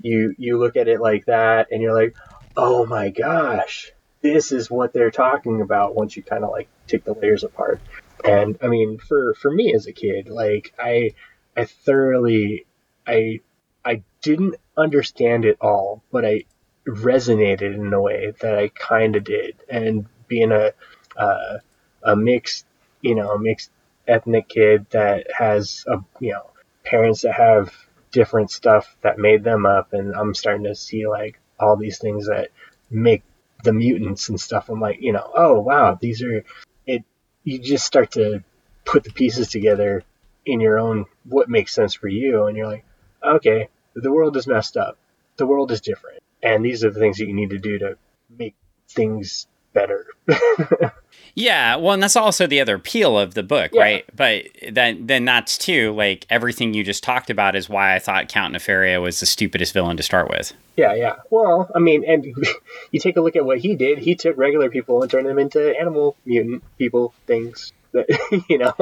you 0.00 0.34
you 0.38 0.58
look 0.58 0.76
at 0.76 0.88
it 0.88 1.00
like 1.00 1.26
that, 1.26 1.68
and 1.70 1.80
you're 1.80 1.94
like, 1.94 2.16
oh 2.56 2.86
my 2.86 3.10
gosh, 3.10 3.92
this 4.20 4.52
is 4.52 4.70
what 4.70 4.92
they're 4.92 5.10
talking 5.10 5.60
about 5.60 5.94
once 5.94 6.16
you 6.16 6.22
kind 6.22 6.44
of 6.44 6.50
like 6.50 6.68
take 6.86 7.04
the 7.04 7.14
layers 7.14 7.44
apart. 7.44 7.80
And 8.24 8.58
I 8.62 8.68
mean, 8.68 8.98
for 8.98 9.34
for 9.34 9.50
me 9.50 9.74
as 9.74 9.86
a 9.86 9.92
kid, 9.92 10.28
like 10.28 10.72
I 10.78 11.14
I 11.56 11.64
thoroughly 11.64 12.66
I 13.06 13.40
I 13.84 14.02
didn't 14.22 14.56
understand 14.76 15.44
it 15.44 15.58
all, 15.60 16.02
but 16.12 16.24
I 16.24 16.44
resonated 16.86 17.74
in 17.74 17.92
a 17.92 18.00
way 18.00 18.32
that 18.40 18.58
I 18.58 18.68
kind 18.68 19.16
of 19.16 19.24
did. 19.24 19.56
And 19.68 20.06
being 20.32 20.50
a 20.50 20.72
uh, 21.16 21.58
a 22.02 22.16
mixed, 22.16 22.64
you 23.02 23.14
know, 23.14 23.36
mixed 23.36 23.70
ethnic 24.08 24.48
kid 24.48 24.86
that 24.90 25.26
has 25.36 25.84
a 25.86 25.98
you 26.20 26.32
know 26.32 26.46
parents 26.84 27.22
that 27.22 27.34
have 27.34 27.72
different 28.10 28.50
stuff 28.50 28.96
that 29.02 29.18
made 29.18 29.44
them 29.44 29.66
up, 29.66 29.92
and 29.92 30.14
I'm 30.14 30.34
starting 30.34 30.64
to 30.64 30.74
see 30.74 31.06
like 31.06 31.38
all 31.60 31.76
these 31.76 31.98
things 31.98 32.26
that 32.28 32.48
make 32.90 33.22
the 33.62 33.74
mutants 33.74 34.30
and 34.30 34.40
stuff. 34.40 34.70
I'm 34.70 34.80
like, 34.80 35.02
you 35.02 35.12
know, 35.12 35.30
oh 35.34 35.60
wow, 35.60 35.98
these 36.00 36.22
are 36.22 36.44
it. 36.86 37.04
You 37.44 37.58
just 37.58 37.84
start 37.84 38.12
to 38.12 38.42
put 38.86 39.04
the 39.04 39.12
pieces 39.12 39.48
together 39.48 40.02
in 40.46 40.60
your 40.60 40.78
own 40.78 41.04
what 41.24 41.48
makes 41.50 41.74
sense 41.74 41.94
for 41.94 42.08
you, 42.08 42.46
and 42.46 42.56
you're 42.56 42.66
like, 42.66 42.84
okay, 43.22 43.68
the 43.94 44.12
world 44.12 44.36
is 44.36 44.46
messed 44.46 44.78
up. 44.78 44.96
The 45.36 45.46
world 45.46 45.70
is 45.72 45.82
different, 45.82 46.22
and 46.42 46.64
these 46.64 46.84
are 46.84 46.90
the 46.90 47.00
things 47.00 47.18
that 47.18 47.26
you 47.26 47.34
need 47.34 47.50
to 47.50 47.58
do 47.58 47.78
to 47.80 47.98
make 48.38 48.54
things 48.88 49.46
better. 49.72 50.06
yeah, 51.34 51.76
well, 51.76 51.92
and 51.92 52.02
that's 52.02 52.16
also 52.16 52.46
the 52.46 52.60
other 52.60 52.76
appeal 52.76 53.18
of 53.18 53.34
the 53.34 53.42
book, 53.42 53.70
Yeah. 53.72 53.82
right? 53.82 54.04
But 54.14 54.44
then, 54.70 55.06
then 55.06 55.24
that's 55.24 55.56
too 55.58 55.92
like 55.94 56.26
everything 56.30 56.74
you 56.74 56.84
just 56.84 57.02
talked 57.02 57.30
about 57.30 57.56
is 57.56 57.68
why 57.68 57.94
I 57.94 57.98
thought 57.98 58.28
Count 58.28 58.54
Nefaria 58.54 59.00
was 59.00 59.20
the 59.20 59.26
stupidest 59.26 59.72
villain 59.72 59.96
to 59.96 60.02
start 60.02 60.28
with. 60.30 60.52
yeah, 60.76 60.94
yeah. 60.94 61.16
Well, 61.30 61.70
I 61.74 61.78
mean, 61.78 62.04
and 62.06 62.24
you 62.90 63.00
take 63.00 63.16
a 63.16 63.20
look 63.20 63.36
at 63.36 63.44
what 63.44 63.58
he 63.58 63.74
did. 63.76 63.98
He 63.98 64.14
took 64.14 64.36
regular 64.36 64.68
people 64.70 65.02
and 65.02 65.10
turned 65.10 65.26
them 65.26 65.38
into 65.38 65.78
animal 65.78 66.16
mutant 66.24 66.62
people 66.78 67.14
things. 67.26 67.72
That 67.92 68.06
you 68.48 68.58
know. 68.58 68.74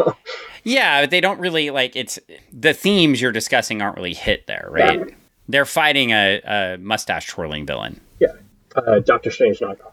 Yeah, 0.63 1.03
but 1.03 1.11
they 1.11 1.21
don't 1.21 1.41
really 1.41 1.71
like 1.71 1.97
it's 1.97 2.19
the 2.53 2.73
themes 2.73 3.21
you're 3.21 3.33
discussing 3.33 3.83
aren't 3.83 3.97
really 3.97 4.15
hit 4.15 4.47
there, 4.47 4.69
right? 4.71 4.99
Yeah. 5.01 5.15
They're 5.49 5.65
fighting 5.65 6.11
a, 6.13 6.41
a 6.45 6.77
mustache 6.79 7.27
twirling 7.27 7.67
villain. 7.67 8.01
Yeah. 8.21 8.29
Uh, 8.77 9.01
Doctor 9.01 9.33
Strange 9.33 9.59
knockoff. 9.59 9.91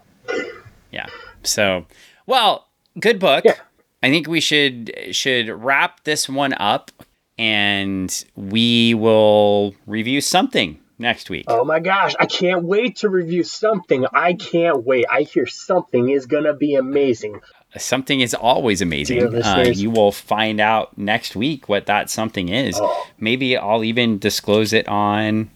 Yeah. 0.97 1.05
So, 1.43 1.85
well, 2.25 2.67
good 2.99 3.19
book. 3.19 3.45
Yeah. 3.45 3.53
I 4.01 4.09
think 4.09 4.27
we 4.27 4.39
should 4.41 4.93
should 5.11 5.47
wrap 5.49 6.03
this 6.05 6.27
one 6.27 6.53
up 6.53 6.91
and 7.37 8.25
we 8.35 8.95
will 8.95 9.75
review 9.85 10.21
something 10.21 10.79
next 10.97 11.29
week. 11.29 11.45
Oh 11.47 11.63
my 11.63 11.79
gosh, 11.79 12.15
I 12.19 12.25
can't 12.25 12.63
wait 12.63 12.97
to 12.97 13.09
review 13.09 13.43
something. 13.43 14.07
I 14.11 14.33
can't 14.33 14.83
wait. 14.85 15.05
I 15.09 15.21
hear 15.21 15.45
something 15.45 16.09
is 16.09 16.25
going 16.25 16.45
to 16.45 16.53
be 16.53 16.73
amazing. 16.73 17.41
Something 17.77 18.21
is 18.21 18.33
always 18.33 18.81
amazing. 18.81 19.35
Uh, 19.35 19.65
you 19.71 19.91
will 19.91 20.11
find 20.11 20.59
out 20.59 20.97
next 20.97 21.35
week 21.35 21.69
what 21.69 21.85
that 21.85 22.09
something 22.09 22.49
is. 22.49 22.79
Oh. 22.81 23.07
Maybe 23.19 23.55
I'll 23.55 23.83
even 23.83 24.17
disclose 24.17 24.73
it 24.73 24.87
on. 24.87 25.51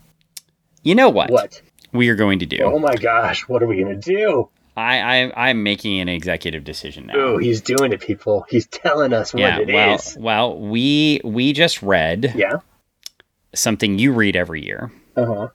You 0.83 0.93
know 0.93 1.09
what? 1.09 1.31
What? 1.31 1.61
we 1.93 2.09
are 2.09 2.15
going 2.15 2.39
to 2.39 2.45
do? 2.45 2.59
Oh 2.63 2.79
my 2.79 2.95
gosh, 2.95 3.47
what 3.47 3.61
are 3.63 3.67
we 3.67 3.81
going 3.81 3.99
to 3.99 4.15
do? 4.15 4.49
I, 4.78 4.99
I 5.28 5.49
I'm 5.49 5.63
making 5.63 5.99
an 5.99 6.07
executive 6.09 6.63
decision 6.63 7.07
now. 7.07 7.13
Oh, 7.15 7.38
he's 7.38 7.61
doing 7.61 7.91
it, 7.91 7.99
people. 8.01 8.45
He's 8.49 8.67
telling 8.67 9.13
us 9.13 9.34
what 9.34 9.41
yeah. 9.41 9.59
it 9.59 9.67
well, 9.74 9.95
is. 9.95 10.17
well, 10.19 10.57
we 10.59 11.19
we 11.24 11.53
just 11.53 11.82
read 11.82 12.34
Yeah. 12.36 12.59
something 13.53 13.99
you 13.99 14.13
read 14.13 14.36
every 14.36 14.63
year. 14.65 14.91
Uh 15.15 15.26
huh. 15.26 15.47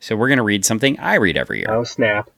So 0.00 0.14
we're 0.16 0.28
going 0.28 0.36
to 0.38 0.42
read 0.44 0.64
something 0.64 0.98
I 1.00 1.14
read 1.14 1.36
every 1.36 1.58
year. 1.60 1.68
Oh, 1.70 1.82
snap. 1.84 2.30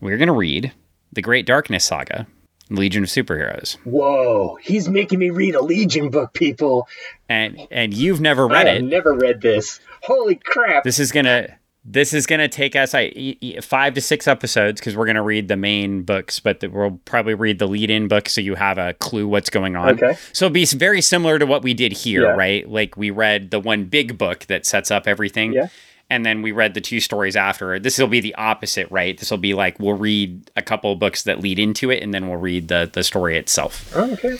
We're 0.00 0.18
going 0.18 0.28
to 0.28 0.34
read 0.34 0.72
The 1.12 1.22
Great 1.22 1.46
Darkness 1.46 1.86
Saga, 1.86 2.26
Legion 2.68 3.04
of 3.04 3.08
Superheroes. 3.08 3.78
Whoa, 3.84 4.56
he's 4.60 4.88
making 4.88 5.18
me 5.18 5.30
read 5.30 5.54
a 5.54 5.62
Legion 5.62 6.10
book, 6.10 6.34
people. 6.34 6.86
And 7.30 7.66
and 7.70 7.94
you've 7.94 8.20
never 8.20 8.46
read 8.46 8.66
I 8.66 8.72
it. 8.72 8.82
never 8.82 9.14
read 9.14 9.40
this. 9.40 9.80
Holy 10.02 10.34
crap. 10.36 10.84
This 10.84 10.98
is 10.98 11.10
going 11.12 11.24
to 11.24 11.56
this 11.88 12.12
is 12.12 12.26
going 12.26 12.40
to 12.40 12.48
take 12.48 12.74
us 12.74 12.94
I, 12.94 13.12
e- 13.14 13.38
e- 13.40 13.60
5 13.60 13.94
to 13.94 14.00
6 14.00 14.26
episodes 14.26 14.80
cuz 14.80 14.96
we're 14.96 15.04
going 15.06 15.14
to 15.16 15.22
read 15.22 15.46
the 15.46 15.56
main 15.56 16.02
books, 16.02 16.40
but 16.40 16.58
the, 16.60 16.68
we'll 16.68 16.98
probably 17.04 17.34
read 17.34 17.58
the 17.60 17.68
lead-in 17.68 18.08
book 18.08 18.28
so 18.28 18.40
you 18.40 18.56
have 18.56 18.76
a 18.78 18.94
clue 18.94 19.28
what's 19.28 19.50
going 19.50 19.76
on. 19.76 19.90
Okay. 20.02 20.18
So 20.32 20.46
it'll 20.46 20.54
be 20.54 20.64
very 20.66 21.00
similar 21.00 21.38
to 21.38 21.46
what 21.46 21.62
we 21.62 21.74
did 21.74 21.92
here, 21.92 22.22
Yeah. 22.22 22.28
right? 22.30 22.68
Like 22.68 22.96
we 22.96 23.10
read 23.10 23.50
the 23.52 23.60
one 23.60 23.84
big 23.84 24.18
book 24.18 24.40
that 24.46 24.66
sets 24.66 24.90
up 24.90 25.06
everything. 25.06 25.52
Yeah. 25.52 25.68
And 26.08 26.24
then 26.24 26.40
we 26.40 26.52
read 26.52 26.74
the 26.74 26.80
two 26.80 27.00
stories 27.00 27.34
after. 27.34 27.80
This 27.80 27.98
will 27.98 28.06
be 28.06 28.20
the 28.20 28.34
opposite, 28.36 28.88
right? 28.92 29.18
This 29.18 29.28
will 29.28 29.38
be 29.38 29.54
like 29.54 29.80
we'll 29.80 29.96
read 29.96 30.50
a 30.54 30.62
couple 30.62 30.92
of 30.92 31.00
books 31.00 31.24
that 31.24 31.40
lead 31.40 31.58
into 31.58 31.90
it, 31.90 32.00
and 32.02 32.14
then 32.14 32.28
we'll 32.28 32.38
read 32.38 32.68
the 32.68 32.88
the 32.92 33.02
story 33.02 33.36
itself. 33.36 33.92
Oh, 33.96 34.12
okay. 34.12 34.36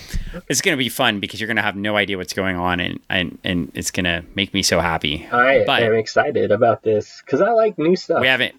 It's 0.48 0.60
going 0.60 0.76
to 0.76 0.82
be 0.82 0.88
fun 0.88 1.18
because 1.18 1.40
you're 1.40 1.48
going 1.48 1.56
to 1.56 1.62
have 1.62 1.74
no 1.74 1.96
idea 1.96 2.18
what's 2.18 2.32
going 2.32 2.54
on, 2.56 2.78
and 2.78 3.00
and, 3.10 3.38
and 3.42 3.72
it's 3.74 3.90
going 3.90 4.04
to 4.04 4.24
make 4.36 4.54
me 4.54 4.62
so 4.62 4.78
happy. 4.80 5.26
I 5.32 5.64
But- 5.66 5.82
am 5.82 5.94
excited 5.94 6.52
about 6.52 6.82
this 6.84 7.20
because 7.24 7.40
I 7.40 7.50
like 7.50 7.76
new 7.78 7.96
stuff. 7.96 8.20
We 8.20 8.28
haven't. 8.28 8.54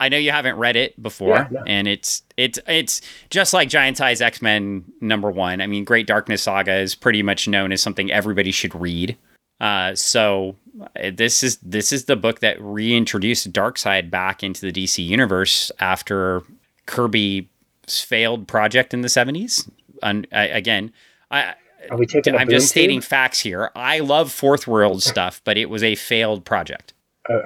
I 0.00 0.08
know 0.10 0.18
you 0.18 0.32
haven't 0.32 0.56
read 0.56 0.76
it 0.76 1.00
before, 1.00 1.36
Yeah, 1.36 1.48
no. 1.50 1.62
and 1.66 1.88
it's 1.88 2.24
it's 2.36 2.58
it's 2.66 3.00
just 3.30 3.54
like 3.54 3.68
Giant 3.70 3.96
Size 3.96 4.20
X 4.20 4.42
Men 4.42 4.84
number 5.00 5.30
one. 5.30 5.62
I 5.62 5.66
mean, 5.66 5.84
Great 5.84 6.06
Darkness 6.06 6.42
Saga 6.42 6.74
is 6.74 6.94
pretty 6.94 7.22
much 7.22 7.48
known 7.48 7.72
as 7.72 7.80
something 7.80 8.10
everybody 8.10 8.50
should 8.50 8.74
read. 8.74 9.16
Uh, 9.64 9.94
so 9.94 10.56
uh, 11.02 11.10
this 11.14 11.42
is 11.42 11.56
this 11.58 11.90
is 11.90 12.04
the 12.04 12.16
book 12.16 12.40
that 12.40 12.60
reintroduced 12.60 13.50
Darkseid 13.50 14.10
back 14.10 14.42
into 14.42 14.60
the 14.60 14.72
DC 14.72 15.02
universe 15.04 15.72
after 15.80 16.42
Kirby's 16.84 17.46
failed 17.86 18.46
project 18.46 18.92
in 18.92 19.00
the 19.00 19.08
seventies. 19.08 19.66
And 20.02 20.26
I, 20.32 20.48
again, 20.48 20.92
I 21.30 21.54
Are 21.90 21.96
we 21.96 22.04
taking 22.04 22.34
a 22.34 22.36
I'm 22.36 22.50
just 22.50 22.68
stating 22.68 23.00
tube? 23.00 23.08
facts 23.08 23.40
here. 23.40 23.70
I 23.74 24.00
love 24.00 24.30
Fourth 24.30 24.66
World 24.66 25.02
stuff, 25.02 25.40
but 25.44 25.56
it 25.56 25.70
was 25.70 25.82
a 25.82 25.94
failed 25.94 26.44
project 26.44 26.92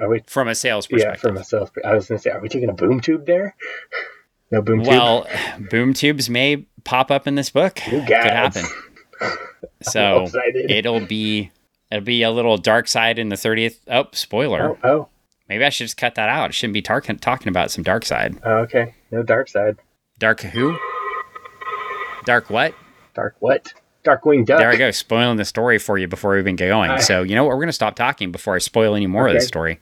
we? 0.09 0.21
from 0.27 0.49
a 0.49 0.55
sales 0.55 0.87
Yeah, 0.89 0.95
perspective. 0.97 1.21
for 1.21 1.31
myself. 1.31 1.71
I 1.85 1.93
was 1.93 2.09
going 2.09 2.17
to 2.17 2.21
say, 2.21 2.31
are 2.31 2.41
we 2.41 2.49
taking 2.49 2.67
a 2.69 2.73
boom 2.73 2.99
tube 2.99 3.25
there? 3.25 3.55
No 4.51 4.63
boom 4.63 4.79
tube. 4.79 4.87
Well, 4.87 5.27
boom 5.69 5.93
tubes 5.93 6.27
may 6.27 6.65
pop 6.83 7.11
up 7.11 7.27
in 7.27 7.35
this 7.35 7.51
book. 7.51 7.75
Could 7.75 8.09
happen. 8.09 8.65
So 9.83 10.27
it'll 10.67 11.05
be 11.05 11.51
it'll 11.91 12.03
be 12.03 12.23
a 12.23 12.31
little 12.31 12.57
Darkseid 12.57 13.17
in 13.17 13.29
the 13.29 13.37
thirtieth. 13.37 13.79
Oh, 13.87 14.07
spoiler! 14.11 14.77
Oh, 14.83 14.89
oh, 14.89 15.09
Maybe 15.47 15.65
I 15.65 15.69
should 15.69 15.85
just 15.85 15.97
cut 15.97 16.15
that 16.15 16.29
out. 16.29 16.49
I 16.49 16.51
shouldn't 16.51 16.73
be 16.75 16.81
tar- 16.81 17.01
talking 17.01 17.47
about 17.47 17.71
some 17.71 17.83
Darkseid. 17.83 18.39
oh, 18.45 18.57
okay. 18.59 18.93
No 19.11 19.23
Darkseid. 19.23 19.77
Dark 20.19 20.41
who? 20.41 20.77
Dark 22.25 22.49
what? 22.49 22.75
Dark 23.15 23.35
what? 23.39 23.73
Darkwing 24.03 24.45
Duck. 24.45 24.59
There 24.59 24.69
I 24.69 24.75
go, 24.75 24.91
spoiling 24.91 25.37
the 25.37 25.45
story 25.45 25.77
for 25.77 25.97
you 25.97 26.07
before 26.07 26.33
we 26.33 26.39
even 26.39 26.55
get 26.55 26.67
going. 26.67 26.99
So 27.01 27.23
you 27.23 27.35
know 27.35 27.43
what? 27.43 27.55
We're 27.55 27.61
gonna 27.63 27.73
stop 27.73 27.95
talking 27.95 28.31
before 28.31 28.55
I 28.55 28.59
spoil 28.59 28.95
any 28.95 29.07
more 29.07 29.27
of 29.27 29.33
the 29.33 29.41
story. 29.41 29.79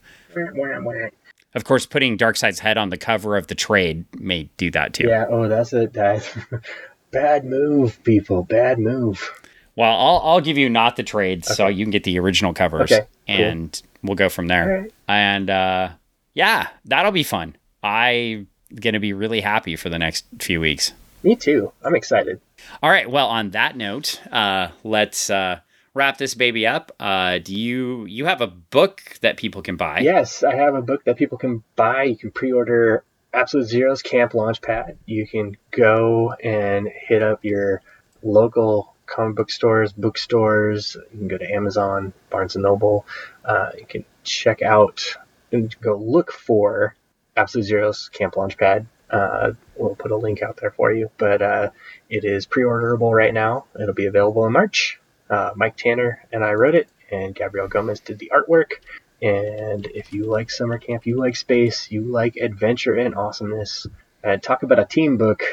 Of 1.53 1.63
course, 1.63 1.85
putting 1.85 2.17
Darkseid's 2.17 2.59
head 2.59 2.77
on 2.77 2.89
the 2.89 2.97
cover 2.97 3.37
of 3.37 3.47
the 3.47 3.55
trade 3.55 4.05
may 4.19 4.43
do 4.57 4.69
that 4.71 4.93
too. 4.93 5.07
Yeah. 5.07 5.25
Oh, 5.29 5.47
that's 5.47 5.73
a 5.73 5.87
that's 5.87 6.29
bad 7.11 7.45
move, 7.45 8.01
people. 8.03 8.43
Bad 8.43 8.79
move. 8.79 9.31
Well, 9.77 9.91
I'll 9.95 10.21
I'll 10.23 10.41
give 10.41 10.57
you 10.57 10.69
not 10.69 10.95
the 10.97 11.03
trades, 11.03 11.47
so 11.55 11.67
you 11.67 11.85
can 11.85 11.91
get 11.91 12.03
the 12.03 12.19
original 12.19 12.53
covers, 12.53 12.91
Okay, 12.91 13.05
cool. 13.27 13.35
and 13.35 13.81
we'll 14.03 14.15
go 14.15 14.27
from 14.27 14.47
there. 14.47 14.81
Right. 14.81 14.93
And 15.07 15.49
uh, 15.49 15.89
yeah, 16.33 16.67
that'll 16.85 17.11
be 17.13 17.23
fun. 17.23 17.55
I'm 17.83 18.47
gonna 18.75 18.99
be 18.99 19.13
really 19.13 19.39
happy 19.39 19.75
for 19.75 19.89
the 19.89 19.99
next 19.99 20.25
few 20.39 20.59
weeks. 20.59 20.93
Me 21.23 21.35
too. 21.35 21.71
I'm 21.83 21.95
excited. 21.95 22.41
All 22.81 22.89
right. 22.89 23.09
Well, 23.09 23.27
on 23.27 23.51
that 23.51 23.77
note, 23.77 24.19
uh, 24.31 24.69
let's 24.83 25.29
uh, 25.29 25.59
wrap 25.93 26.17
this 26.17 26.33
baby 26.35 26.65
up. 26.65 26.91
Uh, 26.99 27.37
do 27.37 27.55
you 27.55 28.05
you 28.05 28.25
have 28.25 28.41
a 28.41 28.47
book 28.47 29.01
that 29.21 29.37
people 29.37 29.61
can 29.61 29.77
buy? 29.77 29.99
Yes, 29.99 30.43
I 30.43 30.55
have 30.55 30.73
a 30.75 30.81
book 30.81 31.03
that 31.05 31.17
people 31.17 31.37
can 31.37 31.63
buy. 31.75 32.03
You 32.03 32.17
can 32.17 32.31
pre-order 32.31 33.03
Absolute 33.33 33.67
Zero's 33.67 34.01
Camp 34.01 34.31
Launchpad. 34.31 34.95
You 35.05 35.27
can 35.27 35.55
go 35.69 36.33
and 36.43 36.87
hit 36.87 37.21
up 37.21 37.45
your 37.45 37.81
local 38.23 38.95
comic 39.07 39.35
book 39.35 39.49
stores, 39.49 39.93
bookstores. 39.93 40.95
You 41.13 41.19
can 41.19 41.27
go 41.27 41.37
to 41.37 41.51
Amazon, 41.51 42.13
Barnes 42.29 42.55
and 42.55 42.63
Noble. 42.63 43.05
Uh, 43.43 43.71
you 43.77 43.85
can 43.85 44.05
check 44.23 44.61
out 44.61 45.15
and 45.51 45.75
go 45.81 45.95
look 45.95 46.31
for 46.31 46.95
Absolute 47.35 47.65
Zero's 47.65 48.09
Camp 48.09 48.35
Launchpad. 48.35 48.85
Uh, 49.09 49.53
we'll 49.75 49.95
put 49.95 50.11
a 50.11 50.17
link 50.17 50.41
out 50.41 50.57
there 50.57 50.71
for 50.71 50.91
you, 50.91 51.09
but 51.17 51.41
uh, 51.41 51.69
it 52.09 52.25
is 52.25 52.45
pre-orderable 52.45 53.11
right 53.11 53.33
now. 53.33 53.65
It'll 53.79 53.93
be 53.93 54.07
available 54.07 54.45
in 54.45 54.51
March. 54.51 54.99
Uh, 55.29 55.51
Mike 55.55 55.77
Tanner 55.77 56.25
and 56.31 56.43
I 56.43 56.53
wrote 56.53 56.75
it, 56.75 56.89
and 57.11 57.33
Gabrielle 57.33 57.67
Gomez 57.69 58.01
did 58.01 58.19
the 58.19 58.31
artwork. 58.33 58.73
And 59.21 59.85
if 59.87 60.13
you 60.13 60.25
like 60.25 60.51
summer 60.51 60.77
camp, 60.77 61.05
you 61.05 61.17
like 61.17 61.35
space, 61.35 61.89
you 61.89 62.01
like 62.01 62.35
adventure 62.35 62.95
and 62.95 63.15
awesomeness, 63.15 63.87
and 64.23 64.43
talk 64.43 64.63
about 64.63 64.79
a 64.79 64.85
team 64.85 65.17
book. 65.17 65.43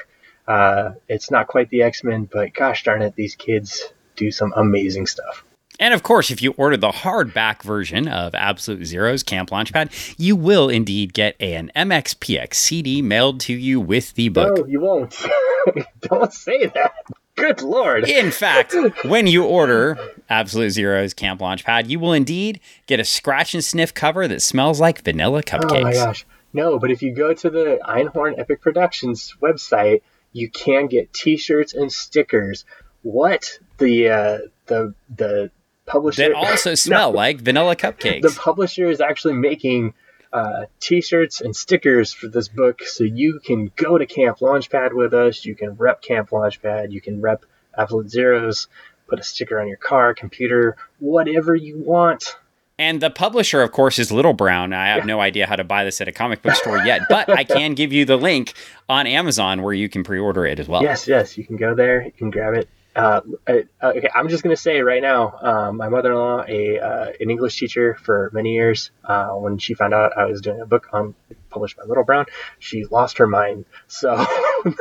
Uh, 0.47 0.93
it's 1.09 1.31
not 1.31 1.47
quite 1.47 1.71
the 1.71 1.83
X 1.83 2.05
Men, 2.05 2.29
but 2.31 2.53
gosh 2.55 2.85
darn 2.85 3.03
it, 3.03 3.15
these 3.17 3.35
kids 3.35 3.93
do 4.17 4.31
some 4.31 4.53
amazing 4.57 5.07
stuff. 5.07 5.45
And 5.81 5.93
of 5.93 6.03
course, 6.05 6.31
if 6.31 6.41
you 6.41 6.53
order 6.53 6.77
the 6.77 6.91
hardback 6.91 7.63
version 7.63 8.07
of 8.07 8.35
Absolute 8.35 8.85
Zero's 8.85 9.23
Camp 9.23 9.51
Launchpad, 9.51 10.15
you 10.19 10.37
will 10.37 10.69
indeed 10.69 11.13
get 11.15 11.35
an 11.41 11.73
MXPX 11.75 12.55
CD 12.55 13.03
mailed 13.03 13.41
to 13.41 13.55
you 13.55 13.81
with 13.81 14.15
the 14.15 14.29
book. 14.29 14.59
No, 14.59 14.67
you 14.67 14.81
won't. 14.81 15.21
Don't 16.03 16.33
say 16.33 16.67
that. 16.67 16.95
Good 17.35 17.63
lord. 17.63 18.09
In 18.09 18.31
fact, 18.31 18.77
when 19.05 19.27
you 19.27 19.45
order 19.45 19.99
Absolute 20.29 20.71
Zero's 20.71 21.13
Camp 21.13 21.41
Launchpad, 21.41 21.89
you 21.89 21.99
will 21.99 22.13
indeed 22.13 22.61
get 22.87 23.01
a 23.01 23.05
scratch 23.05 23.55
and 23.55 23.65
sniff 23.65 23.93
cover 23.93 24.29
that 24.29 24.43
smells 24.43 24.81
like 24.81 25.03
vanilla 25.03 25.43
cupcakes. 25.43 25.81
Oh 25.81 25.83
my 25.83 25.93
gosh. 25.93 26.25
No, 26.53 26.79
but 26.79 26.93
if 26.93 27.03
you 27.03 27.13
go 27.13 27.35
to 27.35 27.51
the 27.51 27.81
Einhorn 27.85 28.39
Epic 28.39 28.61
Productions 28.61 29.35
website, 29.43 30.03
you 30.35 30.51
can 30.51 30.89
get 30.89 31.15
t-shirts 31.15 31.73
and 31.73 31.91
stickers. 31.91 32.67
What 33.03 33.59
the 33.79 34.09
uh, 34.11 34.39
the 34.67 34.95
the 35.15 35.51
publisher 35.87 36.29
That 36.29 36.35
also 36.35 36.75
smell 36.75 37.13
like 37.13 37.41
vanilla 37.41 37.77
cupcakes. 37.77 38.23
the 38.23 38.39
publisher 38.39 38.91
is 38.91 39.01
actually 39.01 39.35
making 39.35 39.95
uh, 40.33 40.67
t-shirts 40.81 41.41
and 41.41 41.55
stickers 41.55 42.13
for 42.13 42.27
this 42.27 42.49
book 42.49 42.83
so 42.83 43.05
you 43.05 43.41
can 43.43 43.71
go 43.77 43.97
to 43.97 44.05
camp 44.05 44.39
launchpad 44.41 44.93
with 44.93 45.15
us. 45.15 45.45
You 45.45 45.55
can 45.55 45.77
rep 45.77 46.03
camp 46.03 46.31
launchpad. 46.31 46.91
You 46.91 47.01
can 47.01 47.21
rep 47.23 47.47
absolute 47.79 48.11
zeros. 48.11 48.67
Put 49.07 49.21
a 49.21 49.23
sticker 49.23 49.61
on 49.61 49.69
your 49.69 49.77
car 49.77 50.15
computer 50.15 50.77
whatever 50.99 51.55
you 51.55 51.79
want 51.79 52.37
And 52.79 53.01
the 53.01 53.11
publisher, 53.11 53.63
of 53.63 53.71
course, 53.71 54.01
is 54.01 54.11
Little 54.11 54.33
Brown. 54.33 54.73
I 54.73 54.89
have 54.89 55.07
no 55.07 55.21
idea 55.21 55.47
how 55.47 55.55
to 55.55 55.63
buy 55.63 55.85
this 55.85 56.01
at 56.01 56.09
a 56.09 56.13
comic 56.13 56.43
book 56.43 56.55
store 56.55 56.79
yet, 56.79 57.03
but 57.09 57.31
I 57.31 57.45
can 57.45 57.75
give 57.75 57.93
you 57.93 58.05
the 58.05 58.17
link 58.17 58.55
on 58.89 59.07
Amazon 59.07 59.63
where 59.63 59.75
you 59.75 59.89
can 59.89 60.03
pre 60.03 60.19
order 60.19 60.45
it 60.45 60.59
as 60.59 60.67
well. 60.67 60.83
yes 60.83 61.07
yes 61.07 61.39
you 61.39 61.45
can 61.45 61.57
go 61.57 61.75
there 61.75 62.03
you 62.03 62.13
can 62.13 62.31
grab 62.31 62.55
it 62.55 62.69
uh, 62.97 63.21
uh, 63.49 63.63
okay, 63.83 64.09
I'm 64.15 64.29
just 64.29 64.45
gonna 64.45 64.57
say 64.57 64.81
right 64.81 65.03
now, 65.03 65.37
um, 65.43 65.77
my 65.79 65.89
mother-in-law, 65.89 66.45
a 66.47 66.79
uh, 66.79 67.13
an 67.19 67.29
English 67.31 67.59
teacher 67.59 67.95
for 67.95 68.31
many 68.33 68.55
years, 68.55 68.93
uh, 69.03 69.31
when 69.31 69.59
she 69.59 69.75
found 69.75 69.95
out 69.95 70.17
I 70.17 70.27
was 70.27 70.41
doing 70.41 70.61
a 70.61 70.67
book 70.67 70.89
on 70.93 71.15
published 71.51 71.77
by 71.77 71.85
Little 71.85 72.05
Brown, 72.05 72.27
she 72.61 72.85
lost 72.85 73.19
her 73.19 73.27
mind. 73.27 73.65
So, 73.89 74.25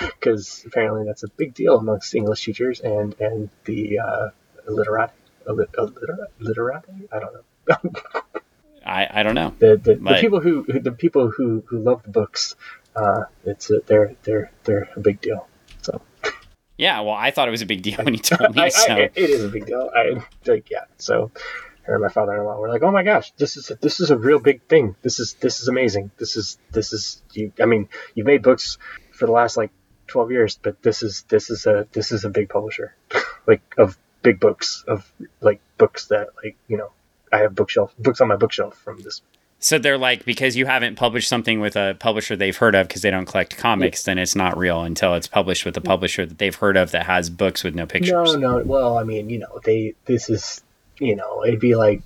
because 0.00 0.62
apparently 0.66 1.06
that's 1.06 1.22
a 1.22 1.28
big 1.28 1.54
deal 1.54 1.78
amongst 1.78 2.14
English 2.14 2.44
teachers 2.44 2.80
and 2.80 3.18
and 3.18 3.48
the 3.64 3.98
uh, 3.98 4.28
literati, 4.68 5.14
literati, 5.46 5.92
literati. 6.38 7.08
I 7.12 7.18
don't 7.18 7.34
know. 7.34 8.00
I, 8.86 9.08
I 9.10 9.22
don't 9.22 9.34
know. 9.34 9.54
the, 9.58 9.76
the, 9.76 9.94
the 9.96 10.18
people 10.20 10.40
who 10.40 10.62
who- 10.64 10.80
the 10.80 10.92
people 10.92 11.30
who, 11.30 11.62
who 11.66 11.78
love 11.78 12.02
the 12.02 12.08
books, 12.10 12.56
uh, 12.96 13.24
it's 13.44 13.70
a, 13.70 13.80
they're 13.86 14.14
they're 14.22 14.50
they're 14.64 14.88
a 14.96 15.00
big 15.00 15.20
deal. 15.20 15.46
So 15.82 16.00
Yeah, 16.78 17.00
well, 17.00 17.14
I 17.14 17.30
thought 17.30 17.46
it 17.46 17.50
was 17.50 17.62
a 17.62 17.66
big 17.66 17.82
deal 17.82 17.98
when 18.02 18.14
you 18.14 18.20
told 18.32 18.58
I, 18.58 18.64
me. 18.64 18.70
So, 18.70 18.94
I, 18.94 18.98
it 19.14 19.30
is 19.30 19.44
a 19.44 19.48
big 19.48 19.66
deal. 19.66 19.90
I 19.94 20.24
like 20.46 20.70
yeah. 20.70 20.84
So 20.96 21.30
her 21.82 21.94
and 21.94 22.02
my 22.02 22.08
father-in-law 22.08 22.58
were 22.58 22.68
like, 22.68 22.82
"Oh 22.82 22.90
my 22.90 23.02
gosh, 23.02 23.32
this 23.32 23.56
is 23.56 23.70
this 23.80 24.00
is 24.00 24.10
a 24.10 24.16
real 24.16 24.38
big 24.40 24.62
thing. 24.62 24.96
This 25.02 25.20
is 25.20 25.34
this 25.34 25.60
is 25.60 25.68
amazing. 25.68 26.10
This 26.18 26.36
is 26.36 26.58
this 26.72 26.92
is 26.92 27.22
you. 27.32 27.52
I 27.60 27.66
mean, 27.66 27.88
you've 28.14 28.26
made 28.26 28.42
books 28.42 28.78
for 29.12 29.26
the 29.26 29.32
last 29.32 29.56
like 29.58 29.70
12 30.06 30.32
years, 30.32 30.58
but 30.60 30.82
this 30.82 31.02
is 31.02 31.22
this 31.28 31.50
is 31.50 31.66
a 31.66 31.86
this 31.92 32.12
is 32.12 32.24
a 32.24 32.30
big 32.30 32.48
publisher, 32.48 32.94
like 33.46 33.60
of 33.76 33.96
big 34.22 34.40
books 34.40 34.84
of 34.86 35.10
like 35.40 35.60
books 35.78 36.06
that 36.06 36.28
like 36.42 36.56
you 36.68 36.76
know 36.76 36.90
I 37.32 37.38
have 37.38 37.54
bookshelf 37.54 37.94
books 37.98 38.20
on 38.20 38.28
my 38.28 38.36
bookshelf 38.36 38.76
from 38.76 39.00
this. 39.02 39.22
so 39.58 39.78
they're 39.78 39.98
like, 39.98 40.24
because 40.24 40.56
you 40.56 40.66
haven't 40.66 40.96
published 40.96 41.28
something 41.28 41.60
with 41.60 41.76
a 41.76 41.96
publisher 42.00 42.34
they've 42.36 42.56
heard 42.56 42.74
of 42.74 42.88
because 42.88 43.02
they 43.02 43.10
don't 43.10 43.26
collect 43.26 43.56
comics, 43.56 44.04
then 44.04 44.18
it's 44.18 44.34
not 44.34 44.56
real 44.58 44.82
until 44.82 45.14
it's 45.14 45.28
published 45.28 45.64
with 45.64 45.76
a 45.76 45.80
publisher 45.80 46.26
that 46.26 46.38
they've 46.38 46.54
heard 46.54 46.76
of 46.76 46.90
that 46.90 47.06
has 47.06 47.30
books 47.30 47.62
with 47.62 47.74
no 47.74 47.86
pictures. 47.86 48.34
No, 48.34 48.58
no. 48.58 48.64
Well, 48.64 48.98
I 48.98 49.04
mean, 49.04 49.30
you 49.30 49.38
know, 49.38 49.60
they. 49.64 49.94
This 50.06 50.28
is, 50.28 50.62
you 50.98 51.14
know, 51.14 51.44
it'd 51.44 51.60
be 51.60 51.76
like, 51.76 52.02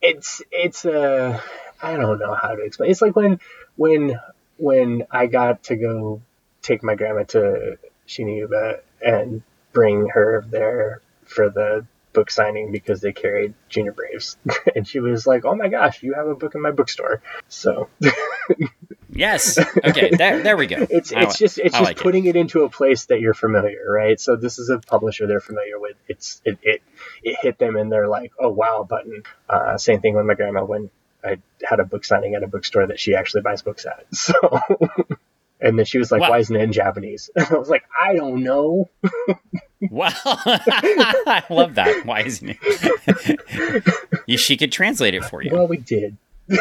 it's, 0.00 0.42
it's 0.50 0.84
uh, 0.84 1.40
I 1.82 1.96
don't 1.96 2.18
know 2.18 2.34
how 2.34 2.54
to 2.54 2.62
explain. 2.62 2.90
It's 2.90 3.02
like 3.02 3.16
when, 3.16 3.38
when, 3.76 4.18
when 4.56 5.06
I 5.10 5.26
got 5.26 5.64
to 5.64 5.76
go 5.76 6.22
take 6.62 6.82
my 6.82 6.94
grandma 6.94 7.24
to 7.24 7.78
Shiniuba 8.08 8.80
and 9.04 9.42
bring 9.72 10.08
her 10.08 10.44
there 10.48 11.00
for 11.32 11.50
the 11.50 11.86
book 12.12 12.30
signing 12.30 12.72
because 12.72 13.00
they 13.00 13.12
carried 13.12 13.54
Junior 13.68 13.92
Braves, 13.92 14.36
and 14.76 14.86
she 14.86 15.00
was 15.00 15.26
like, 15.26 15.44
"Oh 15.44 15.54
my 15.54 15.68
gosh, 15.68 16.02
you 16.02 16.14
have 16.14 16.26
a 16.26 16.34
book 16.34 16.54
in 16.54 16.62
my 16.62 16.70
bookstore." 16.70 17.22
So 17.48 17.88
Yes. 19.14 19.58
Okay. 19.58 20.10
There, 20.10 20.42
there 20.42 20.56
we 20.56 20.66
go. 20.66 20.76
it's 20.90 21.12
I 21.12 21.22
it's 21.22 21.38
just 21.38 21.58
it's 21.58 21.74
I 21.74 21.78
just 21.78 21.90
like 21.90 21.98
putting 21.98 22.24
it. 22.26 22.36
into 22.36 22.62
a 22.62 22.70
place 22.70 23.06
that 23.06 23.20
you're 23.20 23.34
familiar, 23.34 23.84
right? 23.90 24.18
So 24.18 24.36
this 24.36 24.58
is 24.58 24.70
a 24.70 24.78
publisher 24.78 25.26
they're 25.26 25.40
familiar 25.40 25.78
with. 25.78 25.96
It's 26.08 26.40
it 26.44 26.58
it, 26.62 26.82
it 27.22 27.36
hit 27.40 27.58
them 27.58 27.76
and 27.76 27.92
they're 27.92 28.08
like, 28.08 28.32
oh 28.38 28.48
wow, 28.48 28.86
button. 28.88 29.22
Uh, 29.48 29.76
same 29.76 30.00
thing 30.00 30.14
with 30.14 30.24
my 30.24 30.34
grandma 30.34 30.64
when 30.64 30.90
I 31.22 31.38
had 31.62 31.80
a 31.80 31.84
book 31.84 32.04
signing 32.04 32.34
at 32.34 32.42
a 32.42 32.46
bookstore 32.46 32.86
that 32.86 32.98
she 32.98 33.14
actually 33.14 33.42
buys 33.42 33.62
books 33.62 33.86
at. 33.86 34.06
So. 34.14 34.34
And 35.64 35.78
then 35.78 35.86
she 35.86 35.98
was 35.98 36.10
like, 36.10 36.20
Wow. 36.22 36.30
"Why 36.30 36.38
isn't 36.38 36.56
it 36.56 36.60
in 36.60 36.72
Japanese?" 36.72 37.30
I 37.36 37.54
was 37.54 37.68
like, 37.68 37.84
"I 37.96 38.14
don't 38.14 38.42
know." 38.42 38.90
Wow. 39.90 40.12
I 40.24 41.42
love 41.50 41.74
that. 41.74 42.06
Why 42.06 42.20
isn't 42.22 42.56
it? 42.60 43.80
she 44.40 44.56
could 44.56 44.72
translate 44.72 45.14
it 45.14 45.24
for 45.24 45.42
you. 45.42 45.50
Well, 45.52 45.66
we 45.66 45.78
did. 45.78 46.16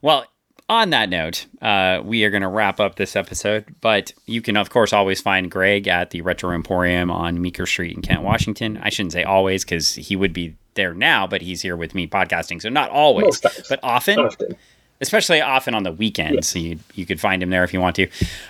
Well, 0.00 0.26
on 0.68 0.90
that 0.90 1.08
note, 1.08 1.46
uh, 1.60 2.00
we 2.04 2.22
are 2.24 2.30
going 2.30 2.42
to 2.42 2.48
wrap 2.48 2.78
up 2.78 2.94
this 2.96 3.16
episode, 3.16 3.64
but 3.80 4.12
you 4.26 4.40
can, 4.40 4.56
of 4.56 4.70
course, 4.70 4.92
always 4.92 5.20
find 5.20 5.50
Greg 5.50 5.88
at 5.88 6.10
the 6.10 6.20
Retro 6.20 6.52
Emporium 6.54 7.10
on 7.10 7.40
Meeker 7.40 7.66
Street 7.66 7.96
in 7.96 8.02
Kent, 8.02 8.22
Washington. 8.22 8.78
I 8.82 8.90
shouldn't 8.90 9.12
say 9.12 9.24
always 9.24 9.64
because 9.64 9.94
he 9.94 10.14
would 10.14 10.32
be 10.32 10.56
there 10.74 10.94
now, 10.94 11.26
but 11.26 11.42
he's 11.42 11.62
here 11.62 11.76
with 11.76 11.94
me 11.94 12.06
podcasting. 12.06 12.62
So 12.62 12.68
not 12.68 12.90
always, 12.90 13.40
but 13.40 13.80
often, 13.82 14.20
Often. 14.20 14.56
Especially 15.00 15.40
often 15.40 15.74
on 15.74 15.82
the 15.82 15.92
weekends. 15.92 16.48
So 16.48 16.58
you, 16.58 16.78
you 16.94 17.06
could 17.06 17.20
find 17.20 17.42
him 17.42 17.50
there 17.50 17.64
if 17.64 17.72
you 17.72 17.80
want 17.80 17.96
to. 17.96 18.08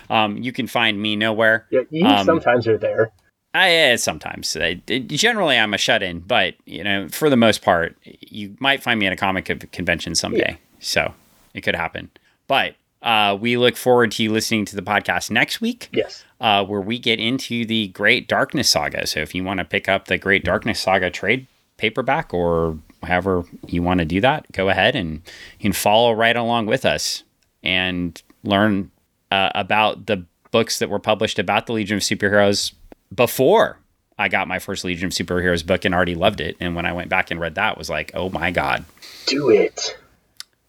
Um, 0.09 0.37
you 0.37 0.51
can 0.51 0.67
find 0.67 1.01
me 1.01 1.15
nowhere. 1.15 1.65
Yeah, 1.71 1.81
you 1.89 2.05
Um, 2.05 2.25
sometimes 2.25 2.67
are 2.67 2.77
there. 2.77 3.11
I, 3.53 3.71
eh, 3.71 3.97
sometimes. 3.97 4.55
I, 4.55 4.75
generally, 4.75 5.57
I'm 5.57 5.73
a 5.73 5.77
shut 5.77 6.03
in, 6.03 6.19
but 6.19 6.53
you 6.65 6.83
know, 6.83 7.07
for 7.09 7.29
the 7.29 7.35
most 7.37 7.61
part, 7.63 7.95
you 8.03 8.55
might 8.59 8.83
find 8.83 8.99
me 8.99 9.07
at 9.07 9.13
a 9.13 9.15
comic 9.15 9.71
convention 9.71 10.13
someday. 10.15 10.57
So 10.79 11.13
it 11.53 11.61
could 11.61 11.75
happen. 11.75 12.11
But 12.47 12.75
uh, 13.01 13.37
we 13.39 13.57
look 13.57 13.75
forward 13.75 14.11
to 14.11 14.23
you 14.23 14.31
listening 14.31 14.65
to 14.65 14.75
the 14.75 14.81
podcast 14.81 15.31
next 15.31 15.61
week, 15.61 15.89
Yes. 15.91 16.23
uh, 16.41 16.63
where 16.65 16.81
we 16.81 16.99
get 16.99 17.19
into 17.19 17.65
the 17.65 17.87
Great 17.87 18.27
Darkness 18.27 18.69
Saga. 18.69 19.07
So 19.07 19.19
if 19.21 19.33
you 19.33 19.43
want 19.43 19.59
to 19.59 19.65
pick 19.65 19.89
up 19.89 20.05
the 20.05 20.17
Great 20.17 20.43
Darkness 20.43 20.79
Saga 20.81 21.09
trade 21.09 21.47
paperback 21.77 22.33
or 22.33 22.77
however 23.03 23.43
you 23.67 23.81
want 23.81 23.99
to 23.99 24.05
do 24.05 24.21
that, 24.21 24.51
go 24.51 24.69
ahead 24.69 24.95
and 24.95 25.21
you 25.59 25.61
can 25.61 25.73
follow 25.73 26.11
right 26.11 26.35
along 26.35 26.65
with 26.65 26.85
us 26.85 27.23
and 27.63 28.21
learn 28.43 28.91
uh, 29.31 29.49
about 29.55 30.05
the 30.05 30.25
books 30.51 30.79
that 30.79 30.89
were 30.89 30.99
published 30.99 31.39
about 31.39 31.65
the 31.67 31.73
Legion 31.73 31.97
of 31.97 32.03
Superheroes 32.03 32.73
before 33.13 33.77
I 34.17 34.27
got 34.27 34.47
my 34.47 34.59
first 34.59 34.83
Legion 34.83 35.07
of 35.07 35.13
Superheroes 35.13 35.65
book 35.65 35.85
and 35.85 35.95
already 35.95 36.15
loved 36.15 36.41
it. 36.41 36.57
And 36.59 36.75
when 36.75 36.85
I 36.85 36.93
went 36.93 37.09
back 37.09 37.31
and 37.31 37.39
read 37.39 37.55
that, 37.55 37.77
was 37.77 37.89
like, 37.89 38.11
oh 38.13 38.29
my 38.29 38.51
god. 38.51 38.83
Do 39.27 39.49
it. 39.49 39.97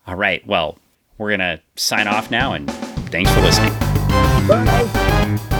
All 0.07 0.17
right, 0.17 0.47
well, 0.47 0.79
we're 1.19 1.31
gonna 1.31 1.61
sign 1.77 2.09
off 2.09 2.31
now, 2.31 2.55
and 2.55 2.71
thanks 3.11 3.31
for 3.33 3.41
listening. 3.41 3.73
Bye. 4.49 5.57